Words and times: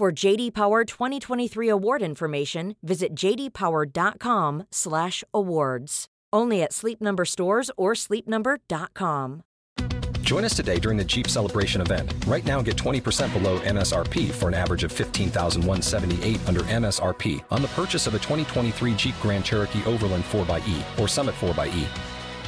For 0.00 0.10
JD 0.10 0.54
Power 0.54 0.84
2023 0.86 1.68
award 1.68 2.00
information, 2.00 2.74
visit 2.82 3.14
jdpower.com/awards. 3.14 6.06
Only 6.32 6.62
at 6.62 6.72
Sleep 6.72 7.02
Number 7.02 7.26
stores 7.26 7.70
or 7.76 7.92
sleepnumber.com. 7.92 9.42
Join 10.22 10.44
us 10.46 10.56
today 10.56 10.78
during 10.78 10.96
the 10.96 11.04
Jeep 11.04 11.28
Celebration 11.28 11.82
event. 11.82 12.14
Right 12.26 12.46
now, 12.46 12.62
get 12.62 12.76
20% 12.76 13.30
below 13.34 13.58
MSRP 13.58 14.32
for 14.32 14.48
an 14.48 14.54
average 14.54 14.84
of 14.84 14.92
15178 14.92 16.48
under 16.48 16.60
MSRP 16.60 17.44
on 17.50 17.60
the 17.60 17.68
purchase 17.68 18.06
of 18.06 18.14
a 18.14 18.18
2023 18.20 18.94
Jeep 18.94 19.14
Grand 19.20 19.44
Cherokee 19.44 19.84
Overland 19.84 20.24
4xE 20.24 20.82
or 20.98 21.08
Summit 21.08 21.34
4xE. 21.34 21.86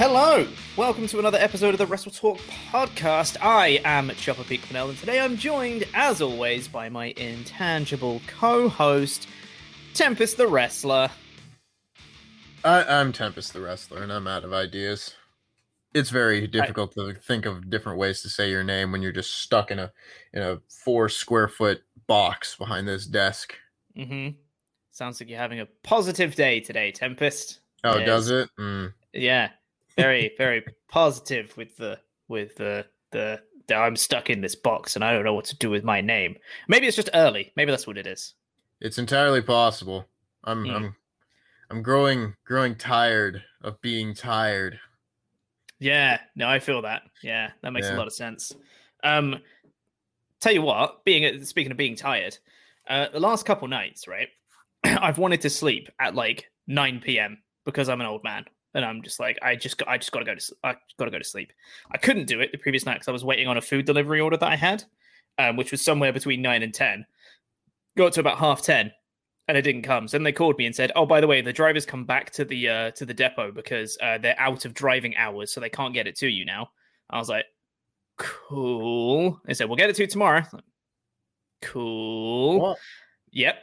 Hello, 0.00 0.48
welcome 0.78 1.06
to 1.08 1.18
another 1.18 1.36
episode 1.36 1.74
of 1.74 1.78
the 1.78 1.86
Wrestle 1.86 2.10
Talk 2.10 2.38
podcast. 2.72 3.36
I 3.42 3.82
am 3.84 4.08
Chopper 4.12 4.44
Peak 4.44 4.66
Pennell, 4.66 4.88
and 4.88 4.98
today 4.98 5.20
I'm 5.20 5.36
joined, 5.36 5.84
as 5.92 6.22
always, 6.22 6.68
by 6.68 6.88
my 6.88 7.12
intangible 7.18 8.22
co-host, 8.26 9.28
Tempest 9.92 10.38
the 10.38 10.48
Wrestler. 10.48 11.10
I, 12.64 12.82
I'm 12.82 13.12
Tempest 13.12 13.52
the 13.52 13.60
Wrestler, 13.60 14.02
and 14.02 14.10
I'm 14.10 14.26
out 14.26 14.42
of 14.42 14.54
ideas. 14.54 15.16
It's 15.92 16.08
very 16.08 16.46
difficult 16.46 16.94
I, 16.98 17.12
to 17.12 17.14
think 17.18 17.44
of 17.44 17.68
different 17.68 17.98
ways 17.98 18.22
to 18.22 18.30
say 18.30 18.48
your 18.48 18.64
name 18.64 18.92
when 18.92 19.02
you're 19.02 19.12
just 19.12 19.42
stuck 19.42 19.70
in 19.70 19.78
a 19.78 19.92
in 20.32 20.40
a 20.40 20.62
four 20.82 21.10
square 21.10 21.46
foot 21.46 21.82
box 22.06 22.56
behind 22.56 22.88
this 22.88 23.04
desk. 23.04 23.54
Mm-hmm. 23.98 24.34
Sounds 24.92 25.20
like 25.20 25.28
you're 25.28 25.38
having 25.38 25.60
a 25.60 25.68
positive 25.82 26.34
day 26.36 26.60
today, 26.60 26.90
Tempest. 26.90 27.60
Oh, 27.84 27.98
yes. 27.98 28.06
does 28.06 28.30
it? 28.30 28.48
Mm. 28.58 28.94
Yeah 29.12 29.50
very 30.02 30.32
very 30.36 30.64
positive 30.88 31.56
with 31.56 31.76
the 31.76 31.98
with 32.28 32.56
the 32.56 32.86
the 33.10 33.40
I'm 33.72 33.96
stuck 33.96 34.30
in 34.30 34.40
this 34.40 34.54
box 34.54 34.96
and 34.96 35.04
I 35.04 35.12
don't 35.12 35.24
know 35.24 35.34
what 35.34 35.44
to 35.46 35.56
do 35.56 35.70
with 35.70 35.84
my 35.84 36.00
name. 36.00 36.36
Maybe 36.68 36.86
it's 36.86 36.96
just 36.96 37.10
early. 37.14 37.52
Maybe 37.56 37.70
that's 37.70 37.86
what 37.86 37.98
it 37.98 38.06
is. 38.06 38.34
It's 38.80 38.98
entirely 38.98 39.42
possible. 39.42 40.06
I'm 40.44 40.64
mm. 40.64 40.74
I'm 40.74 40.96
I'm 41.70 41.82
growing 41.82 42.34
growing 42.44 42.74
tired 42.74 43.42
of 43.62 43.80
being 43.80 44.14
tired. 44.14 44.80
Yeah, 45.78 46.20
no, 46.34 46.48
I 46.48 46.58
feel 46.58 46.82
that. 46.82 47.02
Yeah, 47.22 47.50
that 47.62 47.72
makes 47.72 47.86
yeah. 47.86 47.96
a 47.96 47.98
lot 47.98 48.06
of 48.06 48.12
sense. 48.12 48.52
Um 49.04 49.40
tell 50.40 50.52
you 50.52 50.62
what, 50.62 51.04
being 51.04 51.44
speaking 51.44 51.70
of 51.70 51.78
being 51.78 51.96
tired, 51.96 52.38
uh 52.88 53.06
the 53.12 53.20
last 53.20 53.46
couple 53.46 53.68
nights, 53.68 54.08
right? 54.08 54.28
I've 54.84 55.18
wanted 55.18 55.42
to 55.42 55.50
sleep 55.50 55.88
at 55.98 56.14
like 56.14 56.50
9 56.66 57.00
p.m. 57.00 57.42
because 57.64 57.88
I'm 57.88 58.00
an 58.00 58.06
old 58.06 58.24
man 58.24 58.46
and 58.74 58.84
I'm 58.84 59.02
just 59.02 59.18
like, 59.18 59.38
I 59.42 59.56
just, 59.56 59.78
got, 59.78 59.88
I 59.88 59.98
just 59.98 60.12
got 60.12 60.20
to 60.20 60.24
go 60.24 60.34
to, 60.34 60.54
I 60.62 60.76
got 60.98 61.06
to 61.06 61.10
go 61.10 61.18
to 61.18 61.24
sleep. 61.24 61.52
I 61.90 61.98
couldn't 61.98 62.26
do 62.26 62.40
it 62.40 62.52
the 62.52 62.58
previous 62.58 62.86
night 62.86 62.94
because 62.94 63.08
I 63.08 63.12
was 63.12 63.24
waiting 63.24 63.48
on 63.48 63.56
a 63.56 63.62
food 63.62 63.86
delivery 63.86 64.20
order 64.20 64.36
that 64.36 64.48
I 64.48 64.56
had, 64.56 64.84
um, 65.38 65.56
which 65.56 65.72
was 65.72 65.82
somewhere 65.82 66.12
between 66.12 66.42
nine 66.42 66.62
and 66.62 66.72
ten. 66.72 67.06
Got 67.96 68.12
to 68.14 68.20
about 68.20 68.38
half 68.38 68.62
ten, 68.62 68.92
and 69.48 69.58
it 69.58 69.62
didn't 69.62 69.82
come. 69.82 70.06
So 70.06 70.16
then 70.16 70.22
they 70.22 70.32
called 70.32 70.56
me 70.58 70.66
and 70.66 70.74
said, 70.74 70.92
"Oh, 70.94 71.04
by 71.04 71.20
the 71.20 71.26
way, 71.26 71.40
the 71.40 71.52
drivers 71.52 71.84
come 71.84 72.04
back 72.04 72.30
to 72.32 72.44
the 72.44 72.68
uh, 72.68 72.90
to 72.92 73.04
the 73.04 73.14
depot 73.14 73.50
because 73.50 73.98
uh, 74.00 74.18
they're 74.18 74.38
out 74.38 74.64
of 74.64 74.74
driving 74.74 75.16
hours, 75.16 75.50
so 75.52 75.60
they 75.60 75.68
can't 75.68 75.92
get 75.92 76.06
it 76.06 76.16
to 76.18 76.28
you 76.28 76.44
now." 76.44 76.70
I 77.10 77.18
was 77.18 77.28
like, 77.28 77.46
"Cool." 78.16 79.40
They 79.44 79.54
said, 79.54 79.68
"We'll 79.68 79.76
get 79.76 79.90
it 79.90 79.96
to 79.96 80.02
you 80.02 80.08
tomorrow." 80.08 80.44
Like, 80.52 80.64
cool. 81.62 82.60
What? 82.60 82.78
Yep. 83.32 83.56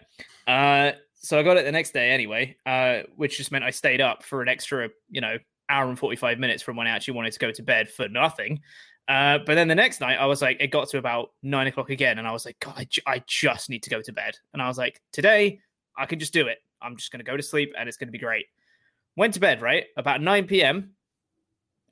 Uh, 0.45 0.91
so 1.19 1.39
I 1.39 1.43
got 1.43 1.57
it 1.57 1.65
the 1.65 1.71
next 1.71 1.91
day 1.91 2.11
anyway, 2.11 2.55
uh, 2.65 2.99
which 3.15 3.37
just 3.37 3.51
meant 3.51 3.63
I 3.63 3.71
stayed 3.71 4.01
up 4.01 4.23
for 4.23 4.41
an 4.41 4.49
extra, 4.49 4.89
you 5.09 5.21
know, 5.21 5.37
hour 5.69 5.89
and 5.89 5.99
45 5.99 6.39
minutes 6.39 6.63
from 6.63 6.75
when 6.75 6.87
I 6.87 6.91
actually 6.91 7.15
wanted 7.15 7.33
to 7.33 7.39
go 7.39 7.51
to 7.51 7.63
bed 7.63 7.89
for 7.89 8.07
nothing. 8.07 8.61
Uh, 9.07 9.39
but 9.39 9.55
then 9.55 9.67
the 9.67 9.75
next 9.75 10.01
night, 10.01 10.17
I 10.17 10.25
was 10.25 10.41
like, 10.41 10.57
it 10.59 10.67
got 10.67 10.89
to 10.89 10.97
about 10.97 11.31
nine 11.41 11.67
o'clock 11.67 11.89
again, 11.89 12.19
and 12.19 12.27
I 12.27 12.31
was 12.31 12.45
like, 12.45 12.59
God, 12.59 12.73
I, 12.75 12.83
j- 12.85 13.01
I 13.07 13.23
just 13.25 13.69
need 13.69 13.83
to 13.83 13.89
go 13.89 14.01
to 14.01 14.11
bed. 14.11 14.37
And 14.53 14.61
I 14.61 14.67
was 14.67 14.77
like, 14.77 15.01
today, 15.13 15.59
I 15.97 16.05
can 16.05 16.19
just 16.19 16.33
do 16.33 16.47
it. 16.47 16.59
I'm 16.81 16.97
just 16.97 17.11
going 17.11 17.19
to 17.19 17.29
go 17.29 17.37
to 17.37 17.43
sleep, 17.43 17.73
and 17.77 17.87
it's 17.87 17.97
going 17.97 18.09
to 18.09 18.11
be 18.11 18.19
great. 18.19 18.47
Went 19.15 19.33
to 19.35 19.39
bed, 19.39 19.61
right? 19.61 19.85
About 19.95 20.21
9 20.21 20.45
p.m. 20.45 20.91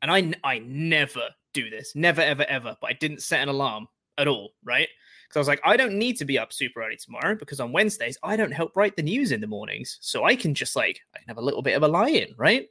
And 0.02 0.12
I, 0.12 0.34
I 0.44 0.60
never 0.60 1.30
do 1.54 1.70
this, 1.70 1.96
never, 1.96 2.22
ever, 2.22 2.44
ever, 2.50 2.76
but 2.82 2.90
I 2.90 2.94
didn't 2.94 3.24
set 3.24 3.42
an 3.42 3.50
alarm 3.50 3.88
at 4.18 4.28
all, 4.28 4.52
right? 4.64 4.90
Because 5.36 5.50
I 5.50 5.52
was 5.52 5.60
like, 5.60 5.70
I 5.70 5.76
don't 5.76 6.00
need 6.00 6.18
to 6.20 6.26
be 6.26 6.40
up 6.40 6.54
super 6.54 6.82
early 6.82 6.96
tomorrow 6.96 7.36
because 7.36 7.60
on 7.60 7.74
Wednesdays, 7.74 8.18
I 8.24 8.38
don't 8.38 8.54
help 8.54 8.74
write 8.74 8.96
the 8.96 9.04
news 9.04 9.34
in 9.34 9.42
the 9.42 9.48
mornings. 9.48 9.98
So 10.00 10.24
I 10.24 10.34
can 10.34 10.54
just 10.54 10.78
like, 10.78 11.02
I 11.14 11.20
can 11.20 11.28
have 11.28 11.40
a 11.40 11.42
little 11.42 11.62
bit 11.62 11.76
of 11.76 11.84
a 11.84 11.90
lie 11.90 12.08
in, 12.08 12.34
right? 12.38 12.70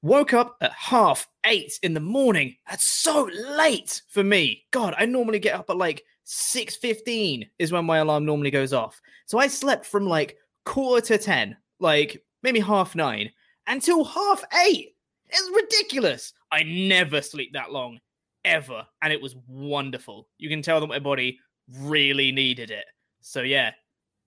Woke 0.00 0.32
up 0.32 0.56
at 0.62 0.72
half 0.72 1.28
eight 1.44 1.78
in 1.82 1.92
the 1.92 2.00
morning. 2.00 2.56
That's 2.66 3.02
so 3.02 3.28
late 3.34 4.00
for 4.08 4.24
me. 4.24 4.64
God, 4.70 4.94
I 4.96 5.04
normally 5.04 5.40
get 5.40 5.54
up 5.54 5.68
at 5.68 5.76
like 5.76 6.02
6.15 6.26 7.46
is 7.58 7.70
when 7.70 7.84
my 7.84 7.98
alarm 7.98 8.24
normally 8.24 8.50
goes 8.50 8.72
off. 8.72 8.98
So 9.26 9.38
I 9.38 9.48
slept 9.48 9.84
from 9.84 10.06
like 10.06 10.38
quarter 10.64 11.18
to 11.18 11.18
10, 11.18 11.54
like 11.80 12.24
maybe 12.42 12.60
half 12.60 12.96
nine, 12.96 13.30
until 13.66 14.04
half 14.04 14.42
eight. 14.64 14.94
It's 15.28 15.50
ridiculous. 15.54 16.32
I 16.50 16.62
never 16.62 17.20
sleep 17.20 17.52
that 17.52 17.72
long, 17.72 18.00
ever. 18.42 18.86
And 19.02 19.12
it 19.12 19.20
was 19.20 19.36
wonderful. 19.46 20.28
You 20.38 20.48
can 20.48 20.62
tell 20.62 20.80
that 20.80 20.86
my 20.86 20.98
body 20.98 21.38
really 21.78 22.32
needed 22.32 22.70
it. 22.70 22.84
So 23.20 23.42
yeah, 23.42 23.72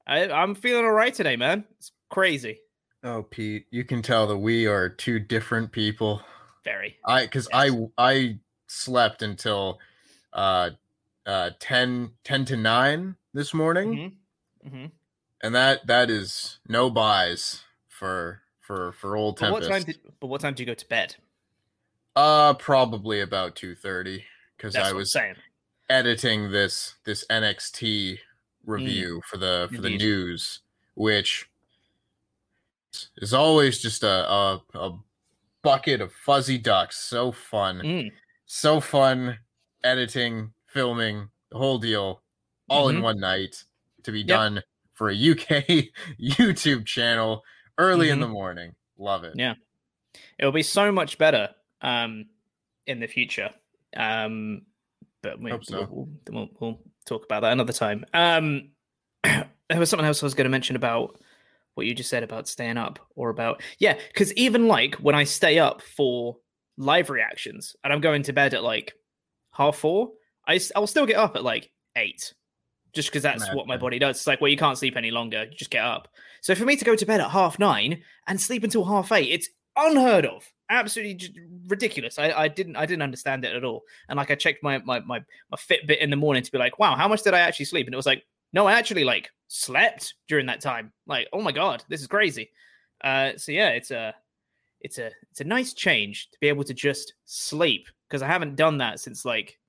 I, 0.05 0.29
I'm 0.29 0.55
feeling 0.55 0.85
all 0.85 0.91
right 0.91 1.13
today, 1.13 1.35
man. 1.35 1.65
It's 1.77 1.91
crazy. 2.09 2.59
Oh, 3.03 3.23
Pete, 3.23 3.65
you 3.69 3.83
can 3.83 4.01
tell 4.01 4.27
that 4.27 4.38
we 4.38 4.65
are 4.65 4.88
two 4.88 5.19
different 5.19 5.71
people. 5.71 6.21
Very. 6.63 6.97
I 7.06 7.23
because 7.23 7.47
yes. 7.53 7.71
I 7.97 8.12
I 8.12 8.39
slept 8.68 9.21
until 9.21 9.79
uh 10.31 10.71
uh 11.25 11.51
10 11.59 12.12
10 12.23 12.45
to 12.45 12.57
9 12.57 13.15
this 13.33 13.53
morning. 13.53 14.13
Mm-hmm. 14.63 14.68
Mm-hmm. 14.68 14.85
And 15.41 15.56
that 15.56 15.88
that 15.88 16.09
is 16.09 16.59
no 16.68 16.89
buys 16.89 17.63
for 17.89 18.41
for 18.62 18.94
for 18.94 19.18
old 19.18 19.38
but 19.39 19.47
Tempest. 19.47 19.69
What 19.69 19.75
time 19.75 19.83
did, 19.83 20.00
but 20.21 20.27
what 20.27 20.41
time 20.41 20.53
do 20.53 20.63
you 20.63 20.68
go 20.68 20.73
to 20.73 20.88
bed? 20.88 21.15
Uh 22.15 22.53
probably 22.53 23.19
about 23.19 23.56
2:30 23.56 24.23
cuz 24.57 24.75
I 24.77 24.94
was 24.94 25.12
saying 25.12 25.35
editing 25.89 26.51
this 26.51 26.95
this 27.06 27.25
NXT 27.30 28.18
review 28.65 29.18
mm. 29.18 29.30
for 29.30 29.38
the 29.38 29.68
for 29.69 29.75
Indeed. 29.77 29.91
the 29.94 29.97
news, 29.97 30.59
which 30.95 31.50
is 33.18 33.33
always 33.33 33.80
just 33.80 34.03
a, 34.03 34.30
a, 34.30 34.62
a 34.75 34.97
bucket 35.63 36.01
of 36.01 36.13
fuzzy 36.13 36.57
ducks. 36.57 36.97
So 36.97 37.31
fun, 37.31 37.80
mm. 37.80 38.12
so 38.45 38.80
fun 38.80 39.39
editing, 39.83 40.53
filming 40.68 41.30
the 41.51 41.57
whole 41.57 41.80
deal, 41.80 42.21
all 42.69 42.88
mm-hmm. 42.88 42.97
in 42.97 43.03
one 43.03 43.19
night 43.19 43.63
to 44.03 44.12
be 44.12 44.19
yep. 44.19 44.27
done 44.27 44.63
for 44.94 45.09
a 45.09 45.13
UK 45.13 45.89
YouTube 46.21 46.85
channel 46.85 47.44
early 47.77 48.07
mm-hmm. 48.07 48.13
in 48.13 48.19
the 48.19 48.27
morning. 48.27 48.75
Love 48.97 49.24
it. 49.24 49.33
Yeah, 49.35 49.56
it'll 50.38 50.51
be 50.51 50.63
so 50.63 50.91
much 50.91 51.18
better 51.18 51.50
um, 51.81 52.25
in 52.85 53.00
the 53.00 53.07
future. 53.07 53.50
Um, 53.95 54.63
but 55.23 55.39
we, 55.39 55.51
will 55.51 55.59
so. 55.63 55.87
we'll, 55.89 56.09
we'll, 56.29 56.49
we'll, 56.59 56.79
talk 57.05 57.25
about 57.25 57.41
that 57.41 57.51
another 57.51 57.73
time. 57.73 58.05
Um, 58.13 58.69
there 59.23 59.45
was 59.71 59.89
something 59.89 60.05
else 60.05 60.23
I 60.23 60.25
was 60.25 60.35
going 60.35 60.45
to 60.45 60.49
mention 60.49 60.75
about 60.75 61.19
what 61.73 61.85
you 61.85 61.93
just 61.93 62.09
said 62.09 62.23
about 62.23 62.47
staying 62.47 62.77
up, 62.77 62.99
or 63.15 63.29
about 63.29 63.61
yeah, 63.79 63.97
because 64.09 64.31
even 64.33 64.67
like 64.67 64.95
when 64.95 65.15
I 65.15 65.23
stay 65.23 65.57
up 65.57 65.81
for 65.81 66.37
live 66.77 67.09
reactions 67.09 67.75
and 67.83 67.91
I'm 67.91 68.01
going 68.01 68.23
to 68.23 68.33
bed 68.33 68.53
at 68.53 68.63
like 68.63 68.93
half 69.51 69.77
four, 69.77 70.11
I 70.47 70.59
I'll 70.75 70.87
still 70.87 71.05
get 71.05 71.17
up 71.17 71.35
at 71.35 71.43
like 71.43 71.71
eight 71.95 72.33
just 72.93 73.09
because 73.09 73.23
that's 73.23 73.51
what 73.53 73.67
my 73.67 73.75
body 73.75 73.97
does. 73.97 74.17
It's 74.17 74.27
like, 74.27 74.39
well, 74.39 74.51
you 74.51 74.57
can't 74.57 74.77
sleep 74.77 74.95
any 74.95 75.09
longer. 75.09 75.45
You 75.45 75.57
just 75.57 75.71
get 75.71 75.83
up. 75.83 76.07
So 76.41 76.53
for 76.53 76.63
me 76.63 76.75
to 76.75 76.85
go 76.85 76.95
to 76.95 77.05
bed 77.05 77.21
at 77.21 77.31
half 77.31 77.57
nine 77.57 78.03
and 78.27 78.39
sleep 78.39 78.63
until 78.63 78.85
half 78.85 79.11
eight, 79.11 79.31
it's 79.31 79.49
unheard 79.75 80.25
of. 80.25 80.43
Absolutely 80.73 81.29
ridiculous. 81.67 82.17
I, 82.17 82.31
I 82.31 82.47
didn't 82.47 82.75
I 82.75 82.85
didn't 82.85 83.03
understand 83.03 83.45
it 83.45 83.55
at 83.55 83.63
all. 83.63 83.83
And 84.09 84.17
like 84.17 84.31
I 84.31 84.35
checked 84.35 84.63
my, 84.63 84.79
my 84.79 84.99
my 85.01 85.23
my 85.51 85.57
Fitbit 85.57 85.99
in 85.99 86.09
the 86.09 86.15
morning 86.15 86.43
to 86.43 86.51
be 86.51 86.57
like, 86.57 86.79
wow, 86.79 86.95
how 86.95 87.07
much 87.07 87.21
did 87.21 87.33
I 87.33 87.39
actually 87.39 87.65
sleep? 87.65 87.87
And 87.87 87.93
it 87.93 87.97
was 87.97 88.05
like, 88.05 88.25
no, 88.53 88.65
I 88.65 88.73
actually 88.73 89.03
like 89.03 89.29
slept 89.47 90.15
during 90.27 90.47
that 90.47 90.61
time. 90.61 90.91
Like, 91.05 91.27
oh 91.31 91.41
my 91.41 91.51
god, 91.51 91.83
this 91.89 92.01
is 92.01 92.07
crazy. 92.07 92.49
Uh, 93.03 93.31
so 93.37 93.51
yeah, 93.51 93.69
it's 93.69 93.91
a 93.91 94.15
it's 94.81 94.97
a 94.97 95.11
it's 95.29 95.41
a 95.41 95.45
nice 95.45 95.73
change 95.73 96.29
to 96.31 96.37
be 96.39 96.47
able 96.47 96.63
to 96.63 96.73
just 96.73 97.13
sleep 97.25 97.87
because 98.09 98.21
I 98.21 98.27
haven't 98.27 98.55
done 98.55 98.79
that 98.79 98.99
since 98.99 99.25
like 99.25 99.59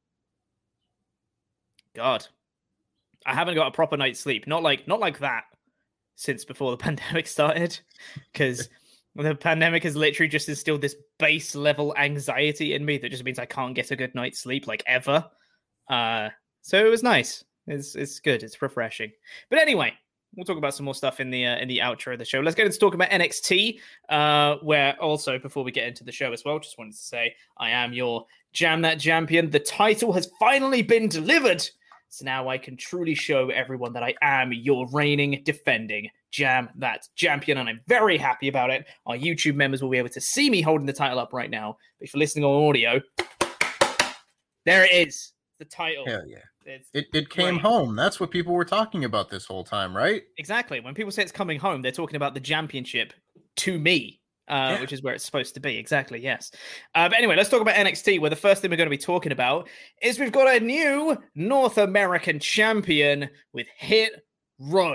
God, 1.95 2.27
I 3.27 3.35
haven't 3.35 3.55
got 3.55 3.69
a 3.69 3.73
proper 3.73 3.97
night's 3.97 4.21
sleep. 4.21 4.47
Not 4.47 4.63
like 4.63 4.89
not 4.89 5.01
like 5.01 5.19
that 5.19 5.45
since 6.17 6.45
before 6.45 6.71
the 6.71 6.77
pandemic 6.85 7.27
started, 7.27 7.79
because 8.33 8.69
the 9.17 9.35
pandemic 9.35 9.85
has 9.85 9.97
literally 9.97 10.29
just 10.29 10.49
instilled 10.49 10.81
this 10.81 10.97
base 11.19 11.55
level 11.55 11.95
anxiety 11.97 12.75
in 12.75 12.85
me 12.85 12.99
that 12.99 13.11
just 13.11 13.25
means 13.25 13.39
I 13.39 13.47
can't 13.47 13.75
get 13.75 13.93
a 13.93 13.97
good 13.97 14.15
night's 14.15 14.41
sleep 14.41 14.67
like 14.67 14.83
ever. 14.87 15.25
Uh, 15.89 16.31
so 16.63 16.85
it 16.85 16.91
was 16.91 17.03
nice. 17.03 17.45
It's 17.67 17.95
it's 17.95 18.21
good. 18.21 18.43
It's 18.43 18.61
refreshing. 18.61 19.13
But 19.51 19.61
anyway, 19.61 19.95
we'll 20.35 20.45
talk 20.45 20.59
about 20.59 20.75
some 20.75 20.85
more 20.85 20.95
stuff 20.95 21.21
in 21.21 21.31
the 21.31 21.47
uh, 21.47 21.59
in 21.59 21.69
the 21.69 21.79
outro 21.79 22.13
of 22.13 22.19
the 22.19 22.25
show. 22.25 22.41
Let's 22.41 22.57
get 22.57 22.67
into 22.67 22.79
talking 22.79 23.01
about 23.01 23.11
NXT. 23.11 23.79
Uh, 24.09 24.57
where 24.63 25.01
also 25.01 25.39
before 25.39 25.65
we 25.65 25.73
get 25.73 25.87
into 25.87 26.05
the 26.05 26.13
show 26.13 26.33
as 26.33 26.45
well, 26.45 26.59
just 26.59 26.79
wanted 26.79 26.95
to 26.95 27.03
say 27.03 27.35
I 27.59 27.71
am 27.71 27.93
your 27.93 28.27
Jam 28.53 28.83
That 28.83 29.01
Champion. 29.01 29.51
The 29.51 29.61
title 29.61 30.13
has 30.13 30.31
finally 30.39 30.83
been 30.83 31.09
delivered. 31.09 31.67
So 32.15 32.25
now 32.25 32.49
I 32.49 32.59
can 32.59 32.77
truly 32.77 33.17
show 33.17 33.51
everyone 33.51 33.93
that 33.95 34.05
I 34.05 34.15
am 34.23 34.53
your 34.53 34.87
reigning, 34.93 35.43
defending 35.45 36.09
Jam 36.31 36.69
That 36.77 37.09
Champion, 37.17 37.59
and 37.59 37.69
I'm 37.69 37.81
very 37.89 38.17
happy 38.17 38.47
about 38.47 38.71
it. 38.71 38.87
Our 39.05 39.17
YouTube 39.17 39.57
members 39.57 39.83
will 39.83 39.91
be 39.91 39.99
able 39.99 40.11
to 40.11 40.21
see 40.21 40.49
me 40.49 40.63
holding 40.63 40.87
the 40.87 40.93
title 40.93 41.19
up 41.19 41.33
right 41.33 41.51
now. 41.51 41.77
But 41.99 42.07
if 42.07 42.15
you're 42.15 42.21
listening 42.21 42.45
on 42.45 42.69
audio, 42.69 43.01
there 44.65 44.85
it 44.85 44.93
is, 45.09 45.33
the 45.59 45.65
title. 45.65 46.07
Hell 46.07 46.23
yeah. 46.25 46.39
It's 46.65 46.89
it, 46.95 47.07
it 47.13 47.31
came 47.31 47.55
great. 47.55 47.63
home. 47.63 47.97
That's 47.97 48.21
what 48.21 48.31
people 48.31 48.55
were 48.55 48.65
talking 48.65 49.03
about 49.03 49.29
this 49.29 49.45
whole 49.45 49.65
time, 49.65 49.95
right? 49.95 50.23
Exactly. 50.39 50.79
When 50.79 50.95
people 50.95 51.11
say 51.11 51.23
it's 51.25 51.33
coming 51.33 51.59
home, 51.59 51.83
they're 51.83 51.91
talking 51.91 52.15
about 52.15 52.35
the 52.35 52.41
championship 52.41 53.13
to 53.57 53.77
me 53.77 54.21
uh, 54.49 54.75
yeah. 54.75 54.81
which 54.81 54.93
is 54.93 55.03
where 55.03 55.15
it's 55.15 55.25
supposed 55.25 55.55
to 55.55 55.61
be. 55.61 55.77
Exactly, 55.77 56.21
yes. 56.21 56.51
Uh, 56.95 57.09
but 57.09 57.19
anyway, 57.19 57.37
let's 57.37 57.49
talk 57.49 57.61
about 57.61 57.75
NXT, 57.75 58.21
where 58.21 58.31
the 58.31 58.37
first 58.37 58.63
thing 58.63 58.71
we're 58.71 58.77
going 58.77 58.87
to 58.87 58.91
be 58.91 58.99
talking 58.99 59.33
about 59.33 59.69
is 60.03 60.19
we've 60.19 60.33
got 60.33 60.55
a 60.55 60.61
new 60.61 61.17
North 61.35 61.79
American 61.79 62.39
champion 62.39 63.29
with 63.53 63.67
Hit 63.77 64.25
Row 64.59 64.95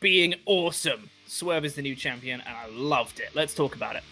being 0.00 0.34
awesome. 0.46 1.10
Swerve 1.26 1.64
is 1.64 1.74
the 1.74 1.82
new 1.82 1.96
champion, 1.96 2.40
and 2.46 2.56
I 2.56 2.66
loved 2.68 3.20
it. 3.20 3.30
Let's 3.34 3.54
talk 3.54 3.74
about 3.74 3.96
it. 3.96 4.02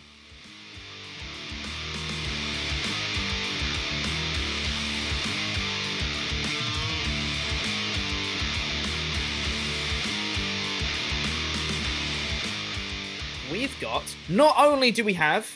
We've 13.54 13.80
got 13.80 14.02
not 14.28 14.56
only 14.58 14.90
do 14.90 15.04
we 15.04 15.12
have 15.12 15.48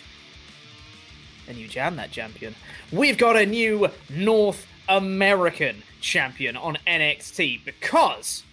a 1.49 1.53
new 1.53 1.67
Jam 1.67 1.97
That 1.97 2.13
champion, 2.13 2.55
we've 2.93 3.19
got 3.19 3.37
a 3.37 3.45
new 3.45 3.89
North 4.09 4.65
American 4.89 5.83
champion 6.01 6.57
on 6.57 6.79
NXT 6.87 7.65
because 7.65 8.45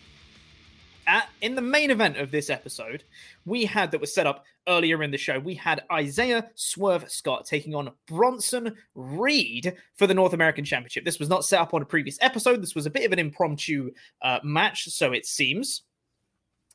at, 1.06 1.30
in 1.42 1.54
the 1.54 1.62
main 1.62 1.92
event 1.92 2.18
of 2.18 2.32
this 2.32 2.50
episode, 2.50 3.04
we 3.46 3.66
had 3.66 3.92
that 3.92 4.02
was 4.02 4.16
set 4.16 4.26
up 4.26 4.46
earlier 4.68 5.04
in 5.04 5.12
the 5.12 5.18
show. 5.20 5.38
We 5.38 5.54
had 5.54 5.84
Isaiah 5.92 6.50
Swerve 6.56 7.08
Scott 7.08 7.46
taking 7.46 7.76
on 7.76 7.92
Bronson 8.08 8.76
Reed 8.96 9.76
for 9.94 10.08
the 10.08 10.16
North 10.16 10.34
American 10.34 10.66
Championship. 10.66 11.06
This 11.06 11.20
was 11.20 11.30
not 11.30 11.46
set 11.46 11.62
up 11.62 11.76
on 11.76 11.84
a 11.84 11.86
previous 11.86 12.18
episode. 12.20 12.64
This 12.64 12.74
was 12.74 12.88
a 12.88 12.90
bit 12.90 13.06
of 13.06 13.12
an 13.12 13.20
impromptu 13.20 13.92
uh, 14.24 14.40
match, 14.44 14.86
so 14.86 15.14
it 15.14 15.28
seems. 15.28 15.84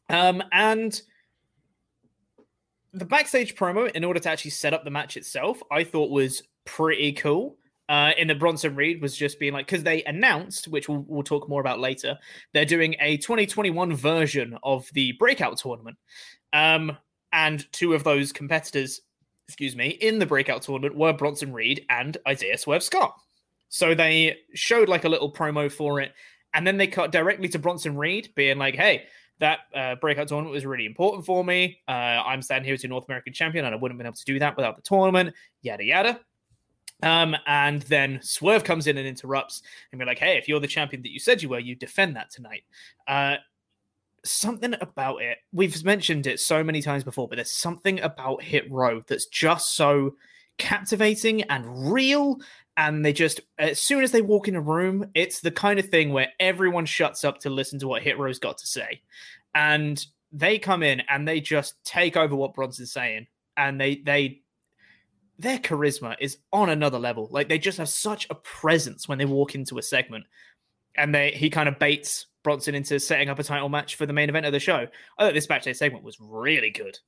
Um, 0.09 0.41
and 0.53 1.03
the 2.93 3.05
backstage 3.05 3.55
promo, 3.55 3.91
in 3.91 4.05
order 4.05 4.21
to 4.21 4.31
actually 4.31 4.51
set 4.51 4.75
up 4.75 4.85
the 4.85 4.91
match 4.91 5.17
itself, 5.17 5.63
I 5.71 5.85
thought 5.85 6.11
was 6.11 6.43
pretty 6.65 7.13
cool. 7.13 7.57
Uh, 7.89 8.13
in 8.17 8.29
the 8.29 8.35
Bronson 8.37 8.77
Reed 8.77 9.03
was 9.03 9.17
just 9.17 9.41
being 9.41 9.53
like, 9.53 9.67
because 9.67 9.83
they 9.83 10.05
announced, 10.05 10.69
which 10.69 10.89
we'll, 10.89 11.05
we'll 11.09 11.25
talk 11.25 11.49
more 11.49 11.61
about 11.61 11.81
later, 11.81 12.17
they're 12.55 12.65
doing 12.65 12.95
a 13.01 13.17
2021 13.17 13.95
version 13.97 14.57
of 14.63 14.89
the 14.93 15.13
breakout 15.19 15.59
tournament. 15.59 15.97
Um, 16.53 16.97
and 17.33 17.71
two 17.73 17.95
of 17.95 18.05
those 18.05 18.31
competitors, 18.31 19.01
excuse 19.49 19.75
me, 19.75 19.89
in 19.89 20.21
the 20.21 20.27
breakout 20.27 20.63
tournament 20.63 20.97
were 20.97 21.13
Bronson 21.13 21.53
Reed 21.53 21.85
and 21.91 22.17
Isaiah 22.29 22.59
Swerve 22.59 22.85
Scott. 22.85 23.13
So 23.71 23.95
they 23.95 24.39
showed 24.55 24.89
like 24.89 25.05
a 25.05 25.09
little 25.09 25.33
promo 25.33 25.71
for 25.71 26.01
it. 26.01 26.13
And 26.55 26.65
then 26.65 26.77
they 26.77 26.87
cut 26.87 27.11
directly 27.11 27.49
to 27.49 27.59
Bronson 27.59 27.97
Reed 27.97 28.31
being 28.37 28.59
like, 28.59 28.75
hey, 28.75 29.05
that 29.41 29.61
uh, 29.75 29.97
breakout 29.97 30.29
tournament 30.29 30.53
was 30.53 30.65
really 30.65 30.87
important 30.87 31.27
for 31.27 31.45
me. 31.45 31.81
Uh, 31.89 31.93
I'm 31.93 32.43
standing 32.43 32.67
here 32.67 32.75
as 32.75 32.85
a 32.85 32.89
North 32.89 33.07
American 33.09 33.33
champion, 33.33 33.65
and 33.65 33.75
I 33.75 33.79
wouldn't 33.79 33.97
have 33.97 33.99
been 33.99 34.07
able 34.07 34.17
to 34.17 34.25
do 34.25 34.39
that 34.39 34.57
without 34.57 34.77
the 34.77 34.83
tournament. 34.83 35.35
Yada 35.63 35.85
yada. 35.85 36.21
Um, 37.03 37.35
and 37.47 37.83
then 37.83 38.21
Swerve 38.23 38.63
comes 38.63 38.87
in 38.87 38.99
and 38.99 39.07
interrupts 39.07 39.63
and 39.91 39.99
be 39.99 40.05
like, 40.05 40.19
"Hey, 40.19 40.37
if 40.37 40.47
you're 40.47 40.61
the 40.61 40.67
champion 40.67 41.03
that 41.03 41.13
you 41.13 41.19
said 41.19 41.43
you 41.43 41.49
were, 41.49 41.59
you 41.59 41.75
defend 41.75 42.17
that 42.17 42.31
tonight." 42.31 42.63
Uh, 43.09 43.37
something 44.25 44.75
about 44.81 45.23
it. 45.23 45.39
We've 45.53 45.83
mentioned 45.85 46.27
it 46.27 46.41
so 46.41 46.63
many 46.63 46.83
times 46.83 47.05
before, 47.05 47.29
but 47.29 47.37
there's 47.37 47.51
something 47.51 48.01
about 48.01 48.43
Hit 48.43 48.71
Row 48.71 49.03
that's 49.07 49.27
just 49.27 49.75
so 49.75 50.17
captivating 50.59 51.43
and 51.45 51.93
real. 51.93 52.39
And 52.81 53.05
they 53.05 53.13
just, 53.13 53.41
as 53.59 53.79
soon 53.79 54.03
as 54.03 54.11
they 54.11 54.23
walk 54.23 54.49
in 54.49 54.57
a 54.57 54.61
room, 54.61 55.11
it's 55.15 55.41
the 55.41 55.51
kind 55.51 55.79
of 55.79 55.91
thing 55.91 56.15
where 56.15 56.29
everyone 56.41 56.87
shuts 56.87 57.25
up 57.25 57.41
to 57.41 57.51
listen 57.51 57.79
to 57.81 57.87
what 57.89 58.03
Hit 58.03 58.19
Row's 58.19 58.39
got 58.39 58.57
to 58.57 58.67
say. 58.67 59.03
And 59.55 60.03
they 60.33 60.59
come 60.59 60.83
in 60.83 61.03
and 61.07 61.29
they 61.29 61.43
just 61.43 61.75
take 61.85 62.17
over 62.17 62.35
what 62.35 62.55
Bronson's 62.55 62.91
saying. 62.91 63.27
And 63.55 63.79
they, 63.79 63.97
they, 63.97 64.41
their 65.39 65.59
charisma 65.59 66.17
is 66.21 66.39
on 66.55 66.71
another 66.71 66.99
level. 66.99 67.29
Like 67.31 67.51
they 67.51 67.59
just 67.59 67.77
have 67.77 67.91
such 67.91 68.27
a 68.31 68.35
presence 68.35 69.07
when 69.07 69.19
they 69.19 69.27
walk 69.27 69.55
into 69.55 69.77
a 69.77 69.83
segment. 69.83 70.25
And 70.97 71.15
they, 71.15 71.33
he 71.33 71.51
kind 71.51 71.69
of 71.69 71.79
baits 71.79 72.29
Bronson 72.43 72.75
into 72.75 72.99
setting 72.99 73.29
up 73.29 73.39
a 73.39 73.45
title 73.45 73.69
match 73.69 73.97
for 73.97 74.07
the 74.07 74.15
main 74.15 74.31
event 74.31 74.47
of 74.47 74.53
the 74.53 74.59
show. 74.59 74.87
I 75.19 75.23
thought 75.23 75.35
this 75.35 75.47
backstage 75.47 75.77
segment 75.77 76.03
was 76.03 76.17
really 76.19 76.71
good. 76.71 76.99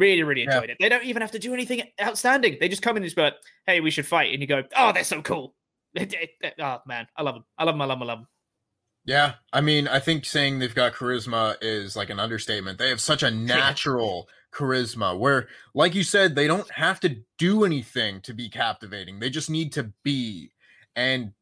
Really, 0.00 0.22
really 0.22 0.44
enjoyed 0.44 0.68
yeah. 0.68 0.72
it. 0.72 0.76
They 0.80 0.88
don't 0.88 1.04
even 1.04 1.20
have 1.20 1.32
to 1.32 1.38
do 1.38 1.52
anything 1.52 1.82
outstanding. 2.00 2.56
They 2.58 2.70
just 2.70 2.80
come 2.80 2.96
in 2.96 3.02
and 3.02 3.06
just 3.06 3.16
be 3.16 3.22
like, 3.22 3.34
hey, 3.66 3.80
we 3.80 3.90
should 3.90 4.06
fight. 4.06 4.32
And 4.32 4.40
you 4.40 4.46
go, 4.46 4.62
oh, 4.74 4.92
they're 4.92 5.04
so 5.04 5.20
cool. 5.20 5.54
oh, 5.98 6.78
man. 6.86 7.06
I 7.18 7.22
love 7.22 7.34
them. 7.34 7.44
I 7.58 7.64
love 7.64 7.74
them. 7.74 7.82
I 7.82 7.84
love 7.84 7.98
them. 7.98 8.02
I 8.02 8.06
love 8.06 8.18
them. 8.20 8.26
Yeah. 9.04 9.34
I 9.52 9.60
mean, 9.60 9.88
I 9.88 9.98
think 9.98 10.24
saying 10.24 10.58
they've 10.58 10.74
got 10.74 10.94
charisma 10.94 11.56
is 11.60 11.96
like 11.96 12.08
an 12.08 12.18
understatement. 12.18 12.78
They 12.78 12.88
have 12.88 13.00
such 13.00 13.22
a 13.22 13.30
natural 13.30 14.26
charisma 14.54 15.18
where, 15.18 15.48
like 15.74 15.94
you 15.94 16.02
said, 16.02 16.34
they 16.34 16.46
don't 16.46 16.70
have 16.70 16.98
to 17.00 17.16
do 17.36 17.64
anything 17.64 18.22
to 18.22 18.32
be 18.32 18.48
captivating. 18.48 19.20
They 19.20 19.28
just 19.28 19.50
need 19.50 19.70
to 19.74 19.92
be. 20.02 20.50
And 20.96 21.32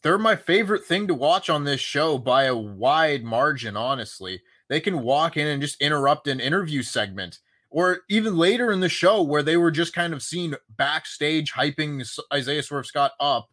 they're 0.00 0.16
my 0.16 0.36
favorite 0.36 0.86
thing 0.86 1.06
to 1.08 1.14
watch 1.14 1.50
on 1.50 1.64
this 1.64 1.80
show 1.80 2.16
by 2.16 2.44
a 2.44 2.56
wide 2.56 3.24
margin, 3.24 3.76
honestly. 3.76 4.40
They 4.70 4.80
can 4.80 5.02
walk 5.02 5.36
in 5.36 5.46
and 5.46 5.60
just 5.60 5.82
interrupt 5.82 6.28
an 6.28 6.40
interview 6.40 6.82
segment 6.82 7.40
or 7.70 8.00
even 8.10 8.36
later 8.36 8.72
in 8.72 8.80
the 8.80 8.88
show 8.88 9.22
where 9.22 9.42
they 9.42 9.56
were 9.56 9.70
just 9.70 9.92
kind 9.92 10.12
of 10.12 10.22
seen 10.22 10.56
backstage 10.76 11.52
hyping 11.52 12.06
Isaiah 12.32 12.62
Swerve 12.62 12.86
Scott 12.86 13.12
up. 13.20 13.48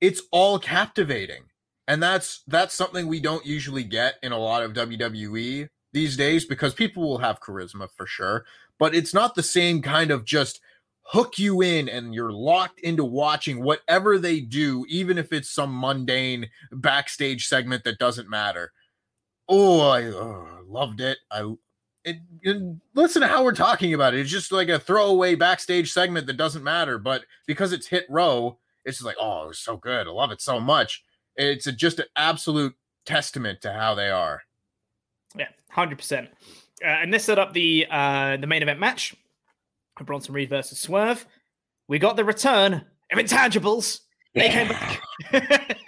It's 0.00 0.22
all 0.32 0.58
captivating. 0.58 1.44
And 1.86 2.02
that's 2.02 2.42
that's 2.46 2.74
something 2.74 3.06
we 3.06 3.20
don't 3.20 3.46
usually 3.46 3.84
get 3.84 4.16
in 4.22 4.32
a 4.32 4.38
lot 4.38 4.62
of 4.62 4.74
WWE 4.74 5.68
these 5.92 6.16
days 6.16 6.44
because 6.44 6.74
people 6.74 7.02
will 7.02 7.18
have 7.18 7.40
charisma 7.40 7.88
for 7.96 8.06
sure, 8.06 8.44
but 8.78 8.94
it's 8.94 9.14
not 9.14 9.34
the 9.34 9.42
same 9.42 9.80
kind 9.80 10.10
of 10.10 10.24
just 10.24 10.60
hook 11.00 11.38
you 11.38 11.62
in 11.62 11.88
and 11.88 12.14
you're 12.14 12.32
locked 12.32 12.80
into 12.80 13.02
watching 13.02 13.64
whatever 13.64 14.18
they 14.18 14.40
do 14.40 14.84
even 14.90 15.16
if 15.16 15.32
it's 15.32 15.50
some 15.50 15.80
mundane 15.80 16.50
backstage 16.70 17.46
segment 17.46 17.84
that 17.84 17.98
doesn't 17.98 18.28
matter. 18.28 18.72
Oh, 19.48 19.88
I 19.88 20.04
oh, 20.04 20.46
loved 20.66 21.00
it. 21.00 21.16
I 21.30 21.54
it, 22.08 22.16
it, 22.42 22.76
listen 22.94 23.22
to 23.22 23.28
how 23.28 23.44
we're 23.44 23.54
talking 23.54 23.94
about 23.94 24.14
it. 24.14 24.20
It's 24.20 24.30
just 24.30 24.52
like 24.52 24.68
a 24.68 24.78
throwaway 24.78 25.34
backstage 25.34 25.92
segment 25.92 26.26
that 26.26 26.36
doesn't 26.36 26.64
matter, 26.64 26.98
but 26.98 27.24
because 27.46 27.72
it's 27.72 27.86
Hit 27.86 28.06
Row, 28.08 28.58
it's 28.84 28.98
just 28.98 29.06
like, 29.06 29.16
oh, 29.20 29.44
it 29.44 29.48
was 29.48 29.58
so 29.58 29.76
good. 29.76 30.06
I 30.06 30.10
love 30.10 30.30
it 30.30 30.40
so 30.40 30.58
much. 30.60 31.04
It's 31.36 31.66
a, 31.66 31.72
just 31.72 31.98
an 31.98 32.06
absolute 32.16 32.74
testament 33.04 33.60
to 33.62 33.72
how 33.72 33.94
they 33.94 34.10
are. 34.10 34.42
Yeah, 35.36 35.48
hundred 35.70 35.94
uh, 35.94 35.96
percent. 35.96 36.28
And 36.82 37.12
this 37.12 37.24
set 37.24 37.38
up 37.38 37.52
the 37.52 37.86
uh, 37.90 38.36
the 38.36 38.46
main 38.46 38.62
event 38.62 38.80
match: 38.80 39.14
of 39.98 40.06
Bronson 40.06 40.34
Reed 40.34 40.48
versus 40.48 40.78
Swerve. 40.78 41.26
We 41.86 41.98
got 41.98 42.16
the 42.16 42.24
return 42.24 42.74
of 43.12 43.18
intangibles. 43.18 44.00
Yeah. 44.34 44.42
They 44.42 44.48
came 44.50 44.68
back. 44.68 45.76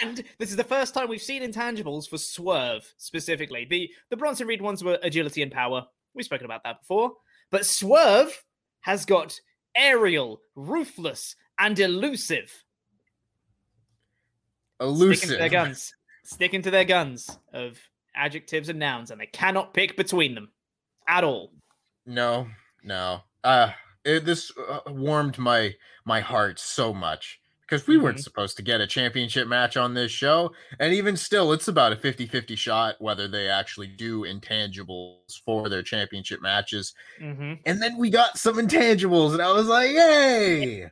and 0.00 0.22
this 0.38 0.50
is 0.50 0.56
the 0.56 0.64
first 0.64 0.94
time 0.94 1.08
we've 1.08 1.22
seen 1.22 1.42
intangibles 1.42 2.08
for 2.08 2.18
Swerve 2.18 2.92
specifically. 2.96 3.66
The 3.68 3.90
the 4.10 4.16
Bronson 4.16 4.46
Reed 4.46 4.62
ones 4.62 4.82
were 4.82 4.98
agility 5.02 5.42
and 5.42 5.52
power. 5.52 5.86
We've 6.14 6.24
spoken 6.24 6.46
about 6.46 6.64
that 6.64 6.80
before. 6.80 7.12
But 7.50 7.66
Swerve 7.66 8.44
has 8.80 9.04
got 9.04 9.38
aerial, 9.76 10.40
ruthless, 10.54 11.36
and 11.58 11.78
elusive. 11.78 12.52
Elusive. 14.80 15.18
Sticking 15.18 15.34
to 15.34 15.38
their 15.38 15.48
guns. 15.48 15.94
Sticking 16.24 16.62
to 16.62 16.70
their 16.70 16.84
guns 16.84 17.38
of 17.52 17.78
adjectives 18.14 18.68
and 18.68 18.78
nouns, 18.78 19.10
and 19.10 19.20
they 19.20 19.26
cannot 19.26 19.74
pick 19.74 19.96
between 19.96 20.34
them 20.34 20.50
at 21.06 21.24
all. 21.24 21.52
No, 22.04 22.48
no. 22.82 23.20
Uh, 23.44 23.70
it, 24.04 24.24
this 24.24 24.52
uh, 24.56 24.80
warmed 24.88 25.38
my 25.38 25.74
my 26.04 26.20
heart 26.20 26.58
so 26.58 26.94
much 26.94 27.40
because 27.66 27.86
we 27.86 27.94
mm-hmm. 27.94 28.04
weren't 28.04 28.20
supposed 28.20 28.56
to 28.56 28.62
get 28.62 28.80
a 28.80 28.86
championship 28.86 29.48
match 29.48 29.76
on 29.76 29.94
this 29.94 30.12
show. 30.12 30.52
And 30.78 30.92
even 30.94 31.16
still, 31.16 31.52
it's 31.52 31.68
about 31.68 31.92
a 31.92 31.96
50 31.96 32.26
50 32.26 32.56
shot 32.56 32.96
whether 32.98 33.28
they 33.28 33.48
actually 33.48 33.88
do 33.88 34.22
intangibles 34.22 35.40
for 35.44 35.68
their 35.68 35.82
championship 35.82 36.40
matches. 36.40 36.94
Mm-hmm. 37.20 37.54
And 37.64 37.82
then 37.82 37.98
we 37.98 38.10
got 38.10 38.38
some 38.38 38.56
intangibles, 38.56 39.32
and 39.32 39.42
I 39.42 39.52
was 39.52 39.66
like, 39.66 39.90
yay! 39.90 40.90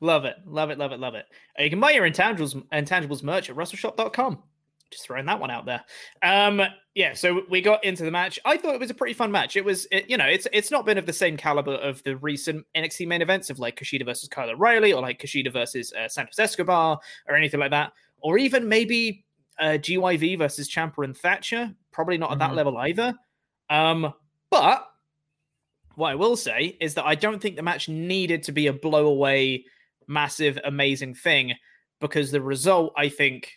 Love 0.00 0.24
it, 0.24 0.36
love 0.46 0.70
it, 0.70 0.78
love 0.78 0.92
it, 0.92 1.00
love 1.00 1.14
it. 1.14 1.26
Uh, 1.58 1.62
you 1.62 1.70
can 1.70 1.78
buy 1.78 1.90
your 1.90 2.08
intangibles 2.08 2.54
intangibles 2.72 3.22
merch 3.22 3.50
at 3.50 3.56
wrestleshop.com 3.56 4.42
just 4.90 5.04
throwing 5.04 5.26
that 5.26 5.40
one 5.40 5.50
out 5.50 5.66
there. 5.66 5.82
Um, 6.22 6.62
yeah, 6.94 7.14
so 7.14 7.42
we 7.48 7.60
got 7.60 7.84
into 7.84 8.04
the 8.04 8.10
match. 8.10 8.38
I 8.44 8.56
thought 8.56 8.74
it 8.74 8.80
was 8.80 8.90
a 8.90 8.94
pretty 8.94 9.14
fun 9.14 9.30
match. 9.30 9.56
It 9.56 9.64
was, 9.64 9.86
it, 9.90 10.10
you 10.10 10.16
know, 10.16 10.26
it's 10.26 10.46
it's 10.52 10.70
not 10.70 10.84
been 10.84 10.98
of 10.98 11.06
the 11.06 11.12
same 11.12 11.36
caliber 11.36 11.74
of 11.74 12.02
the 12.02 12.16
recent 12.16 12.66
NXT 12.76 13.06
main 13.06 13.22
events 13.22 13.50
of 13.50 13.58
like 13.58 13.78
Kushida 13.78 14.04
versus 14.04 14.28
Kyle 14.28 14.50
O'Reilly 14.50 14.92
or 14.92 15.00
like 15.00 15.20
Kushida 15.20 15.52
versus 15.52 15.92
uh, 15.92 16.08
Santos 16.08 16.38
Escobar 16.38 16.98
or 17.28 17.36
anything 17.36 17.60
like 17.60 17.70
that, 17.70 17.92
or 18.20 18.38
even 18.38 18.68
maybe 18.68 19.24
uh, 19.60 19.78
GYV 19.78 20.38
versus 20.38 20.68
Ciampa 20.68 21.04
and 21.04 21.16
Thatcher. 21.16 21.74
Probably 21.92 22.18
not 22.18 22.32
at 22.32 22.38
mm-hmm. 22.38 22.50
that 22.50 22.56
level 22.56 22.76
either. 22.78 23.14
Um, 23.68 24.12
but 24.50 24.86
what 25.94 26.10
I 26.10 26.14
will 26.16 26.36
say 26.36 26.76
is 26.80 26.94
that 26.94 27.04
I 27.04 27.14
don't 27.14 27.40
think 27.40 27.56
the 27.56 27.62
match 27.62 27.88
needed 27.88 28.42
to 28.44 28.52
be 28.52 28.66
a 28.66 28.72
blowaway, 28.72 29.64
massive, 30.08 30.58
amazing 30.64 31.14
thing 31.14 31.54
because 32.00 32.30
the 32.30 32.40
result, 32.40 32.92
I 32.96 33.08
think, 33.08 33.52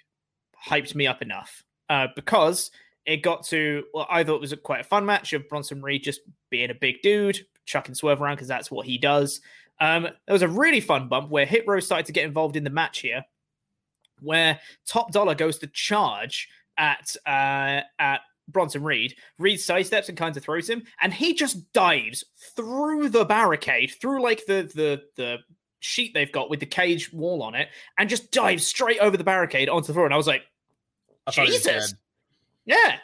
hyped 0.67 0.95
me 0.95 1.07
up 1.07 1.21
enough 1.21 1.63
uh, 1.89 2.07
because 2.15 2.71
it 3.05 3.17
got 3.17 3.45
to 3.47 3.83
well, 3.93 4.07
I 4.09 4.23
thought 4.23 4.35
it 4.35 4.41
was 4.41 4.53
a, 4.53 4.57
quite 4.57 4.81
a 4.81 4.85
fun 4.87 5.05
match 5.05 5.33
of 5.33 5.47
Bronson 5.49 5.81
Reed 5.81 6.03
just 6.03 6.21
being 6.49 6.69
a 6.69 6.75
big 6.75 7.01
dude, 7.01 7.45
chucking 7.65 7.95
swerve 7.95 8.21
around 8.21 8.35
because 8.35 8.47
that's 8.47 8.71
what 8.71 8.85
he 8.85 8.97
does. 8.97 9.41
Um, 9.79 10.03
there 10.03 10.33
was 10.33 10.41
a 10.41 10.47
really 10.47 10.79
fun 10.79 11.09
bump 11.09 11.29
where 11.29 11.45
Hit 11.45 11.67
Row 11.67 11.79
started 11.79 12.05
to 12.05 12.13
get 12.13 12.25
involved 12.25 12.55
in 12.55 12.63
the 12.63 12.69
match 12.69 12.99
here, 12.99 13.25
where 14.21 14.59
Top 14.87 15.11
Dollar 15.11 15.35
goes 15.35 15.57
to 15.59 15.67
charge 15.67 16.47
at 16.77 17.15
uh, 17.25 17.81
at 17.99 18.21
Bronson 18.47 18.83
Reed. 18.83 19.15
Reed 19.37 19.59
sidesteps 19.59 20.09
and 20.09 20.17
kind 20.17 20.35
of 20.35 20.43
throws 20.43 20.69
him, 20.69 20.83
and 21.01 21.13
he 21.13 21.33
just 21.33 21.71
dives 21.73 22.23
through 22.55 23.09
the 23.09 23.25
barricade, 23.25 23.93
through 23.99 24.21
like 24.21 24.45
the 24.45 24.71
the 24.73 25.01
the 25.17 25.37
sheet 25.79 26.13
they've 26.13 26.31
got 26.31 26.49
with 26.49 26.61
the 26.61 26.65
cage 26.65 27.11
wall 27.11 27.43
on 27.43 27.55
it, 27.55 27.69
and 27.97 28.09
just 28.09 28.31
dives 28.31 28.65
straight 28.65 28.99
over 28.99 29.17
the 29.17 29.23
barricade 29.23 29.67
onto 29.67 29.87
the 29.87 29.93
floor. 29.93 30.05
And 30.05 30.13
I 30.13 30.17
was 30.17 30.27
like, 30.27 30.43
Jesus. 31.31 31.95
Yeah. 32.65 32.97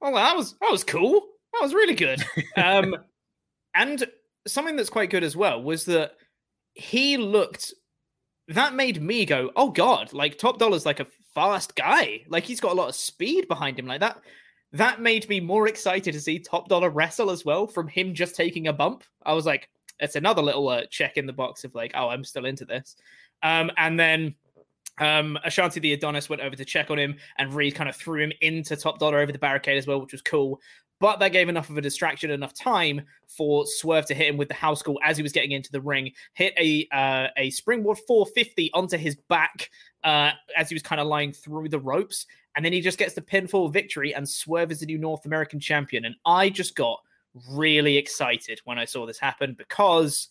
Well, 0.00 0.14
that 0.14 0.36
was 0.36 0.54
that 0.60 0.70
was 0.70 0.84
cool. 0.84 1.22
That 1.52 1.62
was 1.62 1.74
really 1.74 1.94
good. 1.94 2.22
um, 2.56 2.96
and 3.74 4.04
something 4.46 4.76
that's 4.76 4.90
quite 4.90 5.10
good 5.10 5.24
as 5.24 5.36
well 5.36 5.62
was 5.62 5.84
that 5.86 6.12
he 6.74 7.16
looked. 7.16 7.72
That 8.48 8.74
made 8.74 9.00
me 9.00 9.24
go, 9.24 9.50
"Oh 9.56 9.70
God!" 9.70 10.12
Like 10.12 10.38
Top 10.38 10.58
Dollar's 10.58 10.86
like 10.86 11.00
a 11.00 11.06
fast 11.34 11.74
guy. 11.76 12.24
Like 12.28 12.44
he's 12.44 12.60
got 12.60 12.72
a 12.72 12.74
lot 12.74 12.88
of 12.88 12.94
speed 12.94 13.48
behind 13.48 13.78
him. 13.78 13.86
Like 13.86 14.00
that. 14.00 14.20
That 14.74 15.02
made 15.02 15.28
me 15.28 15.38
more 15.38 15.68
excited 15.68 16.14
to 16.14 16.20
see 16.20 16.38
Top 16.38 16.66
Dollar 16.66 16.88
wrestle 16.88 17.30
as 17.30 17.44
well. 17.44 17.66
From 17.66 17.88
him 17.88 18.14
just 18.14 18.34
taking 18.34 18.68
a 18.68 18.72
bump, 18.72 19.04
I 19.22 19.34
was 19.34 19.44
like, 19.44 19.68
"It's 20.00 20.16
another 20.16 20.40
little 20.40 20.66
uh, 20.68 20.86
check 20.90 21.18
in 21.18 21.26
the 21.26 21.32
box 21.32 21.64
of 21.64 21.74
like, 21.74 21.92
oh, 21.94 22.08
I'm 22.08 22.24
still 22.24 22.46
into 22.46 22.64
this." 22.64 22.96
Um, 23.42 23.70
and 23.76 24.00
then 24.00 24.34
um, 24.98 25.38
Ashante 25.46 25.80
the 25.80 25.92
Adonis 25.92 26.28
went 26.28 26.42
over 26.42 26.56
to 26.56 26.64
check 26.64 26.90
on 26.90 26.98
him, 26.98 27.16
and 27.38 27.54
Reed 27.54 27.74
kind 27.74 27.88
of 27.88 27.96
threw 27.96 28.22
him 28.22 28.32
into 28.40 28.76
top 28.76 28.98
dollar 28.98 29.18
over 29.18 29.32
the 29.32 29.38
barricade 29.38 29.78
as 29.78 29.86
well, 29.86 30.00
which 30.00 30.12
was 30.12 30.22
cool. 30.22 30.60
But 31.00 31.18
that 31.18 31.32
gave 31.32 31.48
enough 31.48 31.68
of 31.68 31.76
a 31.76 31.80
distraction, 31.80 32.30
enough 32.30 32.54
time 32.54 33.02
for 33.26 33.66
Swerve 33.66 34.06
to 34.06 34.14
hit 34.14 34.28
him 34.28 34.36
with 34.36 34.46
the 34.46 34.54
house 34.54 34.82
call 34.82 35.00
as 35.02 35.16
he 35.16 35.22
was 35.24 35.32
getting 35.32 35.50
into 35.50 35.72
the 35.72 35.80
ring. 35.80 36.12
Hit 36.34 36.54
a 36.56 36.86
uh, 36.92 37.26
a 37.36 37.50
springboard 37.50 37.98
450 38.06 38.70
onto 38.72 38.96
his 38.96 39.16
back 39.28 39.70
uh, 40.04 40.30
as 40.56 40.68
he 40.68 40.76
was 40.76 40.82
kind 40.82 41.00
of 41.00 41.08
lying 41.08 41.32
through 41.32 41.70
the 41.70 41.80
ropes, 41.80 42.26
and 42.54 42.64
then 42.64 42.72
he 42.72 42.80
just 42.80 42.98
gets 42.98 43.14
the 43.14 43.20
pinfall 43.20 43.72
victory. 43.72 44.14
And 44.14 44.28
Swerve 44.28 44.70
is 44.70 44.80
the 44.80 44.86
new 44.86 44.98
North 44.98 45.26
American 45.26 45.58
champion. 45.58 46.04
And 46.04 46.14
I 46.24 46.50
just 46.50 46.76
got 46.76 47.00
really 47.50 47.96
excited 47.96 48.60
when 48.64 48.78
I 48.78 48.84
saw 48.84 49.04
this 49.04 49.18
happen 49.18 49.54
because 49.58 50.28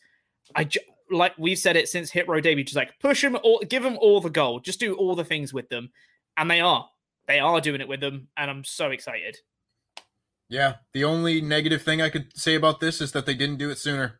I. 0.56 0.66
Ju- 0.66 0.80
like 1.12 1.34
we've 1.38 1.58
said 1.58 1.76
it 1.76 1.90
since 1.90 2.12
Hit 2.12 2.28
Row 2.28 2.40
debut, 2.40 2.64
just 2.64 2.76
like 2.76 3.00
push 3.00 3.22
them 3.22 3.38
or 3.44 3.60
give 3.68 3.84
them 3.84 3.98
all 4.00 4.22
the 4.22 4.30
gold, 4.30 4.64
just 4.64 4.80
do 4.80 4.96
all 4.96 5.16
the 5.16 5.26
things 5.26 5.54
with 5.54 5.70
them, 5.70 5.92
and 6.38 6.50
they 6.50 6.62
are, 6.62 6.90
they 7.28 7.40
are 7.40 7.62
doing 7.62 7.82
it 7.82 7.88
with 7.88 8.00
them, 8.00 8.28
and 8.38 8.50
I'm 8.50 8.64
so 8.64 8.92
excited. 8.92 9.38
Yeah, 10.50 10.76
the 10.94 11.04
only 11.04 11.40
negative 11.42 11.82
thing 11.82 12.02
I 12.02 12.10
could 12.10 12.38
say 12.38 12.56
about 12.56 12.80
this 12.80 13.00
is 13.00 13.12
that 13.14 13.26
they 13.26 13.36
didn't 13.36 13.58
do 13.58 13.70
it 13.70 13.78
sooner. 13.78 14.20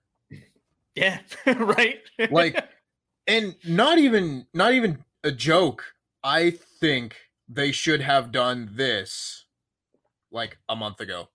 Yeah, 0.96 1.20
right. 1.46 2.00
like, 2.30 2.64
and 3.28 3.56
not 3.66 3.98
even 3.98 4.46
not 4.54 4.74
even 4.74 5.04
a 5.24 5.32
joke. 5.32 5.84
I 6.24 6.52
think 6.52 7.16
they 7.50 7.72
should 7.72 8.02
have 8.02 8.32
done 8.32 8.70
this 8.74 9.46
like 10.32 10.58
a 10.70 10.76
month 10.76 11.00
ago. 11.02 11.30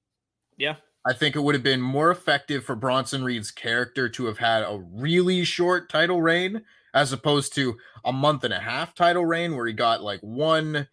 Yeah. 0.57 0.77
I 1.07 1.13
think 1.13 1.37
it 1.37 1.41
would 1.41 1.55
have 1.55 1.63
been 1.63 1.81
more 1.81 2.11
effective 2.11 2.65
for 2.65 2.75
Bronson 2.75 3.23
Reed's 3.23 3.53
character 3.53 4.09
to 4.09 4.27
have 4.27 4.39
had 4.39 4.63
a 4.63 4.83
really 4.93 5.45
short 5.45 5.89
title 5.89 6.21
reign 6.21 6.63
as 6.95 7.13
opposed 7.13 7.55
to 7.55 7.77
a 8.05 8.13
month 8.13 8.43
and 8.43 8.53
a 8.53 8.59
half 8.59 8.95
title 8.95 9.25
reign 9.25 9.55
where 9.55 9.67
he 9.67 9.73
got 9.73 10.03
like 10.03 10.21
one 10.21 10.89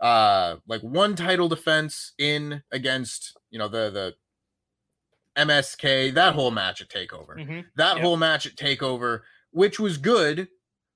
uh 0.00 0.56
like 0.66 0.80
one 0.80 1.14
title 1.14 1.48
defense 1.48 2.12
in 2.18 2.62
against, 2.72 3.36
you 3.50 3.58
know, 3.58 3.68
the 3.68 3.90
the 3.90 4.14
MSK, 5.36 6.14
that 6.14 6.34
whole 6.34 6.50
match 6.50 6.80
at 6.80 6.88
Takeover. 6.88 7.36
Mm-hmm. 7.36 7.60
That 7.76 7.96
yep. 7.96 8.04
whole 8.04 8.16
match 8.16 8.46
at 8.46 8.56
Takeover, 8.56 9.20
which 9.50 9.78
was 9.78 9.98
good, 9.98 10.48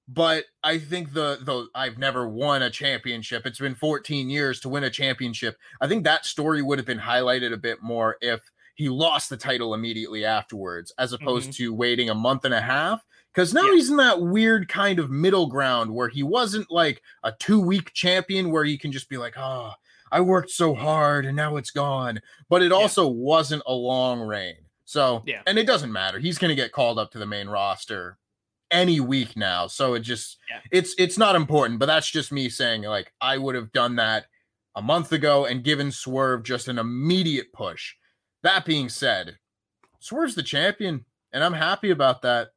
but 0.08 0.44
I 0.62 0.78
think 0.78 1.12
the 1.12 1.38
the 1.42 1.68
I've 1.74 1.98
never 1.98 2.28
won 2.28 2.62
a 2.62 2.70
championship. 2.70 3.46
It's 3.46 3.58
been 3.58 3.74
14 3.74 4.28
years 4.28 4.60
to 4.60 4.68
win 4.68 4.84
a 4.84 4.90
championship. 4.90 5.56
I 5.80 5.88
think 5.88 6.04
that 6.04 6.26
story 6.26 6.62
would 6.62 6.78
have 6.78 6.86
been 6.86 6.98
highlighted 6.98 7.52
a 7.52 7.58
bit 7.58 7.82
more 7.82 8.16
if 8.20 8.40
he 8.74 8.88
lost 8.88 9.30
the 9.30 9.36
title 9.36 9.74
immediately 9.74 10.24
afterwards, 10.24 10.92
as 10.98 11.12
opposed 11.12 11.50
mm-hmm. 11.50 11.64
to 11.64 11.74
waiting 11.74 12.10
a 12.10 12.14
month 12.14 12.44
and 12.44 12.54
a 12.54 12.60
half. 12.60 13.04
Because 13.32 13.54
now 13.54 13.66
yeah. 13.66 13.74
he's 13.74 13.90
in 13.90 13.96
that 13.96 14.20
weird 14.20 14.68
kind 14.68 14.98
of 14.98 15.10
middle 15.10 15.46
ground 15.46 15.92
where 15.92 16.08
he 16.08 16.22
wasn't 16.22 16.70
like 16.70 17.02
a 17.24 17.32
two 17.40 17.60
week 17.60 17.92
champion 17.92 18.50
where 18.50 18.64
he 18.64 18.78
can 18.78 18.92
just 18.92 19.08
be 19.08 19.16
like, 19.16 19.34
oh, 19.36 19.72
I 20.12 20.20
worked 20.20 20.50
so 20.50 20.74
hard 20.74 21.26
and 21.26 21.36
now 21.36 21.56
it's 21.56 21.72
gone. 21.72 22.20
But 22.48 22.62
it 22.62 22.70
also 22.70 23.04
yeah. 23.04 23.14
wasn't 23.16 23.62
a 23.66 23.74
long 23.74 24.20
reign. 24.20 24.56
So, 24.84 25.22
yeah. 25.26 25.40
and 25.46 25.58
it 25.58 25.66
doesn't 25.66 25.90
matter. 25.90 26.18
He's 26.18 26.38
going 26.38 26.50
to 26.50 26.54
get 26.54 26.72
called 26.72 26.98
up 26.98 27.10
to 27.12 27.18
the 27.18 27.26
main 27.26 27.48
roster 27.48 28.18
any 28.70 29.00
week 29.00 29.36
now. 29.36 29.66
So 29.66 29.94
it 29.94 30.00
just, 30.00 30.38
yeah. 30.48 30.60
it's, 30.70 30.94
it's 30.98 31.18
not 31.18 31.34
important. 31.34 31.80
But 31.80 31.86
that's 31.86 32.10
just 32.10 32.30
me 32.30 32.48
saying, 32.48 32.82
like, 32.82 33.12
I 33.20 33.38
would 33.38 33.56
have 33.56 33.72
done 33.72 33.96
that 33.96 34.26
a 34.76 34.82
month 34.82 35.12
ago 35.12 35.46
and 35.46 35.64
given 35.64 35.90
Swerve 35.90 36.44
just 36.44 36.68
an 36.68 36.78
immediate 36.78 37.52
push 37.52 37.94
that 38.44 38.64
being 38.64 38.88
said, 38.88 39.38
Swerve's 39.98 40.34
the 40.34 40.42
champion, 40.42 41.04
and 41.32 41.42
I'm 41.42 41.54
happy 41.54 41.90
about 41.90 42.22
that. 42.22 42.48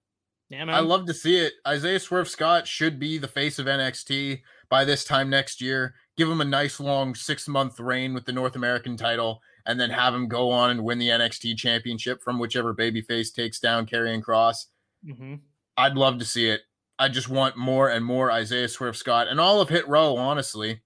Yeah, 0.50 0.65
man. 0.65 0.75
I 0.75 0.79
love 0.79 1.06
to 1.08 1.13
see 1.13 1.38
it. 1.38 1.53
Isaiah 1.67 2.00
Swerve 2.00 2.29
Scott 2.29 2.67
should 2.67 3.00
be 3.00 3.17
the 3.17 3.27
face 3.27 3.58
of 3.58 3.65
NXT 3.65 4.41
by 4.70 4.86
this 4.86 5.03
time 5.03 5.29
next 5.29 5.60
year. 5.60 5.96
Give 6.15 6.29
him 6.29 6.41
a 6.41 6.46
nice 6.46 6.79
long 6.79 7.15
six 7.15 7.48
month 7.48 7.79
reign 7.79 8.13
with 8.13 8.25
the 8.25 8.32
North 8.32 8.56
American 8.56 8.96
title, 8.96 9.41
and 9.65 9.79
then 9.79 9.89
have 9.89 10.13
him 10.13 10.27
go 10.27 10.51
on 10.51 10.70
and 10.70 10.84
win 10.84 11.00
the 11.00 11.10
NXT 11.10 11.58
championship 11.58 12.22
from 12.22 12.39
whichever 12.39 12.74
babyface 12.74 13.34
takes 13.34 13.60
down 13.60 13.86
Karrion 13.86 14.22
Kross. 14.22 14.65
Mm-hmm. 15.06 15.36
I'd 15.77 15.96
love 15.96 16.20
to 16.20 16.25
see 16.25 16.50
it. 16.50 16.62
I 17.00 17.10
just 17.10 17.29
want 17.29 17.58
more 17.58 17.89
and 17.89 18.03
more 18.03 18.32
Isaiah 18.32 18.67
Swerve 18.67 18.98
Scott 18.98 19.27
and 19.27 19.39
all 19.39 19.62
of 19.62 19.70
Hit 19.70 19.88
Row, 19.88 20.17
honestly. 20.17 20.82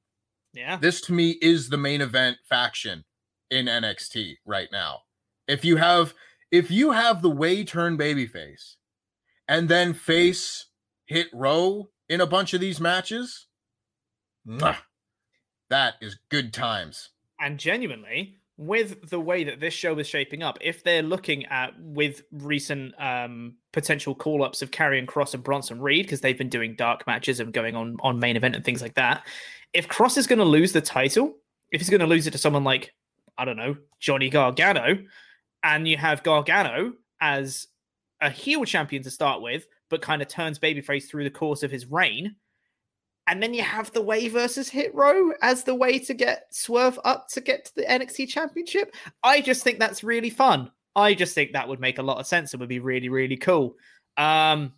Yeah. 0.54 0.78
This 0.78 1.02
to 1.02 1.14
me 1.14 1.38
is 1.42 1.70
the 1.70 1.78
main 1.78 2.02
event 2.02 2.38
faction 2.50 3.06
in 3.52 3.68
NXT 3.68 4.38
right 4.46 4.70
now. 4.72 5.00
If 5.48 5.64
you 5.64 5.78
have 5.78 6.14
if 6.52 6.72
you 6.72 6.92
have 6.92 7.22
the 7.22 7.30
way 7.30 7.64
turn 7.64 7.98
babyface 7.98 8.76
and 9.48 9.70
then 9.70 9.94
face 9.94 10.68
Hit 11.06 11.28
Row 11.34 11.90
in 12.10 12.22
a 12.22 12.28
bunch 12.28 12.54
of 12.54 12.62
these 12.62 12.80
matches, 12.80 13.48
mwah, 14.48 14.78
that 15.70 15.96
is 16.02 16.18
good 16.30 16.54
times. 16.54 17.10
And 17.40 17.58
genuinely, 17.58 18.38
with 18.58 19.10
the 19.10 19.20
way 19.20 19.44
that 19.44 19.60
this 19.60 19.74
show 19.74 19.98
is 19.98 20.08
shaping 20.08 20.44
up, 20.44 20.58
if 20.62 20.84
they're 20.84 21.02
looking 21.02 21.46
at 21.48 21.72
with 21.80 22.22
recent 22.32 22.94
um, 23.02 23.56
potential 23.74 24.14
call 24.14 24.44
ups 24.44 24.62
of 24.62 24.72
Karrion 24.72 25.06
Kross 25.06 25.34
and 25.34 25.44
Bronson 25.44 25.82
Reed, 25.82 26.06
because 26.06 26.22
they've 26.22 26.38
been 26.38 26.50
doing 26.50 26.76
dark 26.76 27.08
matches 27.08 27.40
and 27.40 27.52
going 27.54 27.76
on 27.76 27.98
on 28.02 28.20
main 28.20 28.36
event 28.36 28.56
and 28.56 28.64
things 28.64 28.82
like 28.82 28.94
that, 28.96 29.26
if 29.74 29.88
Kross 29.88 30.18
is 30.18 30.28
going 30.28 30.40
to 30.40 30.46
lose 30.46 30.74
the 30.74 30.82
title, 30.82 31.36
if 31.72 31.82
he's 31.82 31.90
going 31.90 32.02
to 32.02 32.08
lose 32.08 32.28
it 32.28 32.32
to 32.32 32.38
someone 32.38 32.64
like 32.64 32.94
I 33.38 33.46
don't 33.46 33.58
know 33.58 33.76
Johnny 34.00 34.30
Gargano, 34.30 34.98
and 35.64 35.88
you 35.88 35.98
have 35.98 36.24
Gargano 36.24 36.94
as 37.20 37.68
a 38.22 38.30
heel 38.30 38.64
champion 38.66 39.04
to 39.04 39.12
start 39.12 39.42
with, 39.42 39.66
but 39.90 40.02
kind 40.02 40.22
of 40.22 40.28
turns 40.28 40.60
babyface 40.60 41.10
through 41.10 41.24
the 41.24 41.30
course 41.30 41.64
of 41.64 41.72
his 41.72 41.88
reign. 41.88 42.36
And 43.28 43.42
then 43.42 43.54
you 43.54 43.62
have 43.62 43.92
the 43.92 44.02
way 44.02 44.28
versus 44.28 44.70
Hit 44.70 44.94
Row 44.96 45.32
as 45.42 45.64
the 45.64 45.76
way 45.76 46.00
to 46.00 46.14
get 46.14 46.48
Swerve 46.52 47.00
up 47.06 47.28
to 47.30 47.42
get 47.42 47.66
to 47.66 47.76
the 47.76 47.84
NXT 47.84 48.28
Championship. 48.28 48.94
I 49.24 49.42
just 49.42 49.64
think 49.64 49.80
that's 49.80 50.04
really 50.04 50.30
fun. 50.30 50.72
I 50.96 51.14
just 51.14 51.36
think 51.36 51.54
that 51.54 51.68
would 51.68 51.80
make 51.80 52.00
a 52.00 52.04
lot 52.04 52.18
of 52.18 52.28
sense 52.28 52.54
It 52.54 52.60
would 52.60 52.68
be 52.68 52.80
really, 52.80 53.10
really 53.10 53.38
cool. 53.38 53.76
Um, 54.18 54.74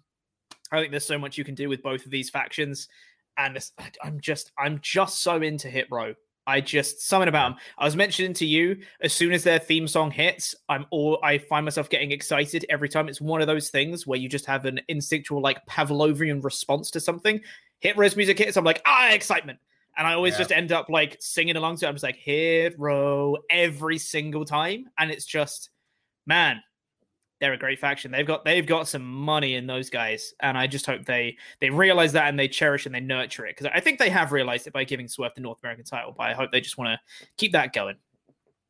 I 0.71 0.79
think 0.79 0.91
there's 0.91 1.05
so 1.05 1.17
much 1.17 1.37
you 1.37 1.43
can 1.43 1.55
do 1.55 1.69
with 1.69 1.81
both 1.81 2.05
of 2.05 2.11
these 2.11 2.29
factions, 2.29 2.87
and 3.37 3.57
I'm 4.03 4.19
just, 4.19 4.51
I'm 4.57 4.79
just 4.81 5.21
so 5.21 5.41
into 5.41 5.69
Hit 5.69 5.87
Row. 5.89 6.13
I 6.45 6.61
just 6.61 7.01
something 7.07 7.29
about 7.29 7.49
them. 7.49 7.59
I 7.77 7.85
was 7.85 7.95
mentioning 7.95 8.33
to 8.35 8.45
you 8.45 8.77
as 9.01 9.13
soon 9.13 9.31
as 9.31 9.43
their 9.43 9.59
theme 9.59 9.87
song 9.87 10.11
hits, 10.11 10.55
I'm 10.69 10.85
all 10.89 11.19
I 11.23 11.37
find 11.37 11.65
myself 11.65 11.89
getting 11.89 12.11
excited 12.11 12.65
every 12.69 12.89
time. 12.89 13.07
It's 13.07 13.21
one 13.21 13.41
of 13.41 13.47
those 13.47 13.69
things 13.69 14.05
where 14.05 14.19
you 14.19 14.27
just 14.27 14.45
have 14.45 14.65
an 14.65 14.81
instinctual 14.87 15.41
like 15.41 15.65
Pavlovian 15.65 16.43
response 16.43 16.91
to 16.91 16.99
something. 16.99 17.39
Hit 17.79 17.97
Row's 17.97 18.15
music 18.15 18.37
hits, 18.37 18.57
I'm 18.57 18.63
like 18.63 18.81
ah 18.85 19.11
excitement, 19.11 19.59
and 19.97 20.07
I 20.07 20.13
always 20.13 20.33
yeah. 20.33 20.39
just 20.39 20.51
end 20.51 20.71
up 20.71 20.89
like 20.89 21.17
singing 21.19 21.55
along 21.55 21.77
to 21.77 21.85
it. 21.85 21.89
I'm 21.89 21.95
just 21.95 22.03
like 22.03 22.17
Hit 22.17 22.77
Row 22.77 23.37
every 23.49 23.97
single 23.97 24.45
time, 24.45 24.89
and 24.97 25.11
it's 25.11 25.25
just 25.25 25.69
man, 26.25 26.61
they're 27.43 27.51
a 27.51 27.57
great 27.57 27.77
faction. 27.77 28.09
They've 28.09 28.25
got 28.25 28.45
they've 28.45 28.65
got 28.65 28.87
some 28.87 29.03
money 29.03 29.55
in 29.55 29.67
those 29.67 29.89
guys, 29.89 30.33
and 30.39 30.57
I 30.57 30.65
just 30.65 30.85
hope 30.85 31.03
they 31.03 31.35
they 31.59 31.69
realize 31.69 32.13
that 32.13 32.29
and 32.29 32.39
they 32.39 32.47
cherish 32.47 32.85
and 32.85 32.95
they 32.95 33.01
nurture 33.01 33.45
it 33.45 33.57
because 33.57 33.69
I 33.75 33.81
think 33.81 33.99
they 33.99 34.09
have 34.09 34.31
realized 34.31 34.65
it 34.65 34.71
by 34.71 34.85
giving 34.85 35.09
Swerve 35.09 35.33
the 35.35 35.41
North 35.41 35.59
American 35.61 35.83
title. 35.83 36.13
But 36.17 36.29
I 36.29 36.33
hope 36.35 36.53
they 36.53 36.61
just 36.61 36.77
want 36.77 36.97
to 36.97 37.27
keep 37.35 37.51
that 37.51 37.73
going. 37.73 37.97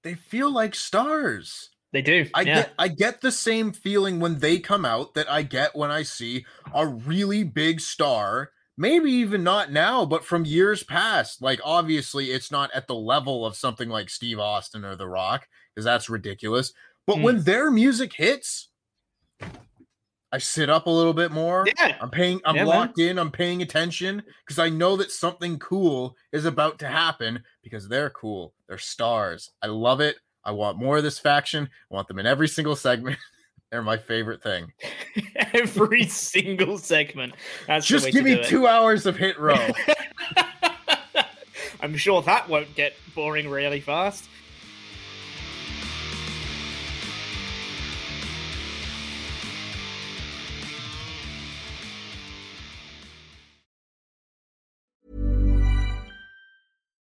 They 0.01 0.15
feel 0.15 0.51
like 0.51 0.74
stars. 0.74 1.70
They 1.92 2.01
do. 2.01 2.27
I 2.34 2.42
yeah. 2.42 2.56
get 2.56 2.74
I 2.80 2.88
get 2.88 3.22
the 3.22 3.32
same 3.32 3.74
feeling 3.74 4.20
when 4.20 4.39
they 4.39 4.58
come 4.58 4.86
out 4.86 5.13
that 5.13 5.30
I 5.30 5.44
get 5.44 5.75
when 5.75 5.92
I 5.92 6.01
see 6.01 6.44
a 6.74 6.88
really 6.88 7.44
big 7.44 7.80
star. 7.80 8.50
Maybe 8.75 9.12
even 9.12 9.44
not 9.44 9.72
now, 9.72 10.03
but 10.03 10.25
from 10.25 10.46
years 10.46 10.82
past. 10.84 11.44
Like 11.44 11.62
obviously, 11.63 12.32
it's 12.32 12.50
not 12.50 12.72
at 12.74 12.88
the 12.88 12.96
level 12.96 13.46
of 13.46 13.56
something 13.56 13.88
like 13.88 14.10
Steve 14.10 14.39
Austin 14.39 14.84
or 14.84 14.96
The 14.96 15.08
Rock 15.08 15.48
because 15.75 15.86
that's 15.86 16.10
ridiculous 16.10 16.74
but 17.05 17.17
mm. 17.17 17.24
when 17.24 17.43
their 17.43 17.72
music 17.72 18.13
hits, 18.13 18.69
I 20.31 20.39
sit 20.39 20.69
up 20.69 20.88
a 20.88 20.89
little 20.89 21.13
bit 21.13 21.31
more. 21.31 21.65
Yeah. 21.77 21.95
I'm 22.01 22.10
paying, 22.10 22.41
I'm 22.43 22.55
yeah, 22.55 22.65
locked 22.65 22.98
man. 22.98 23.10
in, 23.10 23.19
I'm 23.19 23.29
paying 23.29 23.62
attention 23.62 24.24
because 24.45 24.57
I 24.57 24.69
know 24.69 24.95
that 24.98 25.12
something 25.12 25.60
cool 25.60 26.15
is 26.31 26.45
about 26.45 26.79
to 26.79 26.88
happen 26.88 27.43
because 27.62 27.88
they're 27.88 28.10
cool. 28.10 28.53
They're 28.67 28.79
stars. 28.79 29.51
I 29.62 29.67
love 29.67 30.01
it. 30.01 30.17
I 30.43 30.51
want 30.51 30.77
more 30.77 30.98
of 30.98 31.03
this 31.03 31.19
faction. 31.19 31.69
I 31.91 31.93
want 31.93 32.07
them 32.07 32.19
in 32.19 32.25
every 32.25 32.48
single 32.48 32.75
segment. 32.75 33.17
They're 33.72 33.81
my 33.81 33.98
favorite 33.98 34.43
thing. 34.43 34.72
every 35.53 36.05
single 36.05 36.78
segment. 36.78 37.34
That's 37.65 37.88
just 37.88 38.12
give 38.12 38.23
me 38.23 38.43
two 38.43 38.67
hours 38.67 39.08
of 39.08 39.17
hit 39.17 39.39
row. 39.39 39.56
I'm 41.82 41.97
sure 41.97 42.21
that 42.21 42.47
won't 42.47 42.75
get 42.75 42.93
boring 43.15 43.49
really 43.49 43.80
fast. 43.80 44.25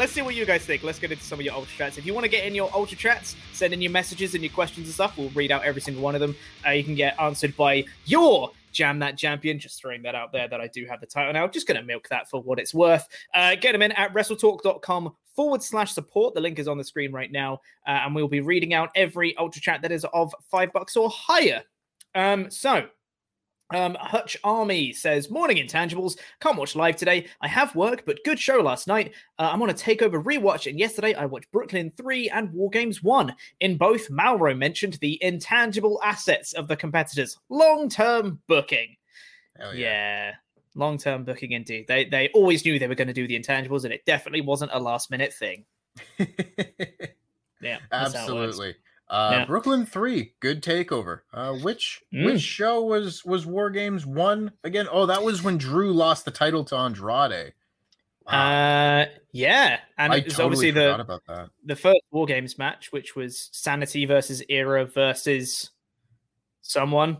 Let's 0.00 0.12
see 0.12 0.22
what 0.22 0.34
you 0.34 0.46
guys 0.46 0.64
think. 0.64 0.82
Let's 0.82 0.98
get 0.98 1.12
into 1.12 1.24
some 1.24 1.38
of 1.40 1.44
your 1.44 1.52
ultra 1.52 1.76
chats. 1.76 1.98
If 1.98 2.06
you 2.06 2.14
want 2.14 2.24
to 2.24 2.30
get 2.30 2.46
in 2.46 2.54
your 2.54 2.70
ultra 2.72 2.96
chats, 2.96 3.36
send 3.52 3.74
in 3.74 3.82
your 3.82 3.90
messages 3.92 4.32
and 4.32 4.42
your 4.42 4.50
questions 4.50 4.86
and 4.86 4.94
stuff. 4.94 5.18
We'll 5.18 5.28
read 5.28 5.52
out 5.52 5.62
every 5.62 5.82
single 5.82 6.02
one 6.02 6.14
of 6.14 6.22
them. 6.22 6.34
Uh, 6.66 6.70
you 6.70 6.82
can 6.82 6.94
get 6.94 7.20
answered 7.20 7.54
by 7.54 7.84
your 8.06 8.50
Jam 8.72 8.98
That 9.00 9.18
Champion. 9.18 9.58
Just 9.58 9.78
throwing 9.78 10.00
that 10.04 10.14
out 10.14 10.32
there 10.32 10.48
that 10.48 10.58
I 10.58 10.68
do 10.68 10.86
have 10.86 11.02
the 11.02 11.06
title 11.06 11.34
now. 11.34 11.46
Just 11.46 11.66
going 11.66 11.78
to 11.78 11.86
milk 11.86 12.08
that 12.08 12.30
for 12.30 12.40
what 12.40 12.58
it's 12.58 12.72
worth. 12.72 13.06
Uh, 13.34 13.56
get 13.56 13.72
them 13.72 13.82
in 13.82 13.92
at 13.92 14.14
wrestletalk.com 14.14 15.14
forward 15.36 15.62
slash 15.62 15.92
support. 15.92 16.32
The 16.32 16.40
link 16.40 16.58
is 16.58 16.66
on 16.66 16.78
the 16.78 16.84
screen 16.84 17.12
right 17.12 17.30
now. 17.30 17.60
Uh, 17.86 17.90
and 17.90 18.14
we'll 18.14 18.26
be 18.26 18.40
reading 18.40 18.72
out 18.72 18.88
every 18.94 19.36
Ultra 19.36 19.60
Chat 19.60 19.82
that 19.82 19.92
is 19.92 20.06
of 20.14 20.34
five 20.50 20.72
bucks 20.72 20.96
or 20.96 21.10
higher. 21.10 21.62
Um, 22.14 22.50
so 22.50 22.86
um, 23.72 23.96
Hutch 24.00 24.36
Army 24.44 24.92
says, 24.92 25.30
Morning 25.30 25.56
intangibles. 25.56 26.18
Can't 26.40 26.56
watch 26.56 26.74
live 26.76 26.96
today. 26.96 27.26
I 27.40 27.48
have 27.48 27.74
work, 27.74 28.04
but 28.06 28.18
good 28.24 28.38
show 28.38 28.58
last 28.58 28.86
night. 28.86 29.12
Uh, 29.38 29.50
I'm 29.52 29.62
on 29.62 29.70
a 29.70 29.74
takeover 29.74 30.22
rewatch, 30.22 30.68
and 30.68 30.78
yesterday 30.78 31.14
I 31.14 31.26
watched 31.26 31.50
Brooklyn 31.52 31.90
3 31.96 32.30
and 32.30 32.52
War 32.52 32.70
Games 32.70 33.02
1. 33.02 33.34
In 33.60 33.76
both, 33.76 34.10
Mauro 34.10 34.54
mentioned 34.54 34.94
the 34.94 35.18
intangible 35.22 36.00
assets 36.04 36.52
of 36.52 36.68
the 36.68 36.76
competitors. 36.76 37.38
Long 37.48 37.88
term 37.88 38.40
booking. 38.46 38.96
yeah. 39.58 39.72
yeah. 39.74 40.32
Long 40.74 40.98
term 40.98 41.24
booking 41.24 41.52
indeed. 41.52 41.86
They 41.88 42.04
they 42.04 42.28
always 42.28 42.64
knew 42.64 42.78
they 42.78 42.86
were 42.86 42.94
going 42.94 43.08
to 43.08 43.14
do 43.14 43.26
the 43.26 43.38
intangibles, 43.38 43.84
and 43.84 43.92
it 43.92 44.04
definitely 44.06 44.40
wasn't 44.40 44.70
a 44.72 44.78
last 44.78 45.10
minute 45.10 45.32
thing. 45.32 45.64
yeah. 47.60 47.78
Absolutely. 47.90 48.76
Uh, 49.10 49.30
yeah. 49.32 49.44
Brooklyn 49.44 49.84
three, 49.84 50.34
good 50.38 50.62
takeover. 50.62 51.22
Uh, 51.34 51.54
which 51.54 52.00
mm. 52.14 52.26
which 52.26 52.40
show 52.40 52.80
was 52.80 53.24
was 53.24 53.44
War 53.44 53.68
Games 53.68 54.06
one 54.06 54.52
again? 54.62 54.86
Oh, 54.90 55.06
that 55.06 55.24
was 55.24 55.42
when 55.42 55.58
Drew 55.58 55.92
lost 55.92 56.24
the 56.24 56.30
title 56.30 56.64
to 56.66 56.76
Andrade. 56.76 57.52
Wow. 58.24 58.32
Uh, 58.32 59.06
yeah, 59.32 59.80
and 59.98 60.12
I 60.12 60.18
it's 60.18 60.36
totally 60.36 60.44
obviously 60.44 60.70
the 60.70 61.00
about 61.00 61.22
that. 61.26 61.50
the 61.64 61.74
first 61.74 61.98
War 62.12 62.24
Games 62.24 62.56
match, 62.56 62.92
which 62.92 63.16
was 63.16 63.48
Sanity 63.50 64.04
versus 64.04 64.44
Era 64.48 64.84
versus 64.84 65.70
someone. 66.62 67.18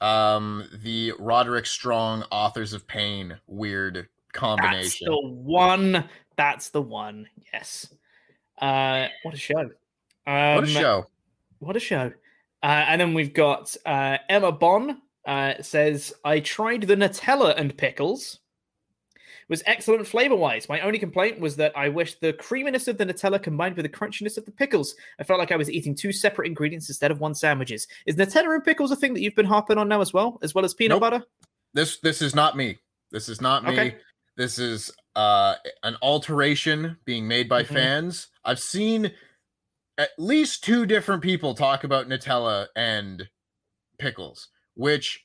Um, 0.00 0.68
the 0.72 1.14
Roderick 1.18 1.66
Strong 1.66 2.24
Authors 2.30 2.74
of 2.74 2.86
Pain 2.86 3.38
weird 3.48 4.08
combination. 4.32 4.78
That's 4.82 4.98
the 4.98 5.28
one. 5.28 6.08
That's 6.36 6.68
the 6.70 6.82
one. 6.82 7.26
Yes. 7.52 7.92
Uh, 8.56 9.08
what 9.24 9.34
a 9.34 9.38
show! 9.38 9.70
Um, 10.28 10.54
what 10.54 10.64
a 10.64 10.68
show! 10.68 11.06
What 11.64 11.76
a 11.76 11.80
show. 11.80 12.12
Uh, 12.62 12.66
and 12.88 13.00
then 13.00 13.14
we've 13.14 13.34
got 13.34 13.74
uh, 13.84 14.18
Emma 14.28 14.52
Bon 14.52 15.00
uh, 15.26 15.54
says, 15.62 16.12
I 16.24 16.40
tried 16.40 16.82
the 16.82 16.94
Nutella 16.96 17.54
and 17.58 17.76
pickles. 17.76 18.38
It 19.16 19.50
was 19.50 19.62
excellent 19.66 20.06
flavor 20.06 20.36
wise. 20.36 20.70
My 20.70 20.80
only 20.80 20.98
complaint 20.98 21.38
was 21.38 21.56
that 21.56 21.76
I 21.76 21.90
wish 21.90 22.14
the 22.18 22.32
creaminess 22.32 22.88
of 22.88 22.96
the 22.96 23.04
Nutella 23.04 23.42
combined 23.42 23.76
with 23.76 23.84
the 23.84 23.90
crunchiness 23.90 24.38
of 24.38 24.46
the 24.46 24.50
pickles. 24.50 24.94
I 25.18 25.24
felt 25.24 25.38
like 25.38 25.52
I 25.52 25.56
was 25.56 25.70
eating 25.70 25.94
two 25.94 26.12
separate 26.12 26.46
ingredients 26.46 26.88
instead 26.88 27.10
of 27.10 27.20
one 27.20 27.34
sandwiches. 27.34 27.86
Is 28.06 28.16
Nutella 28.16 28.54
and 28.54 28.64
pickles 28.64 28.90
a 28.90 28.96
thing 28.96 29.12
that 29.12 29.20
you've 29.20 29.34
been 29.34 29.44
harping 29.44 29.76
on 29.76 29.88
now 29.88 30.00
as 30.00 30.14
well, 30.14 30.38
as 30.42 30.54
well 30.54 30.64
as 30.64 30.72
peanut 30.72 30.94
nope. 30.96 31.00
butter? 31.00 31.24
This 31.74 31.98
this 31.98 32.22
is 32.22 32.34
not 32.34 32.56
me. 32.56 32.78
This 33.10 33.28
is 33.28 33.40
not 33.42 33.64
me. 33.64 33.72
Okay. 33.72 33.96
This 34.36 34.58
is 34.58 34.90
uh, 35.14 35.56
an 35.82 35.96
alteration 36.02 36.96
being 37.04 37.28
made 37.28 37.48
by 37.48 37.62
Mm-hmm. 37.64 37.74
fans. 37.74 38.28
I've 38.44 38.60
seen 38.60 39.12
at 39.98 40.10
least 40.18 40.64
two 40.64 40.86
different 40.86 41.22
people 41.22 41.54
talk 41.54 41.84
about 41.84 42.08
Nutella 42.08 42.66
and 42.74 43.28
pickles, 43.98 44.48
which 44.74 45.24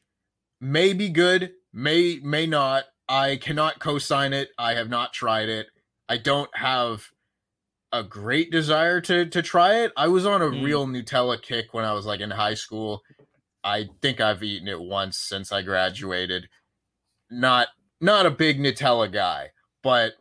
may 0.61 0.93
be 0.93 1.09
good, 1.09 1.51
may 1.73 2.19
may 2.23 2.45
not. 2.45 2.85
I 3.07 3.37
cannot 3.37 3.79
co-sign 3.79 4.33
it. 4.33 4.49
I 4.59 4.75
have 4.75 4.89
not 4.89 5.13
tried 5.13 5.49
it. 5.49 5.67
I 6.07 6.17
don't 6.17 6.55
have 6.55 7.07
a 7.91 8.03
great 8.03 8.51
desire 8.51 9.01
to 9.01 9.25
to 9.25 9.41
try 9.41 9.75
it. 9.81 9.91
I 9.97 10.07
was 10.07 10.25
on 10.25 10.41
a 10.43 10.45
Mm. 10.45 10.63
real 10.63 10.85
Nutella 10.87 11.41
kick 11.41 11.73
when 11.73 11.85
I 11.85 11.93
was 11.93 12.05
like 12.05 12.19
in 12.19 12.29
high 12.31 12.53
school. 12.53 13.01
I 13.63 13.89
think 14.01 14.21
I've 14.21 14.43
eaten 14.43 14.67
it 14.67 14.79
once 14.79 15.17
since 15.17 15.51
I 15.51 15.63
graduated. 15.63 16.47
Not 17.31 17.69
not 17.99 18.25
a 18.25 18.31
big 18.31 18.59
Nutella 18.59 19.11
guy, 19.11 19.51
but 19.83 20.13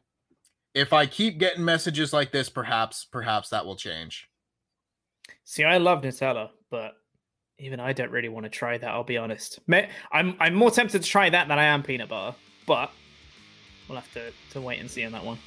if 0.75 0.93
I 0.93 1.07
keep 1.07 1.39
getting 1.39 1.65
messages 1.65 2.13
like 2.13 2.33
this, 2.33 2.49
perhaps 2.49 3.05
perhaps 3.05 3.51
that 3.51 3.67
will 3.67 3.77
change. 3.77 4.28
See, 5.51 5.65
I 5.65 5.79
love 5.79 6.03
Nutella, 6.03 6.51
but 6.71 6.93
even 7.59 7.81
I 7.81 7.95
don't 7.95 8.11
really 8.11 8.29
want 8.29 8.45
to 8.45 8.51
try 8.51 8.77
that. 8.77 8.87
I'll 8.87 9.03
be 9.03 9.17
honest. 9.17 9.61
I'm 10.13 10.37
I'm 10.39 10.55
more 10.55 10.71
tempted 10.71 11.03
to 11.03 11.09
try 11.09 11.31
that 11.31 11.49
than 11.49 11.59
I 11.59 11.65
am 11.65 11.83
peanut 11.83 12.11
butter, 12.11 12.37
but 12.67 12.93
we'll 13.89 13.97
have 13.97 14.13
to 14.13 14.31
to 14.51 14.61
wait 14.61 14.79
and 14.79 14.91
see 14.91 15.07
on 15.07 15.13
that 15.13 15.25
one. 15.25 15.39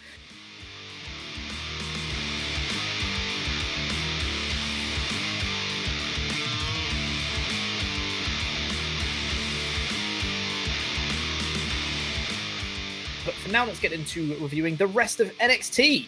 But 13.23 13.35
for 13.35 13.51
now, 13.51 13.67
let's 13.67 13.79
get 13.79 13.91
into 13.91 14.35
reviewing 14.37 14.77
the 14.77 14.87
rest 14.87 15.19
of 15.19 15.27
NXT, 15.37 16.07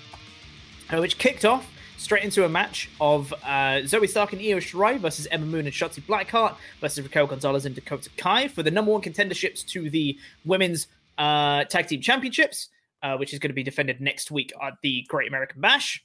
uh, 0.89 0.99
which 0.99 1.19
kicked 1.19 1.45
off 1.45 1.69
straight 2.03 2.23
into 2.23 2.43
a 2.45 2.49
match 2.49 2.89
of 2.99 3.33
uh, 3.43 3.81
Zoey 3.83 4.09
Stark 4.09 4.33
and 4.33 4.41
Io 4.41 4.57
Shirai 4.57 4.99
versus 4.99 5.27
Ember 5.31 5.47
Moon 5.47 5.65
and 5.65 5.73
Shotzi 5.73 6.01
Blackheart 6.03 6.55
versus 6.81 7.03
Raquel 7.03 7.27
Gonzalez 7.27 7.65
and 7.65 7.73
Dakota 7.73 8.09
Kai 8.17 8.47
for 8.47 8.61
the 8.61 8.71
number 8.71 8.91
one 8.91 9.01
contenderships 9.01 9.63
to 9.67 9.89
the 9.89 10.17
women's 10.45 10.87
uh, 11.17 11.63
tag 11.65 11.87
team 11.87 12.01
championships, 12.01 12.69
uh, 13.01 13.15
which 13.17 13.33
is 13.33 13.39
going 13.39 13.49
to 13.49 13.55
be 13.55 13.63
defended 13.63 14.01
next 14.01 14.31
week 14.31 14.51
at 14.61 14.73
the 14.83 15.05
Great 15.07 15.29
American 15.29 15.61
Bash. 15.61 16.03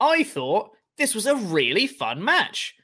I 0.00 0.22
thought 0.22 0.70
this 0.96 1.14
was 1.14 1.26
a 1.26 1.36
really 1.36 1.86
fun 1.86 2.22
match, 2.22 2.74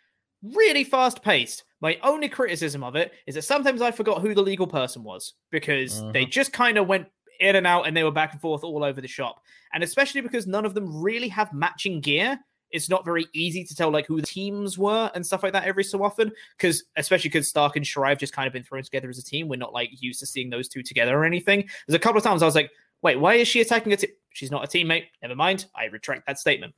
really 0.43 0.85
fast 0.85 1.23
paced. 1.23 1.65
My 1.81 1.99
only 2.03 2.29
criticism 2.29 2.83
of 2.85 2.97
it 2.97 3.13
is 3.27 3.37
that 3.37 3.43
sometimes 3.43 3.81
I 3.81 3.91
forgot 3.91 4.21
who 4.21 4.35
the 4.35 4.43
legal 4.43 4.67
person 4.67 5.03
was 5.03 5.35
because 5.51 6.03
they 6.13 6.27
just 6.27 6.53
kind 6.53 6.77
of 6.77 6.87
went 6.87 7.07
in 7.41 7.57
and 7.57 7.67
out 7.67 7.87
and 7.87 7.97
they 7.97 8.05
were 8.05 8.11
back 8.11 8.33
and 8.33 8.41
forth 8.41 8.63
all 8.63 8.85
over 8.85 9.01
the 9.01 9.09
shop. 9.09 9.43
And 9.73 9.83
especially 9.83 10.21
because 10.21 10.47
none 10.47 10.65
of 10.65 10.75
them 10.75 11.03
really 11.03 11.29
have 11.29 11.53
matching 11.53 12.01
gear, 12.01 12.39
it's 12.71 12.89
not 12.89 13.05
very 13.05 13.27
easy 13.33 13.65
to 13.65 13.75
tell 13.75 13.91
like 13.91 14.07
who 14.07 14.21
the 14.21 14.27
teams 14.27 14.79
were 14.79 15.11
and 15.15 15.27
stuff 15.27 15.43
like 15.43 15.53
that 15.53 15.65
every 15.65 15.83
so 15.83 16.05
often. 16.05 16.31
Because 16.57 16.85
especially 16.97 17.31
because 17.31 17.49
Stark 17.49 17.77
and 17.77 17.85
Shirai 17.85 18.11
have 18.11 18.19
just 18.19 18.33
kind 18.33 18.47
of 18.47 18.53
been 18.53 18.63
thrown 18.63 18.83
together 18.83 19.09
as 19.09 19.19
a 19.19 19.25
team, 19.25 19.49
we're 19.49 19.57
not 19.57 19.73
like 19.73 19.91
used 20.01 20.21
to 20.21 20.27
seeing 20.27 20.51
those 20.51 20.69
two 20.69 20.83
together 20.83 21.19
or 21.19 21.25
anything. 21.25 21.69
There's 21.87 21.97
a 21.97 22.01
couple 22.01 22.19
of 22.19 22.25
times 22.25 22.43
I 22.43 22.47
was 22.47 22.55
like, 22.55 22.71
wait, 23.03 23.19
why 23.19 23.35
is 23.35 23.49
she 23.49 23.61
attacking 23.61 23.93
a 23.93 23.97
team? 23.97 24.11
She's 24.31 24.51
not 24.51 24.65
a 24.65 24.69
teammate. 24.69 25.07
Never 25.23 25.35
mind. 25.35 25.67
I 25.75 25.87
retract 25.87 26.27
that 26.27 26.39
statement. 26.39 26.75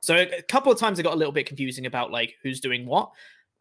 So 0.00 0.16
a 0.16 0.42
couple 0.42 0.72
of 0.72 0.78
times 0.78 0.98
I 0.98 1.02
got 1.02 1.14
a 1.14 1.16
little 1.16 1.32
bit 1.32 1.46
confusing 1.46 1.86
about 1.86 2.10
like 2.10 2.34
who's 2.42 2.60
doing 2.60 2.86
what. 2.86 3.10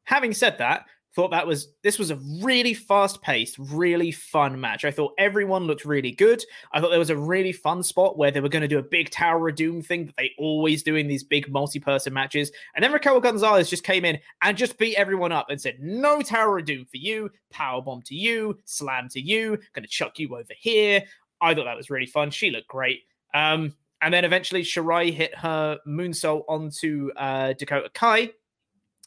Having 0.06 0.34
said 0.34 0.58
that, 0.58 0.86
thought 1.16 1.32
that 1.32 1.46
was 1.46 1.74
this 1.84 2.00
was 2.00 2.12
a 2.12 2.20
really 2.42 2.74
fast-paced, 2.74 3.58
really 3.58 4.12
fun 4.12 4.60
match. 4.60 4.86
I 4.86 4.92
thought 4.92 5.14
everyone 5.18 5.66
looked 5.66 5.86
really 5.86 6.12
good. 6.12 6.44
I 6.72 6.80
thought 6.80 6.90
there 6.90 7.00
was 7.00 7.10
a 7.10 7.18
really 7.18 7.52
fun 7.52 7.84
spot 7.84 8.18
where 8.18 8.32
they 8.32 8.40
were 8.40 8.50
going 8.50 8.62
to 8.62 8.68
do 8.68 8.80
a 8.80 8.84
big 8.84 9.10
Tower 9.10 9.50
of 9.50 9.56
Doom 9.56 9.82
thing 9.82 10.06
that 10.06 10.16
they 10.18 10.32
always 10.38 10.84
do 10.84 10.96
in 10.96 11.08
these 11.08 11.24
big 11.24 11.52
multi-person 11.52 12.14
matches. 12.14 12.52
And 12.76 12.84
then 12.84 12.94
Raquel 12.94 13.20
Gonzalez 13.20 13.70
just 13.70 13.84
came 13.84 14.06
in 14.06 14.20
and 14.42 14.58
just 14.58 14.78
beat 14.78 14.96
everyone 14.96 15.32
up 15.32 15.50
and 15.50 15.60
said, 15.60 15.78
"No 15.80 16.22
Tower 16.22 16.60
of 16.60 16.66
Doom 16.66 16.86
for 16.86 16.98
you. 16.98 17.30
Power 17.50 17.82
bomb 17.82 18.02
to 18.04 18.16
you. 18.16 18.58
Slam 18.66 19.10
to 19.10 19.20
you. 19.22 19.58
Going 19.74 19.84
to 19.84 19.90
chuck 19.90 20.18
you 20.20 20.36
over 20.36 20.54
here." 20.58 21.04
I 21.42 21.54
thought 21.56 21.66
that 21.66 21.78
was 21.78 21.90
really 21.90 22.06
fun. 22.06 22.30
She 22.30 22.52
looked 22.52 22.68
great. 22.68 23.02
Um, 23.34 23.74
and 24.02 24.14
then 24.14 24.26
eventually 24.26 24.64
Shirai 24.64 25.14
hit 25.14 25.36
her 25.38 25.80
moonsault 25.88 26.44
onto 26.48 27.12
uh, 27.18 27.54
Dakota 27.54 27.90
Kai. 27.94 28.32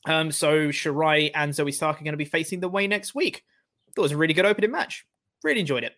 Um, 0.06 0.30
so 0.30 0.68
Shirai 0.68 1.30
and 1.34 1.52
Zoey 1.52 1.72
Stark 1.72 2.00
are 2.00 2.04
going 2.04 2.12
to 2.12 2.18
be 2.18 2.24
facing 2.24 2.60
the 2.60 2.68
way 2.68 2.86
next 2.86 3.14
week. 3.14 3.42
Thought 3.94 4.02
it 4.02 4.04
was 4.04 4.12
a 4.12 4.16
really 4.16 4.34
good 4.34 4.44
opening 4.46 4.70
match. 4.72 5.06
Really 5.42 5.60
enjoyed 5.60 5.84
it. 5.84 5.94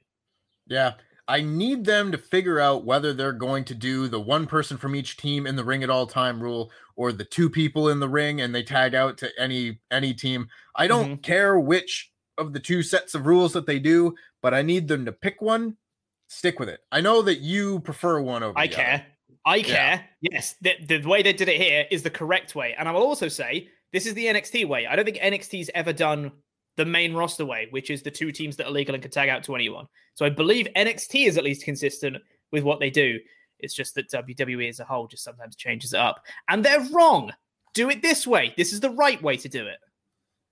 Yeah. 0.67 0.93
I 1.29 1.41
need 1.41 1.85
them 1.85 2.13
to 2.13 2.19
figure 2.19 2.61
out 2.61 2.85
whether 2.85 3.13
they're 3.13 3.33
going 3.33 3.65
to 3.65 3.75
do 3.75 4.07
the 4.07 4.21
one 4.21 4.47
person 4.47 4.77
from 4.77 4.95
each 4.95 5.17
team 5.17 5.45
in 5.47 5.57
the 5.57 5.65
ring 5.65 5.83
at 5.83 5.91
all 5.91 6.07
time 6.07 6.41
rule 6.41 6.71
or 6.95 7.11
the 7.11 7.25
two 7.25 7.51
people 7.51 7.89
in 7.89 7.99
the 7.99 8.09
ring 8.09 8.43
and 8.43 8.55
they 8.55 8.63
tag 8.63 8.95
out 8.95 9.19
to 9.19 9.31
any 9.39 9.81
any 9.91 10.15
team. 10.15 10.47
I 10.77 10.87
don't 10.87 11.07
Mm-hmm. 11.07 11.21
care 11.23 11.59
which 11.59 12.13
of 12.39 12.53
the 12.53 12.61
two 12.61 12.81
sets 12.83 13.15
of 13.17 13.27
rules 13.27 13.53
that 13.55 13.67
they 13.67 13.81
do, 13.81 14.15
but 14.41 14.55
I 14.55 14.63
need 14.63 14.87
them 14.87 15.05
to 15.05 15.11
pick 15.13 15.43
one, 15.43 15.77
stick 16.29 16.61
with 16.61 16.69
it. 16.69 16.81
I 16.93 17.01
know 17.01 17.23
that 17.23 17.41
you 17.41 17.81
prefer 17.81 18.21
one 18.21 18.45
over 18.45 18.57
I 18.57 18.69
care. 18.69 18.95
other. 18.95 19.05
I 19.47 19.63
care. 19.63 20.05
Yes, 20.21 20.55
the, 20.61 20.75
the 20.87 21.01
way 21.09 21.23
they 21.23 21.33
did 21.33 21.49
it 21.49 21.61
here 21.61 21.87
is 21.91 22.03
the 22.05 22.11
correct 22.11 22.55
way. 22.55 22.75
And 22.79 22.89
I 22.89 22.93
will 22.93 23.03
also 23.03 23.27
say 23.27 23.69
this 23.97 24.05
is 24.05 24.13
the 24.13 24.27
NXT 24.27 24.69
way. 24.69 24.87
I 24.87 24.95
don't 24.95 25.07
think 25.07 25.17
NXT's 25.17 25.71
ever 25.75 25.91
done 25.91 26.31
the 26.77 26.85
main 26.85 27.15
roster 27.15 27.47
way, 27.47 27.69
which 27.71 27.89
is 27.89 28.03
the 28.03 28.11
two 28.11 28.31
teams 28.31 28.55
that 28.57 28.67
are 28.67 28.71
legal 28.71 28.95
and 28.95 29.01
can 29.01 29.11
tag 29.11 29.31
out 29.31 29.43
to 29.45 29.55
anyone. 29.55 29.89
So 30.13 30.27
I 30.27 30.29
believe 30.29 30.69
NXT 30.77 31.27
is 31.27 31.39
at 31.39 31.45
least 31.45 31.65
consistent 31.65 32.19
with 32.53 32.63
what 32.63 32.79
they 32.79 32.91
do. 32.91 33.19
It's 33.59 33.73
just 33.73 33.95
that 33.95 34.11
WWE 34.11 34.69
as 34.69 34.81
a 34.81 34.85
whole 34.85 35.07
just 35.07 35.25
sometimes 35.25 35.57
changes 35.57 35.95
it 35.95 35.99
up. 35.99 36.23
And 36.47 36.63
they're 36.63 36.87
wrong. 36.93 37.33
Do 37.73 37.89
it 37.89 38.03
this 38.03 38.27
way. 38.27 38.53
This 38.59 38.75
is 38.75 38.81
the 38.81 38.91
right 38.91 39.23
way 39.23 39.39
to 39.39 39.49
do 39.49 39.67
it. 39.67 39.79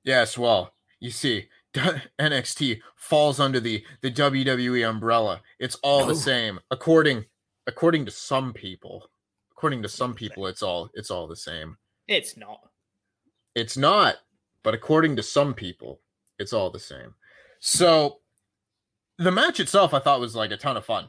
Yes, 0.05 0.39
well, 0.39 0.73
you 0.99 1.11
see, 1.11 1.47
NXT 1.75 2.81
falls 2.97 3.41
under 3.41 3.61
the 3.61 3.85
the 4.01 4.11
WWE 4.11 4.89
umbrella. 4.89 5.43
It's 5.59 5.75
all 5.83 6.01
no. 6.01 6.07
the 6.07 6.13
oh. 6.13 6.15
same 6.15 6.61
according 6.71 7.27
according 7.67 8.07
to 8.07 8.11
some 8.11 8.55
people. 8.55 9.11
According 9.53 9.83
to 9.83 9.89
some 9.91 10.15
people 10.15 10.47
it's 10.47 10.63
all 10.63 10.89
it's 10.95 11.11
all 11.11 11.27
the 11.27 11.37
same. 11.37 11.77
It's 12.09 12.39
not. 12.39 12.61
It's 13.55 13.77
not, 13.77 14.17
but 14.63 14.75
according 14.75 15.17
to 15.17 15.23
some 15.23 15.55
people, 15.55 16.01
it's 16.39 16.53
all 16.53 16.71
the 16.71 16.79
same. 16.79 17.15
So 17.61 18.19
the 19.19 19.31
match 19.31 19.61
itself 19.61 19.95
I 19.95 20.01
thought 20.01 20.21
was 20.21 20.35
like 20.35 20.51
a 20.51 20.57
ton 20.57 20.77
of 20.77 20.85
fun. 20.85 21.07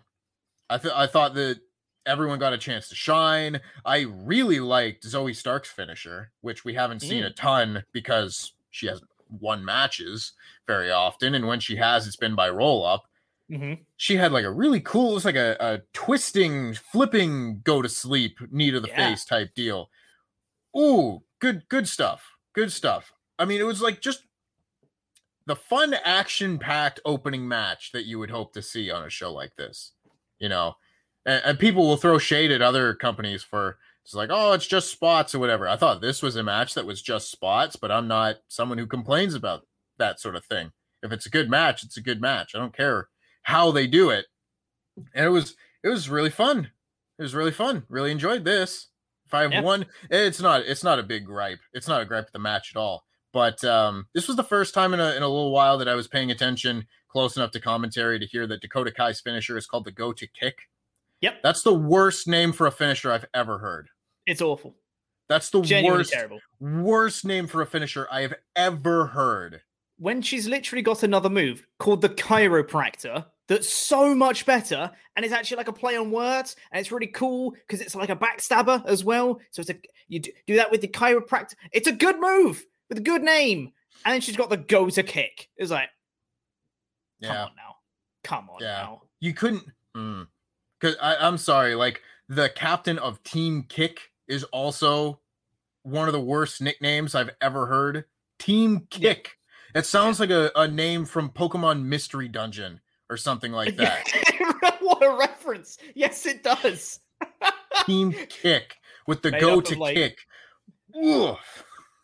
I 0.70 0.78
th- 0.78 0.94
I 0.94 1.08
thought 1.08 1.34
that 1.36 1.60
everyone 2.06 2.40
got 2.40 2.54
a 2.54 2.58
chance 2.58 2.88
to 2.90 2.96
shine. 2.96 3.60
I 3.84 4.02
really 4.02 4.60
liked 4.60 5.06
Zoey 5.06 5.36
Stark's 5.36 5.70
finisher, 5.70 6.32
which 6.42 6.64
we 6.64 6.74
haven't 6.74 7.02
seen 7.02 7.24
mm. 7.24 7.28
a 7.28 7.32
ton 7.32 7.84
because 7.92 8.54
she 8.72 8.88
hasn't 8.88 9.10
won 9.40 9.66
matches 9.66 10.34
very 10.68 10.92
often, 10.92 11.36
and 11.36 11.48
when 11.48 11.60
she 11.60 11.76
has, 11.78 12.06
it's 12.08 12.16
been 12.16 12.36
by 12.36 12.50
roll 12.50 12.86
up. 12.86 13.06
Mm-hmm. 13.52 13.82
She 13.98 14.16
had 14.16 14.32
like 14.32 14.46
a 14.46 14.52
really 14.52 14.80
cool, 14.80 15.12
it 15.12 15.16
was 15.16 15.26
like 15.26 15.36
a, 15.36 15.56
a 15.60 15.82
twisting, 15.94 16.74
flipping, 16.74 17.62
go 17.64 17.82
to 17.82 17.90
sleep, 17.90 18.40
knee 18.52 18.72
to 18.72 18.80
the 18.80 18.88
yeah. 18.88 18.96
face 18.96 19.26
type 19.26 19.54
deal. 19.54 19.90
Ooh, 20.78 21.22
good, 21.40 21.64
good 21.70 21.88
stuff. 21.88 22.35
Good 22.56 22.72
stuff. 22.72 23.14
I 23.38 23.46
mean, 23.46 23.60
it 23.60 23.66
was 23.66 23.82
like 23.82 24.02
just 24.02 24.24
the 25.46 25.56
fun, 25.56 25.94
action 26.06 26.58
packed 26.58 27.02
opening 27.06 27.48
match 27.48 27.92
that 27.92 28.06
you 28.06 28.18
would 28.18 28.32
hope 28.32 28.54
to 28.54 28.62
see 28.62 28.90
on 28.90 29.04
a 29.04 29.10
show 29.10 29.32
like 29.32 29.56
this. 29.58 29.92
You 30.40 30.50
know, 30.50 30.76
and, 31.26 31.42
and 31.46 31.60
people 31.60 31.88
will 31.88 31.98
throw 31.98 32.18
shade 32.18 32.52
at 32.52 32.62
other 32.62 32.96
companies 32.96 33.44
for 33.44 33.78
it's 34.04 34.14
like, 34.14 34.30
oh, 34.32 34.54
it's 34.54 34.68
just 34.68 34.92
spots 34.92 35.34
or 35.34 35.40
whatever. 35.40 35.68
I 35.68 35.78
thought 35.78 36.00
this 36.00 36.22
was 36.22 36.36
a 36.36 36.44
match 36.44 36.76
that 36.76 36.86
was 36.86 37.02
just 37.02 37.32
spots, 37.32 37.76
but 37.76 37.92
I'm 37.92 38.08
not 38.08 38.36
someone 38.48 38.78
who 38.78 38.86
complains 38.86 39.34
about 39.34 39.66
that 39.98 40.20
sort 40.20 40.36
of 40.36 40.46
thing. 40.46 40.72
If 41.02 41.12
it's 41.12 41.26
a 41.26 41.32
good 41.32 41.50
match, 41.50 41.84
it's 41.84 41.98
a 41.98 42.02
good 42.02 42.22
match. 42.22 42.54
I 42.54 42.60
don't 42.60 42.76
care 42.76 43.10
how 43.44 43.72
they 43.72 43.88
do 43.88 44.12
it. 44.12 44.26
And 45.14 45.26
it 45.26 45.30
was 45.30 45.56
it 45.84 45.90
was 45.90 46.10
really 46.10 46.30
fun. 46.30 46.72
It 47.18 47.22
was 47.22 47.36
really 47.36 47.52
fun. 47.52 47.84
Really 47.90 48.12
enjoyed 48.12 48.46
this. 48.46 48.88
I 49.36 49.44
have 49.44 49.54
yeah. 49.54 49.62
one, 49.62 49.86
it's 50.10 50.42
not 50.42 50.62
it's 50.62 50.84
not 50.84 51.00
a 51.00 51.04
big 51.04 51.26
gripe. 51.26 51.60
It's 51.74 51.88
not 51.88 52.02
a 52.02 52.06
gripe 52.06 52.26
at 52.28 52.34
the 52.34 52.40
match 52.40 52.72
at 52.76 52.80
all. 52.80 53.06
But 53.34 53.64
um, 53.64 54.08
this 54.14 54.28
was 54.28 54.38
the 54.38 54.44
first 54.44 54.74
time 54.74 54.94
in 54.94 55.00
a 55.00 55.14
in 55.16 55.24
a 55.24 55.28
little 55.28 55.52
while 55.52 55.78
that 55.78 55.90
I 55.90 55.96
was 55.96 56.08
paying 56.08 56.32
attention 56.32 56.88
close 57.10 57.38
enough 57.38 57.52
to 57.52 57.60
commentary 57.62 58.20
to 58.20 58.26
hear 58.26 58.46
that 58.48 58.62
Dakota 58.62 58.92
Kai's 58.92 59.22
finisher 59.22 59.58
is 59.58 59.66
called 59.68 59.86
the 59.86 59.92
go 59.92 60.12
to 60.12 60.28
kick. 60.28 60.56
Yep. 61.22 61.44
That's 61.44 61.64
the 61.64 61.74
worst 61.74 62.28
name 62.28 62.52
for 62.52 62.68
a 62.68 62.72
finisher 62.72 63.12
I've 63.12 63.26
ever 63.34 63.58
heard. 63.58 63.88
It's 64.26 64.42
awful. 64.42 64.76
That's 65.30 65.50
the 65.50 65.62
Genuinely 65.62 66.00
worst, 66.00 66.14
terrible. 66.14 66.40
worst 66.60 67.26
name 67.26 67.48
for 67.48 67.62
a 67.62 67.66
finisher 67.66 68.08
I 68.12 68.22
have 68.22 68.36
ever 68.56 69.08
heard. 69.08 69.62
When 69.98 70.22
she's 70.22 70.48
literally 70.48 70.82
got 70.82 71.04
another 71.04 71.30
move 71.30 71.66
called 71.80 72.02
the 72.02 72.10
chiropractor 72.10 73.26
that's 73.48 73.72
so 73.72 74.16
much 74.16 74.46
better, 74.46 74.92
and 75.16 75.26
it's 75.26 75.34
actually 75.34 75.58
like 75.58 75.68
a 75.68 75.74
play 75.74 75.98
on 75.98 76.12
words, 76.12 76.56
and 76.72 76.80
it's 76.80 76.92
really 76.92 77.08
cool 77.08 77.52
because 77.52 77.82
it's 77.82 77.96
like 77.96 78.10
a 78.10 78.16
backstabber 78.16 78.86
as 78.86 79.04
well. 79.04 79.40
So 79.52 79.62
it's 79.62 79.70
a 79.70 79.76
you 80.08 80.20
do 80.20 80.56
that 80.56 80.72
with 80.72 80.82
the 80.82 80.88
chiropractor. 80.88 81.56
It's 81.72 81.88
a 81.88 81.92
good 81.92 82.20
move 82.20 82.66
with 82.90 82.98
a 82.98 83.02
good 83.02 83.24
name, 83.24 83.72
and 84.06 84.14
then 84.14 84.22
she's 84.22 84.38
got 84.38 84.50
the 84.50 84.58
go 84.58 84.90
to 84.90 85.04
kick. 85.04 85.50
It's 85.58 85.72
like, 85.72 85.90
come 87.24 87.34
yeah. 87.34 87.44
on 87.44 87.52
now, 87.56 87.76
come 88.24 88.50
on 88.50 88.58
yeah. 88.62 88.68
now. 88.68 89.02
You 89.20 89.34
couldn't. 89.34 89.64
Mm 89.96 90.28
because 90.86 90.96
I'm 91.02 91.38
sorry, 91.38 91.76
like 91.76 92.02
the 92.30 92.50
captain 92.50 92.98
of 93.00 93.22
Team 93.24 93.66
Kick 93.68 94.12
is 94.28 94.44
also 94.46 95.20
one 95.84 96.08
of 96.08 96.14
the 96.14 96.22
worst 96.22 96.62
nicknames 96.62 97.16
I've 97.16 97.32
ever 97.42 97.68
heard. 97.68 98.06
Team 98.40 98.88
Kick. 98.90 99.38
Yeah. 99.74 99.80
It 99.80 99.86
sounds 99.86 100.20
like 100.20 100.30
a, 100.30 100.52
a 100.56 100.68
name 100.68 101.06
from 101.06 101.30
Pokemon 101.30 101.84
Mystery 101.84 102.28
Dungeon 102.28 102.82
or 103.10 103.18
something 103.18 103.52
like 103.52 103.76
that. 103.78 104.78
what 104.82 105.04
a 105.04 105.18
reference. 105.18 105.78
Yes, 105.94 106.26
it 106.26 106.44
does. 106.44 107.00
Team 107.86 108.14
Kick 108.30 108.76
with 109.08 109.22
the 109.22 109.32
go 109.32 109.62
to 109.62 109.78
like, 109.78 109.96
kick. 109.96 110.18
Ugh. 110.96 111.38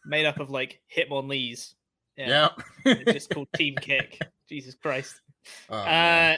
Made 0.06 0.26
up 0.26 0.40
of 0.40 0.50
like 0.50 0.82
Hitmonlees. 0.96 1.74
Yeah. 2.18 2.50
yeah. 2.86 3.04
just 3.12 3.30
called 3.30 3.48
Team 3.56 3.76
Kick. 3.80 4.20
Jesus 4.50 4.76
Christ. 4.76 5.20
Oh, 5.70 5.78
uh, 5.78 6.38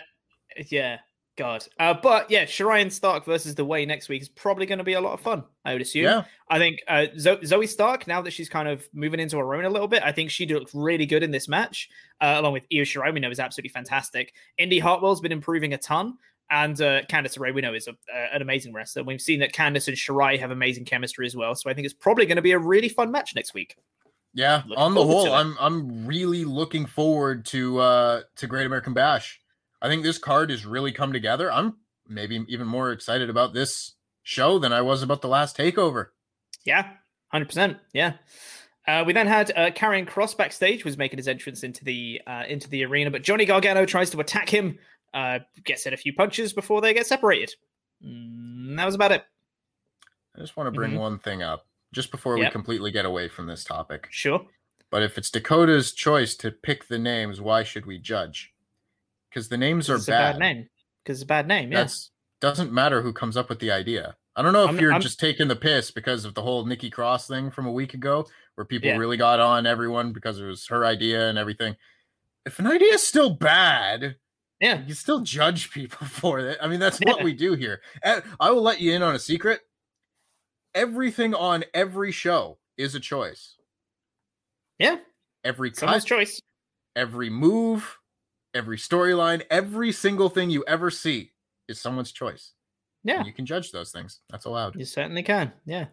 yeah. 0.69 0.99
God. 1.35 1.65
Uh, 1.79 1.93
but 1.93 2.29
yeah, 2.29 2.45
Shirai 2.45 2.91
Stark 2.91 3.25
versus 3.25 3.55
The 3.55 3.65
Way 3.65 3.85
next 3.85 4.09
week 4.09 4.21
is 4.21 4.29
probably 4.29 4.65
going 4.65 4.77
to 4.77 4.83
be 4.83 4.93
a 4.93 5.01
lot 5.01 5.13
of 5.13 5.19
fun, 5.19 5.43
I 5.65 5.73
would 5.73 5.81
assume. 5.81 6.03
Yeah. 6.03 6.23
I 6.49 6.59
think 6.59 6.79
uh, 6.87 7.05
Zo- 7.17 7.37
Zoey 7.37 7.67
Stark, 7.67 8.07
now 8.07 8.21
that 8.21 8.31
she's 8.31 8.49
kind 8.49 8.67
of 8.67 8.87
moving 8.93 9.19
into 9.19 9.37
her 9.37 9.55
own 9.55 9.65
a 9.65 9.69
little 9.69 9.87
bit, 9.87 10.03
I 10.03 10.11
think 10.11 10.29
she 10.29 10.45
looked 10.45 10.71
really 10.73 11.05
good 11.05 11.23
in 11.23 11.31
this 11.31 11.47
match, 11.47 11.89
uh, 12.21 12.35
along 12.37 12.53
with 12.53 12.63
Io 12.71 12.81
Shirai, 12.81 13.13
we 13.13 13.19
know 13.19 13.31
is 13.31 13.39
absolutely 13.39 13.69
fantastic. 13.69 14.33
Indi 14.57 14.79
Hartwell's 14.79 15.21
been 15.21 15.31
improving 15.31 15.73
a 15.73 15.77
ton. 15.77 16.17
And 16.51 16.79
uh, 16.81 17.01
Candice 17.09 17.37
LeRae, 17.37 17.55
we 17.55 17.61
know, 17.61 17.73
is 17.73 17.87
a, 17.87 17.91
uh, 17.91 18.27
an 18.33 18.43
amazing 18.43 18.73
wrestler. 18.73 19.03
We've 19.03 19.19
seen 19.19 19.39
that 19.39 19.53
Candice 19.53 19.87
and 19.87 19.97
Shirai 19.97 20.37
have 20.39 20.51
amazing 20.51 20.85
chemistry 20.85 21.25
as 21.25 21.35
well. 21.35 21.55
So 21.55 21.69
I 21.69 21.73
think 21.73 21.85
it's 21.85 21.95
probably 21.95 22.27
going 22.27 22.35
to 22.35 22.43
be 22.43 22.51
a 22.51 22.59
really 22.59 22.89
fun 22.89 23.11
match 23.11 23.33
next 23.33 23.55
week. 23.55 23.75
Yeah, 24.35 24.63
looking 24.67 24.83
on 24.83 24.93
the 24.93 25.03
whole, 25.03 25.31
I'm 25.31 25.55
I'm 25.59 26.05
really 26.05 26.43
looking 26.43 26.85
forward 26.85 27.45
to 27.47 27.79
uh 27.79 28.21
to 28.35 28.47
Great 28.47 28.65
American 28.65 28.93
Bash. 28.93 29.39
I 29.83 29.89
think 29.89 30.01
this 30.01 30.17
card 30.17 30.49
has 30.49 30.65
really 30.65 30.93
come 30.93 31.11
together. 31.11 31.51
I'm 31.51 31.75
maybe 32.07 32.43
even 32.47 32.65
more 32.65 32.91
excited 32.91 33.29
about 33.29 33.53
this 33.53 33.95
show 34.23 34.57
than 34.57 34.71
I 34.71 34.81
was 34.81 35.03
about 35.03 35.21
the 35.21 35.27
last 35.27 35.57
takeover. 35.57 36.07
Yeah, 36.65 36.89
100%. 37.33 37.77
Yeah. 37.93 38.13
Uh, 38.87 39.03
we 39.05 39.11
then 39.11 39.27
had 39.27 39.51
uh, 39.51 39.71
Karrion 39.71 40.07
Kross 40.07 40.35
backstage 40.35 40.85
was 40.85 40.97
making 40.97 41.17
his 41.17 41.27
entrance 41.27 41.63
into 41.63 41.83
the 41.85 42.21
uh, 42.27 42.43
into 42.47 42.69
the 42.69 42.83
arena, 42.83 43.11
but 43.11 43.23
Johnny 43.23 43.45
Gargano 43.45 43.85
tries 43.85 44.09
to 44.09 44.19
attack 44.19 44.49
him, 44.49 44.77
uh, 45.13 45.39
gets 45.63 45.85
in 45.85 45.93
a 45.93 45.97
few 45.97 46.13
punches 46.13 46.51
before 46.51 46.81
they 46.81 46.93
get 46.93 47.07
separated. 47.07 47.53
Mm, 48.05 48.75
that 48.75 48.85
was 48.85 48.95
about 48.95 49.13
it. 49.13 49.23
I 50.35 50.41
just 50.41 50.57
want 50.57 50.67
to 50.67 50.71
bring 50.71 50.91
mm-hmm. 50.91 50.99
one 50.99 51.19
thing 51.19 51.41
up 51.41 51.65
just 51.93 52.11
before 52.11 52.37
yep. 52.37 52.49
we 52.49 52.51
completely 52.51 52.91
get 52.91 53.05
away 53.05 53.29
from 53.29 53.47
this 53.47 53.63
topic. 53.63 54.07
Sure. 54.09 54.45
But 54.89 55.03
if 55.03 55.17
it's 55.17 55.29
Dakota's 55.29 55.93
choice 55.93 56.35
to 56.35 56.51
pick 56.51 56.87
the 56.87 56.99
names, 56.99 57.39
why 57.39 57.63
should 57.63 57.85
we 57.85 57.99
judge? 57.99 58.52
Because 59.33 59.49
the 59.49 59.57
names 59.57 59.89
are 59.89 59.95
it's 59.95 60.05
bad. 60.05 60.33
bad 60.33 60.39
name. 60.39 60.69
Because 61.03 61.17
it's 61.17 61.23
a 61.23 61.27
bad 61.27 61.47
name. 61.47 61.71
Yeah. 61.71 61.87
Doesn't 62.39 62.71
matter 62.71 63.01
who 63.01 63.13
comes 63.13 63.37
up 63.37 63.49
with 63.49 63.59
the 63.59 63.71
idea. 63.71 64.15
I 64.35 64.41
don't 64.41 64.53
know 64.53 64.63
if 64.63 64.69
I'm, 64.69 64.79
you're 64.79 64.93
I'm, 64.93 65.01
just 65.01 65.19
taking 65.19 65.47
the 65.47 65.55
piss 65.55 65.91
because 65.91 66.25
of 66.25 66.33
the 66.33 66.41
whole 66.41 66.65
Nikki 66.65 66.89
Cross 66.89 67.27
thing 67.27 67.51
from 67.51 67.65
a 67.65 67.71
week 67.71 67.93
ago, 67.93 68.25
where 68.55 68.65
people 68.65 68.89
yeah. 68.89 68.97
really 68.97 69.17
got 69.17 69.39
on 69.39 69.65
everyone 69.65 70.11
because 70.11 70.39
it 70.39 70.45
was 70.45 70.67
her 70.67 70.85
idea 70.85 71.29
and 71.29 71.37
everything. 71.37 71.75
If 72.45 72.59
an 72.59 72.67
idea 72.67 72.93
is 72.93 73.05
still 73.05 73.29
bad, 73.29 74.15
yeah, 74.59 74.81
you 74.85 74.93
still 74.93 75.21
judge 75.21 75.71
people 75.71 76.05
for 76.07 76.39
it. 76.39 76.57
I 76.61 76.67
mean, 76.67 76.79
that's 76.79 76.99
yeah. 76.99 77.13
what 77.13 77.23
we 77.23 77.33
do 77.33 77.53
here. 77.53 77.81
I 78.03 78.51
will 78.51 78.63
let 78.63 78.81
you 78.81 78.93
in 78.93 79.03
on 79.03 79.15
a 79.15 79.19
secret. 79.19 79.61
Everything 80.75 81.35
on 81.35 81.63
every 81.73 82.11
show 82.11 82.57
is 82.77 82.95
a 82.95 82.99
choice. 82.99 83.55
Yeah. 84.79 84.97
Every 85.43 85.71
cut, 85.71 86.03
choice. 86.05 86.41
Every 86.95 87.29
move, 87.29 87.97
every 88.53 88.77
storyline, 88.77 89.43
every 89.49 89.91
single 89.91 90.29
thing 90.29 90.49
you 90.49 90.63
ever 90.67 90.89
see 90.89 91.31
is 91.67 91.79
someone's 91.79 92.11
choice. 92.11 92.51
Yeah. 93.03 93.17
And 93.17 93.25
you 93.25 93.33
can 93.33 93.45
judge 93.45 93.71
those 93.71 93.91
things. 93.91 94.19
That's 94.29 94.45
allowed. 94.45 94.75
You 94.75 94.85
certainly 94.85 95.23
can. 95.23 95.51
Yeah. 95.65 95.87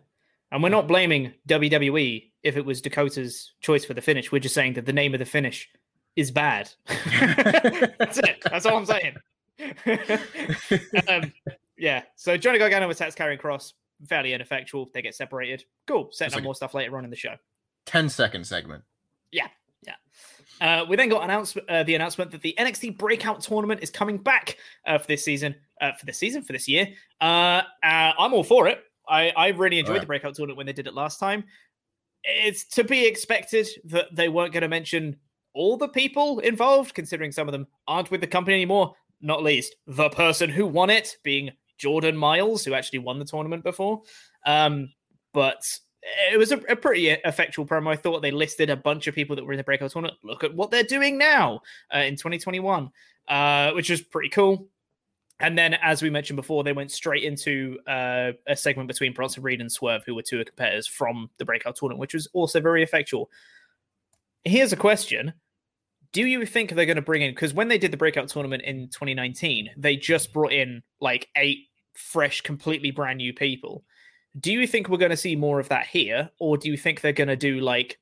And 0.52 0.62
we're 0.62 0.68
not 0.68 0.88
blaming 0.88 1.32
WWE 1.48 2.30
if 2.42 2.56
it 2.56 2.64
was 2.64 2.80
Dakota's 2.80 3.52
choice 3.60 3.84
for 3.84 3.94
the 3.94 4.00
finish. 4.00 4.32
We're 4.32 4.40
just 4.40 4.54
saying 4.54 4.74
that 4.74 4.86
the 4.86 4.92
name 4.92 5.14
of 5.14 5.20
the 5.20 5.26
finish 5.26 5.68
is 6.16 6.30
bad. 6.30 6.70
That's 7.18 8.18
it. 8.18 8.42
That's 8.44 8.66
all 8.66 8.76
I'm 8.76 8.86
saying. 8.86 9.16
um, 11.08 11.32
yeah. 11.78 12.02
So 12.16 12.36
Johnny 12.36 12.58
Gargano 12.58 12.90
attacks 12.90 13.14
Karrion 13.14 13.40
Kross. 13.40 13.72
Fairly 14.08 14.32
ineffectual. 14.32 14.88
They 14.94 15.02
get 15.02 15.14
separated. 15.14 15.64
Cool. 15.86 16.08
Setting 16.10 16.38
up 16.38 16.44
more 16.44 16.54
stuff 16.54 16.74
later 16.74 16.96
on 16.96 17.04
in 17.04 17.10
the 17.10 17.16
show. 17.16 17.34
10 17.86 18.08
second 18.08 18.46
segment. 18.46 18.82
Yeah. 19.30 19.48
Yeah. 19.86 19.94
Uh, 20.60 20.84
we 20.88 20.96
then 20.96 21.08
got 21.08 21.24
announce- 21.24 21.56
uh, 21.68 21.82
the 21.84 21.94
announcement 21.94 22.30
that 22.30 22.42
the 22.42 22.54
NXT 22.58 22.98
Breakout 22.98 23.40
Tournament 23.40 23.82
is 23.82 23.90
coming 23.90 24.18
back 24.18 24.58
uh, 24.86 24.98
for 24.98 25.06
this 25.06 25.24
season, 25.24 25.54
uh, 25.80 25.92
for 25.92 26.06
this 26.06 26.18
season, 26.18 26.42
for 26.42 26.52
this 26.52 26.68
year. 26.68 26.88
Uh, 27.20 27.62
uh, 27.82 28.12
I'm 28.18 28.34
all 28.34 28.44
for 28.44 28.68
it. 28.68 28.82
I, 29.08 29.30
I 29.30 29.48
really 29.48 29.78
enjoyed 29.78 29.94
right. 29.94 30.00
the 30.00 30.06
Breakout 30.06 30.34
Tournament 30.34 30.56
when 30.56 30.66
they 30.66 30.72
did 30.72 30.86
it 30.86 30.94
last 30.94 31.18
time. 31.18 31.44
It's 32.24 32.64
to 32.68 32.84
be 32.84 33.06
expected 33.06 33.68
that 33.86 34.14
they 34.14 34.28
weren't 34.28 34.52
going 34.52 34.62
to 34.62 34.68
mention 34.68 35.16
all 35.54 35.76
the 35.76 35.88
people 35.88 36.38
involved, 36.40 36.94
considering 36.94 37.32
some 37.32 37.48
of 37.48 37.52
them 37.52 37.66
aren't 37.88 38.10
with 38.10 38.20
the 38.20 38.26
company 38.26 38.54
anymore. 38.54 38.94
Not 39.20 39.42
least 39.42 39.76
the 39.86 40.10
person 40.10 40.48
who 40.50 40.66
won 40.66 40.90
it, 40.90 41.16
being 41.22 41.50
Jordan 41.78 42.16
Myles, 42.16 42.64
who 42.64 42.74
actually 42.74 43.00
won 43.00 43.18
the 43.18 43.24
tournament 43.24 43.64
before. 43.64 44.02
Um, 44.46 44.92
but 45.32 45.62
it 46.02 46.38
was 46.38 46.52
a, 46.52 46.58
a, 46.68 46.76
pretty 46.76 47.08
effectual 47.08 47.66
promo. 47.66 47.88
I 47.88 47.96
thought 47.96 48.22
they 48.22 48.30
listed 48.30 48.70
a 48.70 48.76
bunch 48.76 49.06
of 49.06 49.14
people 49.14 49.36
that 49.36 49.44
were 49.44 49.52
in 49.52 49.58
the 49.58 49.64
breakout 49.64 49.90
tournament. 49.90 50.18
Look 50.22 50.44
at 50.44 50.54
what 50.54 50.70
they're 50.70 50.82
doing 50.82 51.18
now 51.18 51.60
uh, 51.94 51.98
in 51.98 52.16
2021, 52.16 52.90
uh, 53.28 53.72
which 53.72 53.90
was 53.90 54.00
pretty 54.00 54.30
cool. 54.30 54.68
And 55.40 55.56
then, 55.56 55.74
as 55.74 56.02
we 56.02 56.10
mentioned 56.10 56.36
before, 56.36 56.64
they 56.64 56.74
went 56.74 56.90
straight 56.90 57.24
into 57.24 57.78
uh, 57.86 58.32
a 58.46 58.54
segment 58.54 58.88
between 58.88 59.14
Bronson 59.14 59.42
Reed 59.42 59.60
and 59.60 59.72
Swerve, 59.72 60.02
who 60.04 60.14
were 60.14 60.22
two 60.22 60.44
competitors 60.44 60.86
from 60.86 61.30
the 61.38 61.46
breakout 61.46 61.76
tournament, 61.76 62.00
which 62.00 62.14
was 62.14 62.28
also 62.34 62.60
very 62.60 62.82
effectual. 62.82 63.30
Here's 64.44 64.72
a 64.72 64.76
question 64.76 65.32
Do 66.12 66.26
you 66.26 66.44
think 66.44 66.70
they're 66.70 66.86
going 66.86 66.96
to 66.96 67.02
bring 67.02 67.22
in, 67.22 67.32
because 67.32 67.54
when 67.54 67.68
they 67.68 67.78
did 67.78 67.90
the 67.90 67.96
breakout 67.96 68.28
tournament 68.28 68.62
in 68.64 68.88
2019, 68.88 69.70
they 69.78 69.96
just 69.96 70.32
brought 70.32 70.52
in 70.52 70.82
like 71.00 71.28
eight 71.36 71.68
fresh, 71.94 72.42
completely 72.42 72.90
brand 72.90 73.18
new 73.18 73.32
people. 73.32 73.84
Do 74.38 74.52
you 74.52 74.66
think 74.66 74.88
we're 74.88 74.98
going 74.98 75.10
to 75.10 75.16
see 75.16 75.34
more 75.34 75.58
of 75.58 75.68
that 75.68 75.86
here, 75.86 76.30
or 76.38 76.56
do 76.56 76.70
you 76.70 76.76
think 76.76 77.00
they're 77.00 77.12
going 77.12 77.28
to 77.28 77.36
do 77.36 77.60
like 77.60 77.98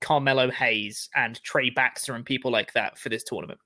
Carmelo 0.00 0.50
Hayes 0.50 1.08
and 1.14 1.42
Trey 1.42 1.70
Baxter 1.70 2.14
and 2.14 2.24
people 2.24 2.50
like 2.50 2.72
that 2.74 2.98
for 2.98 3.08
this 3.08 3.24
tournament? 3.24 3.58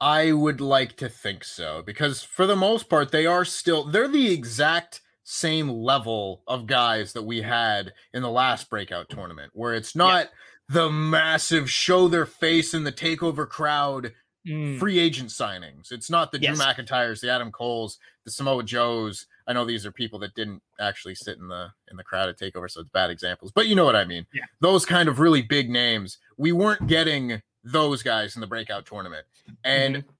I 0.00 0.32
would 0.32 0.60
like 0.60 0.96
to 0.98 1.08
think 1.08 1.44
so 1.44 1.82
because 1.84 2.22
for 2.22 2.46
the 2.46 2.56
most 2.56 2.88
part 2.88 3.10
they 3.10 3.26
are 3.26 3.44
still 3.44 3.84
they're 3.84 4.08
the 4.08 4.32
exact 4.32 5.02
same 5.24 5.68
level 5.68 6.42
of 6.46 6.66
guys 6.66 7.12
that 7.12 7.22
we 7.22 7.42
had 7.42 7.92
in 8.14 8.22
the 8.22 8.30
last 8.30 8.70
breakout 8.70 9.10
tournament 9.10 9.50
where 9.54 9.74
it's 9.74 9.94
not 9.94 10.24
yeah. 10.24 10.74
the 10.82 10.90
massive 10.90 11.70
show 11.70 12.08
their 12.08 12.24
face 12.24 12.72
in 12.72 12.84
the 12.84 12.92
takeover 12.92 13.46
crowd 13.46 14.12
mm. 14.46 14.78
free 14.78 14.98
agent 14.98 15.28
signings. 15.28 15.92
It's 15.92 16.10
not 16.10 16.32
the 16.32 16.40
yes. 16.40 16.56
Drew 16.56 16.64
McIntyres, 16.64 17.20
the 17.20 17.30
Adam 17.30 17.52
Coles, 17.52 17.98
the 18.24 18.30
Samoa 18.30 18.62
Joes. 18.62 19.26
I 19.50 19.52
know 19.52 19.64
these 19.64 19.84
are 19.84 19.90
people 19.90 20.20
that 20.20 20.36
didn't 20.36 20.62
actually 20.78 21.16
sit 21.16 21.38
in 21.38 21.48
the 21.48 21.72
in 21.90 21.96
the 21.96 22.04
crowd 22.04 22.28
at 22.28 22.38
takeover, 22.38 22.70
so 22.70 22.82
it's 22.82 22.90
bad 22.90 23.10
examples. 23.10 23.50
But 23.50 23.66
you 23.66 23.74
know 23.74 23.84
what 23.84 23.96
I 23.96 24.04
mean. 24.04 24.24
Yeah. 24.32 24.44
Those 24.60 24.86
kind 24.86 25.08
of 25.08 25.18
really 25.18 25.42
big 25.42 25.68
names. 25.68 26.18
We 26.36 26.52
weren't 26.52 26.86
getting 26.86 27.42
those 27.64 28.04
guys 28.04 28.36
in 28.36 28.40
the 28.40 28.46
breakout 28.46 28.86
tournament. 28.86 29.26
And 29.64 29.96
mm-hmm. 29.96 30.10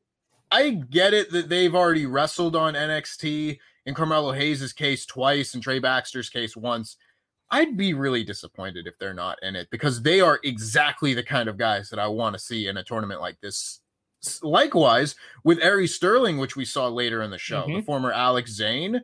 I 0.50 0.70
get 0.70 1.14
it 1.14 1.30
that 1.30 1.48
they've 1.48 1.76
already 1.76 2.06
wrestled 2.06 2.56
on 2.56 2.74
NXT 2.74 3.60
in 3.86 3.94
Carmelo 3.94 4.32
Hayes' 4.32 4.72
case 4.72 5.06
twice 5.06 5.54
and 5.54 5.62
Trey 5.62 5.78
Baxter's 5.78 6.28
case 6.28 6.56
once. 6.56 6.96
I'd 7.52 7.76
be 7.76 7.94
really 7.94 8.24
disappointed 8.24 8.88
if 8.88 8.98
they're 8.98 9.14
not 9.14 9.38
in 9.42 9.54
it 9.54 9.68
because 9.70 10.02
they 10.02 10.20
are 10.20 10.40
exactly 10.42 11.14
the 11.14 11.22
kind 11.22 11.48
of 11.48 11.56
guys 11.56 11.88
that 11.90 12.00
I 12.00 12.08
want 12.08 12.34
to 12.34 12.40
see 12.40 12.66
in 12.66 12.78
a 12.78 12.82
tournament 12.84 13.20
like 13.20 13.40
this. 13.40 13.78
Likewise, 14.42 15.14
with 15.44 15.62
Ari 15.62 15.86
Sterling, 15.86 16.38
which 16.38 16.56
we 16.56 16.64
saw 16.64 16.88
later 16.88 17.22
in 17.22 17.30
the 17.30 17.38
show, 17.38 17.62
mm-hmm. 17.62 17.76
the 17.76 17.82
former 17.82 18.12
Alex 18.12 18.52
Zayne, 18.52 19.02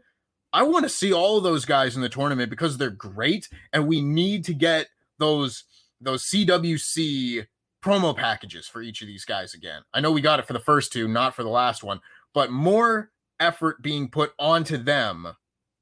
I 0.57 0.63
want 0.63 0.85
to 0.85 0.89
see 0.89 1.13
all 1.13 1.37
of 1.37 1.45
those 1.45 1.67
guys 1.67 1.97
in 1.97 2.03
the 2.03 2.09
tournament 2.09 2.49
because 2.49 2.79
they're 2.79 2.89
great, 2.89 3.47
and 3.75 3.87
we 3.87 4.01
need 4.01 4.43
to 4.47 4.55
get 4.55 4.87
those 5.19 5.65
those 6.01 6.25
CWC 6.25 7.47
promo 7.85 8.17
packages 8.17 8.67
for 8.67 8.81
each 8.81 9.03
of 9.03 9.07
these 9.07 9.27
guys 9.27 9.53
again. 9.53 9.83
I 9.93 10.01
know 10.01 10.13
we 10.13 10.23
got 10.23 10.41
it 10.41 10.47
for 10.47 10.55
the 10.55 10.59
first 10.59 10.95
two, 10.95 11.09
not 11.09 11.37
for 11.37 11.43
the 11.43 11.51
last 11.51 11.85
one, 11.85 12.01
but 12.33 12.51
more 12.51 13.11
effort 13.39 13.83
being 13.83 14.09
put 14.09 14.33
onto 14.39 14.79
them, 14.79 15.29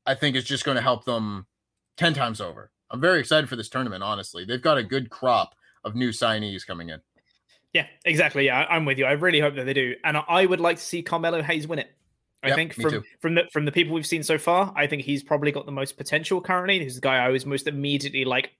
I 0.06 0.16
think 0.16 0.34
is 0.34 0.42
just 0.42 0.64
going 0.64 0.74
to 0.74 0.82
help 0.82 1.04
them 1.04 1.46
10 1.96 2.14
times 2.14 2.40
over. 2.40 2.72
I'm 2.90 3.00
very 3.00 3.20
excited 3.20 3.48
for 3.48 3.54
this 3.54 3.68
tournament, 3.68 4.02
honestly. 4.02 4.44
They've 4.44 4.60
got 4.60 4.76
a 4.76 4.82
good 4.82 5.08
crop 5.08 5.54
of 5.84 5.94
new 5.94 6.10
signees 6.10 6.66
coming 6.66 6.88
in. 6.88 7.00
Yeah, 7.72 7.86
exactly. 8.04 8.46
Yeah, 8.46 8.66
I'm 8.68 8.84
with 8.84 8.98
you. 8.98 9.04
I 9.04 9.12
really 9.12 9.40
hope 9.40 9.54
that 9.54 9.66
they 9.66 9.72
do. 9.72 9.94
And 10.02 10.16
I 10.28 10.46
would 10.46 10.60
like 10.60 10.78
to 10.78 10.82
see 10.82 11.02
Carmelo 11.02 11.42
Hayes 11.42 11.68
win 11.68 11.78
it. 11.78 11.94
I 12.44 12.48
yep, 12.48 12.56
think 12.56 12.74
from 12.74 13.02
from 13.20 13.34
the 13.34 13.44
from 13.50 13.64
the 13.64 13.72
people 13.72 13.94
we've 13.94 14.06
seen 14.06 14.22
so 14.22 14.36
far, 14.36 14.70
I 14.76 14.86
think 14.86 15.02
he's 15.02 15.22
probably 15.22 15.50
got 15.50 15.64
the 15.64 15.72
most 15.72 15.96
potential 15.96 16.42
currently. 16.42 16.78
He's 16.78 16.96
the 16.96 17.00
guy 17.00 17.16
I 17.16 17.30
was 17.30 17.46
most 17.46 17.66
immediately 17.66 18.26
like, 18.26 18.52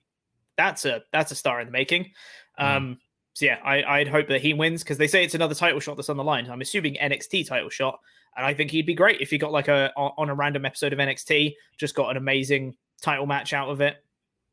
that's 0.57 0.87
a 0.87 1.03
that's 1.13 1.33
a 1.33 1.35
star 1.35 1.61
in 1.61 1.67
the 1.67 1.73
making. 1.73 2.11
Mm. 2.59 2.77
Um, 2.77 2.99
so 3.35 3.45
yeah, 3.45 3.59
I, 3.63 3.99
would 3.99 4.09
hope 4.09 4.29
that 4.29 4.41
he 4.41 4.55
wins 4.55 4.83
because 4.83 4.97
they 4.97 5.09
say 5.09 5.23
it's 5.23 5.35
another 5.35 5.55
title 5.55 5.81
shot 5.81 5.97
that's 5.97 6.09
on 6.09 6.17
the 6.17 6.25
line. 6.25 6.49
I'm 6.49 6.63
assuming 6.63 6.95
NXT 6.95 7.47
title 7.47 7.69
shot, 7.69 8.01
and 8.37 8.47
I 8.47 8.55
think 8.55 8.71
he'd 8.71 8.87
be 8.87 8.95
great 8.95 9.21
if 9.21 9.29
he 9.29 9.37
got 9.37 9.53
like 9.53 9.69
a 9.69 9.93
on 9.97 10.31
a 10.31 10.35
random 10.35 10.65
episode 10.65 10.95
of 10.95 10.99
NXT, 10.99 11.53
just 11.77 11.95
got 11.95 12.11
an 12.11 12.17
amazing 12.17 12.75
title 13.03 13.27
match 13.27 13.53
out 13.53 13.69
of 13.69 13.83
it. 13.83 13.97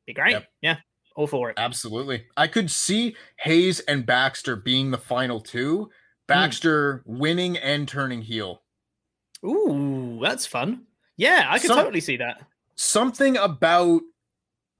Be 0.06 0.14
great. 0.14 0.32
Yep. 0.32 0.48
Yeah, 0.62 0.78
all 1.16 1.28
for 1.28 1.52
it. 1.52 1.54
Absolutely. 1.58 2.26
I 2.36 2.48
could 2.48 2.70
see 2.70 3.16
Hayes 3.38 3.80
and 3.82 4.06
Baxter 4.06 4.58
being 4.58 4.92
the 4.92 4.98
final 4.98 5.40
two. 5.40 5.90
Baxter 6.28 7.04
mm. 7.08 7.20
winning 7.20 7.58
and 7.58 7.88
turning 7.88 8.22
heel. 8.22 8.61
Ooh, 9.46 10.20
that's 10.22 10.46
fun. 10.46 10.84
Yeah, 11.18 11.48
I 11.50 11.60
could 11.60 11.68
Some, 11.68 11.78
totally 11.78 12.02
see 12.02 12.18
that. 12.18 12.42
Something 12.76 13.38
about 13.38 14.02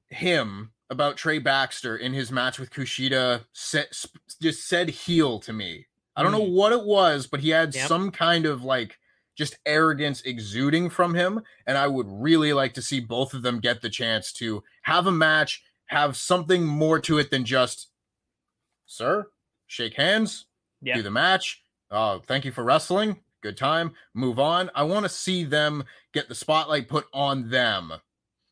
him 0.10 0.72
about 0.90 1.18
Trey 1.18 1.40
Baxter 1.40 1.98
in 1.98 2.14
his 2.14 2.32
match 2.32 2.60
with 2.60 2.70
Kushida 2.70 3.46
set, 3.54 3.94
just 4.42 4.68
said 4.68 4.90
heel 4.90 5.40
to 5.40 5.54
me. 5.54 5.88
I 6.16 6.24
don't 6.24 6.34
mm. 6.34 6.40
know 6.40 6.54
what 6.54 6.74
it 6.74 6.84
was, 6.84 7.28
but 7.28 7.40
he 7.40 7.50
had 7.50 7.74
yep. 7.74 7.88
some 7.88 8.12
kind 8.12 8.46
of 8.46 8.64
like 8.64 8.98
just 9.38 9.58
arrogance 9.66 10.22
exuding 10.24 10.90
from 10.90 11.16
him. 11.16 11.42
And 11.66 11.78
I 11.78 11.88
would 11.88 12.08
really 12.10 12.52
like 12.52 12.74
to 12.74 12.82
see 12.82 13.00
both 13.00 13.34
of 13.34 13.42
them 13.42 13.60
get 13.60 13.82
the 13.82 13.90
chance 13.90 14.34
to 14.34 14.62
have 14.84 15.08
a 15.08 15.12
match, 15.12 15.64
have 15.86 16.18
something 16.18 16.66
more 16.66 17.00
to 17.00 17.18
it 17.20 17.32
than 17.32 17.46
just, 17.46 17.88
sir, 18.86 19.28
shake 19.68 19.94
hands, 19.94 20.46
yep. 20.82 20.98
do 20.98 21.04
the 21.04 21.12
match. 21.12 21.64
Uh, 21.90 22.20
thank 22.20 22.44
you 22.44 22.52
for 22.52 22.64
wrestling. 22.64 23.18
Good 23.42 23.58
time. 23.58 23.94
Move 24.14 24.40
on. 24.40 24.70
I 24.76 24.84
want 24.84 25.04
to 25.04 25.10
see 25.10 25.44
them 25.44 25.84
get 26.14 26.30
the 26.30 26.36
spotlight 26.36 26.88
put 26.88 27.06
on 27.14 27.50
them. 27.50 27.94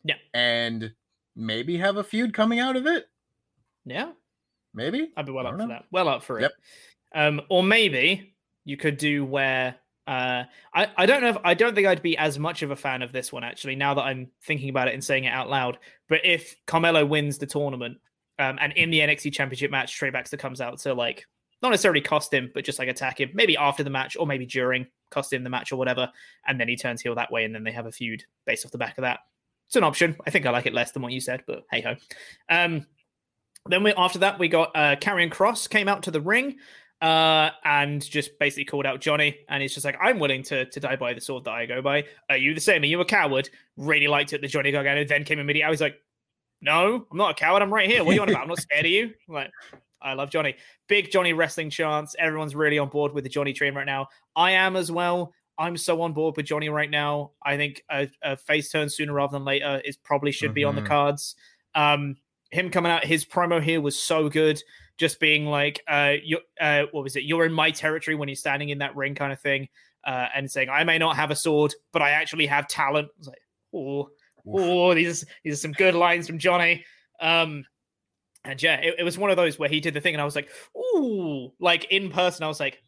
Yeah. 0.03 0.15
And 0.33 0.93
maybe 1.35 1.77
have 1.77 1.97
a 1.97 2.03
feud 2.03 2.33
coming 2.33 2.59
out 2.59 2.75
of 2.75 2.87
it. 2.87 3.07
Yeah. 3.85 4.11
Maybe. 4.73 5.11
I'd 5.15 5.25
be 5.25 5.31
well 5.31 5.47
up 5.47 5.57
know. 5.57 5.65
for 5.65 5.69
that. 5.69 5.85
Well 5.91 6.07
up 6.07 6.23
for 6.23 6.39
yep. 6.39 6.51
it. 6.51 7.17
Um, 7.17 7.41
or 7.49 7.63
maybe 7.63 8.35
you 8.65 8.77
could 8.77 8.97
do 8.97 9.25
where 9.25 9.75
uh, 10.09 10.43
I, 10.73 10.87
I 10.97 11.05
don't 11.05 11.21
know 11.21 11.29
if 11.29 11.37
I 11.43 11.53
don't 11.53 11.75
think 11.75 11.85
I'd 11.85 12.01
be 12.01 12.17
as 12.17 12.39
much 12.39 12.63
of 12.63 12.71
a 12.71 12.75
fan 12.75 13.03
of 13.03 13.11
this 13.11 13.31
one 13.31 13.43
actually, 13.43 13.75
now 13.75 13.93
that 13.93 14.01
I'm 14.01 14.31
thinking 14.43 14.69
about 14.69 14.87
it 14.87 14.95
and 14.95 15.03
saying 15.03 15.25
it 15.25 15.29
out 15.29 15.51
loud. 15.51 15.77
But 16.07 16.25
if 16.25 16.55
Carmelo 16.65 17.05
wins 17.05 17.37
the 17.37 17.45
tournament, 17.45 17.99
um, 18.39 18.57
and 18.59 18.73
in 18.73 18.89
the 18.89 19.01
NXT 19.01 19.33
championship 19.33 19.69
match, 19.69 19.95
Trey 19.95 20.09
Baxter 20.09 20.37
comes 20.37 20.61
out 20.61 20.79
to 20.79 20.95
like 20.95 21.27
not 21.61 21.69
necessarily 21.69 22.01
cost 22.01 22.33
him, 22.33 22.51
but 22.53 22.63
just 22.63 22.79
like 22.79 22.87
attack 22.87 23.19
him, 23.19 23.29
maybe 23.33 23.57
after 23.57 23.83
the 23.83 23.89
match 23.89 24.15
or 24.17 24.25
maybe 24.25 24.45
during, 24.45 24.87
cost 25.11 25.33
him 25.33 25.43
the 25.43 25.49
match 25.49 25.71
or 25.71 25.75
whatever, 25.75 26.09
and 26.47 26.59
then 26.59 26.67
he 26.67 26.75
turns 26.75 27.01
heel 27.01 27.15
that 27.15 27.31
way, 27.31 27.43
and 27.43 27.53
then 27.53 27.63
they 27.63 27.71
have 27.71 27.85
a 27.85 27.91
feud 27.91 28.23
based 28.45 28.65
off 28.65 28.71
the 28.71 28.77
back 28.77 28.97
of 28.97 29.03
that 29.03 29.19
it's 29.69 29.75
an 29.75 29.83
option. 29.83 30.17
I 30.25 30.31
think 30.31 30.47
I 30.47 30.49
like 30.49 30.65
it 30.65 30.73
less 30.73 30.93
than 30.93 31.03
what 31.03 31.11
you 31.11 31.21
said, 31.21 31.43
but 31.45 31.63
hey 31.69 31.81
ho. 31.81 31.95
Um, 32.49 32.87
then 33.67 33.83
we 33.83 33.93
after 33.93 34.17
that 34.19 34.39
we 34.39 34.47
got 34.47 34.75
uh 34.75 34.95
Kross 34.95 35.69
came 35.69 35.87
out 35.87 36.01
to 36.03 36.11
the 36.11 36.19
ring 36.19 36.55
uh 37.01 37.51
and 37.63 38.01
just 38.01 38.39
basically 38.39 38.65
called 38.65 38.87
out 38.87 38.99
Johnny 38.99 39.37
and 39.47 39.61
he's 39.61 39.73
just 39.73 39.85
like 39.85 39.95
I'm 40.01 40.17
willing 40.17 40.41
to 40.43 40.65
to 40.65 40.79
die 40.79 40.95
by 40.95 41.13
the 41.13 41.21
sword 41.21 41.43
that 41.43 41.51
I 41.51 41.67
go 41.67 41.83
by. 41.83 42.05
Are 42.31 42.37
you 42.37 42.55
the 42.55 42.61
same? 42.61 42.81
Are 42.81 42.87
you 42.87 42.99
a 42.99 43.05
coward? 43.05 43.47
Really 43.77 44.07
liked 44.07 44.33
it 44.33 44.41
that 44.41 44.47
Johnny 44.47 44.71
Gargano 44.71 45.05
then 45.05 45.23
came 45.23 45.37
immediately. 45.37 45.67
I 45.67 45.69
was 45.69 45.81
like, 45.81 46.01
No, 46.61 47.05
I'm 47.11 47.17
not 47.17 47.31
a 47.31 47.35
coward. 47.35 47.61
I'm 47.61 47.71
right 47.71 47.87
here. 47.87 48.03
What 48.03 48.13
are 48.13 48.15
you 48.15 48.21
on 48.23 48.29
about? 48.29 48.41
I'm 48.41 48.47
not 48.47 48.57
scared 48.57 48.85
of 48.85 48.91
you. 48.91 49.11
I'm 49.27 49.33
like 49.35 49.51
I 50.01 50.13
love 50.13 50.29
Johnny. 50.29 50.55
Big 50.87 51.11
Johnny 51.11 51.33
wrestling 51.33 51.69
chance. 51.69 52.15
Everyone's 52.17 52.55
really 52.55 52.79
on 52.79 52.89
board 52.89 53.13
with 53.13 53.23
the 53.23 53.29
Johnny 53.29 53.53
train 53.53 53.75
right 53.75 53.85
now. 53.85 54.07
I 54.35 54.51
am 54.51 54.75
as 54.75 54.91
well. 54.91 55.33
I'm 55.57 55.75
so 55.75 56.01
on 56.03 56.13
board 56.13 56.37
with 56.37 56.45
Johnny 56.45 56.69
right 56.69 56.89
now. 56.89 57.31
I 57.43 57.57
think 57.57 57.83
a, 57.91 58.09
a 58.23 58.37
face 58.37 58.71
turn 58.71 58.89
sooner 58.89 59.13
rather 59.13 59.33
than 59.33 59.43
later 59.43 59.81
is 59.83 59.97
probably 59.97 60.31
should 60.31 60.49
mm-hmm. 60.49 60.53
be 60.53 60.63
on 60.63 60.75
the 60.75 60.81
mm-hmm. 60.81 60.87
cards. 60.87 61.35
Um, 61.75 62.15
him 62.49 62.69
coming 62.69 62.91
out, 62.91 63.03
his 63.03 63.25
promo 63.25 63.61
here 63.61 63.81
was 63.81 63.99
so 63.99 64.29
good. 64.29 64.61
Just 64.97 65.19
being 65.19 65.45
like, 65.45 65.81
uh, 65.87 66.15
you, 66.23 66.39
uh, 66.59 66.83
what 66.91 67.03
was 67.03 67.15
it? 67.15 67.23
You're 67.23 67.45
in 67.45 67.53
my 67.53 67.71
territory 67.71 68.15
when 68.15 68.27
you're 68.27 68.35
standing 68.35 68.69
in 68.69 68.79
that 68.79 68.95
ring, 68.95 69.15
kind 69.15 69.31
of 69.31 69.39
thing, 69.39 69.69
uh, 70.05 70.27
and 70.35 70.49
saying, 70.51 70.69
"I 70.69 70.83
may 70.83 70.97
not 70.97 71.15
have 71.15 71.31
a 71.31 71.35
sword, 71.35 71.73
but 71.93 72.01
I 72.01 72.09
actually 72.11 72.47
have 72.47 72.67
talent." 72.67 73.07
I 73.07 73.17
was 73.17 73.27
like, 73.27 73.41
"Oh, 73.73 74.09
oh, 74.45 74.93
these 74.93 75.23
these 75.41 75.53
are 75.53 75.57
some 75.57 75.71
good 75.71 75.95
lines 75.95 76.27
from 76.27 76.37
Johnny." 76.37 76.83
Um, 77.21 77.63
and 78.43 78.61
yeah, 78.61 78.75
it, 78.75 78.95
it 78.99 79.03
was 79.03 79.17
one 79.17 79.31
of 79.31 79.37
those 79.37 79.59
where 79.59 79.69
he 79.69 79.79
did 79.79 79.93
the 79.93 80.01
thing, 80.01 80.15
and 80.15 80.21
I 80.21 80.25
was 80.25 80.35
like, 80.35 80.49
"Ooh!" 80.77 81.51
Like 81.59 81.85
in 81.85 82.09
person, 82.09 82.43
I 82.43 82.47
was 82.47 82.59
like, 82.59 82.81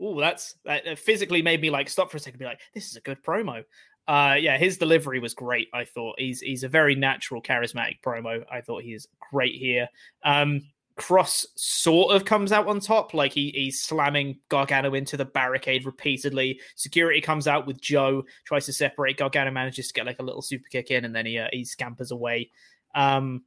oh, 0.00 0.20
that's 0.20 0.54
that 0.64 0.98
physically 0.98 1.42
made 1.42 1.60
me 1.60 1.70
like 1.70 1.88
stop 1.88 2.10
for 2.10 2.16
a 2.16 2.20
second, 2.20 2.38
be 2.38 2.44
like, 2.44 2.60
this 2.74 2.90
is 2.90 2.96
a 2.96 3.00
good 3.00 3.22
promo. 3.22 3.64
Uh, 4.08 4.36
yeah, 4.38 4.56
his 4.56 4.78
delivery 4.78 5.18
was 5.18 5.34
great. 5.34 5.68
I 5.74 5.84
thought 5.84 6.18
he's 6.18 6.40
he's 6.40 6.62
a 6.62 6.68
very 6.68 6.94
natural, 6.94 7.42
charismatic 7.42 8.00
promo. 8.04 8.44
I 8.50 8.60
thought 8.60 8.82
he 8.82 8.94
is 8.94 9.08
great 9.32 9.54
here. 9.54 9.88
Um, 10.24 10.62
Kross 10.96 11.44
sort 11.56 12.14
of 12.14 12.24
comes 12.24 12.52
out 12.52 12.68
on 12.68 12.80
top, 12.80 13.12
like 13.12 13.32
he, 13.32 13.50
he's 13.54 13.82
slamming 13.82 14.38
Gargano 14.48 14.94
into 14.94 15.18
the 15.18 15.26
barricade 15.26 15.84
repeatedly. 15.84 16.58
Security 16.74 17.20
comes 17.20 17.46
out 17.46 17.66
with 17.66 17.80
Joe, 17.82 18.24
tries 18.46 18.64
to 18.66 18.72
separate. 18.72 19.18
Gargano 19.18 19.50
manages 19.50 19.88
to 19.88 19.92
get 19.92 20.06
like 20.06 20.20
a 20.20 20.22
little 20.22 20.40
super 20.40 20.68
kick 20.70 20.90
in, 20.90 21.04
and 21.04 21.14
then 21.14 21.26
he 21.26 21.38
uh, 21.38 21.48
he 21.52 21.64
scampers 21.64 22.12
away. 22.12 22.50
Um, 22.94 23.42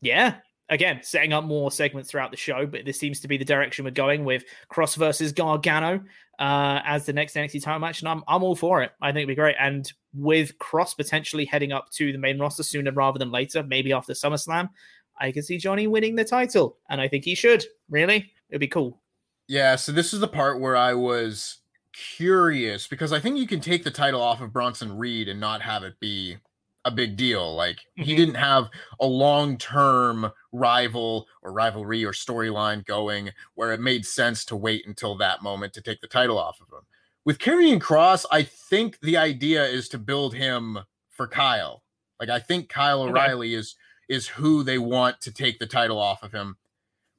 yeah, 0.00 0.36
again, 0.68 1.00
setting 1.02 1.32
up 1.32 1.44
more 1.44 1.70
segments 1.70 2.10
throughout 2.10 2.30
the 2.30 2.36
show, 2.36 2.66
but 2.66 2.84
this 2.84 2.98
seems 2.98 3.20
to 3.20 3.28
be 3.28 3.36
the 3.36 3.44
direction 3.44 3.84
we're 3.84 3.90
going 3.90 4.24
with 4.24 4.44
Kross 4.70 4.96
versus 4.96 5.32
Gargano 5.32 6.00
uh, 6.38 6.80
as 6.84 7.06
the 7.06 7.12
next 7.12 7.34
NXT 7.34 7.62
title 7.62 7.80
match, 7.80 8.00
and 8.00 8.08
I'm 8.08 8.22
I'm 8.28 8.42
all 8.42 8.56
for 8.56 8.82
it. 8.82 8.92
I 9.00 9.08
think 9.08 9.18
it'd 9.18 9.28
be 9.28 9.34
great. 9.34 9.56
And 9.58 9.90
with 10.14 10.56
Kross 10.58 10.96
potentially 10.96 11.44
heading 11.44 11.72
up 11.72 11.90
to 11.92 12.12
the 12.12 12.18
main 12.18 12.38
roster 12.38 12.62
sooner 12.62 12.92
rather 12.92 13.18
than 13.18 13.30
later, 13.30 13.62
maybe 13.62 13.92
after 13.92 14.12
SummerSlam, 14.12 14.68
I 15.20 15.32
can 15.32 15.42
see 15.42 15.58
Johnny 15.58 15.86
winning 15.86 16.14
the 16.14 16.24
title, 16.24 16.78
and 16.88 17.00
I 17.00 17.08
think 17.08 17.24
he 17.24 17.34
should. 17.34 17.64
Really, 17.88 18.30
it'd 18.50 18.60
be 18.60 18.68
cool. 18.68 19.00
Yeah. 19.48 19.76
So 19.76 19.92
this 19.92 20.12
is 20.12 20.20
the 20.20 20.28
part 20.28 20.60
where 20.60 20.76
I 20.76 20.94
was 20.94 21.58
curious 21.92 22.86
because 22.86 23.12
I 23.12 23.18
think 23.18 23.38
you 23.38 23.46
can 23.46 23.60
take 23.60 23.82
the 23.82 23.90
title 23.90 24.20
off 24.20 24.40
of 24.40 24.52
Bronson 24.52 24.96
Reed 24.96 25.28
and 25.28 25.40
not 25.40 25.62
have 25.62 25.82
it 25.82 25.98
be 25.98 26.36
a 26.88 26.94
big 26.94 27.16
deal. 27.16 27.54
Like 27.54 27.76
mm-hmm. 27.76 28.02
he 28.02 28.16
didn't 28.16 28.34
have 28.34 28.68
a 29.00 29.06
long 29.06 29.56
term 29.56 30.30
rival 30.52 31.28
or 31.42 31.52
rivalry 31.52 32.04
or 32.04 32.12
storyline 32.12 32.84
going 32.84 33.30
where 33.54 33.72
it 33.72 33.80
made 33.80 34.04
sense 34.04 34.44
to 34.46 34.56
wait 34.56 34.86
until 34.86 35.16
that 35.18 35.42
moment 35.42 35.72
to 35.74 35.82
take 35.82 36.00
the 36.00 36.08
title 36.08 36.38
off 36.38 36.60
of 36.60 36.68
him. 36.68 36.84
With 37.24 37.38
Karrion 37.38 37.78
Kross, 37.78 38.24
I 38.30 38.42
think 38.42 38.98
the 39.00 39.16
idea 39.16 39.64
is 39.64 39.88
to 39.90 39.98
build 39.98 40.34
him 40.34 40.78
for 41.10 41.28
Kyle. 41.28 41.82
Like 42.18 42.30
I 42.30 42.40
think 42.40 42.68
Kyle 42.68 43.02
okay. 43.02 43.10
O'Reilly 43.10 43.54
is 43.54 43.76
is 44.08 44.26
who 44.26 44.62
they 44.62 44.78
want 44.78 45.20
to 45.20 45.30
take 45.30 45.58
the 45.58 45.66
title 45.66 45.98
off 45.98 46.22
of 46.22 46.32
him. 46.32 46.56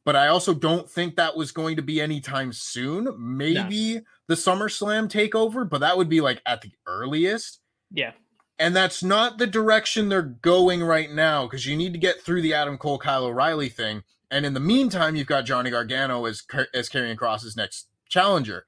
But 0.05 0.15
I 0.15 0.29
also 0.29 0.55
don't 0.55 0.89
think 0.89 1.15
that 1.15 1.35
was 1.35 1.51
going 1.51 1.75
to 1.75 1.83
be 1.83 2.01
anytime 2.01 2.51
soon. 2.51 3.09
Maybe 3.19 3.95
no. 3.95 4.01
the 4.27 4.35
SummerSlam 4.35 5.07
takeover, 5.07 5.69
but 5.69 5.81
that 5.81 5.95
would 5.97 6.09
be 6.09 6.21
like 6.21 6.41
at 6.47 6.61
the 6.61 6.71
earliest. 6.87 7.59
Yeah. 7.91 8.13
And 8.59 8.75
that's 8.75 9.01
not 9.01 9.37
the 9.37 9.47
direction 9.47 10.09
they're 10.09 10.21
going 10.21 10.83
right 10.83 11.09
now 11.09 11.45
because 11.45 11.65
you 11.65 11.77
need 11.77 11.93
to 11.93 11.99
get 11.99 12.21
through 12.21 12.41
the 12.41 12.53
Adam 12.53 12.77
Cole 12.77 12.99
Kyle 12.99 13.23
O'Reilly 13.23 13.69
thing. 13.69 14.03
And 14.29 14.45
in 14.45 14.53
the 14.53 14.59
meantime, 14.59 15.15
you've 15.15 15.27
got 15.27 15.45
Johnny 15.45 15.69
Gargano 15.71 16.25
as 16.25 16.43
as 16.73 16.89
Karrion 16.89 17.15
Kross's 17.15 17.55
next 17.55 17.87
challenger. 18.09 18.65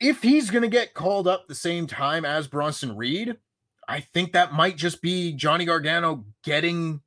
If 0.00 0.22
he's 0.22 0.50
going 0.50 0.62
to 0.62 0.68
get 0.68 0.94
called 0.94 1.28
up 1.28 1.46
the 1.46 1.54
same 1.54 1.86
time 1.86 2.24
as 2.24 2.48
Bronson 2.48 2.96
Reed, 2.96 3.36
I 3.86 4.00
think 4.00 4.32
that 4.32 4.52
might 4.52 4.76
just 4.76 5.02
be 5.02 5.32
Johnny 5.32 5.64
Gargano 5.64 6.24
getting 6.42 7.00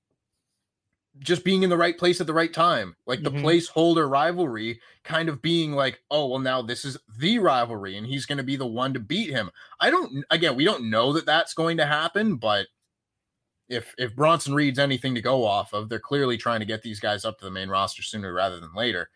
just 1.20 1.44
being 1.44 1.64
in 1.64 1.70
the 1.70 1.78
right 1.78 1.98
place 1.98 2.22
at 2.22 2.28
the 2.28 2.34
right 2.34 2.54
time. 2.54 2.96
Like 3.06 3.22
the 3.22 3.32
mm-hmm. 3.32 3.46
placeholder 3.46 4.10
rivalry 4.10 4.80
kind 5.04 5.30
of 5.30 5.42
being 5.42 5.74
like, 5.74 6.02
oh, 6.10 6.28
well, 6.28 6.40
now 6.40 6.62
this 6.62 6.86
is 6.86 6.98
the 7.18 7.40
rivalry 7.40 7.98
and 7.98 8.08
he's 8.08 8.26
going 8.26 8.38
to 8.38 8.44
be 8.44 8.56
the 8.56 8.66
one 8.66 8.94
to 8.94 9.00
beat 9.00 9.30
him. 9.30 9.52
I 9.80 9.90
don't, 9.90 10.24
again, 10.30 10.56
we 10.56 10.66
don't 10.66 10.90
know 10.90 11.14
that 11.14 11.26
that's 11.26 11.54
going 11.54 11.78
to 11.78 11.86
happen, 11.86 12.36
but 12.36 12.68
if 13.72 13.96
if 13.98 14.16
Bronson 14.16 14.54
Reed's 14.54 14.80
anything 14.80 15.16
to 15.16 15.22
go 15.22 15.46
off 15.46 15.74
of, 15.74 15.88
they're 15.88 16.00
clearly 16.00 16.38
trying 16.38 16.60
to 16.60 16.66
get 16.66 16.82
these 16.82 17.00
guys 17.00 17.24
up 17.24 17.40
to 17.40 17.46
the 17.46 17.52
main 17.52 17.70
roster 17.70 18.04
sooner 18.04 18.34
rather 18.34 18.60
than 18.60 18.74
later. 18.76 19.10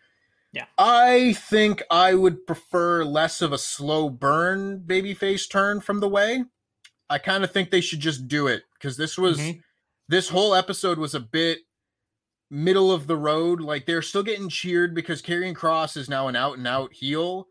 Yeah. 0.54 0.66
I 0.78 1.34
think 1.34 1.84
I 1.92 2.14
would 2.14 2.48
prefer 2.48 3.04
less 3.04 3.42
of 3.42 3.52
a 3.52 3.58
slow 3.58 4.10
burn 4.10 4.80
babyface 4.86 5.50
turn 5.50 5.82
from 5.82 6.00
the 6.00 6.08
way. 6.08 6.46
I 7.10 7.18
kind 7.18 7.44
of 7.44 7.52
think 7.52 7.70
they 7.70 7.82
should 7.82 8.00
just 8.00 8.30
do 8.30 8.48
it 8.48 8.64
because 8.74 8.96
this 8.96 9.18
was 9.18 9.38
mm-hmm. 9.38 9.60
this 10.08 10.30
whole 10.30 10.56
episode 10.56 10.98
was 10.98 11.14
a 11.14 11.20
bit 11.20 11.60
middle 12.50 12.92
of 12.92 13.08
the 13.08 13.18
road. 13.18 13.62
Like 13.62 13.86
they're 13.86 14.02
still 14.02 14.24
getting 14.24 14.50
cheered 14.50 14.94
because 14.94 15.22
Karrion 15.22 15.54
Kross 15.56 15.98
is 15.98 16.10
now 16.10 16.28
an 16.28 16.36
out 16.36 16.58
and 16.58 16.68
out 16.68 16.94
heel, 16.94 17.48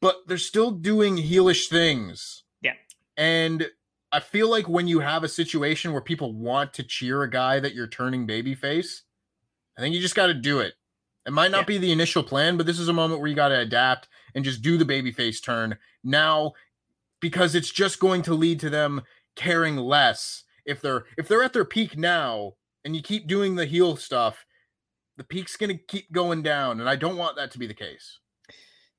but 0.00 0.16
they're 0.26 0.38
still 0.38 0.70
doing 0.70 1.16
heelish 1.16 1.68
things. 1.68 2.44
Yeah. 2.60 2.74
And 3.16 3.68
I 4.10 4.20
feel 4.20 4.50
like 4.50 4.68
when 4.68 4.88
you 4.88 5.00
have 5.00 5.24
a 5.24 5.28
situation 5.28 5.92
where 5.92 6.02
people 6.02 6.34
want 6.34 6.74
to 6.74 6.82
cheer 6.82 7.22
a 7.22 7.30
guy 7.30 7.60
that 7.60 7.74
you're 7.74 7.86
turning 7.86 8.26
babyface, 8.26 9.02
I 9.76 9.80
think 9.80 9.94
you 9.94 10.00
just 10.00 10.14
got 10.14 10.26
to 10.26 10.34
do 10.34 10.60
it. 10.60 10.74
It 11.26 11.32
might 11.32 11.50
not 11.50 11.62
yeah. 11.62 11.66
be 11.66 11.78
the 11.78 11.92
initial 11.92 12.22
plan, 12.22 12.56
but 12.56 12.66
this 12.66 12.80
is 12.80 12.88
a 12.88 12.92
moment 12.92 13.20
where 13.20 13.28
you 13.28 13.36
got 13.36 13.48
to 13.48 13.60
adapt 13.60 14.08
and 14.34 14.44
just 14.44 14.62
do 14.62 14.76
the 14.76 14.84
babyface 14.84 15.42
turn 15.42 15.78
now 16.02 16.52
because 17.20 17.54
it's 17.54 17.70
just 17.70 18.00
going 18.00 18.22
to 18.22 18.34
lead 18.34 18.60
to 18.60 18.70
them 18.70 19.02
caring 19.36 19.76
less 19.76 20.44
if 20.64 20.80
they're 20.80 21.04
if 21.16 21.28
they're 21.28 21.42
at 21.42 21.52
their 21.52 21.64
peak 21.64 21.96
now 21.96 22.54
and 22.84 22.96
you 22.96 23.02
keep 23.02 23.26
doing 23.26 23.54
the 23.54 23.66
heel 23.66 23.96
stuff, 23.96 24.44
the 25.16 25.24
peak's 25.24 25.56
going 25.56 25.76
to 25.76 25.82
keep 25.84 26.10
going 26.12 26.42
down. 26.42 26.80
And 26.80 26.88
I 26.88 26.96
don't 26.96 27.16
want 27.16 27.36
that 27.36 27.50
to 27.52 27.58
be 27.58 27.66
the 27.66 27.74
case. 27.74 28.18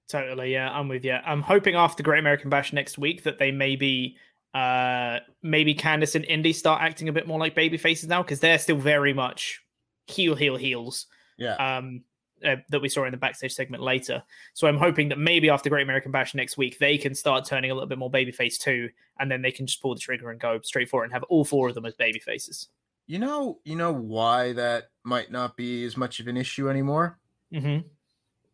Totally. 0.09 0.53
Yeah, 0.53 0.69
I'm 0.71 0.87
with 0.87 1.03
you. 1.05 1.13
I'm 1.13 1.41
hoping 1.41 1.75
after 1.75 2.03
Great 2.03 2.19
American 2.19 2.49
Bash 2.49 2.73
next 2.73 2.97
week 2.97 3.23
that 3.23 3.39
they 3.39 3.51
maybe 3.51 4.17
uh 4.53 5.17
maybe 5.41 5.73
Candice 5.73 6.13
and 6.13 6.25
Indi 6.25 6.53
start 6.53 6.83
acting 6.83 7.09
a 7.09 7.11
bit 7.11 7.25
more 7.25 7.39
like 7.39 7.55
baby 7.55 7.77
faces 7.77 8.07
now 8.07 8.21
because 8.21 8.39
they're 8.39 8.59
still 8.59 8.77
very 8.77 9.11
much 9.11 9.63
heel 10.05 10.35
heel 10.35 10.55
heels. 10.57 11.07
Yeah. 11.37 11.55
Um 11.55 12.03
uh, 12.45 12.57
that 12.69 12.81
we 12.81 12.89
saw 12.89 13.05
in 13.05 13.11
the 13.11 13.17
backstage 13.17 13.53
segment 13.53 13.81
later. 13.81 14.21
So 14.53 14.67
I'm 14.67 14.77
hoping 14.77 15.09
that 15.09 15.17
maybe 15.17 15.49
after 15.49 15.69
Great 15.69 15.83
American 15.83 16.11
Bash 16.11 16.35
next 16.35 16.57
week, 16.57 16.77
they 16.77 16.97
can 16.97 17.15
start 17.15 17.45
turning 17.45 17.71
a 17.71 17.73
little 17.73 17.87
bit 17.87 17.97
more 17.97 18.11
babyface 18.11 18.59
too, 18.59 18.89
and 19.19 19.31
then 19.31 19.41
they 19.41 19.51
can 19.51 19.65
just 19.65 19.81
pull 19.81 19.93
the 19.93 19.99
trigger 20.01 20.29
and 20.29 20.39
go 20.39 20.59
straight 20.61 20.89
for 20.89 21.03
it 21.03 21.05
and 21.05 21.13
have 21.13 21.23
all 21.23 21.45
four 21.45 21.69
of 21.69 21.75
them 21.75 21.85
as 21.85 21.95
baby 21.95 22.19
faces. 22.19 22.67
You 23.07 23.19
know, 23.19 23.59
you 23.65 23.75
know 23.75 23.91
why 23.91 24.53
that 24.53 24.89
might 25.03 25.31
not 25.31 25.57
be 25.57 25.83
as 25.83 25.97
much 25.97 26.19
of 26.19 26.27
an 26.27 26.37
issue 26.37 26.69
anymore. 26.69 27.19
Mm-hmm. 27.53 27.87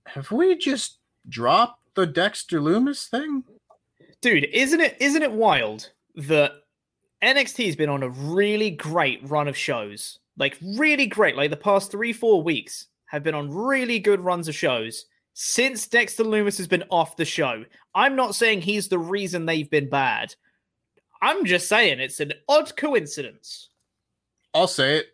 Have 0.07 0.31
we 0.31 0.57
just 0.57 0.97
dropped 1.27 1.81
the 1.95 2.07
Dexter 2.07 2.59
Lumis 2.59 3.07
thing, 3.07 3.43
dude? 4.21 4.45
Isn't 4.45 4.81
it? 4.81 4.97
Isn't 4.99 5.21
it 5.21 5.31
wild 5.31 5.91
that 6.15 6.53
NXT 7.23 7.65
has 7.65 7.75
been 7.75 7.89
on 7.89 8.03
a 8.03 8.09
really 8.09 8.71
great 8.71 9.19
run 9.29 9.47
of 9.47 9.57
shows, 9.57 10.19
like 10.37 10.57
really 10.77 11.05
great. 11.05 11.35
Like 11.35 11.49
the 11.49 11.57
past 11.57 11.91
three, 11.91 12.13
four 12.13 12.41
weeks 12.41 12.87
have 13.05 13.23
been 13.23 13.35
on 13.35 13.53
really 13.53 13.99
good 13.99 14.21
runs 14.21 14.47
of 14.47 14.55
shows 14.55 15.05
since 15.33 15.87
Dexter 15.87 16.23
Lumis 16.23 16.57
has 16.57 16.67
been 16.67 16.83
off 16.89 17.17
the 17.17 17.25
show. 17.25 17.65
I'm 17.93 18.15
not 18.15 18.35
saying 18.35 18.61
he's 18.61 18.87
the 18.87 18.99
reason 18.99 19.45
they've 19.45 19.69
been 19.69 19.89
bad. 19.89 20.35
I'm 21.21 21.45
just 21.45 21.67
saying 21.67 21.99
it's 21.99 22.19
an 22.21 22.33
odd 22.47 22.75
coincidence. 22.77 23.68
I'll 24.60 24.68
say 24.68 24.97
it. 24.97 25.07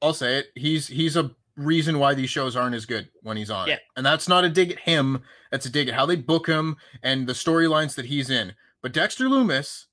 I'll 0.00 0.14
say 0.14 0.38
it. 0.38 0.46
He's 0.54 0.86
he's 0.86 1.16
a 1.16 1.32
reason 1.56 1.98
why 1.98 2.14
these 2.14 2.30
shows 2.30 2.54
aren't 2.54 2.76
as 2.76 2.86
good 2.86 3.08
when 3.22 3.36
he's 3.36 3.50
on. 3.50 3.68
Yeah. 3.68 3.78
And 3.96 4.06
that's 4.06 4.28
not 4.28 4.44
a 4.44 4.48
dig 4.48 4.70
at 4.70 4.78
him. 4.78 5.22
That's 5.50 5.66
a 5.66 5.70
dig 5.70 5.88
at 5.88 5.94
how 5.94 6.06
they 6.06 6.16
book 6.16 6.46
him 6.46 6.76
and 7.02 7.26
the 7.26 7.32
storylines 7.32 7.96
that 7.96 8.06
he's 8.06 8.30
in. 8.30 8.54
But 8.80 8.92
Dexter 8.92 9.24
Lumis 9.24 9.86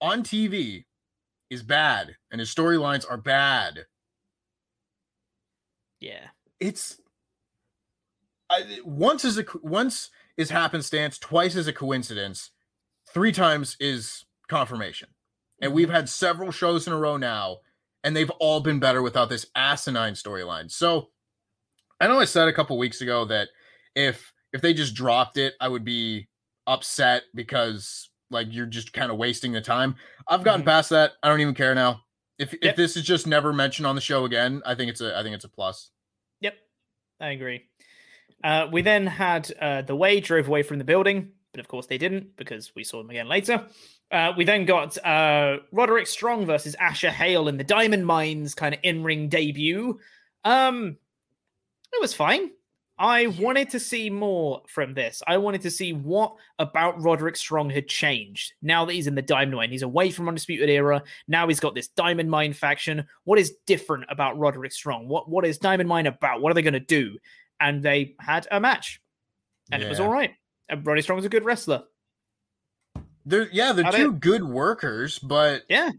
on 0.00 0.22
TV 0.22 0.84
is 1.48 1.62
bad 1.62 2.16
and 2.30 2.38
his 2.38 2.54
storylines 2.54 3.04
are 3.10 3.16
bad. 3.16 3.86
Yeah. 6.00 6.28
It's 6.60 7.00
I, 8.50 8.78
once 8.84 9.24
is 9.24 9.38
a 9.38 9.44
once 9.62 10.10
is 10.36 10.50
happenstance, 10.50 11.18
twice 11.18 11.56
is 11.56 11.66
a 11.66 11.72
coincidence, 11.72 12.50
three 13.12 13.32
times 13.32 13.76
is 13.80 14.26
confirmation. 14.48 15.08
And 15.62 15.72
we've 15.72 15.86
mm-hmm. 15.86 15.96
had 15.96 16.08
several 16.10 16.50
shows 16.52 16.86
in 16.86 16.92
a 16.92 16.98
row 16.98 17.16
now 17.16 17.58
and 18.04 18.16
they've 18.16 18.30
all 18.30 18.60
been 18.60 18.80
better 18.80 19.02
without 19.02 19.28
this 19.28 19.46
asinine 19.54 20.14
storyline. 20.14 20.70
So 20.70 21.10
I 22.00 22.06
know 22.08 22.18
I 22.18 22.24
said 22.24 22.48
a 22.48 22.52
couple 22.52 22.76
weeks 22.78 23.00
ago 23.00 23.24
that 23.26 23.48
if 23.94 24.32
if 24.52 24.60
they 24.60 24.74
just 24.74 24.94
dropped 24.94 25.38
it, 25.38 25.54
I 25.60 25.68
would 25.68 25.84
be 25.84 26.28
upset 26.66 27.22
because 27.34 28.10
like 28.30 28.48
you're 28.50 28.66
just 28.66 28.92
kind 28.92 29.10
of 29.10 29.18
wasting 29.18 29.52
the 29.52 29.60
time. 29.60 29.96
I've 30.26 30.44
gotten 30.44 30.62
mm-hmm. 30.62 30.68
past 30.68 30.90
that. 30.90 31.12
I 31.22 31.28
don't 31.28 31.40
even 31.40 31.54
care 31.54 31.74
now. 31.74 32.00
If 32.38 32.52
yep. 32.54 32.60
if 32.62 32.76
this 32.76 32.96
is 32.96 33.04
just 33.04 33.26
never 33.26 33.52
mentioned 33.52 33.86
on 33.86 33.94
the 33.94 34.00
show 34.00 34.24
again, 34.24 34.62
I 34.66 34.74
think 34.74 34.90
it's 34.90 35.00
a 35.00 35.16
I 35.16 35.22
think 35.22 35.34
it's 35.34 35.44
a 35.44 35.48
plus. 35.48 35.90
Yep, 36.40 36.54
I 37.20 37.28
agree. 37.28 37.64
Uh, 38.42 38.66
we 38.72 38.82
then 38.82 39.06
had 39.06 39.52
uh, 39.60 39.82
the 39.82 39.94
way 39.94 40.18
drove 40.18 40.48
away 40.48 40.64
from 40.64 40.78
the 40.78 40.84
building, 40.84 41.30
but 41.52 41.60
of 41.60 41.68
course 41.68 41.86
they 41.86 41.98
didn't 41.98 42.36
because 42.36 42.74
we 42.74 42.82
saw 42.84 42.98
them 42.98 43.10
again 43.10 43.28
later. 43.28 43.64
Uh, 44.10 44.32
we 44.36 44.44
then 44.44 44.64
got 44.64 44.98
uh, 45.04 45.58
Roderick 45.70 46.06
Strong 46.06 46.46
versus 46.46 46.74
Asher 46.80 47.10
Hale 47.10 47.48
in 47.48 47.56
the 47.56 47.64
Diamond 47.64 48.06
Mines 48.06 48.54
kind 48.54 48.74
of 48.74 48.80
in 48.82 49.02
ring 49.02 49.28
debut. 49.28 49.98
Um, 50.44 50.96
it 51.92 52.00
was 52.00 52.14
fine. 52.14 52.50
I 52.98 53.26
wanted 53.26 53.70
to 53.70 53.80
see 53.80 54.10
more 54.10 54.62
from 54.68 54.94
this. 54.94 55.22
I 55.26 55.38
wanted 55.38 55.62
to 55.62 55.70
see 55.70 55.92
what 55.92 56.36
about 56.58 57.02
Roderick 57.02 57.36
Strong 57.36 57.70
had 57.70 57.88
changed 57.88 58.52
now 58.62 58.84
that 58.84 58.92
he's 58.92 59.06
in 59.06 59.14
the 59.14 59.22
Diamond 59.22 59.56
Mine. 59.56 59.70
He's 59.70 59.82
away 59.82 60.10
from 60.10 60.28
Undisputed 60.28 60.68
Era. 60.68 61.02
Now 61.26 61.48
he's 61.48 61.58
got 61.58 61.74
this 61.74 61.88
Diamond 61.88 62.30
Mine 62.30 62.52
faction. 62.52 63.06
What 63.24 63.38
is 63.38 63.56
different 63.66 64.04
about 64.08 64.38
Roderick 64.38 64.72
Strong? 64.72 65.08
What 65.08 65.28
what 65.28 65.44
is 65.44 65.58
Diamond 65.58 65.88
Mine 65.88 66.06
about? 66.06 66.42
What 66.42 66.50
are 66.50 66.54
they 66.54 66.62
going 66.62 66.74
to 66.74 66.80
do? 66.80 67.18
And 67.58 67.82
they 67.82 68.14
had 68.20 68.46
a 68.50 68.60
match, 68.60 69.00
and 69.70 69.80
yeah. 69.80 69.86
it 69.86 69.90
was 69.90 70.00
all 70.00 70.10
right. 70.10 70.32
And 70.68 70.86
Roderick 70.86 71.04
Strong 71.04 71.18
is 71.20 71.24
a 71.24 71.30
good 71.30 71.44
wrestler. 71.44 71.84
They're 73.24 73.48
yeah, 73.52 73.72
they're 73.72 73.84
How 73.84 73.92
two 73.92 74.12
good 74.12 74.44
workers, 74.44 75.18
but 75.18 75.62
yeah, 75.68 75.90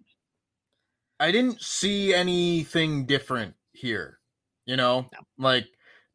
I 1.20 1.32
didn't 1.32 1.62
see 1.62 2.14
anything 2.14 3.06
different 3.06 3.56
here. 3.72 4.20
You 4.66 4.76
know, 4.76 5.08
no. 5.12 5.20
like 5.38 5.68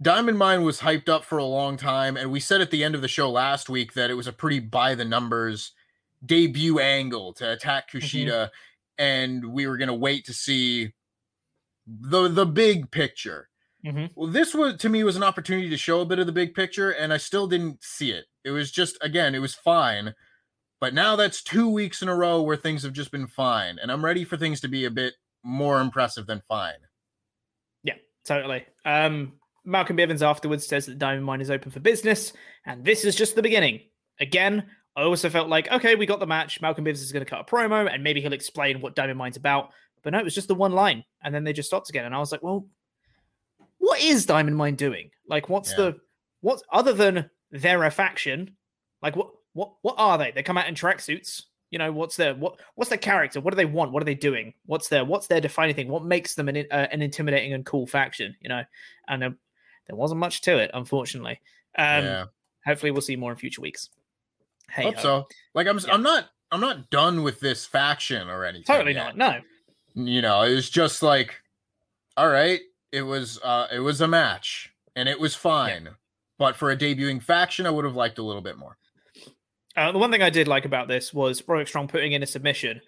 Diamond 0.02 0.38
Mine 0.38 0.62
was 0.62 0.80
hyped 0.80 1.08
up 1.08 1.24
for 1.24 1.38
a 1.38 1.44
long 1.44 1.76
time, 1.76 2.16
and 2.16 2.30
we 2.30 2.40
said 2.40 2.60
at 2.60 2.70
the 2.70 2.84
end 2.84 2.94
of 2.94 3.02
the 3.02 3.08
show 3.08 3.30
last 3.30 3.68
week 3.68 3.94
that 3.94 4.10
it 4.10 4.14
was 4.14 4.26
a 4.26 4.32
pretty 4.32 4.60
by 4.60 4.94
the 4.94 5.04
numbers 5.04 5.72
debut 6.24 6.78
angle 6.78 7.32
to 7.34 7.52
attack 7.52 7.88
mm-hmm. 7.88 7.98
Kushida, 7.98 8.28
mm-hmm. 8.28 9.02
and 9.02 9.52
we 9.52 9.66
were 9.66 9.78
gonna 9.78 9.94
wait 9.94 10.26
to 10.26 10.34
see 10.34 10.92
the 11.86 12.28
the 12.28 12.46
big 12.46 12.90
picture. 12.90 13.47
Mm-hmm. 13.86 14.06
Well, 14.16 14.30
this 14.30 14.54
was 14.54 14.76
to 14.78 14.88
me 14.88 15.04
was 15.04 15.16
an 15.16 15.22
opportunity 15.22 15.70
to 15.70 15.76
show 15.76 16.00
a 16.00 16.06
bit 16.06 16.18
of 16.18 16.26
the 16.26 16.32
big 16.32 16.54
picture, 16.54 16.90
and 16.90 17.12
I 17.12 17.16
still 17.18 17.46
didn't 17.46 17.82
see 17.82 18.10
it. 18.10 18.26
It 18.44 18.50
was 18.50 18.70
just 18.72 18.98
again, 19.02 19.34
it 19.34 19.40
was 19.40 19.54
fine 19.54 20.14
But 20.80 20.94
now 20.94 21.16
that's 21.16 21.42
two 21.42 21.68
weeks 21.68 22.02
in 22.02 22.08
a 22.08 22.14
row 22.14 22.42
where 22.42 22.56
things 22.56 22.82
have 22.84 22.92
just 22.92 23.10
been 23.10 23.26
fine, 23.26 23.78
and 23.80 23.90
I'm 23.90 24.04
ready 24.04 24.24
for 24.24 24.36
things 24.36 24.60
to 24.60 24.68
be 24.68 24.84
a 24.84 24.90
bit 24.90 25.14
more 25.42 25.80
impressive 25.80 26.26
than 26.26 26.42
fine. 26.48 26.74
Yeah, 27.82 27.94
totally. 28.24 28.64
Um, 28.84 29.34
Malcolm 29.64 29.96
Bivens 29.96 30.22
afterwards 30.22 30.66
says 30.66 30.86
that 30.86 30.98
Diamond 30.98 31.24
Mine 31.24 31.40
is 31.40 31.50
open 31.50 31.72
for 31.72 31.80
business, 31.80 32.32
and 32.64 32.84
this 32.84 33.04
is 33.04 33.16
just 33.16 33.34
the 33.34 33.42
beginning. 33.42 33.80
Again, 34.20 34.66
I 34.96 35.02
also 35.02 35.30
felt 35.30 35.48
like, 35.48 35.70
okay, 35.70 35.96
we 35.96 36.06
got 36.06 36.20
the 36.20 36.26
match. 36.26 36.60
Malcolm 36.60 36.84
Bivens 36.84 37.02
is 37.02 37.12
going 37.12 37.24
to 37.24 37.30
cut 37.30 37.40
a 37.40 37.44
promo, 37.44 37.92
and 37.92 38.04
maybe 38.04 38.20
he'll 38.20 38.32
explain 38.32 38.80
what 38.80 38.94
Diamond 38.94 39.18
Mine's 39.18 39.36
about. 39.36 39.70
But 40.04 40.12
no, 40.12 40.20
it 40.20 40.24
was 40.24 40.34
just 40.34 40.48
the 40.48 40.54
one 40.54 40.72
line, 40.72 41.04
and 41.24 41.34
then 41.34 41.42
they 41.42 41.52
just 41.52 41.68
stopped 41.68 41.88
again. 41.88 42.04
And 42.04 42.14
I 42.14 42.18
was 42.18 42.30
like, 42.30 42.42
well, 42.42 42.68
what 43.78 44.00
is 44.00 44.26
Diamond 44.26 44.56
Mine 44.56 44.74
doing? 44.74 45.10
Like, 45.28 45.48
what's 45.48 45.70
yeah. 45.70 45.76
the 45.76 45.96
what's 46.40 46.62
other 46.72 46.92
than 46.92 47.30
they're 47.50 47.84
a 47.84 47.90
faction? 47.90 48.56
Like, 49.02 49.16
what 49.16 49.30
what 49.52 49.72
what 49.82 49.94
are 49.98 50.18
they? 50.18 50.30
They 50.30 50.42
come 50.42 50.58
out 50.58 50.68
in 50.68 50.74
tracksuits. 50.74 51.44
You 51.70 51.78
know, 51.78 51.92
what's 51.92 52.16
their 52.16 52.34
what 52.34 52.60
what's 52.76 52.88
their 52.88 52.98
character? 52.98 53.40
What 53.40 53.50
do 53.50 53.56
they 53.56 53.66
want? 53.66 53.92
What 53.92 54.02
are 54.02 54.06
they 54.06 54.14
doing? 54.14 54.54
What's 54.66 54.88
their 54.88 55.04
what's 55.04 55.26
their 55.26 55.40
defining 55.40 55.74
thing? 55.74 55.88
What 55.88 56.04
makes 56.04 56.34
them 56.34 56.48
an 56.48 56.64
uh, 56.70 56.86
an 56.90 57.02
intimidating 57.02 57.52
and 57.52 57.64
cool 57.64 57.86
faction? 57.86 58.34
You 58.40 58.48
know, 58.48 58.62
and 59.08 59.24
uh, 59.24 59.30
there 59.86 59.96
wasn't 59.96 60.20
much 60.20 60.40
to 60.42 60.58
it, 60.58 60.70
unfortunately. 60.74 61.40
Um, 61.76 62.04
yeah. 62.04 62.24
Hopefully, 62.64 62.90
we'll 62.90 63.02
see 63.02 63.16
more 63.16 63.32
in 63.32 63.38
future 63.38 63.60
weeks. 63.60 63.90
Hey, 64.70 64.84
hope 64.84 64.98
so. 64.98 65.26
Like 65.54 65.66
I'm, 65.66 65.78
yeah. 65.78 65.94
I'm 65.94 66.02
not, 66.02 66.26
I'm 66.52 66.60
not 66.60 66.90
done 66.90 67.22
with 67.22 67.40
this 67.40 67.64
faction 67.64 68.28
or 68.28 68.44
anything. 68.44 68.64
Totally 68.64 68.94
yet. 68.94 69.16
not. 69.16 69.40
No. 69.94 70.04
You 70.04 70.22
know, 70.22 70.42
it 70.42 70.54
was 70.54 70.68
just 70.68 71.02
like, 71.02 71.34
all 72.16 72.28
right, 72.28 72.60
it 72.92 73.02
was, 73.02 73.38
uh, 73.42 73.66
it 73.72 73.80
was 73.80 74.00
a 74.00 74.08
match 74.08 74.70
and 74.96 75.08
it 75.08 75.20
was 75.20 75.34
fine. 75.34 75.84
Yeah. 75.84 75.90
But 76.38 76.56
for 76.56 76.70
a 76.70 76.76
debuting 76.76 77.22
faction, 77.22 77.66
I 77.66 77.70
would 77.70 77.84
have 77.84 77.96
liked 77.96 78.18
a 78.18 78.22
little 78.22 78.42
bit 78.42 78.56
more. 78.56 78.78
Uh, 79.76 79.92
the 79.92 79.98
one 79.98 80.10
thing 80.10 80.22
I 80.22 80.30
did 80.30 80.48
like 80.48 80.64
about 80.64 80.88
this 80.88 81.14
was 81.14 81.42
Roderick 81.46 81.68
Strong 81.68 81.88
putting 81.88 82.12
in 82.12 82.22
a 82.22 82.26
submission, 82.26 82.80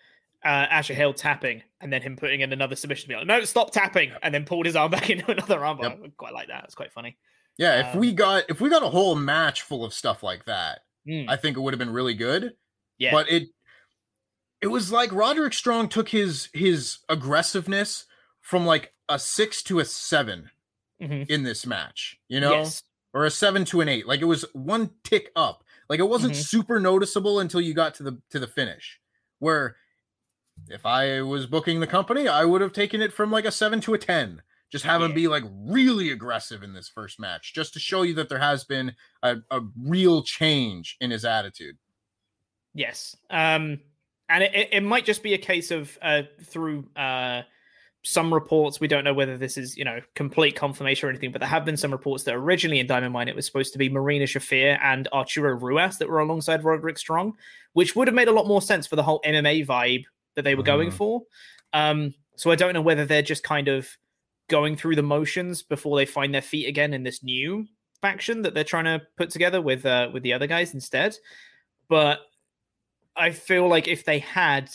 uh, 0.45 0.49
Asher 0.49 0.95
Hale 0.95 1.15
tapping, 1.15 1.63
and 1.81 1.93
then 1.93 2.03
him 2.03 2.17
putting 2.17 2.41
in 2.41 2.53
another 2.53 2.75
submission. 2.75 3.09
Be 3.09 3.15
like, 3.15 3.27
no, 3.27 3.45
stop 3.45 3.73
tapping, 3.73 4.13
and 4.23 4.35
then 4.35 4.45
pulled 4.45 4.67
his 4.67 4.77
arm 4.77 4.91
back 4.91 5.09
into 5.11 5.31
another 5.31 5.59
armbar. 5.59 5.83
Yep. 5.83 6.01
I 6.05 6.09
quite 6.17 6.33
like 6.33 6.49
that. 6.49 6.65
It's 6.65 6.75
quite 6.75 6.93
funny. 6.93 7.17
Yeah, 7.59 7.89
if 7.89 7.95
um, 7.95 8.01
we 8.01 8.13
got 8.13 8.45
if 8.49 8.61
we 8.61 8.71
got 8.71 8.83
a 8.83 8.89
whole 8.89 9.15
match 9.15 9.63
full 9.63 9.85
of 9.85 9.93
stuff 9.93 10.23
like 10.23 10.47
that, 10.47 10.81
mm. 11.07 11.29
I 11.29 11.37
think 11.37 11.57
it 11.57 11.61
would 11.61 11.75
have 11.75 11.79
been 11.79 11.93
really 11.93 12.15
good. 12.15 12.55
Yeah, 12.99 13.13
but 13.13 13.31
it 13.31 13.49
it 14.61 14.69
was 14.69 14.91
like 14.91 15.13
Roderick 15.13 15.53
Strong 15.53 15.91
took 15.91 16.09
his 16.09 16.49
his 16.55 16.99
aggressiveness 17.09 18.07
from 18.41 18.67
like 18.67 18.93
a 19.11 19.19
six 19.19 19.63
to 19.65 19.81
a 19.81 19.85
7 19.85 20.51
mm-hmm. 21.01 21.23
in 21.29 21.43
this 21.43 21.67
match, 21.67 22.19
you 22.29 22.41
know, 22.41 22.53
yes. 22.53 22.83
or 23.13 23.25
a 23.25 23.31
seven 23.31 23.65
to 23.67 23.81
an 23.81 23.89
eight. 23.89 24.07
Like 24.07 24.21
it 24.21 24.27
was 24.27 24.45
one 24.53 24.91
tick 25.05 25.31
up. 25.37 25.65
Like 25.89 26.01
it 26.01 26.09
wasn't 26.09 26.35
mm-hmm. 26.35 26.43
super 26.43 26.79
noticeable 26.79 27.41
until 27.41 27.61
you 27.61 27.75
got 27.75 27.95
to 27.97 28.03
the 28.03 28.19
to 28.31 28.39
the 28.39 28.47
finish. 28.47 29.01
Where 29.39 29.77
if 30.69 30.85
I 30.85 31.23
was 31.23 31.47
booking 31.47 31.81
the 31.81 31.87
company, 31.87 32.29
I 32.29 32.45
would 32.45 32.61
have 32.61 32.73
taken 32.73 33.01
it 33.01 33.13
from 33.13 33.31
like 33.31 33.45
a 33.45 33.51
seven 33.51 33.81
to 33.83 33.95
a 33.95 33.99
ten. 33.99 34.43
Just 34.71 34.85
have 34.85 35.01
yeah. 35.01 35.09
him 35.09 35.15
be 35.15 35.27
like 35.27 35.43
really 35.67 36.13
aggressive 36.13 36.63
in 36.63 36.75
this 36.75 36.89
first 36.89 37.19
match, 37.19 37.55
just 37.55 37.73
to 37.73 37.81
show 37.81 38.03
you 38.03 38.15
that 38.15 38.29
there 38.29 38.39
has 38.39 38.63
been 38.63 38.95
a, 39.23 39.39
a 39.51 39.61
real 39.77 40.23
change 40.23 40.97
in 41.01 41.11
his 41.11 41.25
attitude. 41.25 41.77
Yes. 42.73 43.17
Um, 43.31 43.81
and 44.29 44.45
it, 44.45 44.69
it 44.71 44.83
might 44.85 45.05
just 45.05 45.25
be 45.25 45.35
a 45.35 45.39
case 45.39 45.73
of 45.73 45.99
uh, 46.01 46.23
through 46.45 46.89
uh, 46.95 47.43
some 48.03 48.33
reports, 48.33 48.81
we 48.81 48.89
don't 48.89 49.05
know 49.05 49.13
whether 49.13 49.37
this 49.37 49.59
is, 49.59 49.77
you 49.77 49.85
know, 49.85 50.01
complete 50.15 50.57
confirmation 50.57 51.07
or 51.07 51.11
anything, 51.11 51.33
but 51.33 51.41
there 51.41 51.49
have 51.49 51.65
been 51.65 51.77
some 51.77 51.93
reports 51.93 52.25
that 52.25 52.35
originally 52.35 52.81
in 52.81 52.87
Diamond 52.87 53.13
Mine 53.13 53.29
it 53.29 53.37
was 53.37 53.45
supposed 53.45 53.73
to 53.75 53.79
be 53.79 53.89
Marina 53.89 54.25
Shafir 54.25 54.79
and 54.83 55.07
Arturo 55.13 55.59
Ruas 55.59 55.99
that 55.99 56.09
were 56.09 56.21
alongside 56.21 56.65
Roderick 56.65 56.99
Strong, 56.99 57.35
which 57.75 57.95
would 57.95 58.09
have 58.09 58.15
made 58.15 58.29
a 58.29 58.33
lot 58.33 58.47
more 58.47 58.63
sense 58.63 58.87
for 58.87 58.97
the 58.97 59.03
whole 59.03 59.21
MMA 59.25 59.67
vibe 59.67 60.05
that 60.35 60.43
they 60.43 60.55
were 60.55 60.63
mm. 60.63 60.67
going 60.67 60.89
mm-hmm. 60.89 60.97
for. 60.97 61.23
Um, 61.73 62.15
so 62.37 62.51
I 62.51 62.57
don't 62.57 62.73
know 62.73 62.81
whether 62.81 63.05
they're 63.05 63.23
just 63.23 63.43
kind 63.43 63.69
of 63.69 63.87
going 64.49 64.77
through 64.77 64.97
the 64.97 65.03
motions 65.03 65.63
before 65.63 65.97
they 65.97 66.07
find 66.07 66.35
their 66.35 66.43
feet 66.43 66.67
again 66.67 66.95
in 66.95 67.03
this 67.03 67.23
new 67.23 67.67
faction 68.01 68.43
that 68.43 68.55
they're 68.55 68.65
trying 68.65 68.85
to 68.85 69.03
put 69.17 69.31
together 69.31 69.61
with 69.61 69.85
uh, 69.85 70.09
with 70.13 70.23
the 70.23 70.33
other 70.33 70.47
guys 70.47 70.73
instead. 70.73 71.17
But 71.89 72.21
I 73.15 73.31
feel 73.31 73.69
like 73.69 73.89
if 73.89 74.05
they 74.05 74.21
had 74.21 74.71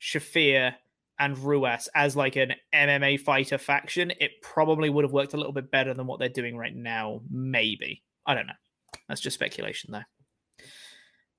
Shafir 0.00 0.74
and 1.18 1.36
Ruas 1.36 1.88
as 1.94 2.16
like 2.16 2.36
an 2.36 2.52
MMA 2.74 3.20
fighter 3.20 3.58
faction, 3.58 4.12
it 4.20 4.42
probably 4.42 4.90
would 4.90 5.04
have 5.04 5.12
worked 5.12 5.34
a 5.34 5.36
little 5.36 5.52
bit 5.52 5.70
better 5.70 5.94
than 5.94 6.06
what 6.06 6.18
they're 6.18 6.28
doing 6.28 6.56
right 6.56 6.74
now. 6.74 7.20
Maybe. 7.30 8.02
I 8.26 8.34
don't 8.34 8.46
know. 8.46 8.52
That's 9.08 9.20
just 9.20 9.34
speculation, 9.34 9.92
though. 9.92 10.64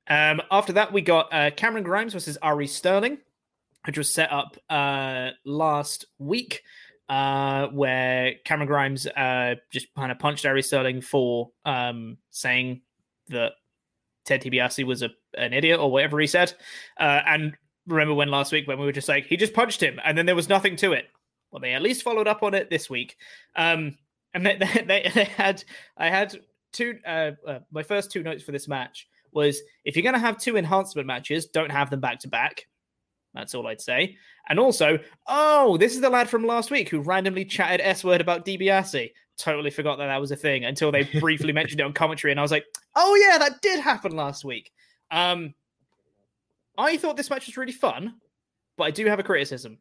Um, 0.10 0.42
after 0.52 0.74
that, 0.74 0.94
we 0.94 1.02
got 1.02 1.34
uh, 1.34 1.52
Cameron 1.52 1.84
Grimes 1.84 2.14
versus 2.14 2.38
Ari 2.42 2.68
Sterling, 2.68 3.18
which 3.86 3.98
was 3.98 4.14
set 4.14 4.32
up 4.32 4.58
uh, 4.70 5.32
last 5.46 6.06
week, 6.18 6.64
uh, 7.10 7.68
where 7.68 8.36
Cameron 8.46 8.68
Grimes 8.68 9.06
uh, 9.06 9.56
just 9.72 9.94
kind 9.96 10.12
of 10.12 10.20
punched 10.20 10.46
Ari 10.46 10.64
Sterling 10.64 11.02
for 11.02 11.52
um, 11.66 12.18
saying 12.32 12.82
that 13.30 13.54
Ted 14.26 14.42
DiBiase 14.42 14.86
was 14.86 15.02
a, 15.02 15.10
an 15.38 15.54
idiot 15.54 15.80
or 15.80 15.92
whatever 15.92 16.20
he 16.20 16.28
said. 16.28 16.54
Uh, 17.00 17.22
and 17.26 17.58
remember 17.88 18.14
when 18.14 18.30
last 18.30 18.52
week 18.52 18.68
when 18.68 18.80
we 18.80 18.86
were 18.86 18.92
just 18.92 19.08
like 19.08 19.26
he 19.26 19.38
just 19.38 19.54
punched 19.54 19.82
him 19.82 20.00
and 20.04 20.18
then 20.18 20.26
there 20.26 20.36
was 20.36 20.50
nothing 20.50 20.76
to 20.78 20.94
it. 20.94 21.06
Well 21.52 21.62
they 21.62 21.74
at 21.74 21.82
least 21.82 22.04
followed 22.04 22.28
up 22.28 22.44
on 22.44 22.54
it 22.54 22.70
this 22.70 22.90
week. 22.90 23.18
Um 23.56 23.98
and 24.34 24.46
they, 24.46 24.56
they, 24.88 25.12
they 25.14 25.24
had 25.24 25.64
i 25.98 26.10
had 26.10 26.36
two 26.74 26.98
uh, 27.06 27.32
uh, 27.48 27.60
my 27.72 27.84
first 27.84 28.12
two 28.12 28.24
notes 28.24 28.44
for 28.44 28.52
this 28.52 28.68
match 28.68 29.08
was 29.32 29.62
if 29.86 29.96
you're 29.96 30.04
going 30.04 30.14
to 30.14 30.20
have 30.20 30.38
two 30.38 30.58
enhancement 30.58 31.08
matches 31.08 31.48
don't 31.48 31.72
have 31.72 31.90
them 31.90 32.00
back 32.00 32.20
to 32.20 32.28
back. 32.28 32.68
That's 33.34 33.54
all 33.56 33.68
i'd 33.68 33.82
say. 33.82 34.18
And 34.50 34.60
also 34.60 35.00
oh 35.28 35.78
this 35.78 35.96
is 35.96 36.02
the 36.02 36.10
lad 36.10 36.30
from 36.30 36.46
last 36.46 36.72
week 36.72 36.90
who 36.90 37.02
randomly 37.02 37.46
chatted 37.46 37.82
s 37.82 38.04
word 38.04 38.22
about 38.22 38.46
DiBiase 38.46 39.12
totally 39.38 39.70
forgot 39.70 40.00
that 40.00 40.08
that 40.08 40.22
was 40.22 40.32
a 40.32 40.36
thing 40.36 40.66
until 40.66 40.92
they 40.92 41.04
briefly 41.20 41.54
mentioned 41.54 41.80
it 41.80 41.84
on 41.84 41.94
commentary 41.94 42.32
and 42.32 42.40
i 42.40 42.44
was 42.44 42.52
like 42.52 42.66
oh 42.96 43.16
yeah 43.16 43.38
that 43.38 43.62
did 43.62 43.80
happen 43.80 44.16
last 44.16 44.44
week. 44.44 44.72
Um 45.12 45.54
I 46.78 46.98
thought 46.98 47.18
this 47.18 47.30
match 47.30 47.48
was 47.48 47.58
really 47.58 47.72
fun, 47.72 48.16
but 48.78 48.86
I 48.86 48.92
do 48.92 49.06
have 49.06 49.20
a 49.20 49.24
criticism 49.24 49.80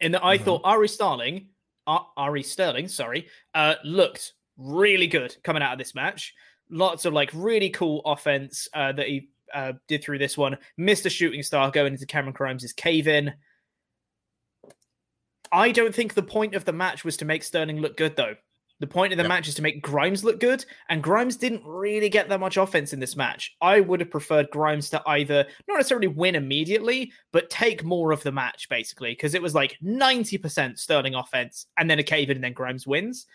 in 0.00 0.12
that 0.12 0.24
I 0.24 0.36
mm-hmm. 0.36 0.44
thought 0.44 0.60
Ari 0.64 0.88
Sterling, 0.88 1.48
uh, 1.86 2.00
Ari 2.16 2.42
Sterling, 2.42 2.88
sorry, 2.88 3.28
uh, 3.54 3.74
looked 3.84 4.34
really 4.56 5.06
good 5.06 5.36
coming 5.42 5.62
out 5.62 5.72
of 5.72 5.78
this 5.78 5.94
match. 5.94 6.34
Lots 6.70 7.04
of 7.04 7.12
like 7.12 7.30
really 7.32 7.70
cool 7.70 8.02
offense 8.04 8.68
uh, 8.74 8.92
that 8.92 9.08
he 9.08 9.30
uh, 9.54 9.72
did 9.86 10.02
through 10.02 10.18
this 10.18 10.36
one. 10.36 10.58
Missed 10.76 11.06
a 11.06 11.10
shooting 11.10 11.42
star 11.42 11.70
going 11.70 11.94
into 11.94 12.06
Cameron 12.06 12.34
Grimes' 12.34 12.72
cave 12.72 13.08
in. 13.08 13.32
I 15.50 15.72
don't 15.72 15.94
think 15.94 16.12
the 16.12 16.22
point 16.22 16.54
of 16.54 16.66
the 16.66 16.72
match 16.72 17.04
was 17.04 17.16
to 17.18 17.24
make 17.24 17.42
Sterling 17.42 17.80
look 17.80 17.96
good, 17.96 18.16
though. 18.16 18.34
The 18.80 18.86
point 18.86 19.12
of 19.12 19.16
the 19.16 19.24
yep. 19.24 19.28
match 19.28 19.48
is 19.48 19.56
to 19.56 19.62
make 19.62 19.82
Grimes 19.82 20.22
look 20.22 20.38
good, 20.38 20.64
and 20.88 21.02
Grimes 21.02 21.36
didn't 21.36 21.66
really 21.66 22.08
get 22.08 22.28
that 22.28 22.38
much 22.38 22.56
offense 22.56 22.92
in 22.92 23.00
this 23.00 23.16
match. 23.16 23.56
I 23.60 23.80
would 23.80 23.98
have 23.98 24.10
preferred 24.10 24.50
Grimes 24.50 24.88
to 24.90 25.02
either 25.06 25.46
not 25.66 25.76
necessarily 25.76 26.06
win 26.06 26.36
immediately, 26.36 27.12
but 27.32 27.50
take 27.50 27.82
more 27.82 28.12
of 28.12 28.22
the 28.22 28.30
match, 28.30 28.68
basically, 28.68 29.12
because 29.12 29.34
it 29.34 29.42
was 29.42 29.54
like 29.54 29.76
90% 29.82 30.78
Sterling 30.78 31.16
offense 31.16 31.66
and 31.76 31.90
then 31.90 31.98
a 31.98 32.04
cave 32.04 32.30
in, 32.30 32.36
and 32.36 32.44
then 32.44 32.52
Grimes 32.52 32.86
wins. 32.86 33.26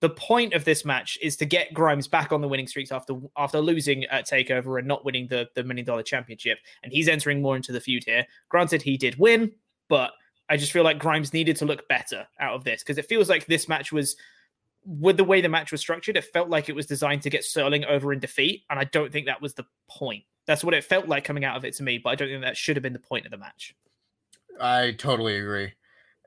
The 0.00 0.10
point 0.10 0.54
of 0.54 0.64
this 0.64 0.84
match 0.84 1.18
is 1.20 1.36
to 1.36 1.44
get 1.44 1.74
Grimes 1.74 2.08
back 2.08 2.32
on 2.32 2.40
the 2.40 2.48
winning 2.48 2.68
streaks 2.68 2.92
after 2.92 3.14
after 3.36 3.60
losing 3.60 4.04
at 4.04 4.28
Takeover 4.28 4.78
and 4.78 4.86
not 4.86 5.04
winning 5.04 5.26
the, 5.26 5.48
the 5.54 5.64
million 5.64 5.84
dollar 5.84 6.04
championship. 6.04 6.58
And 6.82 6.92
he's 6.92 7.08
entering 7.08 7.42
more 7.42 7.56
into 7.56 7.72
the 7.72 7.80
feud 7.80 8.04
here. 8.04 8.24
Granted, 8.48 8.80
he 8.80 8.96
did 8.96 9.18
win, 9.18 9.50
but 9.88 10.12
I 10.48 10.56
just 10.56 10.72
feel 10.72 10.84
like 10.84 11.00
Grimes 11.00 11.32
needed 11.32 11.56
to 11.56 11.66
look 11.66 11.88
better 11.88 12.26
out 12.40 12.54
of 12.54 12.64
this 12.64 12.82
because 12.82 12.96
it 12.96 13.08
feels 13.08 13.28
like 13.28 13.46
this 13.46 13.68
match 13.68 13.92
was 13.92 14.16
with 14.88 15.18
the 15.18 15.24
way 15.24 15.42
the 15.42 15.50
match 15.50 15.70
was 15.70 15.82
structured, 15.82 16.16
it 16.16 16.24
felt 16.24 16.48
like 16.48 16.70
it 16.70 16.74
was 16.74 16.86
designed 16.86 17.20
to 17.22 17.30
get 17.30 17.44
Sterling 17.44 17.84
over 17.84 18.10
in 18.12 18.20
defeat, 18.20 18.64
and 18.70 18.78
I 18.78 18.84
don't 18.84 19.12
think 19.12 19.26
that 19.26 19.42
was 19.42 19.52
the 19.52 19.66
point. 19.90 20.24
That's 20.46 20.64
what 20.64 20.72
it 20.72 20.82
felt 20.82 21.06
like 21.06 21.24
coming 21.24 21.44
out 21.44 21.58
of 21.58 21.64
it 21.66 21.74
to 21.74 21.82
me, 21.82 21.98
but 21.98 22.10
I 22.10 22.14
don't 22.14 22.28
think 22.28 22.42
that 22.42 22.56
should 22.56 22.76
have 22.76 22.82
been 22.82 22.94
the 22.94 22.98
point 22.98 23.26
of 23.26 23.30
the 23.30 23.36
match. 23.36 23.74
I 24.58 24.92
totally 24.92 25.38
agree. 25.38 25.74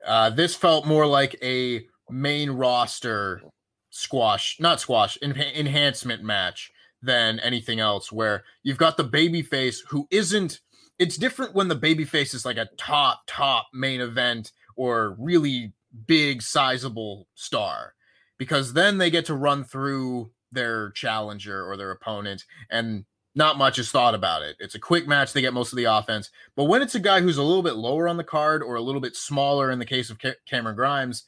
Uh, 0.06 0.30
this 0.30 0.54
felt 0.54 0.86
more 0.86 1.06
like 1.06 1.36
a 1.42 1.84
main 2.08 2.50
roster 2.50 3.42
squash, 3.90 4.58
not 4.60 4.80
squash, 4.80 5.18
en- 5.22 5.32
enhancement 5.32 6.22
match 6.22 6.70
than 7.02 7.40
anything 7.40 7.80
else. 7.80 8.12
Where 8.12 8.44
you've 8.62 8.78
got 8.78 8.96
the 8.96 9.04
babyface 9.04 9.78
who 9.88 10.06
isn't. 10.10 10.60
It's 11.00 11.16
different 11.16 11.54
when 11.54 11.66
the 11.66 11.76
babyface 11.76 12.32
is 12.32 12.44
like 12.44 12.58
a 12.58 12.68
top 12.76 13.22
top 13.26 13.66
main 13.74 14.00
event 14.00 14.52
or 14.76 15.16
really 15.18 15.72
big 16.06 16.42
sizable 16.42 17.26
star 17.34 17.94
because 18.42 18.72
then 18.72 18.98
they 18.98 19.08
get 19.08 19.24
to 19.24 19.36
run 19.36 19.62
through 19.62 20.28
their 20.50 20.90
challenger 20.90 21.64
or 21.64 21.76
their 21.76 21.92
opponent 21.92 22.44
and 22.72 23.04
not 23.36 23.56
much 23.56 23.78
is 23.78 23.88
thought 23.88 24.16
about 24.16 24.42
it. 24.42 24.56
It's 24.58 24.74
a 24.74 24.80
quick 24.80 25.06
match. 25.06 25.32
They 25.32 25.40
get 25.40 25.54
most 25.54 25.72
of 25.72 25.76
the 25.76 25.84
offense. 25.84 26.28
But 26.56 26.64
when 26.64 26.82
it's 26.82 26.96
a 26.96 27.00
guy 27.00 27.20
who's 27.20 27.38
a 27.38 27.42
little 27.44 27.62
bit 27.62 27.76
lower 27.76 28.08
on 28.08 28.16
the 28.16 28.24
card 28.24 28.64
or 28.64 28.74
a 28.74 28.82
little 28.82 29.00
bit 29.00 29.14
smaller 29.14 29.70
in 29.70 29.78
the 29.78 29.86
case 29.86 30.10
of 30.10 30.18
Cameron 30.44 30.74
Grimes, 30.74 31.22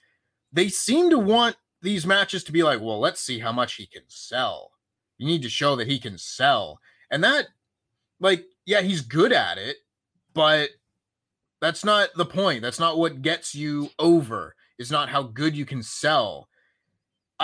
they 0.53 0.69
seem 0.69 1.09
to 1.11 1.19
want 1.21 1.55
these 1.83 2.05
matches 2.05 2.43
to 2.45 2.53
be 2.53 2.65
like, 2.65 2.81
well, 2.81 2.99
let's 2.99 3.21
see 3.21 3.39
how 3.39 3.53
much 3.53 3.75
he 3.75 3.87
can 3.87 4.03
sell. 4.09 4.73
You 5.19 5.29
need 5.29 5.43
to 5.43 5.49
show 5.49 5.77
that 5.77 5.87
he 5.87 6.01
can 6.01 6.19
sell. 6.19 6.81
And 7.12 7.23
that, 7.23 7.47
like, 8.19 8.45
yeah, 8.67 8.81
he's 8.81 9.01
good 9.01 9.33
at 9.33 9.57
it, 9.57 9.77
but 10.35 10.71
that's 11.61 11.85
not 11.85 12.09
the 12.17 12.27
point. 12.27 12.61
That's 12.61 12.81
not 12.81 12.99
what 12.99 13.23
gets 13.23 13.55
you 13.55 13.91
over. 14.01 14.57
Is 14.81 14.91
not 14.91 15.09
how 15.09 15.23
good 15.23 15.57
you 15.57 15.65
can 15.65 15.85
sell. 15.85 16.49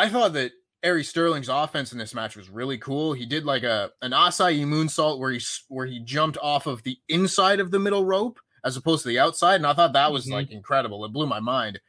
I 0.00 0.08
thought 0.08 0.32
that 0.32 0.52
Ari 0.82 1.04
Sterling's 1.04 1.50
offense 1.50 1.92
in 1.92 1.98
this 1.98 2.14
match 2.14 2.34
was 2.34 2.48
really 2.48 2.78
cool. 2.78 3.12
He 3.12 3.26
did 3.26 3.44
like 3.44 3.64
a 3.64 3.90
an 4.00 4.12
Asai 4.12 4.64
moonsault 4.64 5.18
where 5.18 5.30
he 5.30 5.40
where 5.68 5.84
he 5.84 6.00
jumped 6.00 6.38
off 6.40 6.66
of 6.66 6.82
the 6.84 6.96
inside 7.10 7.60
of 7.60 7.70
the 7.70 7.78
middle 7.78 8.06
rope 8.06 8.40
as 8.64 8.78
opposed 8.78 9.02
to 9.02 9.08
the 9.08 9.18
outside, 9.18 9.56
and 9.56 9.66
I 9.66 9.74
thought 9.74 9.92
that 9.92 10.10
was 10.10 10.24
mm-hmm. 10.24 10.34
like 10.34 10.50
incredible. 10.50 11.04
It 11.04 11.12
blew 11.12 11.26
my 11.26 11.40
mind. 11.40 11.80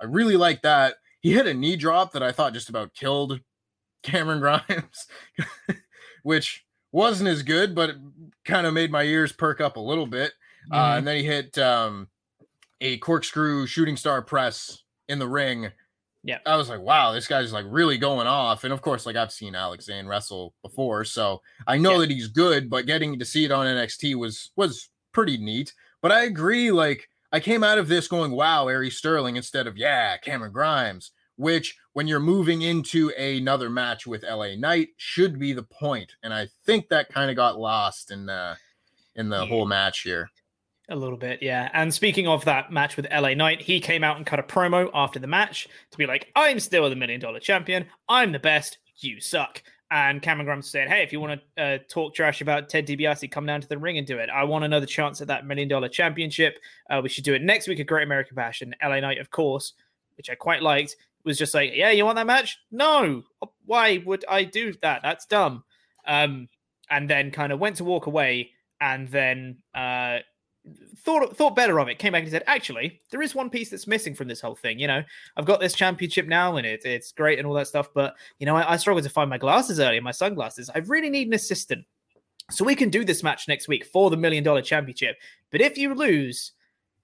I 0.00 0.06
really 0.06 0.36
like 0.36 0.62
that. 0.62 0.96
He 1.20 1.32
hit 1.32 1.46
a 1.46 1.54
knee 1.54 1.76
drop 1.76 2.12
that 2.12 2.24
I 2.24 2.32
thought 2.32 2.54
just 2.54 2.70
about 2.70 2.92
killed 2.92 3.38
Cameron 4.02 4.40
Grimes, 4.40 5.06
which 6.24 6.66
wasn't 6.90 7.28
as 7.28 7.44
good, 7.44 7.76
but 7.76 7.90
it 7.90 7.96
kind 8.44 8.66
of 8.66 8.74
made 8.74 8.90
my 8.90 9.04
ears 9.04 9.30
perk 9.30 9.60
up 9.60 9.76
a 9.76 9.80
little 9.80 10.06
bit. 10.06 10.32
Uh, 10.72 10.74
mm-hmm. 10.74 10.92
Uh, 10.92 10.96
and 10.96 11.06
then 11.06 11.16
he 11.18 11.22
hit 11.22 11.56
um, 11.58 12.08
a 12.80 12.98
corkscrew 12.98 13.68
shooting 13.68 13.96
star 13.96 14.22
press 14.22 14.82
in 15.08 15.20
the 15.20 15.28
ring. 15.28 15.70
Yeah. 16.22 16.38
I 16.44 16.56
was 16.56 16.68
like, 16.68 16.80
wow, 16.80 17.12
this 17.12 17.26
guy's 17.26 17.52
like 17.52 17.64
really 17.68 17.96
going 17.96 18.26
off. 18.26 18.64
And 18.64 18.72
of 18.72 18.82
course, 18.82 19.06
like 19.06 19.16
I've 19.16 19.32
seen 19.32 19.54
Alex 19.54 19.86
Zayne 19.86 20.06
wrestle 20.06 20.54
before, 20.62 21.04
so 21.04 21.40
I 21.66 21.78
know 21.78 21.92
yeah. 21.92 21.98
that 22.00 22.10
he's 22.10 22.28
good, 22.28 22.68
but 22.68 22.86
getting 22.86 23.18
to 23.18 23.24
see 23.24 23.44
it 23.44 23.52
on 23.52 23.66
NXT 23.66 24.16
was 24.16 24.50
was 24.56 24.90
pretty 25.12 25.38
neat. 25.38 25.72
But 26.02 26.12
I 26.12 26.24
agree, 26.24 26.70
like 26.70 27.08
I 27.32 27.40
came 27.40 27.64
out 27.64 27.78
of 27.78 27.88
this 27.88 28.08
going, 28.08 28.32
wow, 28.32 28.66
Ari 28.66 28.90
Sterling 28.90 29.36
instead 29.36 29.66
of 29.66 29.76
yeah, 29.76 30.16
Cameron 30.18 30.52
Grimes 30.52 31.12
which 31.40 31.74
when 31.94 32.06
you're 32.06 32.20
moving 32.20 32.60
into 32.60 33.08
another 33.18 33.70
match 33.70 34.06
with 34.06 34.22
LA 34.22 34.56
Knight 34.56 34.88
should 34.98 35.38
be 35.38 35.54
the 35.54 35.62
point. 35.62 36.12
And 36.22 36.34
I 36.34 36.48
think 36.66 36.88
that 36.88 37.08
kind 37.08 37.30
of 37.30 37.36
got 37.36 37.58
lost 37.58 38.10
in 38.10 38.26
the 38.26 38.58
in 39.16 39.30
the 39.30 39.40
yeah. 39.40 39.48
whole 39.48 39.64
match 39.64 40.02
here. 40.02 40.30
A 40.90 40.96
little 40.96 41.16
bit, 41.16 41.40
yeah. 41.40 41.70
And 41.72 41.94
speaking 41.94 42.26
of 42.26 42.44
that 42.46 42.72
match 42.72 42.96
with 42.96 43.06
LA 43.12 43.34
Knight, 43.34 43.62
he 43.62 43.78
came 43.78 44.02
out 44.02 44.16
and 44.16 44.26
cut 44.26 44.40
a 44.40 44.42
promo 44.42 44.90
after 44.92 45.20
the 45.20 45.28
match 45.28 45.68
to 45.92 45.96
be 45.96 46.04
like, 46.04 46.32
I'm 46.34 46.58
still 46.58 46.90
the 46.90 46.96
million 46.96 47.20
dollar 47.20 47.38
champion. 47.38 47.86
I'm 48.08 48.32
the 48.32 48.40
best. 48.40 48.78
You 48.96 49.20
suck. 49.20 49.62
And 49.92 50.20
Cameron 50.20 50.46
Grimes 50.46 50.68
said, 50.68 50.88
Hey, 50.88 51.04
if 51.04 51.12
you 51.12 51.20
want 51.20 51.40
to 51.56 51.62
uh, 51.62 51.78
talk 51.88 52.12
trash 52.12 52.40
about 52.40 52.68
Ted 52.68 52.88
DiBiase, 52.88 53.30
come 53.30 53.46
down 53.46 53.60
to 53.60 53.68
the 53.68 53.78
ring 53.78 53.98
and 53.98 54.06
do 54.06 54.18
it. 54.18 54.28
I 54.30 54.42
want 54.42 54.64
another 54.64 54.84
chance 54.84 55.20
at 55.20 55.28
that 55.28 55.46
million 55.46 55.68
dollar 55.68 55.88
championship. 55.88 56.58
Uh, 56.90 57.00
we 57.00 57.08
should 57.08 57.24
do 57.24 57.34
it 57.34 57.42
next 57.42 57.68
week 57.68 57.78
at 57.78 57.86
Great 57.86 58.04
American 58.04 58.34
Bash. 58.34 58.60
And 58.60 58.74
LA 58.82 58.98
Knight, 58.98 59.18
of 59.18 59.30
course, 59.30 59.74
which 60.16 60.28
I 60.28 60.34
quite 60.34 60.60
liked, 60.60 60.96
was 61.24 61.38
just 61.38 61.54
like, 61.54 61.70
yeah, 61.72 61.92
you 61.92 62.04
want 62.04 62.16
that 62.16 62.26
match? 62.26 62.58
No. 62.72 63.22
Why 63.64 64.02
would 64.04 64.24
I 64.28 64.42
do 64.42 64.74
that? 64.82 65.02
That's 65.04 65.24
dumb. 65.26 65.62
Um, 66.04 66.48
and 66.90 67.08
then 67.08 67.30
kind 67.30 67.52
of 67.52 67.60
went 67.60 67.76
to 67.76 67.84
walk 67.84 68.06
away 68.06 68.50
and 68.80 69.08
then 69.08 69.58
uh, 69.74 70.18
thought 70.96 71.36
thought 71.36 71.56
better 71.56 71.80
of 71.80 71.88
it. 71.88 71.98
Came 71.98 72.12
back 72.12 72.22
and 72.22 72.30
said, 72.30 72.44
actually, 72.46 73.00
there 73.10 73.22
is 73.22 73.34
one 73.34 73.50
piece 73.50 73.70
that's 73.70 73.86
missing 73.86 74.14
from 74.14 74.28
this 74.28 74.40
whole 74.40 74.54
thing. 74.54 74.78
You 74.78 74.86
know, 74.86 75.02
I've 75.36 75.46
got 75.46 75.60
this 75.60 75.74
championship 75.74 76.26
now 76.26 76.56
and 76.56 76.66
it, 76.66 76.84
it's 76.84 77.12
great 77.12 77.38
and 77.38 77.46
all 77.46 77.54
that 77.54 77.68
stuff, 77.68 77.88
but 77.94 78.14
you 78.38 78.46
know, 78.46 78.56
I, 78.56 78.72
I 78.72 78.76
struggled 78.76 79.04
to 79.04 79.10
find 79.10 79.30
my 79.30 79.38
glasses 79.38 79.80
earlier, 79.80 80.00
my 80.02 80.10
sunglasses. 80.10 80.70
I 80.74 80.78
really 80.78 81.10
need 81.10 81.28
an 81.28 81.34
assistant. 81.34 81.84
So 82.50 82.64
we 82.64 82.74
can 82.74 82.90
do 82.90 83.04
this 83.04 83.22
match 83.22 83.48
next 83.48 83.68
week 83.68 83.84
for 83.84 84.10
the 84.10 84.16
million 84.16 84.42
dollar 84.42 84.62
championship. 84.62 85.16
But 85.50 85.60
if 85.60 85.78
you 85.78 85.94
lose, 85.94 86.52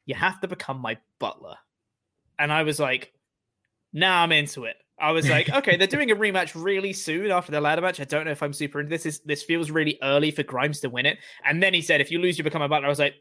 you 0.04 0.14
have 0.14 0.40
to 0.40 0.48
become 0.48 0.80
my 0.80 0.98
butler. 1.18 1.56
And 2.38 2.52
I 2.52 2.62
was 2.64 2.78
like, 2.78 3.12
now 3.92 4.22
I'm 4.22 4.32
into 4.32 4.64
it. 4.64 4.76
I 4.98 5.12
was 5.12 5.28
like, 5.28 5.48
okay, 5.54 5.76
they're 5.76 5.86
doing 5.86 6.10
a 6.10 6.16
rematch 6.16 6.52
really 6.54 6.92
soon 6.92 7.30
after 7.30 7.52
the 7.52 7.60
ladder 7.60 7.82
match. 7.82 8.00
I 8.00 8.04
don't 8.04 8.24
know 8.24 8.30
if 8.30 8.42
I'm 8.42 8.52
super 8.52 8.80
into 8.80 8.90
this. 8.90 9.06
Is 9.06 9.20
this 9.20 9.42
feels 9.42 9.70
really 9.70 9.98
early 10.02 10.30
for 10.30 10.42
Grimes 10.42 10.80
to 10.80 10.90
win 10.90 11.06
it? 11.06 11.18
And 11.44 11.62
then 11.62 11.74
he 11.74 11.82
said, 11.82 12.00
if 12.00 12.10
you 12.10 12.18
lose, 12.18 12.38
you 12.38 12.44
become 12.44 12.62
a 12.62 12.68
butler. 12.68 12.86
I 12.86 12.90
was 12.90 12.98
like, 12.98 13.14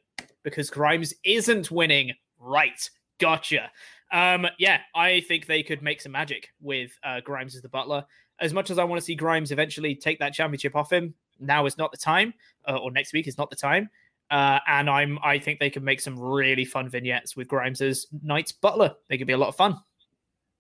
because 0.46 0.70
Grimes 0.70 1.14
isn't 1.26 1.70
winning, 1.70 2.14
right? 2.40 2.90
Gotcha. 3.20 3.72
Um, 4.14 4.48
yeah, 4.58 4.80
I 4.96 5.22
think 5.22 5.48
they 5.48 5.64
could 5.64 5.82
make 5.82 6.00
some 6.00 6.14
magic 6.14 6.50
with 6.62 6.92
uh, 7.04 7.20
Grimes 7.20 7.56
as 7.56 7.62
the 7.62 7.70
butler. 7.70 8.06
As 8.40 8.54
much 8.54 8.70
as 8.70 8.80
I 8.80 8.86
want 8.86 9.02
to 9.02 9.06
see 9.06 9.16
Grimes 9.16 9.52
eventually 9.52 9.96
take 9.96 10.20
that 10.20 10.34
championship 10.34 10.76
off 10.76 10.94
him, 10.94 11.16
now 11.40 11.66
is 11.66 11.78
not 11.78 11.92
the 11.92 11.98
time, 11.98 12.34
uh, 12.66 12.78
or 12.78 12.92
next 12.92 13.12
week 13.12 13.28
is 13.28 13.38
not 13.38 13.50
the 13.50 13.56
time. 13.58 13.90
Uh, 14.32 14.60
and 14.68 14.90
I'm, 14.90 15.20
I 15.24 15.40
think 15.40 15.60
they 15.60 15.70
could 15.70 15.84
make 15.84 16.00
some 16.00 16.18
really 16.18 16.66
fun 16.66 16.90
vignettes 16.90 17.36
with 17.36 17.48
Grimes 17.48 17.82
as 17.82 18.06
Knight's 18.24 18.52
butler. 18.52 18.96
They 19.10 19.18
could 19.18 19.28
be 19.28 19.34
a 19.34 19.38
lot 19.38 19.50
of 19.50 19.56
fun. 19.56 19.80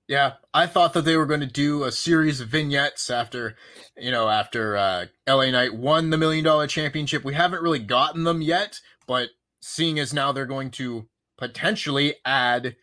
Yeah, 0.08 0.34
I 0.54 0.68
thought 0.68 0.94
that 0.94 1.02
they 1.02 1.18
were 1.18 1.26
going 1.26 1.40
to 1.40 1.48
do 1.48 1.84
a 1.84 1.92
series 1.92 2.40
of 2.40 2.48
vignettes 2.48 3.10
after, 3.10 3.56
you 3.98 4.12
know, 4.12 4.30
after 4.30 4.78
uh, 4.78 5.06
LA 5.28 5.50
Knight 5.50 5.74
won 5.74 6.12
the 6.12 6.18
million 6.18 6.44
dollar 6.44 6.68
championship. 6.68 7.24
We 7.24 7.34
haven't 7.34 7.64
really 7.64 7.80
gotten 7.80 8.24
them 8.24 8.42
yet, 8.44 8.80
but 9.08 9.30
seeing 9.68 10.00
as 10.00 10.14
now 10.14 10.32
they're 10.32 10.46
going 10.46 10.72
to 10.72 11.08
potentially 11.38 12.16
add 12.26 12.76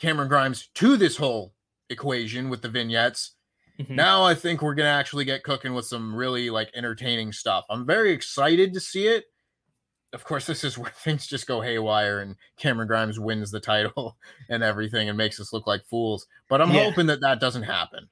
Cameron 0.00 0.28
Grimes 0.28 0.68
to 0.74 0.96
this 0.96 1.16
whole 1.16 1.54
equation 1.88 2.48
with 2.48 2.62
the 2.62 2.68
vignettes, 2.68 3.32
mm-hmm. 3.78 3.94
now 3.94 4.22
I 4.24 4.34
think 4.34 4.62
we're 4.62 4.74
going 4.74 4.86
to 4.86 4.98
actually 4.98 5.24
get 5.24 5.44
cooking 5.44 5.74
with 5.74 5.86
some 5.86 6.14
really 6.14 6.50
like 6.50 6.70
entertaining 6.74 7.32
stuff. 7.32 7.64
I'm 7.70 7.86
very 7.86 8.12
excited 8.12 8.74
to 8.74 8.80
see 8.80 9.06
it 9.06 9.24
of 10.12 10.24
course, 10.24 10.46
this 10.46 10.64
is 10.64 10.76
where 10.78 10.90
things 10.90 11.26
just 11.26 11.46
go 11.46 11.60
haywire 11.60 12.20
and 12.20 12.36
Cameron 12.56 12.88
Grimes 12.88 13.20
wins 13.20 13.50
the 13.50 13.60
title 13.60 14.16
and 14.48 14.62
everything 14.62 15.08
and 15.08 15.18
makes 15.18 15.40
us 15.40 15.52
look 15.52 15.66
like 15.66 15.84
fools. 15.84 16.26
But 16.48 16.60
I'm 16.60 16.72
yeah. 16.72 16.84
hoping 16.84 17.06
that 17.06 17.20
that 17.20 17.40
doesn't 17.40 17.62
happen. 17.62 18.08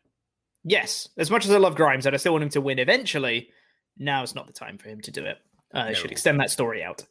Yes, 0.65 1.09
as 1.17 1.31
much 1.31 1.45
as 1.45 1.51
I 1.51 1.59
love 1.59 1.77
Grimes 1.77 2.05
and 2.05 2.15
I 2.15 2.19
still 2.19 2.33
want 2.33 2.45
him 2.45 2.51
to 2.51 2.61
win 2.61 2.79
eventually, 2.79 3.51
now 3.97 4.23
is 4.23 4.35
not 4.35 4.47
the 4.47 4.53
time 4.53 4.77
for 4.77 4.89
him 4.89 5.01
to 5.01 5.11
do 5.11 5.25
it. 5.25 5.39
Uh, 5.75 5.79
I 5.79 5.89
no. 5.89 5.95
should 5.95 6.11
extend 6.11 6.41
that 6.41 6.51
story 6.51 6.83
out. 6.83 7.05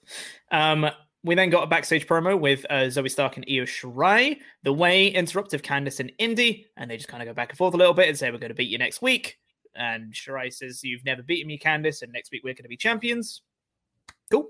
Um, 0.52 0.90
we 1.24 1.36
then 1.36 1.50
got 1.50 1.64
a 1.64 1.68
backstage 1.68 2.08
promo 2.08 2.40
with 2.40 2.66
uh, 2.70 2.86
Zoey 2.86 3.12
Stark 3.12 3.38
and 3.38 3.46
Io 3.50 3.64
Shirai. 3.64 4.40
The 4.64 4.74
way 4.74 5.12
Interruptive 5.12 5.56
of 5.56 5.62
Candice 5.62 6.00
and 6.00 6.12
Indi, 6.18 6.66
and 6.78 6.90
they 6.90 6.98
just 6.98 7.10
kind 7.10 7.22
of 7.22 7.28
go 7.28 7.34
back 7.34 7.50
and 7.50 7.58
forth 7.58 7.74
a 7.74 7.78
little 7.78 7.94
bit 7.94 8.08
and 8.08 8.18
say, 8.18 8.32
We're 8.32 8.38
going 8.38 8.50
to 8.50 8.56
beat 8.56 8.70
you 8.70 8.78
next 8.78 9.02
week. 9.02 9.38
And 9.76 10.14
Shirai 10.14 10.52
says, 10.54 10.84
You've 10.84 11.06
never 11.06 11.22
beaten 11.22 11.48
me, 11.48 11.60
Candice, 11.60 12.02
and 12.02 12.12
next 12.12 12.32
week 12.32 12.44
we're 12.44 12.54
going 12.54 12.64
to 12.64 12.70
be 12.70 12.78
champions. 12.78 13.42
Cool. 14.32 14.48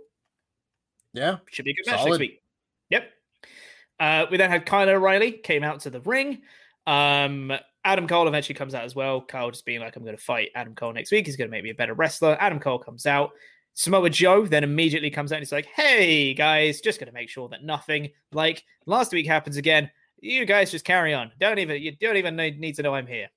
Yeah. 1.14 1.38
Should 1.49 1.66
be 1.66 1.72
a 1.72 1.74
good 1.74 1.88
match 1.88 1.99
Solid. 1.99 2.10
next 2.12 2.20
week. 2.20 2.41
Yep. 2.89 3.10
Uh, 3.99 4.26
we 4.30 4.38
then 4.38 4.49
had 4.49 4.66
Kyle 4.66 4.88
O'Reilly 4.88 5.32
came 5.32 5.64
out 5.64 5.82
to 5.82 5.89
the 5.89 6.01
ring. 6.01 6.41
Um, 6.86 7.51
Adam 7.84 8.08
Cole 8.08 8.28
eventually 8.28 8.55
comes 8.55 8.76
out 8.76 8.84
as 8.84 8.95
well. 8.95 9.22
Kyle 9.22 9.49
just 9.49 9.66
being 9.66 9.80
like, 9.80 9.95
I'm 9.95 10.03
going 10.03 10.16
to 10.16 10.22
fight 10.22 10.49
Adam 10.55 10.76
Cole 10.76 10.93
next 10.93 11.12
week. 11.12 11.26
He's 11.26 11.36
going 11.38 11.49
to 11.49 11.51
make 11.51 11.64
me 11.64 11.72
a 11.72 11.76
better 11.76 11.93
wrestler. 11.93 12.38
Adam 12.39 12.60
Cole 12.60 12.80
comes 12.80 13.05
out. 13.05 13.32
Samoa 13.78 14.10
Joe 14.10 14.48
then 14.48 14.64
immediately 14.64 15.12
comes 15.12 15.32
out 15.32 15.36
and 15.36 15.44
he's 15.44 15.52
like, 15.52 15.68
Hey 15.68 16.34
guys, 16.34 16.82
just 16.82 17.00
going 17.00 17.08
to 17.08 17.14
make 17.14 17.30
sure 17.30 17.48
that 17.50 17.64
nothing 17.64 18.10
like 18.32 18.64
last 18.88 19.14
week 19.14 19.28
happens 19.28 19.56
again. 19.56 19.92
You 20.20 20.46
guys 20.46 20.72
just 20.72 20.84
carry 20.84 21.14
on. 21.14 21.32
Don't 21.40 21.60
even 21.60 21.80
you 21.80 21.96
don't 21.96 22.18
even 22.18 22.36
need 22.36 22.76
to 22.76 22.82
know 22.82 22.96
I'm 22.96 23.06
here. 23.06 23.30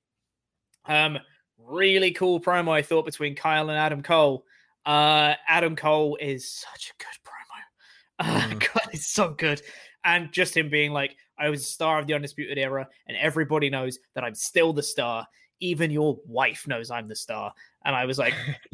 Um, 0.86 1.18
really 1.58 2.12
cool 2.12 2.40
promo 2.40 2.70
I 2.70 2.80
thought 2.80 3.04
between 3.04 3.34
Kyle 3.34 3.68
and 3.68 3.78
Adam 3.78 4.02
Cole. 4.02 4.46
Uh, 4.86 5.34
Adam 5.46 5.76
Cole 5.76 6.16
is 6.18 6.50
such 6.50 6.90
a 6.90 6.98
good 6.98 7.06
promo. 7.22 7.30
Mm. 8.50 8.60
God, 8.60 8.88
it's 8.92 9.06
so 9.06 9.30
good. 9.30 9.62
And 10.04 10.30
just 10.30 10.54
him 10.54 10.68
being 10.68 10.92
like, 10.92 11.16
I 11.38 11.48
was 11.48 11.62
a 11.62 11.64
star 11.64 11.98
of 11.98 12.06
the 12.06 12.12
Undisputed 12.12 12.58
Era, 12.58 12.86
and 13.06 13.16
everybody 13.16 13.70
knows 13.70 13.98
that 14.14 14.24
I'm 14.24 14.34
still 14.34 14.74
the 14.74 14.82
star. 14.82 15.26
Even 15.60 15.90
your 15.90 16.18
wife 16.26 16.66
knows 16.68 16.90
I'm 16.90 17.08
the 17.08 17.16
star. 17.16 17.54
And 17.82 17.96
I 17.96 18.04
was 18.04 18.18
like, 18.18 18.34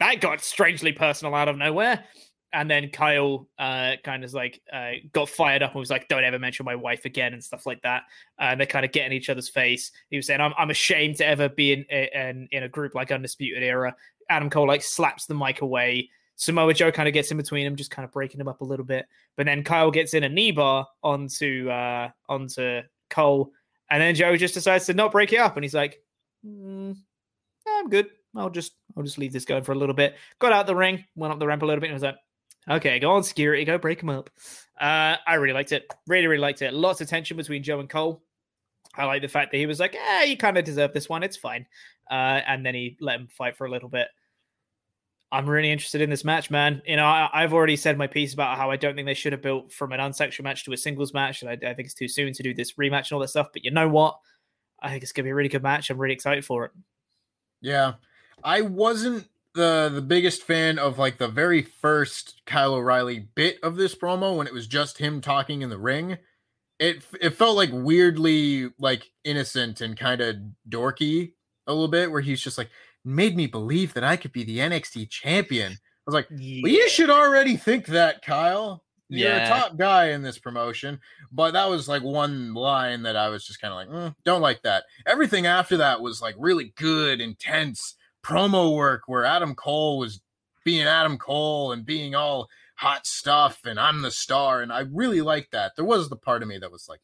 that 0.00 0.20
got 0.20 0.40
strangely 0.40 0.92
personal 0.92 1.34
out 1.34 1.48
of 1.48 1.56
nowhere. 1.56 2.04
And 2.52 2.70
then 2.70 2.88
Kyle 2.88 3.46
uh, 3.58 3.96
kind 4.02 4.24
of 4.24 4.32
like 4.32 4.60
uh, 4.72 4.92
got 5.12 5.28
fired 5.28 5.62
up 5.62 5.72
and 5.72 5.80
was 5.80 5.90
like, 5.90 6.08
"Don't 6.08 6.24
ever 6.24 6.38
mention 6.38 6.64
my 6.64 6.76
wife 6.76 7.04
again" 7.04 7.34
and 7.34 7.44
stuff 7.44 7.66
like 7.66 7.82
that. 7.82 8.04
And 8.38 8.58
they 8.58 8.64
kind 8.64 8.86
of 8.86 8.92
get 8.92 9.04
in 9.04 9.12
each 9.12 9.28
other's 9.28 9.50
face. 9.50 9.92
He 10.08 10.16
was 10.16 10.26
saying, 10.26 10.40
"I'm, 10.40 10.54
I'm 10.56 10.70
ashamed 10.70 11.16
to 11.16 11.26
ever 11.26 11.50
be 11.50 11.74
in, 11.74 11.82
in 11.84 12.48
in 12.50 12.62
a 12.62 12.68
group 12.68 12.94
like 12.94 13.12
Undisputed 13.12 13.62
Era." 13.62 13.94
Adam 14.30 14.48
Cole 14.48 14.66
like 14.66 14.82
slaps 14.82 15.26
the 15.26 15.34
mic 15.34 15.60
away 15.60 16.08
Samoa 16.38 16.72
Joe 16.72 16.92
kind 16.92 17.08
of 17.08 17.14
gets 17.14 17.32
in 17.32 17.36
between 17.36 17.64
them, 17.64 17.74
just 17.74 17.90
kind 17.90 18.04
of 18.04 18.12
breaking 18.12 18.40
him 18.40 18.46
up 18.46 18.60
a 18.60 18.64
little 18.64 18.84
bit. 18.84 19.06
But 19.36 19.46
then 19.46 19.64
Kyle 19.64 19.90
gets 19.90 20.14
in 20.14 20.22
a 20.22 20.28
knee 20.28 20.52
bar 20.52 20.86
onto 21.02 21.68
uh, 21.68 22.10
onto 22.28 22.82
Cole, 23.10 23.50
and 23.90 24.00
then 24.00 24.14
Joe 24.14 24.36
just 24.36 24.54
decides 24.54 24.86
to 24.86 24.94
not 24.94 25.10
break 25.10 25.32
it 25.32 25.40
up, 25.40 25.56
and 25.56 25.64
he's 25.64 25.74
like, 25.74 26.00
mm, 26.46 26.96
"I'm 27.66 27.88
good. 27.88 28.06
I'll 28.38 28.50
just 28.50 28.72
I'll 28.96 29.02
just 29.02 29.18
leave 29.18 29.32
this 29.32 29.44
going 29.44 29.64
for 29.64 29.72
a 29.72 29.78
little 29.78 29.94
bit." 29.94 30.16
Got 30.38 30.52
out 30.52 30.66
the 30.66 30.76
ring, 30.76 31.04
went 31.14 31.32
up 31.32 31.38
the 31.38 31.46
ramp 31.46 31.62
a 31.62 31.66
little 31.66 31.80
bit, 31.80 31.88
and 31.88 31.94
was 31.94 32.02
like, 32.02 32.16
"Okay, 32.70 32.98
go 32.98 33.12
on, 33.12 33.22
security, 33.22 33.64
go 33.64 33.78
break 33.78 34.02
him 34.02 34.10
up." 34.10 34.30
Uh, 34.80 35.16
I 35.26 35.34
really 35.34 35.54
liked 35.54 35.72
it. 35.72 35.92
Really, 36.06 36.26
really 36.26 36.40
liked 36.40 36.62
it. 36.62 36.72
Lots 36.72 37.00
of 37.00 37.08
tension 37.08 37.36
between 37.36 37.62
Joe 37.62 37.80
and 37.80 37.88
Cole. 37.88 38.22
I 38.94 39.04
like 39.04 39.22
the 39.22 39.28
fact 39.28 39.52
that 39.52 39.58
he 39.58 39.66
was 39.66 39.80
like, 39.80 39.94
"Yeah, 39.94 40.24
you 40.24 40.36
kind 40.36 40.58
of 40.58 40.64
deserve 40.64 40.92
this 40.92 41.08
one. 41.08 41.22
It's 41.22 41.36
fine," 41.36 41.66
uh, 42.10 42.40
and 42.46 42.64
then 42.64 42.74
he 42.74 42.96
let 43.00 43.20
him 43.20 43.28
fight 43.28 43.56
for 43.56 43.66
a 43.66 43.70
little 43.70 43.88
bit. 43.88 44.08
I'm 45.30 45.48
really 45.48 45.70
interested 45.70 46.00
in 46.00 46.08
this 46.08 46.24
match, 46.24 46.50
man. 46.50 46.80
You 46.86 46.96
know, 46.96 47.06
I, 47.06 47.42
have 47.42 47.52
already 47.52 47.76
said 47.76 47.98
my 47.98 48.06
piece 48.06 48.32
about 48.32 48.56
how 48.56 48.70
I 48.70 48.76
don't 48.76 48.94
think 48.94 49.06
they 49.06 49.14
should 49.14 49.32
have 49.32 49.42
built 49.42 49.72
from 49.72 49.92
an 49.92 50.00
unsanctioned 50.00 50.44
match 50.44 50.64
to 50.64 50.72
a 50.72 50.76
singles 50.76 51.12
match, 51.12 51.42
and 51.42 51.50
I, 51.50 51.52
I, 51.52 51.74
think 51.74 51.86
it's 51.86 51.94
too 51.94 52.08
soon 52.08 52.32
to 52.32 52.42
do 52.42 52.54
this 52.54 52.72
rematch 52.72 53.10
and 53.10 53.12
all 53.12 53.20
that 53.20 53.28
stuff. 53.28 53.48
But 53.52 53.64
you 53.64 53.70
know 53.70 53.88
what? 53.88 54.18
I 54.80 54.88
think 54.90 55.02
it's 55.02 55.12
gonna 55.12 55.24
be 55.24 55.30
a 55.30 55.34
really 55.34 55.50
good 55.50 55.62
match. 55.62 55.90
I'm 55.90 55.98
really 55.98 56.14
excited 56.14 56.44
for 56.46 56.64
it. 56.64 56.70
Yeah, 57.60 57.94
I 58.44 58.62
wasn't 58.62 59.28
the 59.54 59.90
the 59.92 60.02
biggest 60.02 60.42
fan 60.42 60.78
of 60.78 60.98
like 60.98 61.18
the 61.18 61.28
very 61.28 61.62
first 61.62 62.42
Kyle 62.46 62.74
O'Reilly 62.74 63.28
bit 63.34 63.58
of 63.62 63.76
this 63.76 63.94
promo 63.94 64.36
when 64.36 64.46
it 64.46 64.52
was 64.52 64.66
just 64.66 64.98
him 64.98 65.20
talking 65.20 65.62
in 65.62 65.70
the 65.70 65.78
ring. 65.78 66.18
It 66.78 67.02
it 67.20 67.30
felt 67.30 67.56
like 67.56 67.70
weirdly 67.72 68.70
like 68.78 69.10
innocent 69.24 69.80
and 69.80 69.96
kind 69.96 70.20
of 70.20 70.36
dorky 70.68 71.32
a 71.66 71.72
little 71.72 71.88
bit, 71.88 72.10
where 72.10 72.20
he's 72.20 72.40
just 72.40 72.56
like 72.56 72.70
made 73.04 73.36
me 73.36 73.46
believe 73.46 73.94
that 73.94 74.04
I 74.04 74.16
could 74.16 74.32
be 74.32 74.44
the 74.44 74.58
NXT 74.58 75.10
champion. 75.10 75.72
I 75.72 75.76
was 76.06 76.14
like, 76.14 76.28
yeah. 76.30 76.60
well, 76.62 76.72
you 76.72 76.88
should 76.88 77.10
already 77.10 77.56
think 77.56 77.86
that, 77.86 78.22
Kyle. 78.22 78.84
You're 79.10 79.30
yeah. 79.30 79.46
a 79.46 79.48
top 79.48 79.78
guy 79.78 80.10
in 80.10 80.22
this 80.22 80.38
promotion. 80.38 81.00
But 81.32 81.52
that 81.52 81.68
was 81.68 81.88
like 81.88 82.02
one 82.02 82.52
line 82.52 83.02
that 83.04 83.16
I 83.16 83.30
was 83.30 83.46
just 83.46 83.60
kind 83.60 83.72
of 83.72 83.76
like, 83.76 83.88
mm, 83.88 84.14
don't 84.24 84.42
like 84.42 84.62
that. 84.62 84.84
Everything 85.06 85.46
after 85.46 85.78
that 85.78 86.02
was 86.02 86.20
like 86.20 86.34
really 86.38 86.74
good, 86.76 87.20
intense 87.22 87.94
promo 88.28 88.74
work 88.74 89.02
where 89.06 89.24
Adam 89.24 89.54
Cole 89.54 89.98
was 89.98 90.20
being 90.64 90.86
Adam 90.86 91.16
Cole 91.16 91.72
and 91.72 91.86
being 91.86 92.14
all 92.14 92.48
hot 92.76 93.06
stuff 93.06 93.60
and 93.64 93.80
I'm 93.80 94.02
the 94.02 94.10
star. 94.10 94.62
And 94.62 94.72
I 94.72 94.80
really 94.92 95.22
liked 95.22 95.52
that. 95.52 95.72
There 95.76 95.84
was 95.84 96.08
the 96.08 96.16
part 96.16 96.42
of 96.42 96.48
me 96.48 96.58
that 96.58 96.70
was 96.70 96.88
like, 96.88 97.00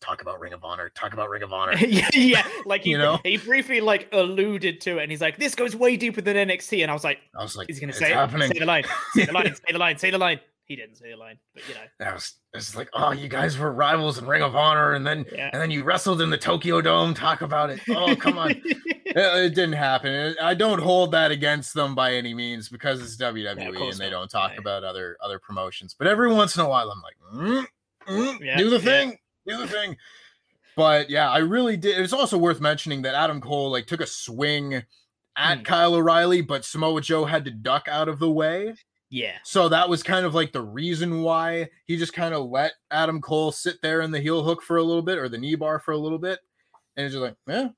talk 0.00 0.20
about 0.20 0.38
Ring 0.40 0.52
of 0.52 0.64
Honor, 0.64 0.90
talk 0.90 1.12
about 1.12 1.30
Ring 1.30 1.42
of 1.42 1.52
Honor. 1.52 1.76
yeah, 2.12 2.46
like 2.66 2.82
he, 2.84 2.90
you 2.90 2.98
know, 2.98 3.18
he 3.24 3.36
briefly 3.36 3.80
like 3.80 4.08
alluded 4.12 4.80
to 4.82 4.98
it, 4.98 5.02
and 5.04 5.10
he's 5.10 5.20
like, 5.20 5.38
"This 5.38 5.54
goes 5.54 5.74
way 5.74 5.96
deeper 5.96 6.20
than 6.20 6.36
NXT," 6.36 6.82
and 6.82 6.90
I 6.90 6.94
was 6.94 7.04
like, 7.04 7.20
"I 7.38 7.42
was 7.42 7.56
like, 7.56 7.68
he's 7.68 7.80
gonna 7.80 7.92
say, 7.92 8.12
it, 8.12 8.30
say 8.30 8.58
the 8.58 8.66
line, 8.66 8.84
say 9.14 9.24
the 9.24 9.32
line, 9.32 9.54
say 9.54 9.72
the 9.72 9.78
line, 9.78 9.98
say 9.98 10.10
the 10.10 10.18
line." 10.18 10.40
He 10.66 10.76
didn't 10.76 10.96
say 10.96 11.10
the 11.10 11.16
line, 11.18 11.38
but 11.52 11.68
you 11.68 11.74
know, 11.74 11.80
that 11.98 12.14
was 12.14 12.34
it's 12.54 12.74
like, 12.74 12.88
oh, 12.94 13.12
you 13.12 13.28
guys 13.28 13.58
were 13.58 13.72
rivals 13.72 14.16
in 14.18 14.26
Ring 14.26 14.42
of 14.42 14.56
Honor, 14.56 14.94
and 14.94 15.06
then 15.06 15.26
yeah. 15.32 15.50
and 15.52 15.60
then 15.60 15.70
you 15.70 15.84
wrestled 15.84 16.22
in 16.22 16.30
the 16.30 16.38
Tokyo 16.38 16.80
Dome. 16.80 17.12
Talk 17.12 17.42
about 17.42 17.70
it. 17.70 17.80
Oh, 17.90 18.16
come 18.16 18.38
on, 18.38 18.62
it, 19.14 19.54
didn't 19.54 19.74
happen. 19.74 20.34
I 20.40 20.54
don't 20.54 20.80
hold 20.80 21.12
that 21.12 21.30
against 21.30 21.74
them 21.74 21.94
by 21.94 22.14
any 22.14 22.34
means 22.34 22.68
because 22.68 23.00
it's 23.00 23.16
WWE 23.16 23.56
yeah, 23.56 23.90
and 23.90 23.98
they 23.98 24.10
don't 24.10 24.30
talk 24.30 24.52
yeah. 24.52 24.60
about 24.60 24.84
other 24.84 25.16
other 25.22 25.38
promotions. 25.38 25.94
But 25.96 26.06
every 26.06 26.32
once 26.32 26.56
in 26.56 26.62
a 26.62 26.68
while, 26.68 26.90
I'm 26.90 27.02
like, 27.02 27.16
mm, 27.34 27.66
mm, 28.08 28.58
do 28.58 28.70
the 28.70 28.80
thing, 28.80 29.18
do 29.46 29.56
the 29.56 29.68
thing. 29.68 29.96
But 30.76 31.10
yeah, 31.10 31.30
I 31.30 31.38
really 31.38 31.76
did. 31.76 32.00
It's 32.00 32.12
also 32.12 32.36
worth 32.36 32.60
mentioning 32.60 33.02
that 33.02 33.14
Adam 33.14 33.40
Cole 33.40 33.70
like 33.70 33.86
took 33.86 34.00
a 34.00 34.06
swing 34.06 34.82
at 35.36 35.58
mm. 35.58 35.64
Kyle 35.64 35.94
O'Reilly, 35.94 36.42
but 36.42 36.64
Samoa 36.64 37.00
Joe 37.00 37.24
had 37.24 37.44
to 37.44 37.50
duck 37.50 37.86
out 37.88 38.08
of 38.08 38.18
the 38.18 38.30
way. 38.30 38.74
Yeah. 39.10 39.36
So 39.44 39.68
that 39.68 39.88
was 39.88 40.02
kind 40.02 40.26
of 40.26 40.34
like 40.34 40.52
the 40.52 40.62
reason 40.62 41.22
why 41.22 41.68
he 41.86 41.96
just 41.96 42.12
kind 42.12 42.34
of 42.34 42.46
let 42.46 42.72
Adam 42.90 43.20
Cole 43.20 43.52
sit 43.52 43.80
there 43.80 44.00
in 44.00 44.10
the 44.10 44.20
heel 44.20 44.42
hook 44.42 44.60
for 44.62 44.78
a 44.78 44.82
little 44.82 45.02
bit 45.02 45.18
or 45.18 45.28
the 45.28 45.38
knee 45.38 45.54
bar 45.54 45.78
for 45.78 45.92
a 45.92 45.98
little 45.98 46.18
bit. 46.18 46.40
And 46.96 47.04
he's 47.04 47.12
just 47.12 47.22
like, 47.22 47.36
yeah, 47.46 47.68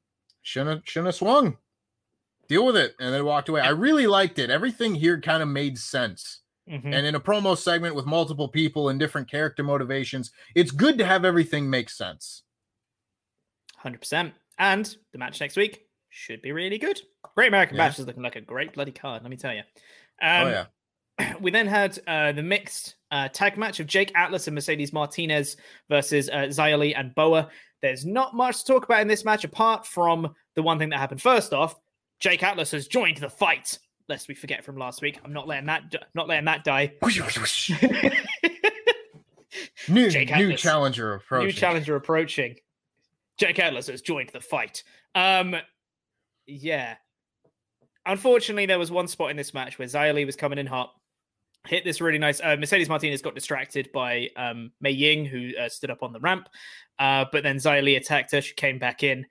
shouldn't 0.47 0.71
have, 0.71 0.83
shouldn't 0.85 1.07
have 1.07 1.15
swung. 1.17 1.57
Deal 2.49 2.65
with 2.65 2.77
it. 2.77 2.95
And 3.01 3.13
then 3.13 3.25
walked 3.25 3.49
away. 3.49 3.61
I 3.61 3.71
really 3.71 4.07
liked 4.07 4.39
it. 4.39 4.49
Everything 4.49 4.95
here 4.95 5.21
kind 5.21 5.43
of 5.43 5.49
made 5.49 5.77
sense. 5.77 6.43
Mm-hmm. 6.71 6.93
And 6.93 7.07
in 7.07 7.15
a 7.17 7.21
promo 7.21 7.57
segment 7.59 7.97
with 7.97 8.07
multiple 8.07 8.49
people 8.49 8.89
and 8.89 8.99
different 8.99 9.29
character 9.29 9.65
motivations, 9.65 10.31
it's 10.55 10.71
good 10.71 10.99
to 10.99 11.05
have 11.05 11.25
everything 11.25 11.69
make 11.69 11.91
sense. 11.91 12.45
100%. 13.85 14.33
And 14.59 14.97
the 15.13 15.19
match 15.19 15.41
next 15.41 15.57
week 15.57 15.87
should 16.11 16.43
be 16.43 16.53
really 16.53 16.79
good. 16.79 17.01
Great 17.35 17.49
American 17.49 17.77
yeah. 17.77 17.89
match 17.89 17.99
is 17.99 18.07
looking 18.07 18.23
like 18.23 18.37
a 18.37 18.41
great 18.41 18.73
bloody 18.73 18.93
card, 18.93 19.23
let 19.23 19.31
me 19.31 19.37
tell 19.37 19.53
you. 19.53 19.63
Oh, 20.23 20.43
um, 20.43 20.47
oh, 20.47 20.51
yeah. 21.19 21.35
We 21.41 21.51
then 21.51 21.67
had 21.67 21.99
uh, 22.07 22.33
the 22.33 22.43
mixed 22.43 22.95
uh, 23.11 23.29
tag 23.29 23.57
match 23.57 23.81
of 23.81 23.87
Jake 23.87 24.13
Atlas 24.15 24.47
and 24.47 24.55
Mercedes 24.55 24.93
Martinez 24.93 25.57
versus 25.89 26.29
uh, 26.29 26.47
Xia 26.49 26.79
Li 26.79 26.95
and 26.95 27.15
Boa. 27.15 27.49
There's 27.87 28.05
not 28.05 28.35
much 28.35 28.59
to 28.59 28.65
talk 28.65 28.85
about 28.85 29.01
in 29.01 29.07
this 29.07 29.25
match 29.25 29.45
apart 29.45 29.87
from 29.87 30.35
the 30.57 30.63
one 30.63 30.77
thing 30.77 30.89
that 30.89 30.99
happened. 30.99 31.23
First 31.23 31.55
off, 31.55 31.79
Jake 32.19 32.43
Atlas 32.43 32.73
has 32.73 32.89
joined 32.89 33.19
the 33.19 33.31
fight. 33.31 33.79
Lest 34.09 34.27
we 34.27 34.35
forget 34.35 34.65
from 34.65 34.77
last 34.77 35.03
week, 35.03 35.21
I'm 35.25 35.33
not 35.33 35.47
letting 35.47 35.67
that 35.67 35.85
not 36.13 36.27
letting 36.27 36.47
that 36.47 36.65
die. 36.65 36.95
new, 39.89 40.11
Jake 40.11 40.33
Atlas, 40.33 40.49
new 40.49 40.57
challenger 40.57 41.15
approaching. 41.15 41.47
New 41.47 41.53
challenger 41.53 41.95
approaching. 41.95 42.57
Jake 43.39 43.61
Atlas 43.61 43.87
has 43.87 44.03
joined 44.03 44.31
the 44.31 44.41
fight. 44.41 44.83
Um, 45.15 45.55
yeah. 46.45 46.97
Unfortunately, 48.05 48.67
there 48.67 48.81
was 48.81 48.91
one 48.91 49.07
spot 49.07 49.31
in 49.31 49.37
this 49.37 49.55
match 49.55 49.79
where 49.79 49.87
Xia 49.87 50.13
Li 50.13 50.25
was 50.25 50.35
coming 50.35 50.59
in 50.59 50.67
hot, 50.67 50.93
hit 51.67 51.85
this 51.85 52.01
really 52.01 52.19
nice. 52.19 52.41
Uh, 52.43 52.57
Mercedes 52.59 52.89
Martinez 52.89 53.23
got 53.23 53.35
distracted 53.35 53.91
by 53.93 54.29
um, 54.37 54.73
Mei 54.81 54.91
Ying, 54.91 55.25
who 55.25 55.53
uh, 55.61 55.69
stood 55.69 55.91
up 55.91 56.03
on 56.03 56.13
the 56.13 56.21
ramp. 56.21 56.49
Uh, 56.99 57.25
but 57.31 57.43
then 57.43 57.59
Li 57.65 57.97
attacked 57.97 58.33
her. 58.33 58.41
She 58.41 58.55
came 58.55 58.79
back 58.79 59.03
in 59.03 59.27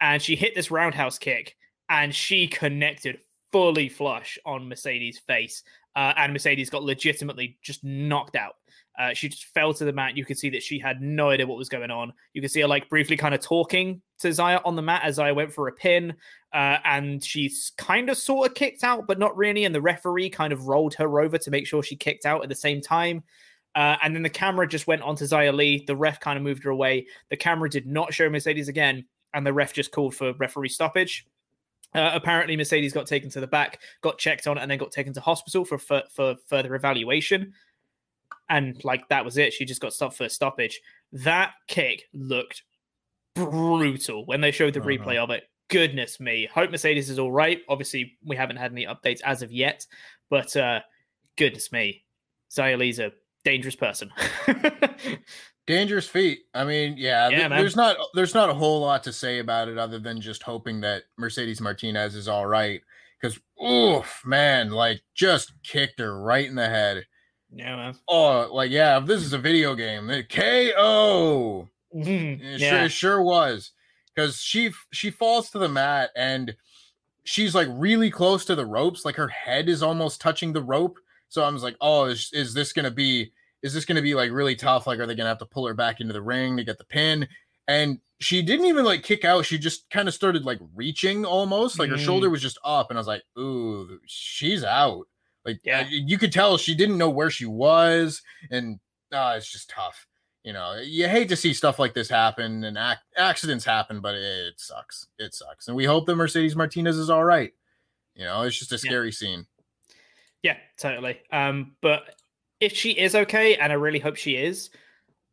and 0.00 0.22
she 0.22 0.36
hit 0.36 0.54
this 0.54 0.70
roundhouse 0.70 1.18
kick 1.18 1.56
and 1.88 2.14
she 2.14 2.46
connected 2.46 3.18
fully 3.52 3.88
flush 3.88 4.38
on 4.44 4.68
Mercedes' 4.68 5.18
face. 5.18 5.62
Uh, 5.96 6.12
and 6.16 6.32
Mercedes 6.32 6.70
got 6.70 6.82
legitimately 6.82 7.58
just 7.62 7.82
knocked 7.82 8.36
out. 8.36 8.54
Uh, 8.98 9.14
she 9.14 9.28
just 9.28 9.44
fell 9.46 9.72
to 9.72 9.84
the 9.84 9.92
mat. 9.92 10.16
You 10.16 10.24
could 10.24 10.38
see 10.38 10.50
that 10.50 10.62
she 10.62 10.78
had 10.78 11.00
no 11.00 11.30
idea 11.30 11.46
what 11.46 11.56
was 11.56 11.68
going 11.68 11.90
on. 11.90 12.12
You 12.32 12.42
could 12.42 12.50
see 12.50 12.60
her 12.60 12.66
like 12.66 12.88
briefly 12.88 13.16
kind 13.16 13.34
of 13.34 13.40
talking 13.40 14.02
to 14.18 14.28
Xia 14.28 14.60
on 14.64 14.74
the 14.74 14.82
mat 14.82 15.02
as 15.04 15.18
Xia 15.18 15.34
went 15.34 15.52
for 15.52 15.68
a 15.68 15.72
pin. 15.72 16.14
Uh, 16.52 16.78
and 16.84 17.22
she's 17.22 17.72
kind 17.78 18.10
of 18.10 18.16
sort 18.16 18.48
of 18.48 18.54
kicked 18.54 18.82
out, 18.82 19.06
but 19.06 19.18
not 19.18 19.36
really. 19.36 19.64
And 19.64 19.74
the 19.74 19.80
referee 19.80 20.30
kind 20.30 20.52
of 20.52 20.66
rolled 20.66 20.94
her 20.94 21.20
over 21.20 21.38
to 21.38 21.50
make 21.50 21.66
sure 21.66 21.82
she 21.82 21.94
kicked 21.94 22.26
out 22.26 22.42
at 22.42 22.48
the 22.48 22.56
same 22.56 22.80
time. 22.80 23.22
Uh, 23.76 23.96
and 24.02 24.14
then 24.14 24.24
the 24.24 24.30
camera 24.30 24.66
just 24.66 24.88
went 24.88 25.02
on 25.02 25.14
to 25.16 25.24
Xia 25.24 25.54
Li. 25.54 25.84
The 25.86 25.94
ref 25.94 26.18
kind 26.18 26.36
of 26.36 26.42
moved 26.42 26.64
her 26.64 26.70
away. 26.70 27.06
The 27.30 27.36
camera 27.36 27.70
did 27.70 27.86
not 27.86 28.12
show 28.12 28.28
Mercedes 28.28 28.68
again. 28.68 29.04
And 29.32 29.46
the 29.46 29.52
ref 29.52 29.72
just 29.72 29.92
called 29.92 30.16
for 30.16 30.32
referee 30.32 30.70
stoppage. 30.70 31.24
Uh, 31.94 32.10
apparently, 32.14 32.56
Mercedes 32.56 32.92
got 32.92 33.06
taken 33.06 33.30
to 33.30 33.40
the 33.40 33.46
back, 33.46 33.80
got 34.02 34.18
checked 34.18 34.46
on, 34.46 34.58
and 34.58 34.70
then 34.70 34.78
got 34.78 34.92
taken 34.92 35.12
to 35.14 35.20
hospital 35.20 35.64
for 35.64 35.78
for, 35.78 36.02
for 36.10 36.36
further 36.48 36.74
evaluation 36.74 37.52
and 38.48 38.82
like 38.84 39.08
that 39.08 39.24
was 39.24 39.36
it. 39.36 39.52
She 39.52 39.64
just 39.64 39.80
got 39.80 39.92
stopped 39.92 40.16
for 40.16 40.24
a 40.24 40.30
stoppage. 40.30 40.80
That 41.12 41.52
kick 41.66 42.04
looked 42.12 42.62
brutal 43.34 44.24
when 44.26 44.40
they 44.40 44.50
showed 44.50 44.74
the 44.74 44.80
uh-huh. 44.80 44.88
replay 44.88 45.16
of 45.16 45.30
it. 45.30 45.44
Goodness 45.68 46.18
me. 46.18 46.48
Hope 46.52 46.70
Mercedes 46.70 47.10
is 47.10 47.18
all 47.18 47.32
right. 47.32 47.60
Obviously, 47.68 48.16
we 48.24 48.36
haven't 48.36 48.56
had 48.56 48.72
any 48.72 48.86
updates 48.86 49.20
as 49.22 49.42
of 49.42 49.52
yet, 49.52 49.86
but 50.30 50.56
uh 50.56 50.80
goodness 51.36 51.72
me. 51.72 52.04
Li's 52.56 52.98
a 52.98 53.12
dangerous 53.44 53.76
person. 53.76 54.10
dangerous 55.68 56.08
feet. 56.08 56.40
I 56.54 56.64
mean, 56.64 56.96
yeah, 56.96 57.28
yeah 57.28 57.48
th- 57.48 57.60
there's 57.60 57.76
not 57.76 57.96
there's 58.14 58.34
not 58.34 58.50
a 58.50 58.54
whole 58.54 58.80
lot 58.80 59.04
to 59.04 59.12
say 59.12 59.38
about 59.38 59.68
it 59.68 59.78
other 59.78 59.98
than 59.98 60.20
just 60.20 60.42
hoping 60.42 60.80
that 60.80 61.04
Mercedes 61.16 61.60
Martinez 61.60 62.16
is 62.16 62.26
all 62.26 62.46
right. 62.46 62.80
Because 63.20 63.38
oof, 63.64 64.22
man, 64.24 64.70
like 64.70 65.02
just 65.14 65.52
kicked 65.62 66.00
her 66.00 66.20
right 66.20 66.46
in 66.46 66.54
the 66.56 66.68
head. 66.68 67.04
Yeah, 67.52 67.76
man. 67.76 67.94
Oh, 68.08 68.48
like 68.52 68.70
yeah, 68.70 68.98
if 68.98 69.06
this 69.06 69.22
is 69.22 69.32
a 69.32 69.38
video 69.38 69.74
game, 69.74 70.08
KO. 70.28 71.68
Mm-hmm. 71.94 72.44
It, 72.44 72.60
yeah. 72.60 72.70
sure, 72.70 72.82
it 72.84 72.92
sure 72.92 73.22
was 73.22 73.72
because 74.14 74.40
she 74.40 74.72
she 74.92 75.10
falls 75.10 75.50
to 75.50 75.58
the 75.58 75.68
mat 75.68 76.10
and 76.16 76.56
she's 77.24 77.54
like 77.54 77.68
really 77.70 78.10
close 78.10 78.44
to 78.46 78.54
the 78.54 78.66
ropes, 78.66 79.04
like 79.04 79.16
her 79.16 79.28
head 79.28 79.68
is 79.68 79.82
almost 79.82 80.20
touching 80.20 80.52
the 80.52 80.62
rope. 80.62 80.98
So 81.28 81.42
I 81.42 81.50
was 81.50 81.62
like, 81.62 81.76
oh, 81.82 82.06
is, 82.06 82.30
is 82.32 82.54
this 82.54 82.72
gonna 82.72 82.90
be 82.90 83.32
is 83.62 83.74
this 83.74 83.84
gonna 83.84 84.02
be 84.02 84.14
like 84.14 84.30
really 84.30 84.56
tough? 84.56 84.86
Like, 84.86 84.98
are 84.98 85.06
they 85.06 85.14
gonna 85.14 85.28
have 85.28 85.38
to 85.38 85.46
pull 85.46 85.66
her 85.66 85.74
back 85.74 86.00
into 86.00 86.12
the 86.12 86.22
ring 86.22 86.56
to 86.56 86.64
get 86.64 86.78
the 86.78 86.84
pin? 86.84 87.28
And 87.66 88.00
she 88.20 88.42
didn't 88.42 88.66
even 88.66 88.84
like 88.84 89.02
kick 89.02 89.24
out. 89.24 89.44
She 89.44 89.58
just 89.58 89.88
kind 89.90 90.08
of 90.08 90.14
started 90.14 90.44
like 90.44 90.58
reaching 90.74 91.24
almost, 91.24 91.78
like 91.78 91.88
mm. 91.88 91.92
her 91.92 91.98
shoulder 91.98 92.30
was 92.30 92.42
just 92.42 92.58
up, 92.64 92.90
and 92.90 92.98
I 92.98 93.00
was 93.00 93.06
like, 93.06 93.22
ooh, 93.38 94.00
she's 94.06 94.64
out. 94.64 95.06
Like 95.44 95.60
yeah. 95.64 95.86
you 95.88 96.18
could 96.18 96.32
tell 96.32 96.58
she 96.58 96.74
didn't 96.74 96.98
know 96.98 97.10
where 97.10 97.30
she 97.30 97.46
was, 97.46 98.22
and 98.50 98.78
uh, 99.12 99.34
it's 99.36 99.50
just 99.50 99.70
tough. 99.70 100.06
You 100.44 100.52
know, 100.52 100.80
you 100.82 101.08
hate 101.08 101.28
to 101.28 101.36
see 101.36 101.52
stuff 101.52 101.78
like 101.78 101.94
this 101.94 102.08
happen 102.08 102.64
and 102.64 102.76
ac- 102.76 103.00
accidents 103.16 103.64
happen, 103.64 104.00
but 104.00 104.14
it, 104.14 104.22
it, 104.22 104.54
sucks. 104.60 105.06
It 105.18 105.34
sucks, 105.34 105.68
and 105.68 105.76
we 105.76 105.84
hope 105.84 106.06
that 106.06 106.16
Mercedes 106.16 106.56
Martinez 106.56 106.96
is 106.96 107.10
all 107.10 107.24
right. 107.24 107.52
You 108.14 108.24
know, 108.24 108.42
it's 108.42 108.58
just 108.58 108.72
a 108.72 108.78
scary 108.78 109.08
yeah. 109.08 109.12
scene. 109.12 109.46
Yeah, 110.42 110.56
totally. 110.78 111.20
Um, 111.30 111.76
but 111.80 112.14
if 112.60 112.74
she 112.74 112.90
is 112.92 113.14
okay, 113.14 113.56
and 113.56 113.72
I 113.72 113.76
really 113.76 113.98
hope 113.98 114.16
she 114.16 114.36
is, 114.36 114.70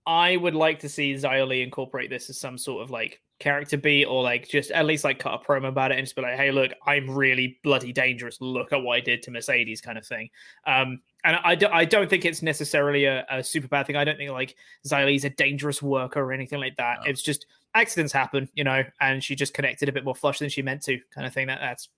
I 0.05 0.38
would 0.38 0.55
like 0.55 0.80
to 0.80 0.89
see 0.89 1.13
Xia 1.13 1.63
incorporate 1.63 2.09
this 2.09 2.30
as 2.30 2.38
some 2.38 2.57
sort 2.57 2.84
of 2.84 2.91
like 2.91 3.21
character 3.39 3.78
beat 3.78 4.05
or 4.05 4.23
like 4.23 4.47
just 4.47 4.71
at 4.71 4.86
least 4.86 5.03
like 5.03 5.19
cut 5.19 5.34
a 5.34 5.38
promo 5.43 5.67
about 5.67 5.91
it 5.91 5.97
and 5.97 6.05
just 6.05 6.15
be 6.15 6.21
like, 6.21 6.38
hey, 6.38 6.51
look, 6.51 6.71
I'm 6.86 7.09
really 7.09 7.57
bloody 7.63 7.91
dangerous. 7.91 8.39
Look 8.39 8.71
at 8.71 8.82
what 8.82 8.97
I 8.97 8.99
did 8.99 9.23
to 9.23 9.32
Mercedes, 9.32 9.82
kind 9.82 9.97
of 9.97 10.05
thing. 10.05 10.30
Um, 10.67 11.01
and 11.23 11.38
I, 11.43 11.55
do, 11.55 11.67
I 11.67 11.86
don't 11.86 12.09
think 12.09 12.23
it's 12.23 12.43
necessarily 12.43 13.05
a, 13.05 13.26
a, 13.30 13.43
super 13.43 13.67
bad 13.67 13.88
thing. 13.88 13.95
I 13.95 14.03
don't 14.03 14.17
think 14.17 14.32
like 14.32 14.55
Li's 14.89 15.26
a 15.26 15.32
dangerous 15.32 15.82
worker 15.82 16.21
or 16.21 16.32
anything 16.32 16.59
like 16.59 16.78
that. 16.78 16.99
No. 17.03 17.09
It's 17.09 17.23
just 17.23 17.47
accidents 17.73 18.13
happen, 18.13 18.47
you 18.53 18.63
know, 18.63 18.84
and 19.01 19.23
she 19.23 19.36
just 19.36 19.55
connected 19.55 19.89
a 19.89 19.91
bit 19.91 20.05
more 20.05 20.15
flush 20.15 20.39
than 20.39 20.49
she 20.49 20.61
meant 20.61 20.84
to, 20.84 20.99
kind 21.13 21.26
of 21.26 21.34
thing. 21.34 21.47
That 21.47 21.59
that's, 21.59 21.89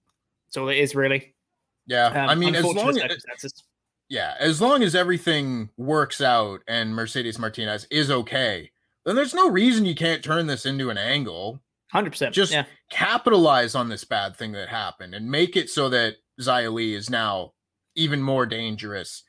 that's 0.46 0.58
all 0.58 0.70
it 0.70 0.78
is, 0.78 0.96
really. 0.96 1.36
Yeah, 1.88 2.08
um, 2.08 2.30
I 2.30 2.36
mean, 2.36 2.56
as 2.56 2.64
long 2.64 2.98
as 2.98 3.54
yeah, 4.10 4.36
as 4.40 4.62
long 4.62 4.84
as 4.84 4.96
everything 4.96 5.70
works 5.78 6.22
out 6.22 6.62
and 6.68 6.96
Mercedes 6.96 7.40
Martinez 7.40 7.88
is 7.92 8.10
okay, 8.10 8.72
then 9.06 9.16
there's 9.16 9.34
no 9.34 9.50
reason 9.50 9.86
you 9.86 9.96
can't 9.96 10.24
turn 10.24 10.48
this 10.48 10.66
into 10.66 10.90
an 10.90 10.98
angle. 10.98 11.62
100%. 11.94 12.32
Just 12.32 12.52
yeah. 12.52 12.66
capitalize 12.90 13.76
on 13.76 13.90
this 13.90 14.04
bad 14.04 14.36
thing 14.36 14.54
that 14.54 14.70
happened 14.70 15.14
and 15.14 15.30
make 15.30 15.56
it 15.56 15.70
so 15.70 15.90
that 15.90 16.16
Xia 16.40 16.72
Li 16.72 16.94
is 16.94 17.10
now 17.10 17.54
even 17.96 18.22
more 18.22 18.46
dangerous. 18.46 19.24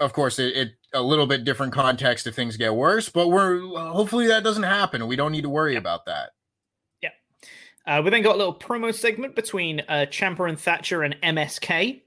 Of 0.00 0.12
course, 0.12 0.38
it, 0.38 0.56
it 0.56 0.72
a 0.92 1.02
little 1.02 1.26
bit 1.26 1.44
different 1.44 1.72
context 1.72 2.26
if 2.26 2.34
things 2.34 2.56
get 2.56 2.74
worse, 2.74 3.08
but 3.08 3.28
we're 3.28 3.60
hopefully 3.60 4.26
that 4.28 4.44
doesn't 4.44 4.62
happen. 4.64 5.06
We 5.06 5.16
don't 5.16 5.32
need 5.32 5.42
to 5.42 5.50
worry 5.50 5.76
about 5.76 6.06
that. 6.06 6.30
Yeah. 7.02 7.10
Uh, 7.86 8.02
we 8.02 8.10
then 8.10 8.22
got 8.22 8.34
a 8.34 8.38
little 8.38 8.54
promo 8.54 8.94
segment 8.94 9.34
between 9.34 9.80
uh, 9.88 10.06
Ciampa 10.08 10.48
and 10.48 10.58
Thatcher 10.58 11.02
and 11.02 11.16
MSK 11.22 12.02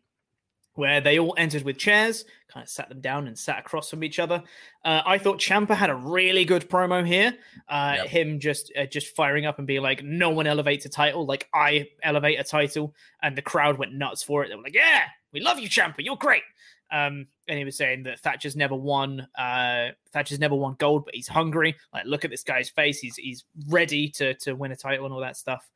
where 0.77 1.01
they 1.01 1.19
all 1.19 1.33
entered 1.37 1.63
with 1.63 1.77
chairs, 1.77 2.23
kind 2.47 2.63
of 2.63 2.69
sat 2.69 2.87
them 2.87 3.01
down 3.01 3.27
and 3.27 3.37
sat 3.37 3.59
across 3.59 3.89
from 3.89 4.03
each 4.03 4.19
other. 4.19 4.43
Uh, 4.85 5.01
I 5.05 5.17
thought 5.17 5.39
Ciampa 5.39 5.75
had 5.75 5.89
a 5.89 5.95
really 5.95 6.45
good 6.45 6.69
promo 6.69 7.05
here. 7.05 7.33
Uh, 7.67 7.95
yep. 7.97 8.07
Him 8.07 8.39
just 8.39 8.71
uh, 8.77 8.85
just 8.85 9.15
firing 9.15 9.45
up 9.45 9.57
and 9.57 9.67
being 9.67 9.81
like, 9.81 10.03
"No 10.03 10.29
one 10.29 10.47
elevates 10.47 10.85
a 10.85 10.89
title 10.89 11.25
like 11.25 11.49
I 11.53 11.89
elevate 12.03 12.39
a 12.39 12.43
title," 12.43 12.93
and 13.21 13.35
the 13.35 13.41
crowd 13.41 13.77
went 13.77 13.93
nuts 13.93 14.23
for 14.23 14.43
it. 14.43 14.49
They 14.49 14.55
were 14.55 14.63
like, 14.63 14.75
"Yeah, 14.75 15.03
we 15.33 15.41
love 15.41 15.59
you, 15.59 15.67
Ciampa. 15.67 15.99
You're 15.99 16.15
great." 16.15 16.43
Um, 16.89 17.27
and 17.49 17.57
he 17.57 17.65
was 17.65 17.75
saying 17.75 18.03
that 18.03 18.19
Thatcher's 18.19 18.55
never 18.55 18.75
won. 18.75 19.27
Uh, 19.37 19.89
Thatcher's 20.13 20.39
never 20.39 20.55
won 20.55 20.75
gold, 20.79 21.05
but 21.05 21.15
he's 21.15 21.27
hungry. 21.27 21.75
Like, 21.93 22.05
look 22.05 22.23
at 22.23 22.31
this 22.31 22.43
guy's 22.43 22.69
face. 22.69 22.99
He's 22.99 23.15
he's 23.15 23.45
ready 23.67 24.09
to 24.11 24.35
to 24.35 24.53
win 24.53 24.71
a 24.71 24.75
title 24.75 25.05
and 25.05 25.13
all 25.13 25.21
that 25.21 25.37
stuff. 25.37 25.67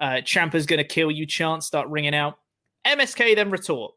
Uh, 0.00 0.20
Ciampa's 0.22 0.66
gonna 0.66 0.84
kill 0.84 1.10
you. 1.10 1.26
Chants 1.26 1.66
start 1.66 1.88
ringing 1.88 2.14
out. 2.14 2.38
MSK 2.84 3.36
then 3.36 3.50
retort 3.50 3.94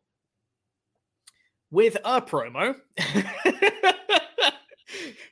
with 1.76 1.98
a 2.06 2.22
promo 2.22 2.74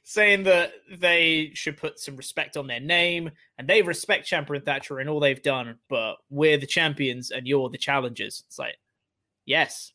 saying 0.03 0.43
that 0.43 0.73
they 0.91 1.49
should 1.53 1.77
put 1.77 1.97
some 1.97 2.17
respect 2.17 2.57
on 2.57 2.67
their 2.67 2.81
name 2.81 3.31
and 3.57 3.65
they 3.65 3.81
respect 3.81 4.29
Ciampa 4.29 4.57
and 4.57 4.65
Thatcher 4.65 4.99
and 4.99 5.09
all 5.09 5.21
they've 5.21 5.41
done, 5.41 5.77
but 5.87 6.15
we're 6.29 6.57
the 6.57 6.67
champions 6.67 7.31
and 7.31 7.47
you're 7.47 7.69
the 7.69 7.77
challengers. 7.77 8.43
It's 8.45 8.59
like, 8.59 8.75
yes, 9.45 9.93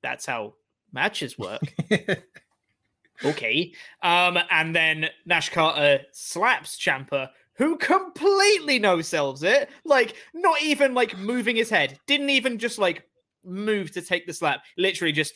that's 0.00 0.24
how 0.24 0.54
matches 0.92 1.36
work. 1.36 1.62
okay. 3.24 3.72
Um, 4.00 4.38
and 4.52 4.76
then 4.76 5.08
Nash 5.26 5.50
Carter 5.50 6.04
slaps 6.12 6.78
Ciampa, 6.78 7.30
who 7.54 7.76
completely 7.76 8.78
no 8.78 9.00
sells 9.00 9.42
it. 9.42 9.68
Like, 9.84 10.14
not 10.32 10.62
even 10.62 10.94
like 10.94 11.18
moving 11.18 11.56
his 11.56 11.70
head, 11.70 11.98
didn't 12.06 12.30
even 12.30 12.56
just 12.60 12.78
like 12.78 13.02
move 13.44 13.90
to 13.92 14.00
take 14.00 14.28
the 14.28 14.32
slap, 14.32 14.62
literally 14.76 15.10
just 15.10 15.34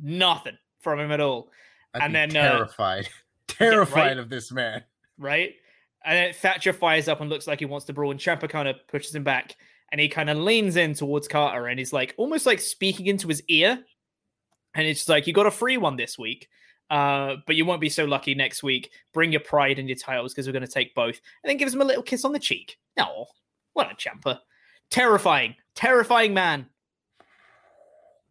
nothing 0.00 0.56
from 0.80 1.00
him 1.00 1.12
at 1.12 1.20
all. 1.20 1.50
I'd 1.94 2.02
and 2.02 2.14
then 2.14 2.30
terrified, 2.30 3.06
uh, 3.06 3.08
terrified 3.48 4.00
right? 4.06 4.18
of 4.18 4.28
this 4.28 4.52
man. 4.52 4.84
Right. 5.18 5.54
And 6.04 6.16
then 6.16 6.34
Thatcher 6.34 6.72
fires 6.72 7.08
up 7.08 7.20
and 7.20 7.30
looks 7.30 7.46
like 7.46 7.58
he 7.58 7.64
wants 7.64 7.86
to 7.86 7.92
brawl, 7.92 8.10
and 8.10 8.20
Ciampa 8.20 8.48
kind 8.48 8.68
of 8.68 8.76
pushes 8.88 9.14
him 9.14 9.24
back, 9.24 9.56
and 9.90 10.00
he 10.00 10.08
kind 10.08 10.30
of 10.30 10.38
leans 10.38 10.76
in 10.76 10.94
towards 10.94 11.26
Carter, 11.26 11.66
and 11.66 11.78
he's 11.78 11.92
like 11.92 12.14
almost 12.16 12.46
like 12.46 12.60
speaking 12.60 13.06
into 13.06 13.28
his 13.28 13.42
ear, 13.48 13.82
and 14.74 14.86
it's 14.86 15.08
like 15.08 15.26
you 15.26 15.32
got 15.32 15.46
a 15.46 15.50
free 15.50 15.76
one 15.76 15.96
this 15.96 16.18
week. 16.18 16.48
Uh, 16.88 17.36
but 17.48 17.56
you 17.56 17.64
won't 17.64 17.80
be 17.80 17.88
so 17.88 18.04
lucky 18.04 18.34
next 18.34 18.62
week. 18.62 18.92
Bring 19.12 19.32
your 19.32 19.40
pride 19.40 19.80
and 19.80 19.88
your 19.88 19.98
titles 19.98 20.32
because 20.32 20.46
we're 20.46 20.52
going 20.52 20.64
to 20.64 20.70
take 20.70 20.94
both. 20.94 21.20
And 21.42 21.50
then 21.50 21.56
gives 21.56 21.74
him 21.74 21.80
a 21.80 21.84
little 21.84 22.02
kiss 22.02 22.24
on 22.24 22.32
the 22.32 22.38
cheek. 22.38 22.78
No, 22.96 23.26
what 23.72 23.90
a 23.90 23.96
Ciampa. 23.96 24.38
Terrifying, 24.88 25.56
terrifying 25.74 26.32
man. 26.32 26.66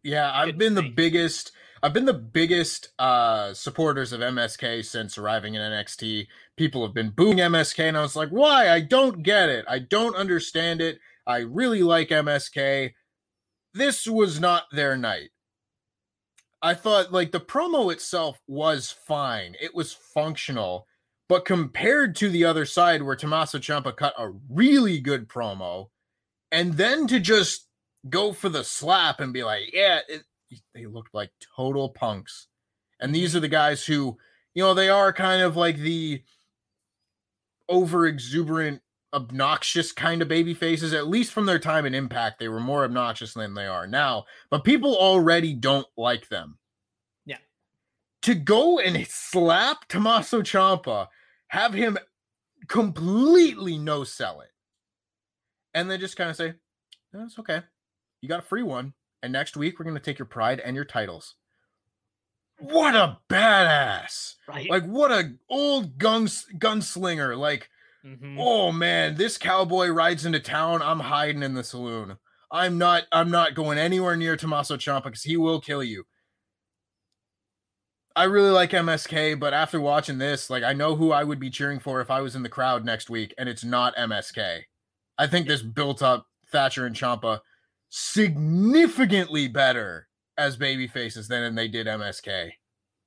Yeah, 0.06 0.30
I've 0.32 0.56
been 0.56 0.76
the 0.76 0.88
biggest 0.88 1.50
I've 1.82 1.92
been 1.92 2.04
the 2.04 2.14
biggest 2.14 2.90
uh 2.96 3.52
supporters 3.54 4.12
of 4.12 4.20
MSK 4.20 4.84
since 4.84 5.18
arriving 5.18 5.54
in 5.54 5.60
NXT. 5.60 6.28
People 6.56 6.86
have 6.86 6.94
been 6.94 7.10
booing 7.10 7.38
MSK 7.38 7.88
and 7.88 7.98
I 7.98 8.02
was 8.02 8.14
like, 8.14 8.28
"Why? 8.28 8.70
I 8.70 8.80
don't 8.82 9.24
get 9.24 9.48
it. 9.48 9.64
I 9.68 9.80
don't 9.80 10.14
understand 10.14 10.80
it. 10.80 11.00
I 11.26 11.38
really 11.38 11.82
like 11.82 12.10
MSK." 12.10 12.92
This 13.74 14.06
was 14.06 14.38
not 14.38 14.66
their 14.70 14.96
night. 14.96 15.30
I 16.62 16.74
thought 16.74 17.12
like 17.12 17.32
the 17.32 17.40
promo 17.40 17.92
itself 17.92 18.40
was 18.46 18.94
fine. 19.08 19.56
It 19.60 19.74
was 19.74 19.92
functional. 19.92 20.86
But 21.28 21.44
compared 21.44 22.14
to 22.16 22.28
the 22.28 22.44
other 22.44 22.64
side 22.64 23.02
where 23.02 23.16
Tommaso 23.16 23.58
Ciampa 23.58 23.96
cut 23.96 24.14
a 24.16 24.30
really 24.48 25.00
good 25.00 25.28
promo 25.28 25.88
and 26.52 26.74
then 26.74 27.08
to 27.08 27.18
just 27.18 27.65
go 28.10 28.32
for 28.32 28.48
the 28.48 28.64
slap 28.64 29.20
and 29.20 29.32
be 29.32 29.44
like, 29.44 29.72
yeah, 29.72 30.00
it, 30.08 30.22
they 30.74 30.86
looked 30.86 31.14
like 31.14 31.30
total 31.56 31.88
punks. 31.88 32.48
And 33.00 33.14
these 33.14 33.30
mm-hmm. 33.30 33.38
are 33.38 33.40
the 33.40 33.48
guys 33.48 33.84
who, 33.84 34.16
you 34.54 34.62
know, 34.62 34.74
they 34.74 34.88
are 34.88 35.12
kind 35.12 35.42
of 35.42 35.56
like 35.56 35.78
the 35.78 36.22
over 37.68 38.06
exuberant, 38.06 38.80
obnoxious 39.12 39.92
kind 39.92 40.22
of 40.22 40.28
baby 40.28 40.54
faces, 40.54 40.92
at 40.92 41.08
least 41.08 41.32
from 41.32 41.46
their 41.46 41.58
time 41.58 41.86
in 41.86 41.94
Impact. 41.94 42.38
They 42.38 42.48
were 42.48 42.60
more 42.60 42.84
obnoxious 42.84 43.34
than 43.34 43.54
they 43.54 43.66
are 43.66 43.86
now, 43.86 44.24
but 44.50 44.64
people 44.64 44.96
already 44.96 45.54
don't 45.54 45.86
like 45.96 46.28
them. 46.28 46.58
Yeah. 47.24 47.38
To 48.22 48.34
go 48.34 48.78
and 48.78 49.06
slap 49.08 49.88
Tommaso 49.88 50.42
Ciampa, 50.42 51.08
have 51.48 51.74
him 51.74 51.98
completely 52.68 53.78
no 53.78 54.04
sell 54.04 54.40
it, 54.40 54.50
and 55.74 55.90
then 55.90 56.00
just 56.00 56.16
kind 56.16 56.30
of 56.30 56.36
say, 56.36 56.54
that's 57.12 57.38
okay 57.38 57.62
you 58.20 58.28
got 58.28 58.40
a 58.40 58.46
free 58.46 58.62
one. 58.62 58.94
And 59.22 59.32
next 59.32 59.56
week, 59.56 59.78
we're 59.78 59.84
going 59.84 59.96
to 59.96 60.02
take 60.02 60.18
your 60.18 60.26
pride 60.26 60.60
and 60.60 60.76
your 60.76 60.84
titles. 60.84 61.34
What 62.58 62.94
a 62.94 63.18
badass. 63.28 64.34
Right. 64.48 64.70
Like, 64.70 64.84
what 64.84 65.10
a 65.10 65.34
old 65.50 65.98
guns 65.98 66.46
gunslinger. 66.58 67.36
Like, 67.36 67.68
mm-hmm. 68.04 68.38
oh 68.38 68.72
man, 68.72 69.16
this 69.16 69.36
cowboy 69.36 69.88
rides 69.88 70.24
into 70.24 70.40
town. 70.40 70.82
I'm 70.82 71.00
hiding 71.00 71.42
in 71.42 71.54
the 71.54 71.64
saloon. 71.64 72.16
I'm 72.50 72.78
not, 72.78 73.04
I'm 73.10 73.30
not 73.30 73.54
going 73.54 73.78
anywhere 73.78 74.16
near 74.16 74.36
Tommaso 74.36 74.76
Ciampa 74.76 75.04
because 75.04 75.24
he 75.24 75.36
will 75.36 75.60
kill 75.60 75.82
you. 75.82 76.04
I 78.14 78.24
really 78.24 78.50
like 78.50 78.70
MSK, 78.70 79.38
but 79.38 79.52
after 79.52 79.78
watching 79.78 80.16
this, 80.16 80.48
like 80.48 80.62
I 80.62 80.72
know 80.72 80.96
who 80.96 81.12
I 81.12 81.22
would 81.22 81.38
be 81.38 81.50
cheering 81.50 81.78
for 81.78 82.00
if 82.00 82.10
I 82.10 82.22
was 82.22 82.34
in 82.34 82.42
the 82.42 82.48
crowd 82.48 82.82
next 82.82 83.10
week, 83.10 83.34
and 83.36 83.46
it's 83.46 83.64
not 83.64 83.94
MSK. 83.96 84.62
I 85.18 85.26
think 85.26 85.46
this 85.46 85.60
built 85.60 86.02
up 86.02 86.26
Thatcher 86.50 86.86
and 86.86 86.96
Ciampa 86.96 87.40
significantly 87.88 89.48
better 89.48 90.08
as 90.38 90.56
baby 90.56 90.86
faces 90.86 91.28
than 91.28 91.54
they 91.54 91.68
did 91.68 91.86
MSK. 91.86 92.50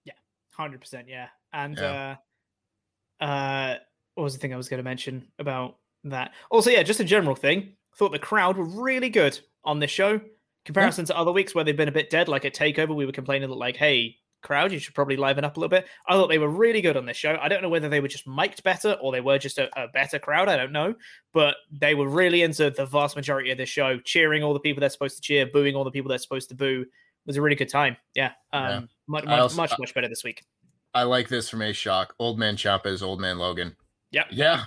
Yeah, 0.05 0.13
hundred 0.55 0.81
percent. 0.81 1.07
Yeah, 1.07 1.27
and 1.53 1.77
yeah. 1.77 2.15
uh, 3.19 3.23
uh, 3.23 3.75
what 4.15 4.23
was 4.23 4.33
the 4.33 4.39
thing 4.39 4.53
I 4.53 4.57
was 4.57 4.69
going 4.69 4.79
to 4.79 4.83
mention 4.83 5.27
about 5.39 5.77
that? 6.05 6.31
Also, 6.49 6.69
yeah, 6.69 6.83
just 6.83 6.99
a 6.99 7.05
general 7.05 7.35
thing. 7.35 7.73
Thought 7.95 8.11
the 8.11 8.19
crowd 8.19 8.57
were 8.57 8.65
really 8.65 9.09
good 9.09 9.39
on 9.63 9.79
this 9.79 9.91
show. 9.91 10.21
Comparison 10.65 11.03
yeah. 11.03 11.13
to 11.13 11.17
other 11.17 11.31
weeks 11.31 11.55
where 11.55 11.63
they've 11.63 11.75
been 11.75 11.87
a 11.87 11.93
bit 11.93 12.09
dead, 12.09 12.27
like 12.27 12.45
at 12.45 12.53
Takeover, 12.53 12.95
we 12.95 13.05
were 13.05 13.11
complaining 13.11 13.49
that 13.49 13.55
like, 13.55 13.75
hey, 13.75 14.17
crowd. 14.41 14.71
You 14.71 14.79
should 14.79 14.95
probably 14.95 15.17
liven 15.17 15.43
up 15.43 15.57
a 15.57 15.59
little 15.59 15.69
bit. 15.69 15.87
I 16.07 16.13
thought 16.13 16.27
they 16.27 16.37
were 16.37 16.49
really 16.49 16.81
good 16.81 16.97
on 16.97 17.05
this 17.05 17.17
show. 17.17 17.37
I 17.41 17.47
don't 17.47 17.61
know 17.61 17.69
whether 17.69 17.89
they 17.89 17.99
were 17.99 18.07
just 18.07 18.27
mic'd 18.27 18.63
better 18.63 18.93
or 19.01 19.11
they 19.11 19.21
were 19.21 19.37
just 19.37 19.57
a, 19.57 19.69
a, 19.79 19.87
better 19.87 20.19
crowd. 20.19 20.49
I 20.49 20.57
don't 20.57 20.71
know, 20.71 20.95
but 21.33 21.55
they 21.71 21.95
were 21.95 22.07
really 22.07 22.41
into 22.41 22.69
the 22.69 22.85
vast 22.85 23.15
majority 23.15 23.51
of 23.51 23.57
the 23.57 23.65
show, 23.65 23.99
cheering 23.99 24.43
all 24.43 24.53
the 24.53 24.59
people 24.59 24.81
they're 24.81 24.89
supposed 24.89 25.15
to 25.17 25.21
cheer, 25.21 25.45
booing 25.45 25.75
all 25.75 25.83
the 25.83 25.91
people 25.91 26.09
they're 26.09 26.17
supposed 26.17 26.49
to 26.49 26.55
boo. 26.55 26.81
It 26.81 27.27
was 27.27 27.37
a 27.37 27.41
really 27.41 27.55
good 27.55 27.69
time. 27.69 27.97
Yeah, 28.15 28.31
um, 28.53 28.63
yeah. 28.63 28.79
much 29.07 29.25
much, 29.25 29.39
also, 29.39 29.57
much 29.57 29.73
much 29.77 29.93
better 29.93 30.07
this 30.07 30.23
week. 30.23 30.43
I 30.93 31.03
like 31.03 31.27
this 31.27 31.49
from 31.49 31.61
A 31.61 31.73
Shock. 31.73 32.15
Old 32.17 32.39
man 32.39 32.55
Ciampa 32.55 32.87
is 32.87 33.03
old 33.03 33.19
man 33.19 33.37
Logan. 33.37 33.75
Yep. 34.11 34.27
Yeah. 34.31 34.63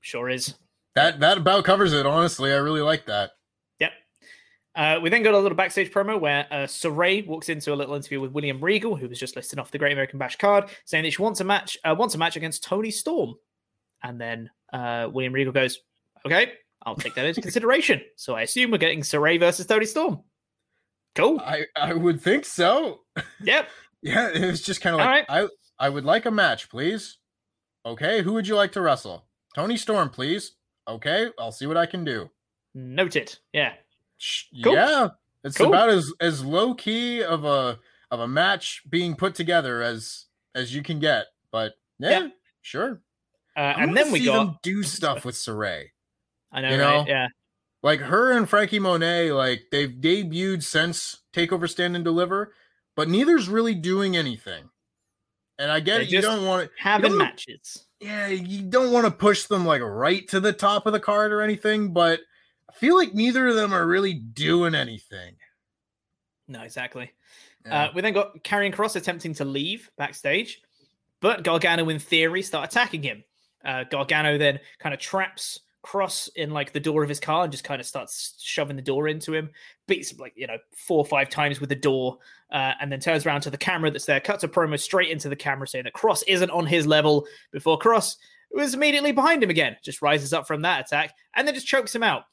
Sure 0.00 0.28
is. 0.28 0.54
That 0.94 1.20
that 1.20 1.38
about 1.38 1.64
covers 1.64 1.92
it. 1.92 2.06
Honestly, 2.06 2.52
I 2.52 2.56
really 2.56 2.80
like 2.80 3.06
that. 3.06 3.32
Uh, 4.80 4.98
we 4.98 5.10
then 5.10 5.22
got 5.22 5.34
a 5.34 5.38
little 5.38 5.56
backstage 5.56 5.92
promo 5.92 6.18
where 6.18 6.46
uh, 6.50 6.64
Sarray 6.64 7.26
walks 7.26 7.50
into 7.50 7.70
a 7.70 7.76
little 7.76 7.94
interview 7.94 8.18
with 8.18 8.32
William 8.32 8.64
Regal, 8.64 8.96
who 8.96 9.10
was 9.10 9.20
just 9.20 9.36
listed 9.36 9.58
off 9.58 9.70
the 9.70 9.76
Great 9.76 9.92
American 9.92 10.18
Bash 10.18 10.36
card, 10.36 10.70
saying 10.86 11.04
that 11.04 11.10
she 11.10 11.20
wants 11.20 11.40
a 11.40 11.44
match, 11.44 11.76
uh, 11.84 11.94
wants 11.94 12.14
a 12.14 12.18
match 12.18 12.36
against 12.36 12.64
Toni 12.64 12.90
Storm. 12.90 13.34
And 14.02 14.18
then 14.18 14.48
uh, 14.72 15.10
William 15.12 15.34
Regal 15.34 15.52
goes, 15.52 15.80
"Okay, 16.24 16.52
I'll 16.86 16.96
take 16.96 17.14
that 17.16 17.26
into 17.26 17.42
consideration." 17.42 18.00
So 18.16 18.34
I 18.34 18.42
assume 18.42 18.70
we're 18.70 18.78
getting 18.78 19.02
Sarray 19.02 19.38
versus 19.38 19.66
Toni 19.66 19.84
Storm. 19.84 20.22
Cool. 21.14 21.38
I 21.40 21.66
I 21.76 21.92
would 21.92 22.22
think 22.22 22.46
so. 22.46 23.00
Yep. 23.42 23.68
yeah, 24.00 24.30
it 24.30 24.46
was 24.46 24.62
just 24.62 24.80
kind 24.80 24.94
of 24.94 25.00
like 25.00 25.28
right. 25.28 25.44
I 25.44 25.48
I 25.78 25.90
would 25.90 26.06
like 26.06 26.24
a 26.24 26.30
match, 26.30 26.70
please. 26.70 27.18
Okay, 27.84 28.22
who 28.22 28.32
would 28.32 28.48
you 28.48 28.56
like 28.56 28.72
to 28.72 28.80
wrestle? 28.80 29.26
Toni 29.54 29.76
Storm, 29.76 30.08
please. 30.08 30.52
Okay, 30.88 31.28
I'll 31.38 31.52
see 31.52 31.66
what 31.66 31.76
I 31.76 31.84
can 31.84 32.02
do. 32.02 32.30
Noted. 32.74 33.38
Yeah. 33.52 33.74
Cool. 34.62 34.74
Yeah, 34.74 35.08
it's 35.44 35.56
cool. 35.56 35.68
about 35.68 35.88
as 35.88 36.12
as 36.20 36.44
low 36.44 36.74
key 36.74 37.22
of 37.22 37.44
a 37.44 37.78
of 38.10 38.20
a 38.20 38.28
match 38.28 38.82
being 38.88 39.14
put 39.14 39.34
together 39.34 39.82
as 39.82 40.26
as 40.54 40.74
you 40.74 40.82
can 40.82 40.98
get. 40.98 41.26
But 41.50 41.74
yeah, 41.98 42.10
yeah. 42.10 42.28
sure. 42.62 43.00
Uh, 43.56 43.74
and 43.76 43.96
then 43.96 44.12
we 44.12 44.24
go 44.24 44.56
do 44.62 44.82
stuff 44.82 45.24
with 45.24 45.34
Sarray. 45.34 45.86
I 46.52 46.60
know, 46.60 46.70
you 46.70 46.76
know? 46.76 46.98
Right? 46.98 47.08
Yeah. 47.08 47.28
Like 47.82 48.00
her 48.00 48.32
and 48.32 48.48
Franky 48.48 48.78
Monet, 48.78 49.32
like 49.32 49.64
they've 49.70 49.90
debuted 49.90 50.62
since 50.62 51.22
Takeover 51.32 51.68
Stand 51.68 51.96
and 51.96 52.04
Deliver, 52.04 52.52
but 52.94 53.08
neither's 53.08 53.48
really 53.48 53.74
doing 53.74 54.16
anything. 54.16 54.68
And 55.58 55.70
I 55.70 55.80
get 55.80 55.98
they 55.98 56.04
it, 56.04 56.10
you 56.10 56.20
don't 56.20 56.44
want 56.44 56.64
to 56.64 56.70
having 56.78 57.16
matches. 57.16 57.86
Yeah, 58.00 58.28
you 58.28 58.62
don't 58.62 58.92
want 58.92 59.06
to 59.06 59.10
push 59.10 59.44
them 59.44 59.64
like 59.64 59.82
right 59.82 60.26
to 60.28 60.40
the 60.40 60.52
top 60.52 60.86
of 60.86 60.92
the 60.92 61.00
card 61.00 61.32
or 61.32 61.40
anything, 61.40 61.92
but 61.92 62.20
I 62.70 62.78
feel 62.78 62.96
like 62.96 63.14
neither 63.14 63.48
of 63.48 63.56
them 63.56 63.72
are 63.72 63.86
really 63.86 64.14
doing 64.14 64.74
anything. 64.74 65.34
No, 66.46 66.62
exactly. 66.62 67.10
Yeah. 67.66 67.84
Uh, 67.84 67.92
we 67.94 68.00
then 68.00 68.12
got 68.14 68.42
Karrion 68.44 68.72
Kross 68.72 68.96
attempting 68.96 69.34
to 69.34 69.44
leave 69.44 69.90
backstage, 69.98 70.62
but 71.20 71.42
Gargano, 71.42 71.88
and 71.88 72.02
Theory, 72.02 72.42
start 72.42 72.70
attacking 72.70 73.02
him. 73.02 73.24
Uh, 73.64 73.84
Gargano 73.84 74.38
then 74.38 74.58
kind 74.78 74.94
of 74.94 75.00
traps 75.00 75.60
Kross 75.84 76.28
in 76.36 76.50
like 76.50 76.72
the 76.72 76.80
door 76.80 77.02
of 77.02 77.08
his 77.08 77.20
car 77.20 77.42
and 77.42 77.52
just 77.52 77.64
kind 77.64 77.80
of 77.80 77.86
starts 77.86 78.34
shoving 78.38 78.76
the 78.76 78.82
door 78.82 79.08
into 79.08 79.34
him, 79.34 79.50
beats 79.86 80.12
him 80.12 80.18
like 80.18 80.32
you 80.36 80.46
know 80.46 80.58
four 80.76 80.98
or 80.98 81.06
five 81.06 81.28
times 81.28 81.60
with 81.60 81.68
the 81.68 81.74
door, 81.74 82.18
uh, 82.52 82.74
and 82.80 82.90
then 82.90 83.00
turns 83.00 83.26
around 83.26 83.40
to 83.42 83.50
the 83.50 83.58
camera 83.58 83.90
that's 83.90 84.06
there, 84.06 84.20
cuts 84.20 84.44
a 84.44 84.48
promo 84.48 84.78
straight 84.78 85.10
into 85.10 85.28
the 85.28 85.36
camera 85.36 85.66
saying 85.66 85.84
that 85.84 85.92
Cross 85.92 86.22
isn't 86.24 86.50
on 86.50 86.66
his 86.66 86.86
level. 86.86 87.26
Before 87.50 87.78
Kross 87.78 88.16
was 88.52 88.74
immediately 88.74 89.12
behind 89.12 89.42
him 89.42 89.50
again, 89.50 89.76
just 89.82 90.02
rises 90.02 90.32
up 90.32 90.46
from 90.46 90.62
that 90.62 90.86
attack 90.86 91.14
and 91.34 91.46
then 91.46 91.54
just 91.54 91.66
chokes 91.66 91.94
him 91.94 92.02
out. 92.02 92.24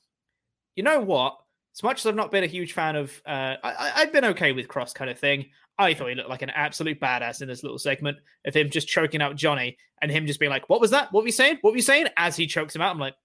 You 0.78 0.84
know 0.84 1.02
what? 1.02 1.38
As 1.76 1.84
much 1.84 2.00
as 2.00 2.06
I've 2.06 2.16
not 2.16 2.32
been 2.32 2.44
a 2.44 2.48
huge 2.48 2.74
fan 2.74 2.96
of, 2.96 3.22
uh, 3.26 3.56
I, 3.64 3.92
I've 3.96 4.14
been 4.14 4.26
okay 4.26 4.52
with 4.52 4.68
Kross 4.68 4.94
kind 4.94 5.12
of 5.12 5.20
thing. 5.20 5.48
I 5.78 5.94
thought 5.94 6.10
he 6.10 6.16
looked 6.16 6.30
like 6.30 6.44
an 6.44 6.52
absolute 6.52 7.00
badass 7.00 7.42
in 7.42 7.48
this 7.48 7.64
little 7.64 7.78
segment 7.78 8.18
of 8.46 8.56
him 8.56 8.70
just 8.70 8.88
choking 8.88 9.22
out 9.22 9.36
Johnny 9.36 9.78
and 10.02 10.12
him 10.12 10.26
just 10.26 10.40
being 10.40 10.52
like, 10.52 10.70
"What 10.70 10.82
was 10.82 10.92
that? 10.92 11.12
What 11.12 11.22
were 11.22 11.28
you 11.28 11.34
saying? 11.34 11.58
What 11.62 11.72
were 11.72 11.78
you 11.78 11.84
saying?" 11.84 12.08
As 12.16 12.36
he 12.36 12.48
chokes 12.48 12.76
him 12.76 12.82
out, 12.82 12.92
I'm 12.92 13.00
like, 13.00 13.16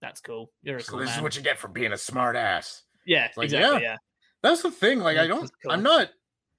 "That's 0.00 0.20
cool. 0.20 0.52
You're 0.62 0.78
a 0.78 0.82
so 0.82 0.92
cool 0.92 1.00
This 1.00 1.10
man. 1.10 1.18
is 1.18 1.22
what 1.22 1.36
you 1.36 1.42
get 1.42 1.58
for 1.58 1.68
being 1.68 1.92
a 1.92 1.98
smart 1.98 2.34
ass." 2.34 2.82
Yeah, 3.04 3.28
like, 3.36 3.44
exactly. 3.44 3.82
Yeah. 3.82 3.90
yeah. 3.90 3.96
that's 4.42 4.62
the 4.62 4.70
thing. 4.70 5.00
Like, 5.00 5.18
I 5.18 5.26
don't. 5.26 5.50
Cool. 5.62 5.72
I'm 5.72 5.82
not 5.82 6.10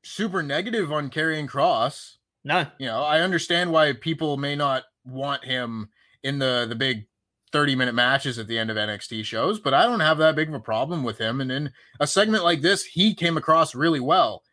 super 0.04 0.44
negative 0.44 0.92
on 0.92 1.10
Karrion 1.10 1.48
Kross. 1.50 2.18
No, 2.46 2.66
you 2.78 2.86
know, 2.88 3.02
I 3.02 3.22
understand 3.22 3.72
why 3.72 3.94
people 3.94 4.38
may 4.38 4.56
not 4.56 4.84
want 5.06 5.44
him 5.44 5.90
in 6.24 6.40
the 6.40 6.66
the 6.68 6.76
big 6.76 7.06
30 7.52 7.76
minute 7.76 7.96
matches 7.96 8.40
at 8.40 8.48
the 8.48 8.58
end 8.58 8.70
of 8.70 8.78
NXT 8.78 9.24
shows, 9.24 9.60
but 9.60 9.74
I 9.74 9.84
don't 9.84 10.00
have 10.00 10.18
that 10.18 10.36
big 10.36 10.50
of 10.50 10.54
a 10.54 10.60
problem 10.60 11.04
with 11.04 11.18
him. 11.18 11.42
And 11.42 11.52
in 11.52 11.72
a 12.00 12.08
segment 12.08 12.44
like 12.44 12.62
this, 12.62 12.84
he 12.84 13.14
came 13.14 13.38
across 13.38 13.76
really 13.76 14.00
well. 14.00 14.44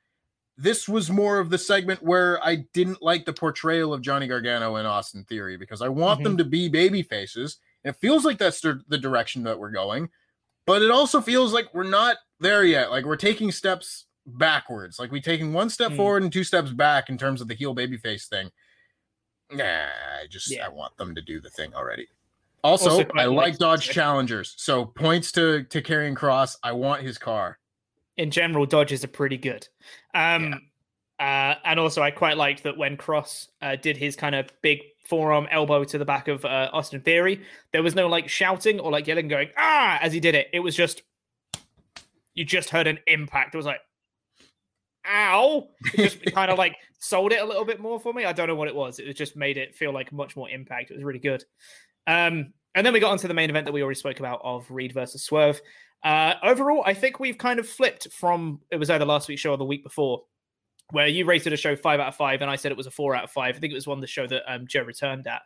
This 0.57 0.89
was 0.89 1.11
more 1.11 1.41
of 1.41 1.51
the 1.51 1.59
segment 1.59 2.03
where 2.03 2.45
I 2.45 2.65
didn't 2.73 3.03
like 3.03 3.25
the 3.25 3.33
portrayal 3.33 3.93
of 3.93 4.03
Johnny 4.03 4.29
Gargano 4.29 4.77
and 4.77 4.87
Austin 4.87 5.25
Theory 5.25 5.57
because 5.57 5.83
I 5.83 5.89
want 5.89 6.19
mm-hmm. 6.19 6.25
them 6.25 6.37
to 6.39 6.45
be 6.45 6.69
baby 6.69 7.03
faces. 7.03 7.59
And 7.83 7.95
it 7.95 8.01
feels 8.01 8.25
like 8.25 8.39
that's 8.39 8.61
the 8.61 8.99
direction 8.99 9.43
that 9.43 9.59
we're 9.59 9.71
going, 9.71 10.09
but 10.65 10.81
it 10.81 10.93
also 10.93 11.21
feels 11.21 11.53
like 11.53 11.75
we're 11.75 11.83
not 11.83 12.19
there 12.39 12.63
yet. 12.63 12.93
Like 12.93 13.05
we're 13.05 13.17
taking 13.17 13.51
steps 13.51 14.07
backwards. 14.27 14.99
Like 14.99 15.11
we're 15.11 15.21
taking 15.21 15.53
one 15.53 15.71
step 15.71 15.93
mm. 15.93 15.97
forward 15.97 16.23
and 16.23 16.33
two 16.33 16.45
steps 16.45 16.71
back 16.71 17.09
in 17.09 17.19
terms 17.19 17.41
of 17.41 17.49
the 17.49 17.55
heel 17.55 17.75
babyface 17.75 18.29
thing. 18.29 18.51
Nah, 19.51 19.65
I 19.65 20.27
just 20.29 20.51
yeah. 20.51 20.65
I 20.65 20.69
want 20.69 20.97
them 20.97 21.15
to 21.15 21.21
do 21.21 21.41
the 21.41 21.51
thing 21.51 21.75
already. 21.75 22.09
Also, 22.65 23.05
I 23.15 23.27
like 23.27 23.59
Dodge 23.59 23.91
Challengers, 23.91 24.55
so 24.57 24.87
points 24.87 25.31
to 25.33 25.65
to 25.65 25.83
Karrion 25.83 26.17
Kross. 26.17 26.57
I 26.63 26.73
want 26.73 27.03
his 27.03 27.19
car. 27.19 27.59
In 28.17 28.31
general, 28.31 28.65
Dodges 28.65 29.05
are 29.05 29.09
pretty 29.09 29.37
good. 29.37 29.69
Um, 30.15 30.63
yeah. 31.21 31.55
uh, 31.55 31.69
and 31.69 31.79
also, 31.79 32.03
I 32.03 32.11
quite 32.11 32.39
liked 32.39 32.63
that 32.63 32.79
when 32.79 32.97
Kross 32.97 33.49
uh, 33.61 33.77
did 33.77 33.99
his 33.99 34.17
kind 34.17 34.35
of 34.35 34.49
big 34.63 34.81
forearm 35.07 35.47
elbow 35.51 35.85
to 35.85 35.99
the 35.99 36.07
back 36.07 36.27
of 36.29 36.43
uh, 36.47 36.71
Austin 36.73 37.03
Theory, 37.03 37.43
there 37.73 37.83
was 37.83 37.95
no 37.95 38.09
like 38.09 38.31
shouting 38.31 38.81
or 38.81 38.91
like 38.91 39.07
yelling, 39.07 39.29
going 39.29 39.51
ah 39.59 39.99
as 40.01 40.15
he 40.15 40.19
did 40.19 40.35
it. 40.35 40.49
It 40.55 40.61
was 40.61 40.75
just 40.75 41.03
you 42.35 42.47
just 42.47 42.71
heard 42.71 42.87
an 42.87 42.99
impact. 43.07 43.55
It 43.55 43.59
was 43.59 43.67
like 43.67 43.81
ow. 45.07 45.69
It 45.93 45.97
just 45.99 46.25
kind 46.35 46.51
of 46.51 46.59
like 46.59 46.77
sold 46.99 47.33
it 47.33 47.43
a 47.43 47.45
little 47.45 47.65
bit 47.65 47.81
more 47.81 48.01
for 48.01 48.13
me. 48.13 48.25
I 48.25 48.33
don't 48.33 48.49
know 48.49 48.55
what 48.55 48.69
it 48.69 48.75
was. 48.75 48.99
It 48.99 49.13
just 49.15 49.37
made 49.37 49.57
it 49.59 49.75
feel 49.75 49.93
like 49.93 50.13
much 50.13 50.37
more 50.37 50.49
impact. 50.49 50.91
It 50.91 50.95
was 50.95 51.05
really 51.05 51.19
good. 51.19 51.45
Um, 52.07 52.53
and 52.75 52.85
then 52.85 52.93
we 52.93 53.01
got 53.01 53.13
onto 53.13 53.29
the 53.29 53.35
main 53.35 53.51
event 53.51 53.67
that 53.67 53.73
we 53.73 53.83
already 53.83 53.99
spoke 53.99 54.19
about 54.19 54.41
of 54.43 54.71
Reed 54.71 54.93
versus 54.93 55.23
Swerve. 55.23 55.61
Uh, 56.03 56.35
overall, 56.43 56.83
I 56.85 56.93
think 56.93 57.19
we've 57.19 57.39
kind 57.39 57.59
of 57.59 57.69
flipped 57.69 58.13
from 58.13 58.61
it 58.71 58.77
was 58.77 58.91
either 58.91 59.05
last 59.05 59.29
week's 59.29 59.41
show 59.41 59.53
or 59.53 59.57
the 59.57 59.65
week 59.65 59.83
before, 59.83 60.23
where 60.91 61.07
you 61.07 61.25
rated 61.25 61.53
a 61.53 61.57
show 61.57 61.77
five 61.77 62.01
out 62.01 62.09
of 62.09 62.17
five, 62.17 62.43
and 62.43 62.51
I 62.51 62.57
said 62.57 62.73
it 62.73 62.77
was 62.77 62.87
a 62.87 62.91
four 62.91 63.15
out 63.15 63.25
of 63.25 63.31
five. 63.31 63.57
I 63.57 63.59
think 63.59 63.73
it 63.73 63.77
was 63.77 63.87
one 63.87 64.01
the 64.01 64.07
show 64.07 64.27
that 64.27 64.43
um, 64.53 64.67
Joe 64.67 64.83
returned 64.83 65.27
at. 65.27 65.43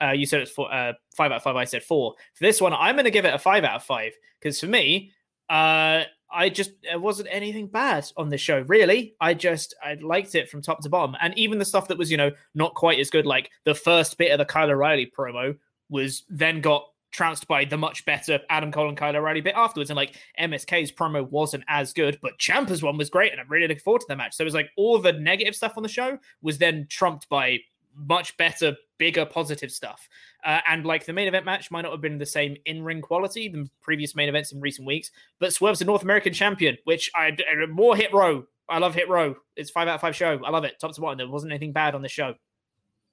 Uh, 0.00 0.12
you 0.12 0.24
said 0.26 0.40
it's 0.40 0.50
four, 0.50 0.72
uh, 0.72 0.92
five 1.14 1.32
out 1.32 1.38
of 1.38 1.42
five. 1.42 1.56
I 1.56 1.64
said 1.64 1.82
four. 1.82 2.14
For 2.34 2.44
this 2.44 2.60
one, 2.60 2.72
I'm 2.72 2.94
going 2.94 3.04
to 3.04 3.10
give 3.10 3.24
it 3.24 3.34
a 3.34 3.38
five 3.38 3.64
out 3.64 3.76
of 3.76 3.84
five 3.84 4.12
because 4.40 4.58
for 4.60 4.66
me, 4.66 5.12
uh, 5.50 6.04
I 6.30 6.48
just 6.50 6.70
it 6.82 7.00
wasn't 7.00 7.28
anything 7.30 7.66
bad 7.66 8.06
on 8.16 8.28
this 8.28 8.40
show. 8.40 8.60
Really, 8.68 9.14
I 9.20 9.34
just 9.34 9.74
I 9.82 9.94
liked 10.00 10.34
it 10.34 10.48
from 10.48 10.62
top 10.62 10.80
to 10.82 10.88
bottom, 10.88 11.16
and 11.20 11.36
even 11.36 11.58
the 11.58 11.64
stuff 11.64 11.88
that 11.88 11.98
was 11.98 12.10
you 12.10 12.16
know 12.16 12.30
not 12.54 12.74
quite 12.74 12.98
as 12.98 13.10
good, 13.10 13.26
like 13.26 13.50
the 13.64 13.74
first 13.74 14.18
bit 14.18 14.32
of 14.32 14.38
the 14.38 14.44
Kyle 14.44 14.70
O'Reilly 14.70 15.10
promo, 15.16 15.56
was 15.88 16.24
then 16.28 16.60
got 16.60 16.84
trounced 17.10 17.48
by 17.48 17.64
the 17.64 17.76
much 17.76 18.04
better 18.04 18.38
Adam 18.50 18.70
Cole 18.70 18.88
and 18.88 18.96
Kyle 18.96 19.16
O'Reilly 19.16 19.40
bit 19.40 19.54
afterwards. 19.56 19.90
And 19.90 19.96
like 19.96 20.16
MSK's 20.38 20.92
promo 20.92 21.28
wasn't 21.28 21.64
as 21.68 21.92
good, 21.92 22.18
but 22.20 22.38
Ciampa's 22.38 22.82
one 22.82 22.98
was 22.98 23.10
great, 23.10 23.32
and 23.32 23.40
I'm 23.40 23.48
really 23.48 23.66
looking 23.66 23.82
forward 23.82 24.00
to 24.00 24.06
the 24.08 24.16
match. 24.16 24.36
So 24.36 24.42
it 24.42 24.46
was 24.46 24.54
like 24.54 24.70
all 24.76 24.98
the 24.98 25.12
negative 25.12 25.54
stuff 25.54 25.74
on 25.76 25.82
the 25.82 25.88
show 25.88 26.18
was 26.42 26.58
then 26.58 26.86
trumped 26.88 27.28
by 27.28 27.58
much 28.06 28.36
better, 28.36 28.76
bigger, 28.98 29.26
positive 29.26 29.72
stuff. 29.72 30.08
Uh, 30.44 30.60
and 30.68 30.86
like 30.86 31.04
the 31.04 31.12
main 31.12 31.28
event 31.28 31.44
match 31.44 31.70
might 31.70 31.82
not 31.82 31.92
have 31.92 32.00
been 32.00 32.18
the 32.18 32.26
same 32.26 32.56
in 32.66 32.82
ring 32.82 33.00
quality 33.00 33.48
than 33.48 33.68
previous 33.80 34.14
main 34.14 34.28
events 34.28 34.52
in 34.52 34.60
recent 34.60 34.86
weeks, 34.86 35.10
but 35.40 35.52
Swerve's 35.52 35.80
a 35.80 35.84
North 35.84 36.02
American 36.02 36.32
champion, 36.32 36.76
which 36.84 37.10
I 37.14 37.36
more 37.70 37.96
hit 37.96 38.12
row. 38.12 38.46
I 38.68 38.78
love 38.78 38.94
hit 38.94 39.08
row. 39.08 39.34
It's 39.56 39.70
five 39.70 39.88
out 39.88 39.96
of 39.96 40.00
five 40.00 40.14
show. 40.14 40.38
I 40.44 40.50
love 40.50 40.64
it, 40.64 40.78
top 40.78 40.94
to 40.94 41.00
bottom. 41.00 41.18
There 41.18 41.28
wasn't 41.28 41.52
anything 41.52 41.72
bad 41.72 41.94
on 41.94 42.02
the 42.02 42.08
show. 42.08 42.34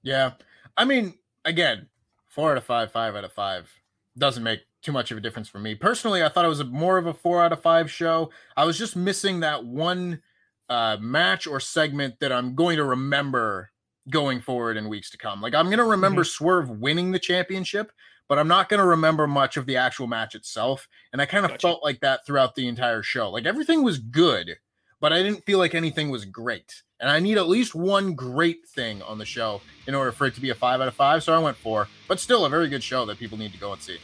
Yeah, 0.03 0.31
I 0.77 0.85
mean, 0.85 1.15
again, 1.45 1.87
four 2.35 2.51
out 2.51 2.57
of 2.57 2.65
five, 2.65 2.91
five 2.91 3.15
out 3.15 3.23
of 3.23 3.31
five 3.31 3.71
doesn't 4.17 4.43
make 4.43 4.61
too 4.81 4.91
much 4.91 5.09
of 5.09 5.17
a 5.17 5.21
difference 5.21 5.49
for 5.49 5.59
me 5.59 5.73
personally. 5.73 6.21
I 6.21 6.29
thought 6.29 6.45
it 6.45 6.49
was 6.49 6.59
a, 6.59 6.65
more 6.65 6.97
of 6.97 7.07
a 7.07 7.13
four 7.13 7.41
out 7.41 7.53
of 7.53 7.61
five 7.61 7.89
show. 7.89 8.29
I 8.55 8.65
was 8.65 8.77
just 8.77 8.95
missing 8.95 9.39
that 9.39 9.65
one 9.65 10.21
uh, 10.69 10.97
match 10.99 11.47
or 11.47 11.59
segment 11.59 12.19
that 12.19 12.31
I'm 12.31 12.53
going 12.53 12.77
to 12.77 12.83
remember 12.83 13.71
going 14.09 14.41
forward 14.41 14.77
in 14.77 14.89
weeks 14.89 15.09
to 15.11 15.17
come. 15.17 15.41
Like 15.41 15.55
I'm 15.55 15.67
going 15.67 15.79
to 15.79 15.85
remember 15.85 16.21
mm-hmm. 16.21 16.29
Swerve 16.29 16.69
winning 16.69 17.11
the 17.11 17.19
championship, 17.19 17.91
but 18.27 18.37
I'm 18.37 18.47
not 18.47 18.69
going 18.69 18.79
to 18.79 18.85
remember 18.85 19.27
much 19.27 19.57
of 19.57 19.65
the 19.65 19.77
actual 19.77 20.07
match 20.07 20.35
itself. 20.35 20.87
And 21.13 21.21
I 21.21 21.25
kind 21.25 21.45
of 21.45 21.51
gotcha. 21.51 21.67
felt 21.67 21.83
like 21.83 22.01
that 22.01 22.25
throughout 22.25 22.55
the 22.55 22.67
entire 22.67 23.01
show. 23.01 23.31
Like 23.31 23.45
everything 23.45 23.81
was 23.83 23.97
good, 23.97 24.57
but 24.99 25.13
I 25.13 25.23
didn't 25.23 25.45
feel 25.45 25.57
like 25.57 25.73
anything 25.73 26.09
was 26.09 26.25
great. 26.25 26.83
And 26.99 27.09
I 27.09 27.19
need 27.19 27.37
at 27.37 27.47
least 27.47 27.75
one 27.75 28.13
great 28.13 28.65
thing 28.67 29.01
on 29.01 29.17
the 29.17 29.25
show 29.25 29.61
in 29.87 29.95
order 29.95 30.11
for 30.11 30.27
it 30.27 30.35
to 30.35 30.41
be 30.41 30.49
a 30.49 30.55
five 30.55 30.79
out 30.81 30.87
of 30.87 30.93
five. 30.93 31.23
So 31.23 31.33
I 31.33 31.39
went 31.39 31.57
four, 31.57 31.87
but 32.07 32.19
still 32.19 32.45
a 32.45 32.49
very 32.49 32.69
good 32.69 32.83
show 32.83 33.05
that 33.05 33.17
people 33.17 33.37
need 33.37 33.51
to 33.51 33.59
go 33.59 33.73
and 33.73 33.81
see. 33.81 33.97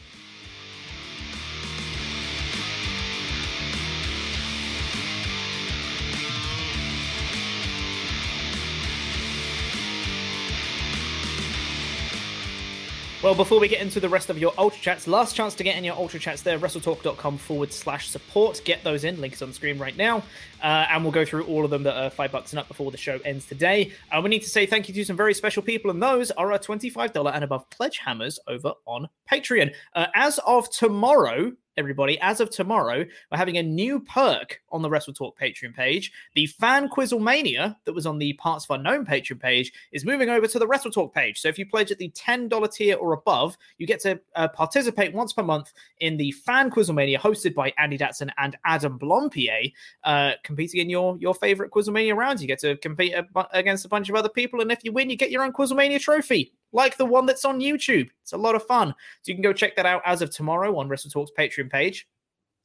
Well, 13.22 13.36
before 13.36 13.60
we 13.60 13.68
get 13.68 13.80
into 13.80 14.00
the 14.00 14.08
rest 14.08 14.30
of 14.30 14.38
your 14.38 14.52
Ultra 14.58 14.80
Chats, 14.80 15.06
last 15.06 15.36
chance 15.36 15.54
to 15.54 15.62
get 15.62 15.76
in 15.76 15.84
your 15.84 15.94
Ultra 15.94 16.18
Chats 16.18 16.42
there, 16.42 16.58
wrestletalk.com 16.58 17.38
forward 17.38 17.72
slash 17.72 18.08
support. 18.08 18.60
Get 18.64 18.82
those 18.82 19.04
in, 19.04 19.20
links 19.20 19.40
on 19.40 19.46
the 19.46 19.54
screen 19.54 19.78
right 19.78 19.96
now. 19.96 20.24
Uh, 20.60 20.86
and 20.90 21.04
we'll 21.04 21.12
go 21.12 21.24
through 21.24 21.44
all 21.44 21.64
of 21.64 21.70
them 21.70 21.84
that 21.84 21.96
are 21.96 22.10
five 22.10 22.32
bucks 22.32 22.52
and 22.52 22.58
up 22.58 22.66
before 22.66 22.90
the 22.90 22.98
show 22.98 23.20
ends 23.24 23.46
today. 23.46 23.92
Uh, 24.10 24.20
we 24.20 24.28
need 24.28 24.42
to 24.42 24.48
say 24.48 24.66
thank 24.66 24.88
you 24.88 24.94
to 24.94 25.04
some 25.04 25.16
very 25.16 25.34
special 25.34 25.62
people, 25.62 25.88
and 25.92 26.02
those 26.02 26.32
are 26.32 26.50
our 26.50 26.58
$25 26.58 27.32
and 27.32 27.44
above 27.44 27.70
pledge 27.70 27.98
hammers 27.98 28.40
over 28.48 28.72
on 28.86 29.08
Patreon. 29.30 29.72
Uh, 29.94 30.06
as 30.16 30.40
of 30.44 30.68
tomorrow, 30.70 31.52
everybody, 31.76 32.18
as 32.20 32.40
of 32.40 32.50
tomorrow, 32.50 33.04
we're 33.30 33.38
having 33.38 33.58
a 33.58 33.62
new 33.62 34.00
perk 34.00 34.60
on 34.70 34.82
the 34.82 34.90
Wrestle 34.90 35.14
Talk 35.14 35.38
Patreon 35.38 35.74
page. 35.74 36.12
The 36.34 36.46
Fan 36.46 36.88
Quizzlemania 36.88 37.76
that 37.84 37.92
was 37.92 38.06
on 38.06 38.18
the 38.18 38.32
Parts 38.34 38.64
of 38.64 38.76
Unknown 38.76 39.06
Patreon 39.06 39.40
page 39.40 39.72
is 39.92 40.04
moving 40.04 40.28
over 40.28 40.46
to 40.46 40.58
the 40.58 40.66
Wrestle 40.66 40.90
Talk 40.90 41.14
page. 41.14 41.40
So 41.40 41.48
if 41.48 41.58
you 41.58 41.66
pledge 41.66 41.90
at 41.90 41.98
the 41.98 42.10
$10 42.10 42.72
tier 42.72 42.96
or 42.96 43.12
above, 43.12 43.56
you 43.78 43.86
get 43.86 44.00
to 44.00 44.20
uh, 44.36 44.48
participate 44.48 45.12
once 45.12 45.32
per 45.32 45.42
month 45.42 45.72
in 46.00 46.16
the 46.16 46.32
Fan 46.32 46.70
Quizzlemania 46.70 47.18
hosted 47.18 47.54
by 47.54 47.72
Andy 47.78 47.98
Datson 47.98 48.30
and 48.38 48.56
Adam 48.64 48.98
Blampied, 48.98 49.72
uh, 50.04 50.32
competing 50.42 50.80
in 50.80 50.90
your, 50.90 51.16
your 51.18 51.34
favorite 51.34 51.70
Quizzlemania 51.70 52.16
rounds. 52.16 52.42
You 52.42 52.48
get 52.48 52.60
to 52.60 52.76
compete 52.76 53.14
against 53.52 53.84
a 53.84 53.88
bunch 53.88 54.08
of 54.08 54.14
other 54.14 54.28
people, 54.28 54.60
and 54.60 54.70
if 54.70 54.84
you 54.84 54.92
win, 54.92 55.10
you 55.10 55.16
get 55.16 55.30
your 55.30 55.42
own 55.42 55.52
Quizzlemania 55.52 56.00
trophy 56.00 56.52
like 56.72 56.96
the 56.96 57.04
one 57.04 57.26
that's 57.26 57.44
on 57.44 57.60
YouTube. 57.60 58.08
It's 58.22 58.32
a 58.32 58.38
lot 58.38 58.54
of 58.54 58.66
fun. 58.66 58.88
So 58.88 59.30
you 59.30 59.34
can 59.34 59.42
go 59.42 59.52
check 59.52 59.76
that 59.76 59.86
out 59.86 60.02
as 60.04 60.22
of 60.22 60.30
tomorrow 60.30 60.76
on 60.78 60.88
Wrestle 60.88 61.10
Talk's 61.10 61.30
Patreon 61.38 61.70
page. 61.70 62.08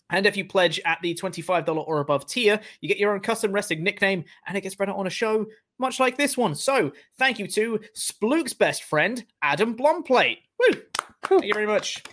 And 0.09 0.25
if 0.25 0.37
you 0.37 0.45
pledge 0.45 0.79
at 0.85 0.99
the 1.01 1.13
$25 1.13 1.85
or 1.85 1.99
above 1.99 2.25
tier, 2.27 2.59
you 2.79 2.87
get 2.87 2.97
your 2.97 3.13
own 3.13 3.19
custom 3.19 3.51
wrestling 3.51 3.83
nickname 3.83 4.23
and 4.47 4.57
it 4.57 4.61
gets 4.61 4.79
read 4.79 4.89
out 4.89 4.97
on 4.97 5.07
a 5.07 5.11
show 5.11 5.45
much 5.79 5.99
like 5.99 6.17
this 6.17 6.37
one. 6.37 6.55
So 6.55 6.91
thank 7.17 7.39
you 7.39 7.47
to 7.49 7.79
Spluke's 7.93 8.53
best 8.53 8.83
friend, 8.83 9.23
Adam 9.41 9.75
Blampied. 9.75 10.39
Woo! 10.59 10.81
Thank 11.23 11.43
you 11.43 11.53
very 11.53 11.67
much. 11.67 12.03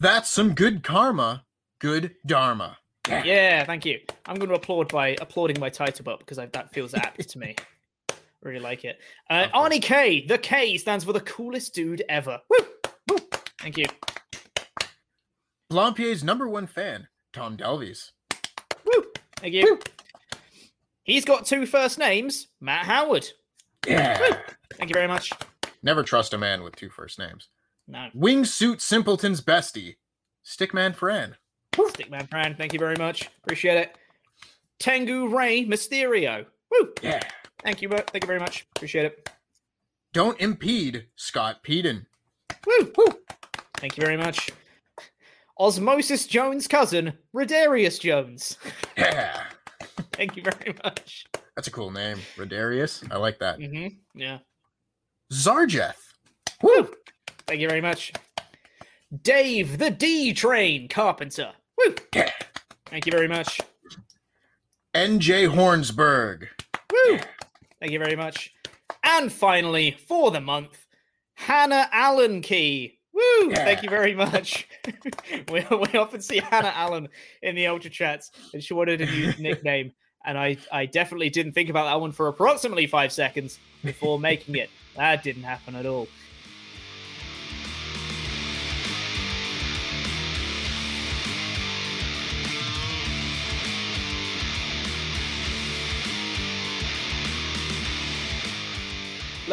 That's 0.00 0.28
some 0.28 0.54
good 0.54 0.82
karma, 0.82 1.44
good 1.80 2.14
dharma. 2.26 2.78
Yeah. 3.08 3.24
yeah, 3.24 3.64
thank 3.64 3.84
you. 3.84 4.00
I'm 4.24 4.36
going 4.36 4.48
to 4.48 4.54
applaud 4.54 4.90
by 4.90 5.16
applauding 5.20 5.60
my 5.60 5.68
title 5.68 6.08
up 6.10 6.20
because 6.20 6.38
I, 6.38 6.46
that 6.46 6.72
feels 6.72 6.94
apt 6.94 7.28
to 7.28 7.38
me. 7.38 7.56
Really 8.44 8.60
like 8.60 8.84
it. 8.84 8.98
Uh, 9.30 9.46
Arnie 9.54 9.82
K. 9.82 10.26
The 10.26 10.36
K 10.36 10.76
stands 10.76 11.04
for 11.04 11.14
the 11.14 11.20
coolest 11.22 11.74
dude 11.74 12.04
ever. 12.10 12.38
Woo! 12.50 12.66
Woo! 13.08 13.18
Thank 13.58 13.78
you. 13.78 13.86
Blampied's 15.72 16.22
number 16.22 16.46
one 16.46 16.66
fan, 16.66 17.08
Tom 17.32 17.56
Delvies. 17.56 18.10
Woo! 18.84 19.06
Thank 19.38 19.54
you. 19.54 19.64
Woo. 19.64 19.78
He's 21.04 21.24
got 21.24 21.46
two 21.46 21.64
first 21.64 21.98
names, 21.98 22.48
Matt 22.60 22.84
Howard. 22.84 23.26
Yeah. 23.86 24.20
Woo. 24.20 24.36
Thank 24.74 24.90
you 24.90 24.94
very 24.94 25.08
much. 25.08 25.30
Never 25.82 26.02
trust 26.02 26.34
a 26.34 26.38
man 26.38 26.62
with 26.62 26.76
two 26.76 26.90
first 26.90 27.18
names. 27.18 27.48
No. 27.88 28.08
Wingsuit 28.14 28.82
Simpleton's 28.82 29.40
bestie, 29.40 29.96
Stickman 30.44 30.94
Fran. 30.94 31.34
Woo! 31.78 31.88
Stickman 31.88 32.28
Fran, 32.28 32.56
thank 32.56 32.74
you 32.74 32.78
very 32.78 32.96
much. 32.96 33.30
Appreciate 33.42 33.78
it. 33.78 33.96
Tengu 34.78 35.34
Ray 35.34 35.64
Mysterio. 35.64 36.44
Woo! 36.70 36.92
Yeah. 37.02 37.22
Thank 37.64 37.80
you, 37.82 37.88
bro. 37.88 37.98
thank 37.98 38.22
you 38.22 38.28
very 38.28 38.38
much. 38.38 38.66
Appreciate 38.76 39.06
it. 39.06 39.30
Don't 40.12 40.38
impede 40.40 41.06
Scott 41.16 41.62
Peden. 41.62 42.06
Woo! 42.66 42.92
Woo! 42.96 43.06
Thank 43.78 43.96
you 43.96 44.04
very 44.04 44.16
much. 44.16 44.50
Osmosis 45.58 46.26
Jones' 46.26 46.68
cousin, 46.68 47.14
Rodarius 47.34 48.00
Jones. 48.00 48.58
Yeah. 48.96 49.42
Thank 50.12 50.36
you 50.36 50.42
very 50.44 50.74
much. 50.84 51.26
That's 51.56 51.66
a 51.66 51.70
cool 51.70 51.90
name, 51.90 52.18
Rodarius. 52.36 53.04
I 53.10 53.16
like 53.16 53.40
that. 53.40 53.58
Mm-hmm. 53.58 53.88
Yeah. 54.18 54.38
Zarjeth. 55.32 55.96
Woo! 56.62 56.88
Thank 57.46 57.60
you 57.60 57.68
very 57.68 57.80
much. 57.80 58.12
Dave, 59.22 59.78
the 59.78 59.90
D 59.90 60.32
Train 60.32 60.88
Carpenter. 60.88 61.52
Woo! 61.76 61.94
Yeah. 62.14 62.30
Thank 62.86 63.06
you 63.06 63.12
very 63.12 63.26
much. 63.28 63.60
NJ 64.94 65.52
Hornsberg. 65.52 66.46
Woo! 66.92 67.18
Thank 67.84 67.92
you 67.92 67.98
very 67.98 68.16
much. 68.16 68.50
And 69.02 69.30
finally, 69.30 69.90
for 70.08 70.30
the 70.30 70.40
month, 70.40 70.86
Hannah 71.34 71.86
Allen 71.92 72.40
Key. 72.40 72.98
Woo! 73.12 73.50
Yeah. 73.50 73.62
Thank 73.62 73.82
you 73.82 73.90
very 73.90 74.14
much. 74.14 74.66
we, 75.52 75.66
we 75.70 75.98
often 75.98 76.22
see 76.22 76.38
Hannah 76.38 76.72
Allen 76.74 77.10
in 77.42 77.54
the 77.54 77.66
Ultra 77.66 77.90
Chats, 77.90 78.30
and 78.54 78.64
she 78.64 78.72
wanted 78.72 79.02
a 79.02 79.04
new 79.04 79.34
nickname. 79.38 79.92
And 80.24 80.38
I, 80.38 80.56
I 80.72 80.86
definitely 80.86 81.28
didn't 81.28 81.52
think 81.52 81.68
about 81.68 81.84
that 81.84 82.00
one 82.00 82.12
for 82.12 82.28
approximately 82.28 82.86
five 82.86 83.12
seconds 83.12 83.58
before 83.84 84.18
making 84.18 84.54
it. 84.54 84.70
That 84.96 85.22
didn't 85.22 85.42
happen 85.42 85.76
at 85.76 85.84
all. 85.84 86.08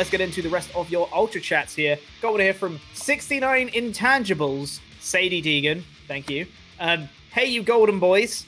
Let's 0.01 0.09
get 0.09 0.19
into 0.19 0.41
the 0.41 0.49
rest 0.49 0.75
of 0.75 0.89
your 0.89 1.07
ultra 1.13 1.39
chats 1.39 1.75
here. 1.75 1.95
Got 2.23 2.31
one 2.31 2.41
here 2.41 2.55
from 2.55 2.79
69 2.95 3.69
Intangibles, 3.69 4.79
Sadie 4.99 5.43
Deegan. 5.43 5.83
Thank 6.07 6.27
you. 6.27 6.47
Um, 6.79 7.07
hey, 7.31 7.45
you 7.45 7.61
golden 7.61 7.99
boys. 7.99 8.47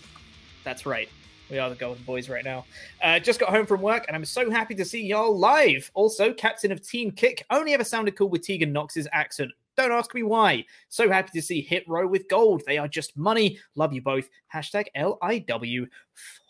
That's 0.64 0.88
right. 0.88 1.10
We 1.52 1.60
are 1.60 1.70
the 1.70 1.76
golden 1.76 2.04
boys 2.06 2.28
right 2.28 2.44
now. 2.44 2.66
Uh, 3.04 3.20
just 3.20 3.40
got 3.40 3.50
home 3.50 3.68
from 3.68 3.84
work 3.84 4.06
and 4.08 4.16
I'm 4.16 4.26
so 4.26 4.50
happy 4.50 4.74
to 4.74 4.84
see 4.84 5.04
y'all 5.06 5.38
live. 5.38 5.92
Also, 5.94 6.34
captain 6.34 6.72
of 6.72 6.82
Team 6.82 7.12
Kick 7.12 7.46
only 7.52 7.76
ever 7.76 7.84
sounded 7.84 8.16
cool 8.16 8.30
with 8.30 8.42
Tegan 8.42 8.74
Knox's 8.74 9.08
accent. 9.12 9.52
Don't 9.78 9.92
ask 9.92 10.12
me 10.16 10.24
why. 10.24 10.66
So 10.90 11.08
happy 11.08 11.30
to 11.36 11.42
see 11.44 11.62
Hit 11.62 11.88
Row 11.88 12.08
with 12.08 12.28
gold. 12.30 12.64
They 12.66 12.80
are 12.80 12.88
just 12.88 13.16
money. 13.16 13.60
Love 13.76 13.94
you 13.94 14.02
both. 14.02 14.28
Hashtag 14.52 14.86
LIW 14.98 15.88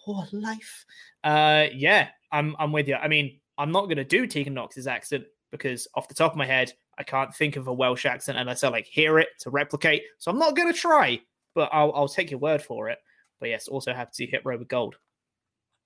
for 0.05 0.25
life. 0.31 0.85
Uh, 1.25 1.65
yeah, 1.73 2.07
I'm 2.31 2.55
I'm 2.57 2.71
with 2.71 2.87
you. 2.87 2.95
I 2.95 3.09
mean, 3.09 3.39
I'm 3.57 3.71
not 3.71 3.85
going 3.85 3.97
to 3.97 4.03
do 4.03 4.27
Tegan 4.27 4.53
Knox's 4.53 4.87
accent 4.87 5.25
because 5.51 5.87
off 5.95 6.07
the 6.07 6.15
top 6.15 6.31
of 6.31 6.37
my 6.37 6.45
head, 6.45 6.73
I 6.97 7.03
can't 7.03 7.33
think 7.33 7.55
of 7.55 7.67
a 7.67 7.73
Welsh 7.73 8.05
accent 8.05 8.37
unless 8.37 8.63
I 8.63 8.69
like 8.69 8.85
hear 8.85 9.19
it 9.19 9.29
to 9.41 9.49
replicate. 9.49 10.03
So 10.17 10.31
I'm 10.31 10.39
not 10.39 10.55
going 10.55 10.71
to 10.71 10.77
try, 10.77 11.19
but 11.55 11.69
I'll, 11.71 11.93
I'll 11.93 12.07
take 12.07 12.31
your 12.31 12.39
word 12.39 12.61
for 12.61 12.89
it. 12.89 12.97
But 13.39 13.49
yes, 13.49 13.67
also 13.67 13.93
happy 13.93 14.11
to 14.15 14.25
Hit 14.25 14.41
Row 14.45 14.57
with 14.57 14.67
Gold. 14.67 14.95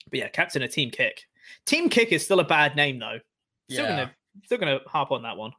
But 0.09 0.19
yeah, 0.19 0.27
captain 0.29 0.63
of 0.63 0.71
Team 0.71 0.91
Kick. 0.91 1.23
Team 1.65 1.89
Kick 1.89 2.11
is 2.11 2.23
still 2.23 2.39
a 2.39 2.45
bad 2.45 2.75
name 2.75 2.99
though. 2.99 3.19
Still 3.69 3.85
yeah. 3.85 3.89
gonna 3.89 4.11
still 4.45 4.57
gonna 4.57 4.79
harp 4.87 5.11
on 5.11 5.23
that 5.23 5.37
one. 5.37 5.51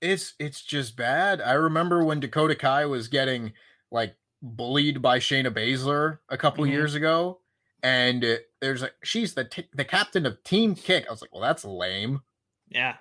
It's 0.00 0.34
it's 0.38 0.62
just 0.62 0.96
bad. 0.96 1.40
I 1.40 1.52
remember 1.52 2.04
when 2.04 2.20
Dakota 2.20 2.54
Kai 2.54 2.86
was 2.86 3.08
getting 3.08 3.52
like 3.90 4.16
bullied 4.42 5.02
by 5.02 5.18
Shayna 5.18 5.50
Baszler 5.50 6.18
a 6.28 6.36
couple 6.36 6.64
mm-hmm. 6.64 6.72
years 6.72 6.94
ago, 6.94 7.40
and 7.82 8.38
there's 8.60 8.82
a 8.82 8.90
she's 9.02 9.34
the 9.34 9.44
t- 9.44 9.68
the 9.74 9.84
captain 9.84 10.26
of 10.26 10.42
Team 10.44 10.74
Kick. 10.74 11.06
I 11.06 11.10
was 11.10 11.22
like, 11.22 11.32
well, 11.32 11.42
that's 11.42 11.64
lame. 11.64 12.20
Yeah. 12.68 12.96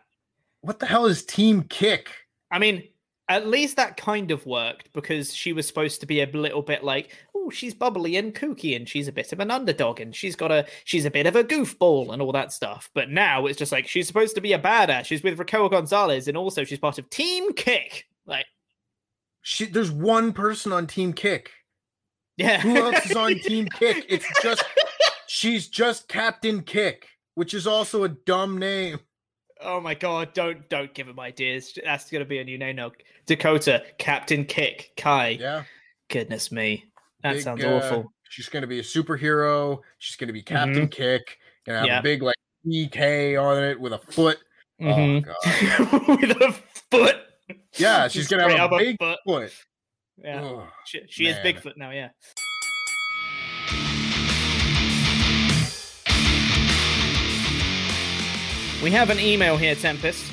What 0.62 0.80
the 0.80 0.86
hell 0.86 1.06
is 1.06 1.26
Team 1.26 1.64
Kick? 1.64 2.10
I 2.52 2.60
mean, 2.60 2.84
at 3.30 3.48
least 3.48 3.76
that 3.76 3.98
kind 3.98 4.32
of 4.32 4.46
worked 4.46 4.92
because 4.94 5.34
she 5.34 5.54
was 5.54 5.68
supposed 5.68 6.00
to 6.00 6.08
be 6.08 6.22
a 6.22 6.28
little 6.28 6.62
bit 6.62 6.84
like, 6.84 7.16
oh, 7.36 7.50
she's 7.50 7.74
bubbly 7.74 8.16
and 8.16 8.34
kooky 8.34 8.76
and 8.76 8.88
she's 8.88 9.08
a 9.08 9.12
bit 9.12 9.34
of 9.34 9.40
an 9.40 9.52
underdog 9.52 10.00
and 10.00 10.16
she's 10.16 10.36
got 10.36 10.52
a 10.52 10.66
she's 10.86 11.06
a 11.06 11.12
bit 11.12 11.26
of 11.26 11.36
a 11.36 11.44
goofball 11.44 12.14
and 12.14 12.22
all 12.22 12.32
that 12.32 12.54
stuff. 12.54 12.90
But 12.94 13.10
now 13.10 13.46
it's 13.46 13.58
just 13.58 13.72
like 13.72 13.88
she's 13.88 14.08
supposed 14.08 14.36
to 14.36 14.42
be 14.42 14.54
a 14.54 14.60
badass. 14.60 15.06
She's 15.06 15.24
with 15.24 15.40
Raquel 15.40 15.70
Gonzalez 15.70 16.28
and 16.28 16.38
also 16.38 16.64
she's 16.64 16.80
part 16.80 16.98
of 16.98 17.10
Team 17.10 17.54
Kick. 17.54 18.06
Like, 18.26 18.46
she 19.42 19.66
there's 19.66 19.92
one 19.92 20.34
person 20.34 20.72
on 20.72 20.88
Team 20.88 21.14
Kick. 21.14 21.52
Yeah. 22.38 22.62
Who 22.62 22.78
else 22.78 23.06
is 23.06 23.16
on 23.16 23.40
Team 23.44 23.68
Kick? 23.68 24.06
It's 24.10 24.26
just 24.42 24.64
she's 25.28 25.68
just 25.68 26.08
Captain 26.08 26.62
Kick, 26.62 27.08
which 27.36 27.54
is 27.54 27.68
also 27.68 28.04
a 28.04 28.10
dumb 28.10 28.58
name. 28.58 29.00
Oh 29.62 29.82
my 29.82 29.96
god, 29.96 30.34
don't 30.34 30.68
don't 30.70 30.94
give 30.94 31.08
him 31.08 31.20
ideas. 31.20 31.78
That's 31.84 32.10
gonna 32.12 32.26
be 32.26 32.40
a 32.40 32.44
new 32.44 32.58
name 32.58 32.76
now. 32.76 32.92
Dakota, 33.26 33.84
Captain 33.98 34.46
Kick, 34.46 34.92
Kai. 34.98 35.38
Yeah. 35.40 35.64
Goodness 36.10 36.52
me. 36.52 36.86
That 37.24 37.34
big, 37.34 37.42
sounds 37.42 37.64
uh, 37.64 37.76
awful. 37.76 38.14
She's 38.30 38.50
gonna 38.50 38.68
be 38.68 38.80
a 38.80 38.84
superhero. 38.84 39.80
She's 39.98 40.16
gonna 40.16 40.34
be 40.34 40.44
Captain 40.44 40.74
mm-hmm. 40.74 40.86
Kick. 40.88 41.38
Gonna 41.66 41.80
have 41.80 41.88
yeah. 41.88 42.00
a 42.00 42.04
big 42.04 42.22
like 42.22 42.36
EK 42.66 43.36
on 43.36 43.64
it 43.64 43.80
with 43.80 43.94
a 43.94 44.00
foot. 44.00 44.38
Oh, 44.80 44.86
mm-hmm. 44.86 45.30
Oh 45.30 46.08
god. 46.08 46.08
with 46.22 46.42
a 46.42 46.56
foot. 46.92 47.16
Yeah, 47.78 48.08
she's, 48.08 48.24
she's 48.24 48.28
gonna 48.28 48.56
have 48.56 48.72
a 48.72 48.78
big 48.78 48.98
foot. 49.00 49.20
foot. 49.26 49.52
Yeah, 50.24 50.42
oh, 50.44 50.68
she, 50.86 51.02
she 51.08 51.28
is 51.28 51.36
Bigfoot 51.38 51.78
now. 51.78 51.92
Yeah. 51.92 52.10
We 58.84 58.92
have 58.92 59.10
an 59.10 59.20
email 59.20 59.58
here, 59.58 59.76
Tempest, 59.76 60.32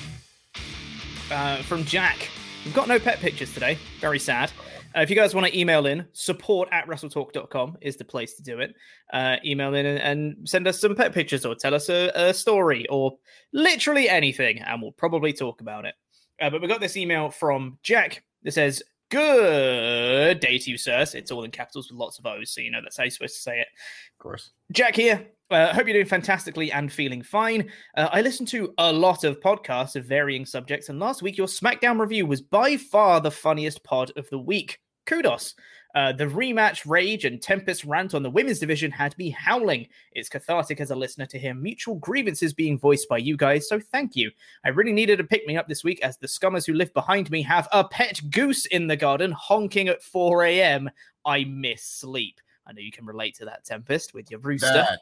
uh, 1.31 1.63
from 1.63 1.85
Jack. 1.85 2.29
We've 2.65 2.75
got 2.75 2.89
no 2.89 2.99
pet 2.99 3.19
pictures 3.19 3.53
today. 3.53 3.79
Very 4.01 4.19
sad. 4.19 4.53
Uh, 4.97 5.01
if 5.01 5.11
you 5.11 5.17
guys 5.17 5.35
want 5.35 5.47
to 5.47 5.59
email 5.59 5.87
in, 5.87 6.07
support 6.13 6.69
at 6.71 6.87
wrestletalk.com 6.87 7.77
is 7.81 7.97
the 7.97 8.05
place 8.05 8.35
to 8.35 8.43
do 8.43 8.61
it. 8.61 8.75
Uh, 9.13 9.37
email 9.45 9.75
in 9.75 9.87
and, 9.87 9.99
and, 9.99 10.49
send 10.49 10.69
us 10.69 10.81
some 10.81 10.95
pet 10.95 11.13
pictures 11.13 11.45
or 11.45 11.55
tell 11.55 11.75
us 11.75 11.89
a, 11.89 12.13
a, 12.15 12.33
story 12.33 12.87
or 12.89 13.17
literally 13.53 14.09
anything, 14.09 14.61
and 14.61 14.81
we'll 14.81 14.93
probably 14.93 15.33
talk 15.33 15.61
about 15.61 15.85
it. 15.85 15.95
Uh, 16.41 16.49
but 16.49 16.63
we 16.63 16.69
got 16.69 16.81
this 16.81 16.97
email 16.97 17.31
from 17.31 17.79
Jack 17.83 18.23
that 18.45 18.53
says, 18.53 18.83
Good 19.11 20.41
day 20.41 20.59
to 20.59 20.71
you, 20.71 20.77
sirs. 20.77 21.15
It's 21.15 21.31
all 21.31 21.45
in 21.45 21.51
capitals 21.51 21.91
with 21.91 21.99
lots 21.99 22.19
of 22.19 22.27
O's, 22.27 22.51
so 22.53 22.61
you 22.61 22.71
know 22.71 22.81
that's 22.83 22.97
how 22.97 23.05
you're 23.05 23.11
supposed 23.11 23.37
to 23.37 23.43
say 23.43 23.61
it. 23.61 23.69
Of 24.13 24.19
course. 24.19 24.51
Jack 24.73 24.97
here. 24.97 25.27
Uh, 25.51 25.73
hope 25.73 25.87
you're 25.87 25.95
doing 25.95 26.07
fantastically 26.07 26.73
and 26.73 26.93
feeling 26.93 27.23
fine. 27.23 27.71
Uh, 27.97 28.09
I 28.11 28.23
listen 28.23 28.47
to 28.47 28.73
a 28.79 28.93
lot 28.93 29.25
of 29.25 29.41
podcasts 29.41 29.95
of 29.95 30.07
varying 30.07 30.47
subjects, 30.47 30.89
and 30.89 30.99
last 30.99 31.23
week 31.23 31.37
your 31.37 31.47
SmackDown 31.47 32.01
review 32.01 32.27
was 32.27 32.41
by 32.41 32.77
far 32.77 33.21
the 33.21 33.31
funniest 33.31 33.85
pod 33.85 34.11
of 34.17 34.29
the 34.31 34.39
week. 34.39 34.81
Kudos. 35.07 35.55
Uh, 35.95 36.11
the 36.11 36.25
rematch 36.25 36.83
rage 36.87 37.25
and 37.25 37.41
Tempest 37.41 37.85
rant 37.85 38.15
on 38.15 38.25
the 38.25 38.31
women's 38.31 38.59
division 38.59 38.91
had 38.91 39.17
me 39.17 39.31
howling. 39.31 39.87
It's 40.13 40.29
cathartic 40.29 40.81
as 40.81 40.91
a 40.91 40.97
listener 40.97 41.27
to 41.27 41.39
hear 41.39 41.55
mutual 41.55 41.95
grievances 41.97 42.53
being 42.53 42.79
voiced 42.79 43.09
by 43.09 43.19
you 43.19 43.37
guys, 43.37 43.69
so 43.69 43.79
thank 43.79 44.17
you. 44.17 44.33
I 44.65 44.71
really 44.71 44.93
needed 44.93 45.19
to 45.19 45.25
pick 45.25 45.47
me 45.47 45.57
up 45.57 45.69
this 45.69 45.85
week 45.85 46.03
as 46.03 46.17
the 46.17 46.27
scummers 46.27 46.67
who 46.67 46.75
live 46.75 46.93
behind 46.95 47.31
me 47.31 47.43
have 47.43 47.69
a 47.71 47.85
pet 47.85 48.21
goose 48.31 48.67
in 48.67 48.89
the 48.89 48.97
garden 48.97 49.31
honking 49.31 49.87
at 49.87 50.03
4 50.03 50.43
a.m. 50.45 50.91
I 51.25 51.45
miss 51.45 51.85
sleep. 51.85 52.41
I 52.67 52.73
know 52.73 52.81
you 52.81 52.91
can 52.91 53.07
relate 53.07 53.37
to 53.37 53.45
that, 53.45 53.65
Tempest, 53.65 54.15
with 54.15 54.33
your 54.33 54.41
rooster. 54.41 54.67
That, 54.67 54.99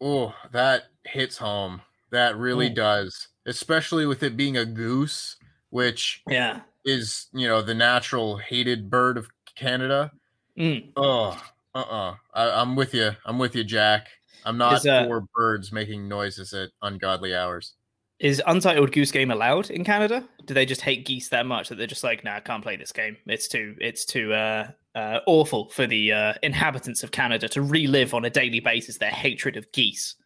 oh, 0.00 0.34
that 0.52 0.84
hits 1.04 1.36
home. 1.36 1.82
That 2.12 2.38
really 2.38 2.70
does, 2.70 3.28
especially 3.46 4.06
with 4.06 4.22
it 4.22 4.36
being 4.36 4.56
a 4.56 4.64
goose, 4.64 5.36
which 5.68 6.22
yeah 6.28 6.60
is 6.84 7.26
you 7.32 7.46
know 7.46 7.62
the 7.62 7.74
natural 7.74 8.36
hated 8.38 8.90
bird 8.90 9.18
of 9.18 9.28
Canada. 9.60 10.10
Mm. 10.58 10.92
Oh, 10.96 11.38
uh, 11.74 11.78
uh-uh. 11.78 12.10
uh 12.10 12.14
I, 12.34 12.62
am 12.62 12.76
with 12.76 12.94
you. 12.94 13.10
I'm 13.26 13.38
with 13.38 13.54
you, 13.54 13.62
Jack. 13.62 14.08
I'm 14.44 14.56
not 14.56 14.74
is, 14.74 14.86
uh, 14.86 15.04
for 15.06 15.26
birds 15.34 15.70
making 15.70 16.08
noises 16.08 16.54
at 16.54 16.70
ungodly 16.82 17.34
hours. 17.34 17.74
Is 18.18 18.42
Untitled 18.46 18.92
Goose 18.92 19.10
Game 19.10 19.30
allowed 19.30 19.70
in 19.70 19.84
Canada? 19.84 20.26
Do 20.44 20.54
they 20.54 20.66
just 20.66 20.80
hate 20.80 21.06
geese 21.06 21.28
that 21.28 21.46
much 21.46 21.68
that 21.68 21.76
they're 21.76 21.86
just 21.86 22.04
like, 22.04 22.24
nah, 22.24 22.36
I 22.36 22.40
can't 22.40 22.62
play 22.62 22.76
this 22.76 22.92
game. 22.92 23.16
It's 23.26 23.48
too, 23.48 23.76
it's 23.80 24.04
too 24.04 24.32
uh, 24.32 24.70
uh, 24.94 25.20
awful 25.26 25.68
for 25.70 25.86
the 25.86 26.12
uh, 26.12 26.34
inhabitants 26.42 27.02
of 27.02 27.12
Canada 27.12 27.48
to 27.48 27.62
relive 27.62 28.12
on 28.14 28.24
a 28.24 28.30
daily 28.30 28.60
basis 28.60 28.98
their 28.98 29.10
hatred 29.10 29.56
of 29.56 29.70
geese. 29.72 30.16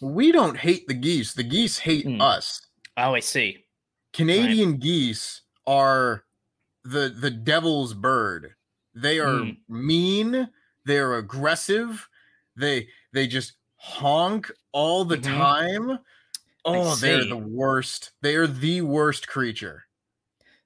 We 0.00 0.32
don't 0.32 0.56
hate 0.56 0.86
the 0.86 0.94
geese. 0.94 1.34
The 1.34 1.42
geese 1.42 1.78
hate 1.78 2.06
mm. 2.06 2.20
us. 2.20 2.60
Oh, 2.96 3.14
I 3.14 3.20
see. 3.20 3.64
Canadian 4.12 4.72
right. 4.72 4.80
geese 4.80 5.42
are 5.66 6.24
the 6.84 7.08
the 7.08 7.30
devil's 7.30 7.94
bird 7.94 8.54
They 8.96 9.20
are 9.20 9.40
mm. 9.40 9.56
mean, 9.68 10.48
they're 10.84 11.16
aggressive, 11.16 12.08
they 12.56 12.88
they 13.12 13.26
just 13.26 13.52
honk 13.76 14.50
all 14.72 15.04
the 15.04 15.18
mm-hmm. 15.18 15.38
time. 15.38 15.98
Oh, 16.64 16.96
they're 16.96 17.24
the 17.24 17.36
worst. 17.36 18.12
They 18.22 18.34
are 18.34 18.48
the 18.48 18.80
worst 18.80 19.28
creature. 19.28 19.84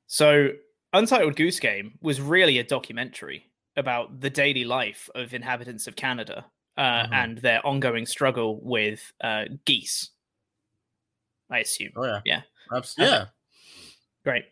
So, 0.06 0.48
Untitled 0.94 1.36
Goose 1.36 1.60
Game 1.60 1.98
was 2.00 2.20
really 2.20 2.58
a 2.58 2.64
documentary 2.64 3.50
about 3.76 4.20
the 4.20 4.30
daily 4.30 4.64
life 4.64 5.10
of 5.14 5.34
inhabitants 5.34 5.86
of 5.86 5.96
Canada 5.96 6.46
uh, 6.78 6.82
mm-hmm. 6.82 7.12
and 7.12 7.38
their 7.38 7.64
ongoing 7.66 8.06
struggle 8.06 8.60
with 8.62 9.12
uh, 9.20 9.44
geese. 9.66 10.10
I 11.50 11.58
assume. 11.58 11.90
Oh 11.96 12.04
yeah, 12.04 12.20
yeah, 12.24 12.42
Absolutely. 12.72 13.16
yeah. 13.16 13.24
Great. 14.24 14.44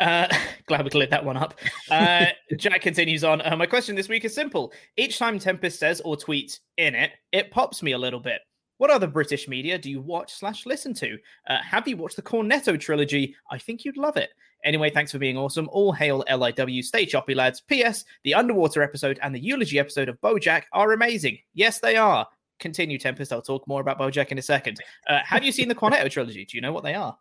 Uh, 0.00 0.28
glad 0.66 0.84
we 0.84 0.90
cleared 0.90 1.10
that 1.10 1.24
one 1.24 1.36
up. 1.36 1.58
Uh, 1.90 2.26
Jack 2.56 2.82
continues 2.82 3.24
on. 3.24 3.40
Uh, 3.40 3.56
my 3.56 3.66
question 3.66 3.94
this 3.94 4.08
week 4.08 4.24
is 4.24 4.34
simple. 4.34 4.72
Each 4.96 5.18
time 5.18 5.38
Tempest 5.38 5.78
says 5.78 6.00
or 6.04 6.16
tweets 6.16 6.60
in 6.76 6.94
it, 6.94 7.12
it 7.32 7.50
pops 7.50 7.82
me 7.82 7.92
a 7.92 7.98
little 7.98 8.20
bit. 8.20 8.40
What 8.78 8.90
other 8.90 9.08
British 9.08 9.48
media 9.48 9.76
do 9.76 9.90
you 9.90 10.00
watch 10.00 10.32
slash 10.32 10.64
listen 10.64 10.94
to? 10.94 11.18
Uh, 11.48 11.58
have 11.62 11.88
you 11.88 11.96
watched 11.96 12.14
the 12.14 12.22
Cornetto 12.22 12.78
trilogy? 12.78 13.34
I 13.50 13.58
think 13.58 13.84
you'd 13.84 13.96
love 13.96 14.16
it. 14.16 14.30
Anyway, 14.64 14.90
thanks 14.90 15.10
for 15.10 15.18
being 15.18 15.36
awesome. 15.36 15.68
All 15.72 15.92
hail 15.92 16.24
LIW. 16.30 16.84
Stay 16.84 17.04
choppy, 17.04 17.34
lads. 17.34 17.60
P.S. 17.60 18.04
The 18.22 18.34
underwater 18.34 18.82
episode 18.82 19.18
and 19.22 19.34
the 19.34 19.40
eulogy 19.40 19.80
episode 19.80 20.08
of 20.08 20.20
Bojack 20.20 20.62
are 20.72 20.92
amazing. 20.92 21.38
Yes, 21.54 21.80
they 21.80 21.96
are. 21.96 22.26
Continue, 22.60 22.98
Tempest. 22.98 23.32
I'll 23.32 23.42
talk 23.42 23.66
more 23.66 23.80
about 23.80 23.98
Bojack 23.98 24.28
in 24.28 24.38
a 24.38 24.42
second. 24.42 24.78
Uh, 25.08 25.20
have 25.24 25.44
you 25.44 25.52
seen 25.52 25.68
the 25.68 25.74
Cornetto 25.74 26.10
trilogy? 26.10 26.44
Do 26.44 26.56
you 26.56 26.60
know 26.60 26.72
what 26.72 26.84
they 26.84 26.94
are? 26.94 27.16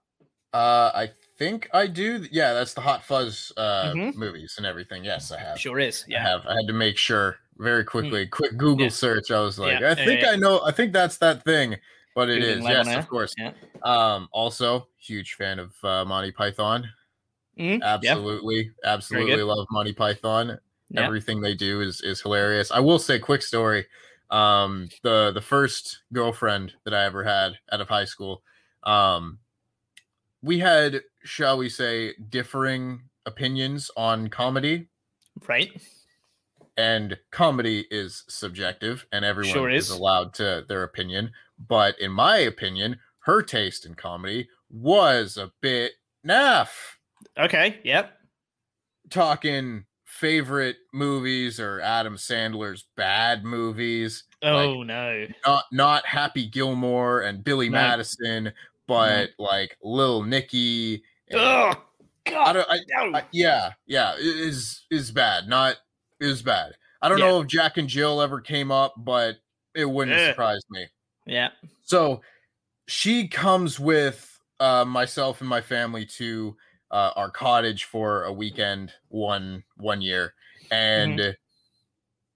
Uh, 0.53 0.91
I 0.93 1.09
think 1.37 1.69
I 1.73 1.87
do. 1.87 2.25
Yeah, 2.31 2.53
that's 2.53 2.73
the 2.73 2.81
Hot 2.81 3.03
Fuzz 3.03 3.51
uh, 3.57 3.91
mm-hmm. 3.93 4.19
movies 4.19 4.55
and 4.57 4.65
everything. 4.65 5.03
Yes, 5.03 5.31
I 5.31 5.39
have. 5.39 5.59
Sure 5.59 5.79
is. 5.79 6.05
Yeah, 6.07 6.19
I 6.19 6.29
have. 6.29 6.45
I 6.45 6.55
had 6.55 6.67
to 6.67 6.73
make 6.73 6.97
sure 6.97 7.37
very 7.57 7.83
hmm. 7.83 7.89
quickly. 7.89 8.25
Mm. 8.25 8.31
Quick 8.31 8.57
Google 8.57 8.85
yeah. 8.85 8.89
search. 8.89 9.31
I 9.31 9.39
was 9.39 9.59
like, 9.59 9.79
yeah. 9.79 9.91
I 9.91 9.95
think 9.95 10.21
yeah, 10.21 10.31
I 10.31 10.35
know. 10.35 10.61
I 10.63 10.71
think 10.71 10.93
that's 10.93 11.17
that 11.17 11.43
thing. 11.43 11.75
But 12.15 12.29
it 12.29 12.43
is. 12.43 12.63
Yes, 12.63 12.87
of 12.95 13.07
course. 13.07 13.35
Um, 13.83 14.27
also, 14.31 14.87
huge 14.97 15.35
fan 15.35 15.59
of 15.59 15.73
uh, 15.83 16.03
Monty 16.03 16.31
Python. 16.31 16.89
Mm-hmm. 17.59 17.83
Absolutely, 17.83 18.71
absolutely 18.83 19.43
love 19.43 19.67
Monty 19.71 19.93
Python. 19.93 20.57
Everything 20.95 21.41
they 21.41 21.53
do 21.53 21.81
is 21.81 22.01
is 22.01 22.21
hilarious. 22.21 22.71
I 22.71 22.79
will 22.79 22.97
say, 22.97 23.19
quick 23.19 23.43
story. 23.43 23.85
Um, 24.31 24.87
the 25.03 25.31
the 25.31 25.41
first 25.41 25.99
girlfriend 26.11 26.73
that 26.85 26.93
I 26.93 27.05
ever 27.05 27.23
had 27.23 27.53
out 27.71 27.81
of 27.81 27.87
high 27.87 28.05
school, 28.05 28.41
um, 28.83 29.37
we 30.41 30.59
had, 30.59 31.01
shall 31.27 31.57
we 31.57 31.69
say, 31.69 32.13
differing 32.29 33.01
opinions 33.25 33.91
on 33.97 34.29
comedy. 34.29 34.87
Right. 35.47 35.69
And 36.77 37.17
comedy 37.31 37.85
is 37.91 38.23
subjective, 38.27 39.05
and 39.11 39.25
everyone 39.25 39.53
sure 39.53 39.69
is. 39.69 39.89
is 39.89 39.97
allowed 39.97 40.33
to 40.35 40.65
their 40.67 40.83
opinion. 40.83 41.31
But 41.67 41.99
in 41.99 42.11
my 42.11 42.37
opinion, 42.37 42.99
her 43.19 43.41
taste 43.41 43.85
in 43.85 43.95
comedy 43.95 44.47
was 44.69 45.37
a 45.37 45.51
bit 45.61 45.93
naff. 46.25 46.69
Okay. 47.37 47.79
Yep. 47.83 48.13
Talking 49.09 49.85
favorite 50.05 50.77
movies 50.93 51.59
or 51.59 51.81
Adam 51.81 52.15
Sandler's 52.15 52.85
bad 52.95 53.43
movies. 53.43 54.23
Oh 54.41 54.73
like, 54.73 54.87
no. 54.87 55.27
Not 55.45 55.65
not 55.71 56.05
Happy 56.05 56.47
Gilmore 56.47 57.21
and 57.21 57.43
Billy 57.43 57.69
no. 57.69 57.77
Madison, 57.77 58.45
mm-hmm. 58.45 58.49
but 58.87 59.29
no. 59.37 59.45
like 59.45 59.77
Lil 59.81 60.23
Nicky. 60.23 61.03
Oh 61.33 61.73
God. 62.25 62.57
I 62.57 62.79
I, 62.97 63.17
I, 63.19 63.23
yeah, 63.31 63.71
yeah, 63.85 64.15
is 64.17 64.85
is 64.91 65.11
bad. 65.11 65.47
Not 65.47 65.77
is 66.19 66.41
bad. 66.41 66.73
I 67.01 67.09
don't 67.09 67.19
yeah. 67.19 67.25
know 67.25 67.41
if 67.41 67.47
Jack 67.47 67.77
and 67.77 67.87
Jill 67.87 68.21
ever 68.21 68.41
came 68.41 68.71
up, 68.71 68.95
but 68.97 69.37
it 69.75 69.85
wouldn't 69.85 70.17
yeah. 70.17 70.29
surprise 70.29 70.61
me. 70.69 70.87
Yeah. 71.25 71.49
So 71.83 72.21
she 72.87 73.27
comes 73.27 73.79
with 73.79 74.39
uh, 74.59 74.85
myself 74.85 75.41
and 75.41 75.49
my 75.49 75.61
family 75.61 76.05
to 76.05 76.55
uh, 76.91 77.11
our 77.15 77.29
cottage 77.29 77.83
for 77.83 78.23
a 78.23 78.33
weekend 78.33 78.93
one 79.09 79.63
one 79.75 80.01
year, 80.01 80.33
and 80.71 81.19
mm-hmm. 81.19 81.31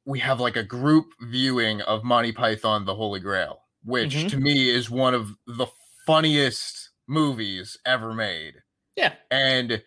we 0.05 0.19
have 0.19 0.39
like 0.39 0.57
a 0.57 0.63
group 0.63 1.13
viewing 1.21 1.81
of 1.81 2.03
Monty 2.03 2.31
Python: 2.31 2.85
The 2.85 2.95
Holy 2.95 3.19
Grail, 3.19 3.61
which 3.83 4.15
mm-hmm. 4.15 4.27
to 4.27 4.37
me 4.37 4.69
is 4.69 4.89
one 4.89 5.13
of 5.13 5.35
the 5.47 5.67
funniest 6.05 6.89
movies 7.07 7.77
ever 7.85 8.13
made. 8.13 8.55
Yeah, 8.95 9.13
and 9.29 9.81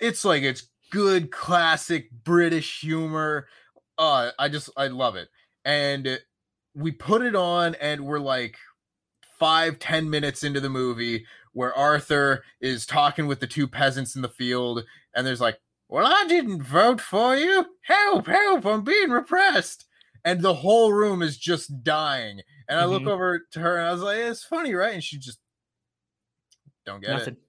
it's 0.00 0.24
like 0.24 0.42
it's 0.42 0.68
good 0.90 1.30
classic 1.30 2.10
British 2.24 2.80
humor. 2.80 3.48
Uh, 3.98 4.30
I 4.38 4.48
just 4.48 4.70
I 4.76 4.88
love 4.88 5.16
it, 5.16 5.28
and 5.64 6.20
we 6.74 6.92
put 6.92 7.22
it 7.22 7.34
on, 7.34 7.74
and 7.76 8.04
we're 8.04 8.18
like 8.18 8.56
five 9.38 9.78
ten 9.78 10.08
minutes 10.10 10.44
into 10.44 10.60
the 10.60 10.70
movie 10.70 11.24
where 11.52 11.76
Arthur 11.76 12.44
is 12.60 12.86
talking 12.86 13.26
with 13.26 13.40
the 13.40 13.46
two 13.46 13.68
peasants 13.68 14.16
in 14.16 14.22
the 14.22 14.28
field, 14.28 14.84
and 15.14 15.26
there's 15.26 15.40
like, 15.40 15.58
Well, 15.88 16.06
I 16.06 16.26
didn't 16.28 16.62
vote 16.62 17.00
for 17.00 17.36
you. 17.36 17.66
Help, 17.82 18.26
help, 18.26 18.66
I'm 18.66 18.82
being 18.82 19.10
repressed. 19.10 19.86
And 20.24 20.40
the 20.40 20.54
whole 20.54 20.92
room 20.92 21.20
is 21.20 21.36
just 21.36 21.82
dying. 21.82 22.42
And 22.68 22.78
I 22.78 22.84
mm-hmm. 22.84 22.92
look 22.92 23.06
over 23.06 23.44
to 23.52 23.60
her 23.60 23.76
and 23.76 23.88
I 23.88 23.92
was 23.92 24.02
like, 24.02 24.18
It's 24.18 24.44
funny, 24.44 24.74
right? 24.74 24.94
And 24.94 25.04
she 25.04 25.18
just 25.18 25.38
don't 26.86 27.00
get 27.00 27.10
Nothing. 27.10 27.34
it. 27.34 27.40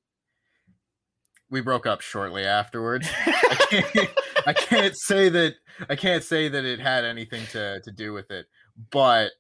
We 1.54 1.62
broke 1.62 1.86
up 1.86 2.02
shortly 2.02 2.46
afterwards. 2.46 3.08
I, 3.28 3.68
can't, 3.70 4.10
I 4.48 4.54
can't 4.54 4.98
say 4.98 5.30
that 5.30 5.54
I 5.88 5.96
can't 5.96 6.24
say 6.24 6.50
that 6.50 6.66
it 6.66 6.80
had 6.80 7.06
anything 7.06 7.46
to, 7.52 7.80
to 7.80 7.92
do 7.92 8.12
with 8.12 8.32
it, 8.32 8.48
but 8.90 9.34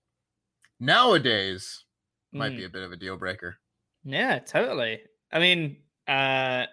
nowadays 0.79 1.85
might 2.31 2.51
mm. 2.51 2.57
be 2.57 2.65
a 2.65 2.69
bit 2.69 2.83
of 2.83 2.91
a 2.91 2.97
deal 2.97 3.17
breaker. 3.17 3.57
Yeah, 4.03 4.37
totally. 4.37 4.99
I 5.31 5.39
mean, 5.39 5.77
uh 6.07 6.67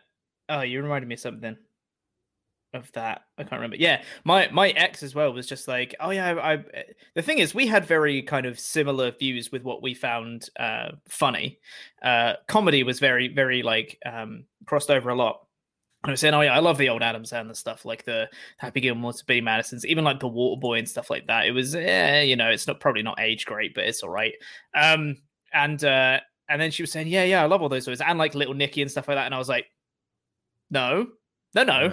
oh, 0.50 0.60
you 0.60 0.82
reminded 0.82 1.08
me 1.08 1.14
of 1.14 1.20
something 1.20 1.56
of 2.74 2.90
that. 2.92 3.22
I 3.36 3.42
can't 3.42 3.60
remember. 3.60 3.76
Yeah, 3.76 4.02
my 4.24 4.48
my 4.50 4.70
ex 4.70 5.02
as 5.02 5.14
well 5.14 5.32
was 5.32 5.46
just 5.46 5.66
like, 5.68 5.94
oh 6.00 6.10
yeah, 6.10 6.34
I, 6.34 6.52
I, 6.52 6.64
the 7.14 7.22
thing 7.22 7.38
is 7.38 7.54
we 7.54 7.66
had 7.66 7.84
very 7.84 8.22
kind 8.22 8.46
of 8.46 8.58
similar 8.58 9.10
views 9.10 9.50
with 9.50 9.62
what 9.62 9.82
we 9.82 9.94
found 9.94 10.48
uh 10.58 10.92
funny. 11.08 11.58
Uh 12.02 12.34
comedy 12.48 12.82
was 12.82 13.00
very 13.00 13.28
very 13.28 13.62
like 13.62 13.98
um 14.06 14.44
crossed 14.66 14.90
over 14.90 15.10
a 15.10 15.14
lot. 15.14 15.46
I 16.02 16.10
was 16.10 16.20
saying, 16.20 16.32
oh 16.32 16.40
yeah, 16.40 16.54
I 16.54 16.60
love 16.60 16.78
the 16.78 16.88
old 16.88 17.02
Adam 17.02 17.24
Sandler 17.24 17.54
stuff, 17.54 17.84
like 17.84 18.04
the 18.04 18.28
Happy 18.56 18.80
Gilmore 18.80 19.12
to 19.12 19.24
Billy 19.26 19.42
Madison's, 19.42 19.84
even 19.84 20.02
like 20.02 20.18
the 20.18 20.30
Waterboy 20.30 20.78
and 20.78 20.88
stuff 20.88 21.10
like 21.10 21.26
that. 21.26 21.46
It 21.46 21.50
was, 21.50 21.74
yeah, 21.74 22.22
you 22.22 22.36
know, 22.36 22.48
it's 22.48 22.66
not 22.66 22.80
probably 22.80 23.02
not 23.02 23.20
age 23.20 23.44
great, 23.44 23.74
but 23.74 23.84
it's 23.84 24.02
all 24.02 24.08
right. 24.08 24.32
Um, 24.74 25.18
and 25.52 25.82
uh, 25.84 26.20
and 26.48 26.60
then 26.60 26.70
she 26.70 26.82
was 26.82 26.90
saying, 26.90 27.08
"Yeah, 27.08 27.24
yeah, 27.24 27.42
I 27.42 27.46
love 27.46 27.60
all 27.60 27.68
those 27.68 27.82
stories," 27.82 28.00
and 28.00 28.18
like 28.18 28.34
Little 28.34 28.54
Nicky 28.54 28.80
and 28.80 28.90
stuff 28.90 29.08
like 29.08 29.16
that. 29.16 29.26
And 29.26 29.34
I 29.34 29.38
was 29.38 29.48
like, 29.48 29.66
"No, 30.70 31.08
no, 31.54 31.64
no, 31.64 31.92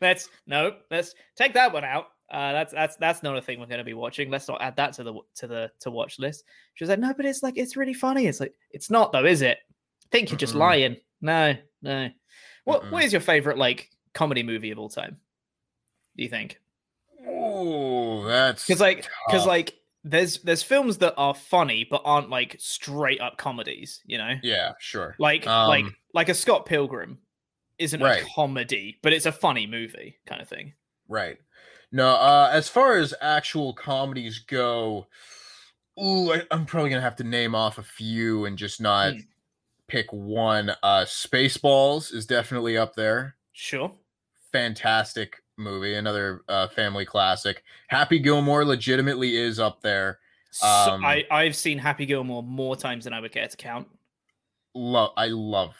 let's 0.00 0.28
no, 0.46 0.72
let's 0.90 1.14
take 1.36 1.54
that 1.54 1.72
one 1.72 1.84
out. 1.84 2.06
Uh, 2.30 2.52
that's 2.52 2.72
that's 2.72 2.96
that's 2.96 3.22
not 3.22 3.36
a 3.36 3.42
thing 3.42 3.58
we're 3.58 3.66
going 3.66 3.78
to 3.78 3.84
be 3.84 3.94
watching. 3.94 4.30
Let's 4.30 4.48
not 4.48 4.62
add 4.62 4.76
that 4.76 4.92
to 4.94 5.04
the 5.04 5.14
to 5.36 5.46
the 5.46 5.70
to 5.80 5.90
watch 5.90 6.18
list." 6.18 6.44
She 6.74 6.84
was 6.84 6.88
like, 6.90 6.98
"No, 6.98 7.12
but 7.14 7.26
it's 7.26 7.42
like 7.42 7.56
it's 7.56 7.76
really 7.76 7.94
funny." 7.94 8.26
It's 8.26 8.40
like 8.40 8.54
it's 8.70 8.90
not 8.90 9.12
though, 9.12 9.24
is 9.24 9.42
it? 9.42 9.58
I 9.58 10.08
think 10.10 10.30
you're 10.30 10.38
just 10.38 10.54
mm 10.54 10.58
lying. 10.58 10.96
No, 11.20 11.54
no. 11.82 12.10
What 12.64 12.84
mm 12.84 12.90
what 12.90 13.04
is 13.04 13.12
your 13.12 13.20
favorite 13.20 13.58
like 13.58 13.90
comedy 14.14 14.42
movie 14.42 14.70
of 14.70 14.78
all 14.78 14.88
time? 14.88 15.18
Do 16.16 16.22
you 16.22 16.28
think? 16.28 16.60
Oh, 17.26 18.24
that's 18.24 18.66
because 18.66 18.80
like 18.80 19.08
because 19.26 19.46
like 19.46 19.74
there's 20.04 20.38
there's 20.38 20.62
films 20.62 20.98
that 20.98 21.14
are 21.16 21.34
funny 21.34 21.86
but 21.88 22.02
aren't 22.04 22.30
like 22.30 22.56
straight 22.58 23.20
up 23.20 23.36
comedies, 23.36 24.00
you 24.06 24.18
know? 24.18 24.34
Yeah, 24.42 24.72
sure. 24.78 25.14
Like 25.18 25.46
um, 25.46 25.68
like 25.68 25.84
like 26.14 26.28
a 26.28 26.34
Scott 26.34 26.66
Pilgrim 26.66 27.18
isn't 27.80 28.00
right. 28.00 28.22
a 28.22 28.26
comedy, 28.34 28.98
but 29.02 29.12
it's 29.12 29.26
a 29.26 29.32
funny 29.32 29.66
movie 29.66 30.18
kind 30.26 30.40
of 30.40 30.48
thing. 30.48 30.74
Right. 31.08 31.38
No, 31.90 32.08
uh 32.08 32.50
as 32.52 32.68
far 32.68 32.98
as 32.98 33.14
actual 33.20 33.72
comedies 33.72 34.38
go, 34.40 35.06
ooh, 36.00 36.32
I, 36.32 36.42
am 36.52 36.66
probably 36.66 36.90
gonna 36.90 37.02
have 37.02 37.16
to 37.16 37.24
name 37.24 37.54
off 37.54 37.78
a 37.78 37.82
few 37.82 38.44
and 38.44 38.56
just 38.56 38.80
not 38.80 39.14
mm. 39.14 39.26
pick 39.88 40.12
one. 40.12 40.70
Uh 40.82 41.04
Spaceballs 41.04 42.14
is 42.14 42.26
definitely 42.26 42.76
up 42.76 42.94
there. 42.94 43.34
Sure. 43.52 43.92
Fantastic 44.52 45.42
movie, 45.56 45.94
another 45.94 46.42
uh, 46.48 46.68
family 46.68 47.04
classic. 47.04 47.62
Happy 47.88 48.18
Gilmore 48.18 48.64
legitimately 48.64 49.36
is 49.36 49.60
up 49.60 49.80
there. 49.80 50.18
Um, 50.62 51.00
so 51.00 51.06
I 51.06 51.24
I've 51.30 51.56
seen 51.56 51.78
Happy 51.78 52.06
Gilmore 52.06 52.42
more 52.42 52.76
times 52.76 53.04
than 53.04 53.12
I 53.12 53.20
would 53.20 53.32
care 53.32 53.46
to 53.46 53.56
count. 53.56 53.88
Love 54.74 55.12
I 55.16 55.26
love 55.28 55.74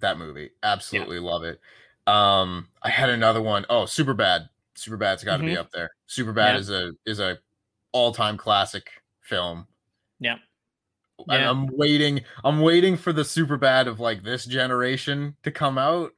that 0.00 0.18
movie. 0.18 0.50
Absolutely 0.62 1.16
yeah. 1.16 1.22
love 1.22 1.44
it. 1.44 1.60
Um, 2.06 2.68
I 2.82 2.90
had 2.90 3.10
another 3.10 3.42
one. 3.42 3.66
Oh, 3.68 3.86
Super 3.86 4.14
Bad. 4.14 4.48
Super 4.74 4.96
Bad's 4.96 5.24
got 5.24 5.38
to 5.38 5.42
mm-hmm. 5.42 5.54
be 5.54 5.58
up 5.58 5.70
there. 5.70 5.90
Super 6.06 6.32
Bad 6.32 6.54
yeah. 6.54 6.60
is 6.60 6.70
a 6.70 6.92
is 7.06 7.20
a 7.20 7.38
all 7.92 8.12
time 8.12 8.36
classic 8.36 8.88
film. 9.20 9.66
Yeah. 10.18 10.36
I'm 11.28 11.66
waiting. 11.76 12.22
I'm 12.44 12.60
waiting 12.60 12.96
for 12.96 13.12
the 13.12 13.24
Super 13.24 13.56
Bad 13.56 13.88
of 13.88 14.00
like 14.00 14.22
this 14.22 14.46
generation 14.46 15.36
to 15.42 15.50
come 15.50 15.76
out, 15.76 16.12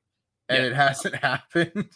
and 0.48 0.62
yeah. 0.62 0.70
it 0.70 0.72
hasn't 0.76 1.16
happened. 1.16 1.88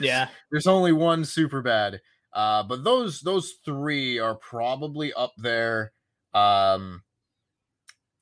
yeah, 0.00 0.28
there's 0.50 0.66
only 0.66 0.92
one 0.92 1.24
super 1.24 1.62
bad. 1.62 2.00
Uh, 2.32 2.62
but 2.62 2.84
those 2.84 3.20
those 3.20 3.54
three 3.64 4.18
are 4.18 4.36
probably 4.36 5.12
up 5.12 5.32
there. 5.38 5.92
Um, 6.32 7.02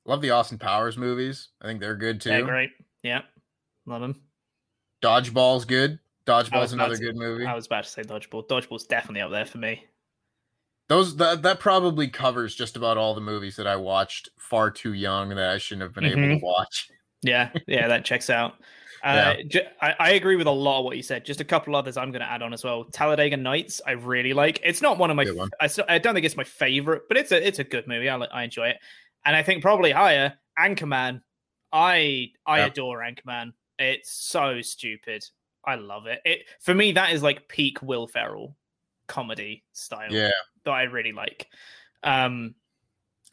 love 0.05 0.21
the 0.21 0.31
Austin 0.31 0.59
Powers 0.59 0.97
movies. 0.97 1.49
I 1.61 1.65
think 1.65 1.79
they're 1.79 1.95
good 1.95 2.21
too. 2.21 2.29
Yeah, 2.29 2.41
great. 2.41 2.69
Yeah, 3.03 3.21
love 3.85 4.01
them. 4.01 4.21
Dodgeball's 5.03 5.65
good. 5.65 5.99
Dodgeball's 6.25 6.71
another 6.71 6.95
to, 6.95 7.03
good 7.03 7.17
movie. 7.17 7.45
I 7.45 7.53
was 7.53 7.65
about 7.65 7.83
to 7.83 7.89
say 7.89 8.01
Dodgeball. 8.01 8.47
Dodgeball's 8.47 8.85
definitely 8.85 9.21
up 9.21 9.31
there 9.31 9.45
for 9.45 9.57
me. 9.57 9.85
Those 10.87 11.15
that 11.17 11.41
that 11.43 11.59
probably 11.59 12.07
covers 12.07 12.55
just 12.55 12.75
about 12.75 12.97
all 12.97 13.13
the 13.13 13.21
movies 13.21 13.55
that 13.57 13.67
I 13.67 13.75
watched 13.75 14.29
far 14.37 14.71
too 14.71 14.93
young 14.93 15.29
that 15.29 15.49
I 15.49 15.57
shouldn't 15.57 15.83
have 15.83 15.93
been 15.93 16.05
mm-hmm. 16.05 16.23
able 16.23 16.39
to 16.39 16.45
watch. 16.45 16.89
Yeah, 17.21 17.51
yeah, 17.67 17.87
that 17.87 18.05
checks 18.05 18.29
out. 18.29 18.55
Uh, 19.03 19.35
yeah. 19.49 19.67
I, 19.81 19.95
I, 19.99 20.09
agree 20.11 20.37
with 20.37 20.47
a 20.47 20.51
lot 20.51 20.79
of 20.79 20.85
what 20.85 20.95
you 20.95 21.03
said. 21.03 21.25
Just 21.25 21.41
a 21.41 21.43
couple 21.43 21.75
others 21.75 21.97
I'm 21.97 22.11
going 22.11 22.21
to 22.21 22.31
add 22.31 22.41
on 22.41 22.53
as 22.53 22.63
well. 22.63 22.85
Talladega 22.85 23.35
Nights, 23.35 23.81
I 23.85 23.91
really 23.91 24.31
like. 24.31 24.61
It's 24.63 24.81
not 24.81 24.97
one 24.97 25.09
of 25.09 25.17
my. 25.17 25.25
One. 25.25 25.49
I, 25.59 25.67
I 25.89 25.97
don't 25.97 26.13
think 26.13 26.25
it's 26.25 26.37
my 26.37 26.45
favorite, 26.45 27.01
but 27.09 27.17
it's 27.17 27.33
a 27.33 27.45
it's 27.45 27.59
a 27.59 27.65
good 27.65 27.85
movie. 27.85 28.09
I 28.09 28.15
I 28.15 28.43
enjoy 28.43 28.69
it, 28.69 28.77
and 29.25 29.35
I 29.35 29.43
think 29.43 29.61
probably 29.61 29.91
higher 29.91 30.35
Anchorman. 30.57 31.21
I 31.73 32.31
I 32.45 32.59
yeah. 32.59 32.65
adore 32.67 32.99
Anchorman. 32.99 33.53
It's 33.79 34.11
so 34.11 34.61
stupid. 34.61 35.25
I 35.65 35.75
love 35.75 36.05
it. 36.05 36.21
It 36.23 36.45
for 36.59 36.73
me 36.73 36.91
that 36.93 37.11
is 37.11 37.23
like 37.23 37.47
peak 37.47 37.81
Will 37.81 38.07
Ferrell 38.07 38.55
comedy 39.07 39.63
style. 39.73 40.11
Yeah, 40.11 40.31
that 40.65 40.71
I 40.71 40.83
really 40.83 41.11
like. 41.11 41.47
Um, 42.03 42.53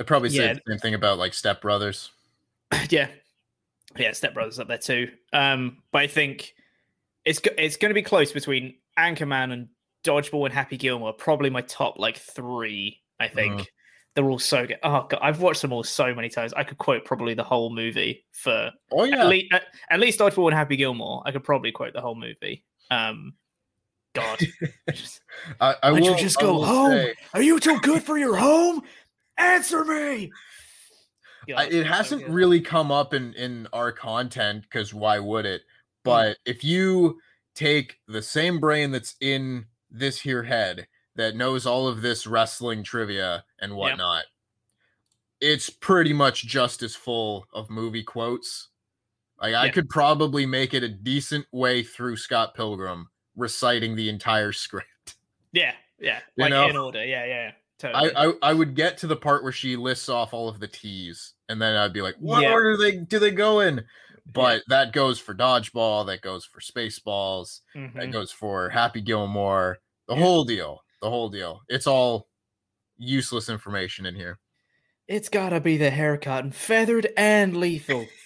I 0.01 0.05
probably 0.05 0.31
say 0.31 0.47
yeah. 0.47 0.55
the 0.55 0.61
same 0.67 0.79
thing 0.79 0.95
about 0.95 1.19
like 1.19 1.35
Step 1.35 1.61
Brothers. 1.61 2.11
yeah, 2.89 3.09
yeah, 3.99 4.13
Step 4.13 4.33
Brothers 4.33 4.59
up 4.59 4.69
there 4.69 4.79
too. 4.79 5.11
Um, 5.33 5.83
but 5.93 6.03
I 6.03 6.07
think 6.07 6.55
it's 7.25 7.41
it's 7.59 7.77
going 7.77 7.91
to 7.91 7.95
be 7.95 8.03
close 8.03 8.33
between 8.33 8.77
Anchorman 8.99 9.53
and 9.53 9.69
Dodgeball 10.03 10.47
and 10.47 10.55
Happy 10.55 10.79
Gilmore. 10.79 11.13
Probably 11.13 11.51
my 11.51 11.63
top 11.63 11.99
like 11.99 12.17
three. 12.17 13.03
I 13.19 13.29
think. 13.29 13.55
Uh-huh. 13.55 13.65
They're 14.21 14.29
all 14.29 14.39
so 14.39 14.67
good. 14.67 14.77
Oh 14.83 15.07
god, 15.09 15.19
I've 15.23 15.41
watched 15.41 15.63
them 15.63 15.73
all 15.73 15.83
so 15.83 16.15
many 16.15 16.29
times. 16.29 16.53
I 16.53 16.63
could 16.63 16.77
quote 16.77 17.07
probably 17.07 17.33
the 17.33 17.43
whole 17.43 17.71
movie 17.75 18.27
for. 18.33 18.71
Oh 18.93 19.05
yeah. 19.05 19.23
At 19.23 19.29
least, 19.29 19.47
at, 19.51 19.63
at 19.89 19.99
least 19.99 20.21
Dodgeball 20.21 20.49
and 20.49 20.55
Happy 20.55 20.77
Gilmore. 20.77 21.23
I 21.25 21.33
could 21.33 21.43
probably 21.43 21.73
quote 21.73 21.95
the 21.95 22.03
whole 22.03 22.15
movie. 22.15 22.63
Um, 22.91 23.33
God, 24.15 24.39
I, 25.63 25.75
I 25.83 25.93
will, 25.93 26.01
you 26.01 26.17
just 26.19 26.39
go 26.39 26.63
home? 26.63 26.91
Say, 26.91 27.15
Are 27.33 27.41
you 27.41 27.59
too 27.59 27.81
good 27.81 28.03
for 28.03 28.19
your 28.19 28.37
home? 28.37 28.83
Answer 29.39 29.87
me. 29.87 30.31
God, 31.49 31.73
it 31.73 31.87
hasn't 31.87 32.21
so 32.21 32.29
really 32.29 32.61
come 32.61 32.93
up 32.93 33.15
in 33.15 33.33
in 33.33 33.69
our 33.73 33.93
content 33.93 34.65
because 34.65 34.93
why 34.93 35.19
would 35.19 35.47
it? 35.47 35.63
Hmm. 35.63 36.11
But 36.11 36.33
mm. 36.33 36.37
if 36.45 36.63
you 36.63 37.19
take 37.55 37.97
the 38.07 38.21
same 38.21 38.61
brain 38.61 38.91
that's 38.91 39.17
in 39.23 39.65
this 39.91 40.21
here 40.21 40.43
head 40.43 40.87
that 41.21 41.37
knows 41.37 41.67
all 41.67 41.87
of 41.87 42.01
this 42.01 42.27
wrestling 42.27 42.83
trivia 42.83 43.45
and 43.61 43.75
whatnot. 43.75 44.25
Yep. 45.41 45.53
It's 45.53 45.71
pretty 45.71 46.13
much 46.13 46.47
just 46.47 46.83
as 46.83 46.97
full 46.97 47.47
of 47.53 47.69
movie 47.71 48.03
quotes. 48.03 48.69
Like 49.41 49.55
I 49.55 49.69
could 49.71 49.89
probably 49.89 50.47
make 50.47 50.75
it 50.75 50.83
a 50.83 50.89
decent 50.89 51.47
way 51.53 51.83
through 51.83 52.17
Scott 52.17 52.55
Pilgrim 52.55 53.09
reciting 53.37 53.97
the 53.97 54.09
entire 54.09 54.53
script. 54.53 55.17
Yeah, 55.53 55.73
yeah, 55.99 56.21
you 56.37 56.45
like 56.45 56.51
know? 56.51 56.69
in 56.69 56.77
order. 56.77 57.05
Yeah, 57.05 57.25
yeah. 57.25 57.53
Totally. 57.79 58.15
I, 58.15 58.27
I, 58.27 58.33
I 58.43 58.53
would 58.55 58.75
get 58.75 58.99
to 58.99 59.07
the 59.07 59.17
part 59.17 59.43
where 59.43 59.53
she 59.53 59.77
lists 59.77 60.11
off 60.11 60.35
all 60.35 60.49
of 60.49 60.61
the 60.61 60.69
T's, 60.69 61.35
and 61.49 61.61
then 61.61 61.77
I'd 61.77 61.95
be 61.95 62.03
like, 62.03 62.17
"What 62.19 62.43
yeah. 62.43 62.53
order 62.53 62.77
they 62.77 62.97
do 62.97 63.19
they 63.19 63.31
go 63.31 63.61
in?" 63.61 63.85
But 64.31 64.57
yeah. 64.69 64.77
that 64.85 64.93
goes 64.93 65.19
for 65.19 65.35
dodgeball, 65.35 66.07
that 66.07 66.21
goes 66.21 66.45
for 66.45 66.61
spaceballs, 66.61 67.61
mm-hmm. 67.75 67.99
that 67.99 68.13
goes 68.13 68.31
for 68.31 68.69
Happy 68.69 69.01
Gilmore, 69.01 69.79
the 70.07 70.15
whole 70.15 70.45
deal 70.45 70.83
the 71.01 71.11
whole 71.11 71.29
deal. 71.29 71.63
It's 71.69 71.87
all 71.87 72.29
useless 72.97 73.49
information 73.49 74.07
in 74.07 74.15
here. 74.15 74.39
It's 75.09 75.29
gotta 75.29 75.61
be 75.61 75.77
the 75.77 75.91
haircut 75.91 76.45
and 76.45 76.55
feathered 76.55 77.09
and 77.17 77.57
lethal. 77.57 78.07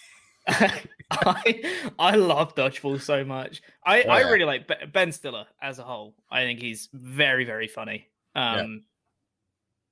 I 1.11 1.93
I 1.99 2.17
love 2.17 2.55
Dodgeball 2.55 3.01
so 3.01 3.25
much. 3.25 3.63
I, 3.85 4.03
oh, 4.03 4.11
I 4.11 4.21
really 4.21 4.45
like 4.45 4.71
Ben 4.93 5.13
Stiller 5.13 5.47
as 5.63 5.79
a 5.79 5.83
whole. 5.83 6.15
I 6.31 6.43
think 6.43 6.61
he's 6.61 6.89
very 6.93 7.45
very 7.45 7.69
funny. 7.69 8.09
Um, 8.35 8.83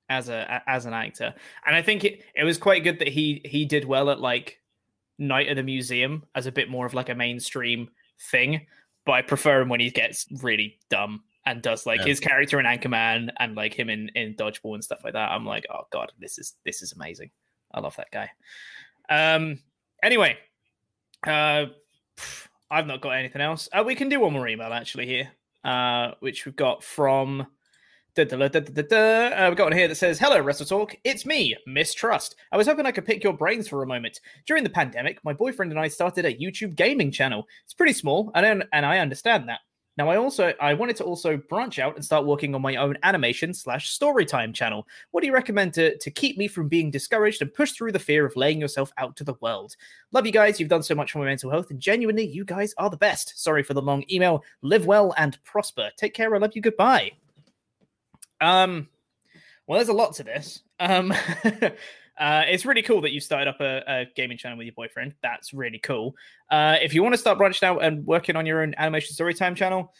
yeah. 0.09 0.17
as 0.17 0.29
a 0.29 0.63
as 0.67 0.85
an 0.85 0.93
actor, 0.93 1.33
and 1.65 1.75
I 1.75 1.81
think 1.81 2.03
it 2.03 2.23
it 2.35 2.43
was 2.43 2.57
quite 2.57 2.83
good 2.83 2.99
that 2.99 3.07
he 3.07 3.41
he 3.45 3.65
did 3.65 3.85
well 3.85 4.09
at 4.09 4.19
like 4.19 4.59
Night 5.17 5.47
at 5.47 5.55
the 5.55 5.63
Museum 5.63 6.23
as 6.35 6.45
a 6.45 6.51
bit 6.51 6.69
more 6.69 6.85
of 6.85 6.93
like 6.93 7.09
a 7.09 7.15
mainstream 7.15 7.89
thing. 8.31 8.67
But 9.05 9.13
I 9.13 9.21
prefer 9.21 9.61
him 9.61 9.69
when 9.69 9.79
he 9.79 9.89
gets 9.89 10.25
really 10.41 10.79
dumb 10.89 11.23
and 11.45 11.61
does 11.61 11.85
like 11.85 11.99
yeah. 11.99 12.07
his 12.07 12.19
character 12.19 12.59
in 12.59 12.65
Anchorman 12.65 13.29
and 13.39 13.55
like 13.55 13.73
him 13.73 13.89
in 13.89 14.09
in 14.15 14.35
Dodgeball 14.35 14.75
and 14.75 14.83
stuff 14.83 15.03
like 15.03 15.13
that. 15.13 15.31
I'm 15.31 15.45
like, 15.45 15.65
oh 15.73 15.87
god, 15.91 16.11
this 16.19 16.37
is 16.37 16.53
this 16.65 16.81
is 16.81 16.93
amazing. 16.93 17.31
I 17.73 17.79
love 17.79 17.95
that 17.97 18.11
guy. 18.11 18.29
Um. 19.09 19.59
Anyway, 20.03 20.37
uh, 21.25 21.65
I've 22.69 22.87
not 22.87 23.01
got 23.01 23.11
anything 23.11 23.41
else. 23.41 23.69
Uh, 23.71 23.83
we 23.85 23.95
can 23.95 24.09
do 24.09 24.19
one 24.19 24.33
more 24.33 24.47
email 24.47 24.73
actually 24.73 25.05
here, 25.05 25.31
uh, 25.63 26.11
which 26.19 26.45
we've 26.45 26.55
got 26.55 26.83
from. 26.83 27.47
Da, 28.15 28.25
da, 28.25 28.47
da, 28.47 28.47
uh, 28.47 29.47
we've 29.49 29.57
got 29.57 29.63
one 29.63 29.73
here 29.73 29.87
that 29.87 29.95
says, 29.95 30.19
Hello, 30.19 30.39
Wrestle 30.39 30.67
Talk. 30.67 30.95
It's 31.03 31.25
me, 31.25 31.57
Mistrust. 31.65 32.35
I 32.51 32.57
was 32.57 32.67
hoping 32.67 32.85
I 32.85 32.91
could 32.91 33.07
pick 33.07 33.23
your 33.23 33.33
brains 33.33 33.67
for 33.67 33.81
a 33.81 33.87
moment. 33.87 34.19
During 34.45 34.63
the 34.63 34.69
pandemic, 34.69 35.17
my 35.23 35.33
boyfriend 35.33 35.71
and 35.71 35.79
I 35.79 35.87
started 35.87 36.23
a 36.23 36.35
YouTube 36.35 36.75
gaming 36.75 37.11
channel. 37.11 37.47
It's 37.63 37.73
pretty 37.73 37.93
small, 37.93 38.29
and, 38.35 38.65
and 38.71 38.85
I 38.85 38.99
understand 38.99 39.49
that. 39.49 39.61
Now, 39.97 40.09
I 40.09 40.17
also 40.17 40.53
I 40.59 40.73
wanted 40.73 40.95
to 40.97 41.03
also 41.03 41.37
branch 41.37 41.77
out 41.77 41.95
and 41.95 42.03
start 42.03 42.25
working 42.25 42.55
on 42.55 42.61
my 42.61 42.77
own 42.77 42.97
animation 43.03 43.53
slash 43.53 43.97
storytime 43.97 44.53
channel. 44.53 44.87
What 45.11 45.21
do 45.21 45.27
you 45.27 45.33
recommend 45.33 45.73
to, 45.75 45.97
to 45.97 46.11
keep 46.11 46.37
me 46.37 46.47
from 46.47 46.67
being 46.67 46.89
discouraged 46.89 47.41
and 47.41 47.53
push 47.53 47.73
through 47.73 47.91
the 47.91 47.99
fear 47.99 48.25
of 48.25 48.35
laying 48.35 48.59
yourself 48.59 48.91
out 48.97 49.15
to 49.17 49.23
the 49.23 49.35
world? 49.41 49.75
Love 50.11 50.25
you 50.25 50.31
guys. 50.31 50.59
You've 50.59 50.69
done 50.69 50.83
so 50.83 50.95
much 50.95 51.11
for 51.11 51.19
my 51.19 51.25
mental 51.25 51.51
health, 51.51 51.69
and 51.69 51.79
genuinely, 51.79 52.25
you 52.25 52.43
guys 52.43 52.73
are 52.77 52.89
the 52.89 52.97
best. 52.97 53.41
Sorry 53.41 53.61
for 53.61 53.75
the 53.75 53.81
long 53.81 54.03
email. 54.11 54.43
Live 54.61 54.85
well 54.85 55.13
and 55.17 55.41
prosper. 55.43 55.91
Take 55.95 56.13
care. 56.13 56.33
I 56.33 56.39
love 56.39 56.55
you. 56.55 56.61
Goodbye. 56.61 57.11
Um, 58.41 58.89
well, 59.67 59.77
there's 59.77 59.89
a 59.89 59.93
lot 59.93 60.13
to 60.15 60.23
this. 60.23 60.63
Um, 60.79 61.13
Uh, 62.17 62.43
it's 62.47 62.65
really 62.65 62.83
cool 62.83 63.01
that 63.01 63.11
you 63.11 63.19
started 63.19 63.47
up 63.47 63.59
a, 63.59 63.83
a, 63.87 64.05
gaming 64.15 64.37
channel 64.37 64.57
with 64.57 64.65
your 64.65 64.75
boyfriend. 64.75 65.13
That's 65.23 65.53
really 65.53 65.79
cool. 65.79 66.15
Uh, 66.51 66.77
if 66.81 66.93
you 66.93 67.01
want 67.01 67.13
to 67.13 67.17
start 67.17 67.39
branching 67.39 67.67
out 67.67 67.83
and 67.83 68.05
working 68.05 68.35
on 68.35 68.45
your 68.45 68.61
own 68.61 68.75
animation 68.77 69.15
storytime 69.15 69.55
channel, 69.55 69.91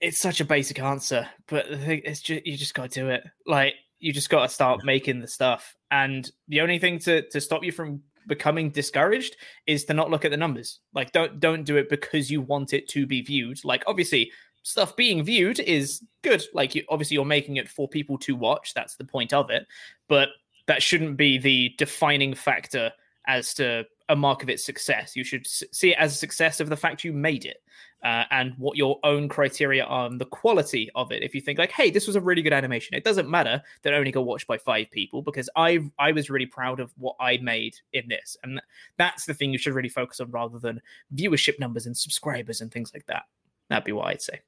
it's 0.00 0.20
such 0.20 0.40
a 0.40 0.44
basic 0.44 0.80
answer, 0.80 1.28
but 1.46 1.66
it's 1.68 2.20
just 2.20 2.46
you 2.46 2.56
just 2.56 2.74
got 2.74 2.90
to 2.90 3.00
do 3.00 3.10
it. 3.10 3.24
Like 3.46 3.74
you 3.98 4.12
just 4.12 4.30
got 4.30 4.42
to 4.42 4.48
start 4.48 4.84
making 4.84 5.20
the 5.20 5.28
stuff, 5.28 5.74
and 5.90 6.30
the 6.46 6.60
only 6.60 6.78
thing 6.78 6.98
to 7.00 7.28
to 7.30 7.40
stop 7.40 7.64
you 7.64 7.72
from 7.72 8.02
becoming 8.26 8.70
discouraged 8.70 9.36
is 9.66 9.84
to 9.86 9.94
not 9.94 10.10
look 10.10 10.24
at 10.24 10.30
the 10.30 10.36
numbers. 10.36 10.80
Like 10.94 11.12
don't 11.12 11.40
don't 11.40 11.64
do 11.64 11.76
it 11.76 11.88
because 11.88 12.30
you 12.30 12.40
want 12.40 12.72
it 12.72 12.88
to 12.90 13.06
be 13.06 13.22
viewed. 13.22 13.64
Like 13.64 13.82
obviously 13.86 14.30
stuff 14.62 14.94
being 14.96 15.24
viewed 15.24 15.58
is 15.60 16.02
good. 16.22 16.44
Like 16.54 16.74
you 16.74 16.84
obviously 16.88 17.16
you're 17.16 17.24
making 17.24 17.56
it 17.56 17.68
for 17.68 17.88
people 17.88 18.18
to 18.18 18.36
watch. 18.36 18.74
That's 18.74 18.96
the 18.96 19.04
point 19.04 19.32
of 19.32 19.50
it. 19.50 19.66
But 20.08 20.28
that 20.68 20.82
shouldn't 20.82 21.16
be 21.16 21.38
the 21.38 21.74
defining 21.78 22.34
factor 22.34 22.92
as 23.26 23.52
to 23.54 23.84
a 24.10 24.16
mark 24.16 24.42
of 24.42 24.48
its 24.48 24.64
success. 24.64 25.16
You 25.16 25.24
should 25.24 25.46
see 25.46 25.90
it 25.90 25.98
as 25.98 26.12
a 26.12 26.16
success 26.16 26.60
of 26.60 26.68
the 26.68 26.76
fact 26.76 27.04
you 27.04 27.12
made 27.12 27.44
it 27.44 27.62
uh, 28.04 28.24
and 28.30 28.54
what 28.58 28.76
your 28.76 28.98
own 29.02 29.28
criteria 29.28 29.84
are 29.84 30.04
on 30.04 30.18
the 30.18 30.26
quality 30.26 30.90
of 30.94 31.10
it. 31.10 31.22
If 31.22 31.34
you 31.34 31.40
think 31.40 31.58
like, 31.58 31.72
hey, 31.72 31.90
this 31.90 32.06
was 32.06 32.16
a 32.16 32.20
really 32.20 32.42
good 32.42 32.52
animation, 32.52 32.94
it 32.94 33.02
doesn't 33.02 33.30
matter 33.30 33.62
that 33.82 33.94
only 33.94 34.12
got 34.12 34.26
watched 34.26 34.46
by 34.46 34.58
five 34.58 34.90
people 34.90 35.22
because 35.22 35.48
I 35.56 35.80
I 35.98 36.12
was 36.12 36.30
really 36.30 36.46
proud 36.46 36.80
of 36.80 36.92
what 36.96 37.16
I 37.18 37.38
made 37.38 37.76
in 37.92 38.08
this, 38.08 38.36
and 38.42 38.60
that's 38.98 39.24
the 39.24 39.34
thing 39.34 39.52
you 39.52 39.58
should 39.58 39.74
really 39.74 39.88
focus 39.88 40.20
on 40.20 40.30
rather 40.30 40.58
than 40.58 40.80
viewership 41.14 41.58
numbers 41.58 41.86
and 41.86 41.96
subscribers 41.96 42.60
and 42.60 42.70
things 42.70 42.92
like 42.94 43.06
that. 43.06 43.24
That'd 43.68 43.84
be 43.84 43.92
what 43.92 44.08
I'd 44.08 44.22
say. 44.22 44.40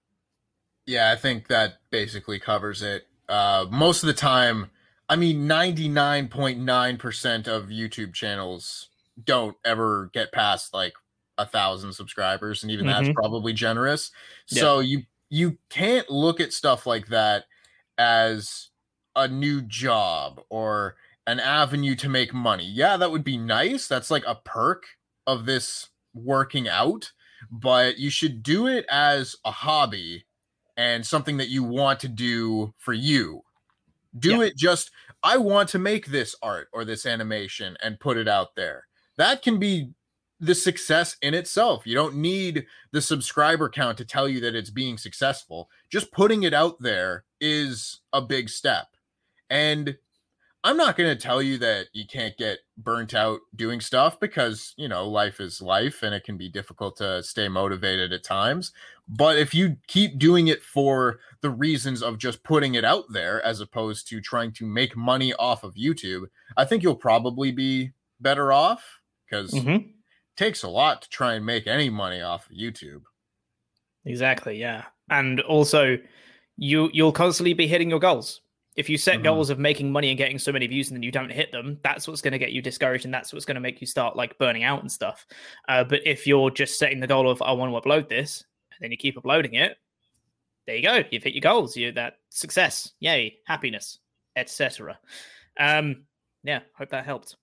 Yeah, 0.87 1.13
I 1.13 1.17
think 1.17 1.49
that 1.49 1.79
basically 1.91 2.39
covers 2.39 2.83
it. 2.83 3.07
Uh, 3.29 3.67
most 3.71 4.03
of 4.03 4.07
the 4.07 4.15
time 4.15 4.71
I 5.11 5.16
mean, 5.16 5.49
99.9% 5.49 7.49
of 7.49 7.66
YouTube 7.66 8.15
channels 8.15 8.91
don't 9.24 9.57
ever 9.65 10.09
get 10.15 10.31
past 10.31 10.73
like 10.73 10.93
a 11.37 11.45
thousand 11.45 11.95
subscribers, 11.95 12.62
and 12.62 12.70
even 12.70 12.87
mm-hmm. 12.87 13.05
that's 13.05 13.15
probably 13.15 13.53
generous. 13.53 14.12
Yeah. 14.49 14.61
So 14.61 14.78
you 14.78 15.03
you 15.28 15.59
can't 15.69 16.09
look 16.11 16.39
at 16.39 16.53
stuff 16.53 16.87
like 16.87 17.09
that 17.09 17.47
as 17.99 18.69
a 19.16 19.27
new 19.27 19.62
job 19.62 20.43
or 20.49 20.95
an 21.27 21.41
avenue 21.41 21.97
to 21.97 22.09
make 22.09 22.32
money. 22.32 22.66
Yeah, 22.66 22.97
that 22.97 23.11
would 23.11 23.24
be 23.24 23.37
nice. 23.37 23.89
That's 23.89 24.12
like 24.12 24.24
a 24.28 24.39
perk 24.45 24.85
of 25.27 25.45
this 25.45 25.89
working 26.15 26.69
out, 26.69 27.11
but 27.51 27.99
you 27.99 28.11
should 28.11 28.45
do 28.45 28.69
it 28.69 28.87
as 28.89 29.35
a 29.45 29.51
hobby 29.51 30.24
and 30.77 31.05
something 31.05 31.39
that 31.39 31.49
you 31.49 31.65
want 31.65 31.99
to 32.01 32.09
do 32.09 32.73
for 32.78 32.93
you 32.93 33.43
do 34.19 34.37
yeah. 34.39 34.43
it 34.43 34.57
just, 34.57 34.91
I 35.23 35.37
want 35.37 35.69
to 35.70 35.78
make 35.78 36.07
this 36.07 36.35
art 36.43 36.69
or 36.73 36.85
this 36.85 37.07
animation 37.07 37.77
and 37.82 38.01
put 38.01 38.16
it 38.16 38.28
out 38.28 38.55
there. 38.57 38.87
That 39.16 39.43
can 39.43 39.59
be 39.59 39.91
the 40.41 40.55
success 40.55 41.16
in 41.20 41.35
itself. 41.35 41.87
You 41.87 41.95
don't 41.95 42.16
need 42.16 42.66
the 42.93 43.03
subscriber 43.03 43.69
count 43.69 43.99
to 43.99 44.05
tell 44.05 44.28
you 44.28 44.41
that 44.41 44.55
it's 44.55 44.70
being 44.70 44.97
successful. 44.97 45.69
Just 45.91 46.12
putting 46.12 46.45
it 46.45 46.55
out 46.55 46.81
there 46.81 47.24
is 47.41 48.01
a 48.12 48.23
big 48.23 48.49
step. 48.49 48.87
And 49.51 49.97
I'm 50.65 50.77
not 50.77 50.97
going 50.97 51.15
to 51.15 51.23
tell 51.23 51.43
you 51.43 51.59
that 51.59 51.89
you 51.93 52.07
can't 52.07 52.37
get 52.37 52.61
burnt 52.82 53.15
out 53.15 53.40
doing 53.55 53.81
stuff 53.81 54.19
because, 54.20 54.74
you 54.77 54.89
know, 54.89 55.09
life 55.09 55.40
is 55.40 55.61
life 55.61 56.02
and 56.02 56.15
it 56.15 56.24
can 56.24 56.36
be 56.36 56.48
difficult 56.48 56.97
to 56.98 57.23
stay 57.23 57.48
motivated 57.48 58.12
at 58.12 58.24
times. 58.24 58.73
But 59.09 59.39
if 59.39 59.55
you 59.55 59.77
keep 59.86 60.19
doing 60.19 60.48
it 60.48 60.62
for 60.62 61.20
the 61.40 61.51
reasons 61.51 62.02
of 62.02 62.19
just 62.19 62.43
putting 62.44 62.74
it 62.74 62.85
out 62.85 63.05
there 63.11 63.44
as 63.44 63.61
opposed 63.61 64.09
to 64.09 64.20
trying 64.20 64.52
to 64.52 64.66
make 64.66 64.97
money 64.97 65.32
off 65.35 65.65
of 65.65 65.74
YouTube, 65.74 66.27
I 66.57 66.65
think 66.65 66.82
you'll 66.82 66.94
probably 66.97 67.52
be 67.52 67.93
better 68.20 68.52
off 68.52 69.01
because 69.28 69.52
mm-hmm. 69.52 69.70
it 69.70 69.85
takes 70.36 70.62
a 70.62 70.69
lot 70.69 71.02
to 71.02 71.09
try 71.09 71.35
and 71.35 71.44
make 71.44 71.66
any 71.66 71.90
money 71.90 72.20
off 72.20 72.48
of 72.51 72.57
YouTube. 72.57 73.02
Exactly, 74.05 74.59
yeah. 74.59 74.85
And 75.09 75.40
also 75.40 75.98
you 76.57 76.90
you'll 76.93 77.12
constantly 77.12 77.55
be 77.55 77.66
hitting 77.66 77.90
your 77.90 77.98
goals 77.98 78.43
if 78.81 78.89
you 78.89 78.97
set 78.97 79.16
mm-hmm. 79.16 79.24
goals 79.24 79.51
of 79.51 79.59
making 79.59 79.93
money 79.93 80.09
and 80.09 80.16
getting 80.16 80.39
so 80.39 80.51
many 80.51 80.66
views 80.66 80.89
and 80.89 80.97
then 80.97 81.02
you 81.02 81.12
don't 81.12 81.31
hit 81.31 81.52
them, 81.52 81.78
that's 81.82 82.09
what's 82.09 82.23
going 82.23 82.32
to 82.32 82.39
get 82.39 82.52
you 82.52 82.62
discouraged 82.62 83.05
and 83.05 83.12
that's 83.12 83.31
what's 83.31 83.44
going 83.44 83.57
to 83.57 83.61
make 83.61 83.78
you 83.82 83.86
start 83.86 84.16
like 84.16 84.39
burning 84.39 84.65
out 84.65 84.81
and 84.81 84.90
stuff. 84.90 85.27
Uh, 85.69 85.85
but 85.85 86.01
if 86.07 86.27
you're 86.27 86.51
just 86.51 86.78
setting 86.78 86.98
the 86.98 87.07
goal 87.07 87.31
of 87.31 87.43
I 87.43 87.52
want 87.52 87.70
to 87.70 87.78
upload 87.78 88.09
this, 88.09 88.43
and 88.73 88.78
then 88.81 88.90
you 88.90 88.97
keep 88.97 89.19
uploading 89.19 89.52
it, 89.52 89.77
there 90.66 90.77
you 90.77 90.82
go. 90.82 91.05
You've 91.11 91.23
hit 91.23 91.35
your 91.35 91.43
goals. 91.43 91.77
You 91.77 91.93
that 91.93 92.15
success, 92.31 92.93
yay, 93.01 93.36
happiness, 93.47 93.98
etc. 94.35 94.98
Um, 95.59 96.05
yeah, 96.43 96.61
hope 96.74 96.89
that 96.89 97.05
helped. 97.05 97.36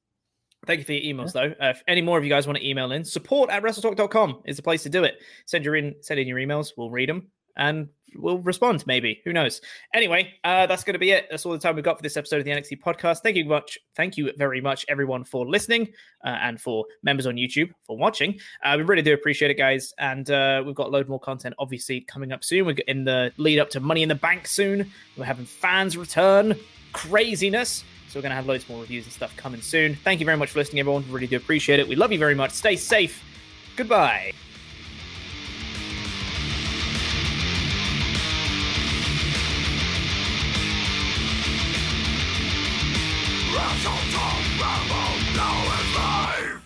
Thank 0.65 0.79
you 0.79 0.85
for 0.85 0.93
your 0.93 1.13
emails, 1.13 1.35
yeah. 1.35 1.49
though. 1.49 1.65
Uh, 1.67 1.69
if 1.69 1.83
any 1.87 2.01
more 2.01 2.17
of 2.17 2.23
you 2.23 2.31
guys 2.31 2.47
want 2.47 2.57
to 2.57 2.67
email 2.67 2.91
in, 2.93 3.05
support 3.05 3.51
at 3.51 3.61
wrestletalk.com 3.61 4.41
is 4.45 4.57
the 4.57 4.63
place 4.63 4.81
to 4.83 4.89
do 4.89 5.03
it. 5.03 5.19
Send 5.45 5.63
your 5.63 5.75
in, 5.75 5.93
send 6.01 6.19
in 6.19 6.27
your 6.27 6.39
emails. 6.39 6.71
We'll 6.75 6.89
read 6.89 7.09
them 7.09 7.27
and 7.57 7.89
we'll 8.15 8.39
respond 8.39 8.85
maybe. 8.87 9.21
Who 9.25 9.33
knows? 9.33 9.61
Anyway 9.93 10.33
uh, 10.43 10.65
that's 10.65 10.83
going 10.83 10.93
to 10.93 10.99
be 10.99 11.11
it. 11.11 11.27
That's 11.29 11.45
all 11.45 11.51
the 11.51 11.59
time 11.59 11.75
we've 11.75 11.83
got 11.83 11.97
for 11.97 12.03
this 12.03 12.17
episode 12.17 12.39
of 12.39 12.45
the 12.45 12.51
nxt 12.51 12.81
podcast. 12.81 13.19
Thank 13.21 13.35
you 13.35 13.45
much 13.45 13.77
thank 13.95 14.17
you 14.17 14.31
very 14.37 14.61
much 14.61 14.85
everyone 14.87 15.23
for 15.23 15.45
listening 15.45 15.89
uh, 16.23 16.37
and 16.41 16.59
for 16.59 16.85
members 17.03 17.27
on 17.27 17.35
youtube 17.35 17.71
for 17.83 17.97
watching. 17.97 18.39
Uh, 18.63 18.75
we 18.77 18.83
really 18.83 19.01
do 19.01 19.13
appreciate 19.13 19.51
it 19.51 19.55
guys 19.55 19.93
and 19.99 20.31
uh, 20.31 20.63
we've 20.65 20.75
got 20.75 20.87
a 20.87 20.91
load 20.91 21.09
more 21.09 21.19
content 21.19 21.55
obviously 21.59 22.01
coming 22.01 22.31
up 22.31 22.43
soon. 22.43 22.65
We're 22.65 22.75
in 22.87 23.03
the 23.03 23.31
lead 23.37 23.59
up 23.59 23.69
to 23.71 23.79
money 23.79 24.03
in 24.03 24.09
the 24.09 24.15
bank 24.15 24.47
soon. 24.47 24.89
We're 25.17 25.25
having 25.25 25.45
fans 25.45 25.97
return 25.97 26.55
craziness. 26.93 27.83
So 28.09 28.19
we're 28.19 28.23
going 28.23 28.29
to 28.29 28.35
have 28.37 28.47
loads 28.47 28.67
more 28.69 28.79
reviews 28.79 29.03
and 29.03 29.11
stuff 29.11 29.35
coming 29.35 29.61
soon. 29.61 29.95
Thank 29.95 30.21
you 30.21 30.25
very 30.25 30.37
much 30.37 30.51
for 30.51 30.59
listening 30.59 30.79
everyone. 30.79 31.03
We 31.07 31.11
really 31.11 31.27
do 31.27 31.35
appreciate 31.35 31.79
it. 31.79 31.87
We 31.87 31.97
love 31.97 32.13
you 32.13 32.19
very 32.19 32.35
much. 32.35 32.51
Stay 32.51 32.77
safe. 32.77 33.21
Goodbye 33.75 34.31
That's 43.57 43.83
how 43.85 43.97
Tom 44.13 44.43
Rambo 44.61 45.01
now 45.35 45.79
is 45.79 45.95
life. 45.95 46.56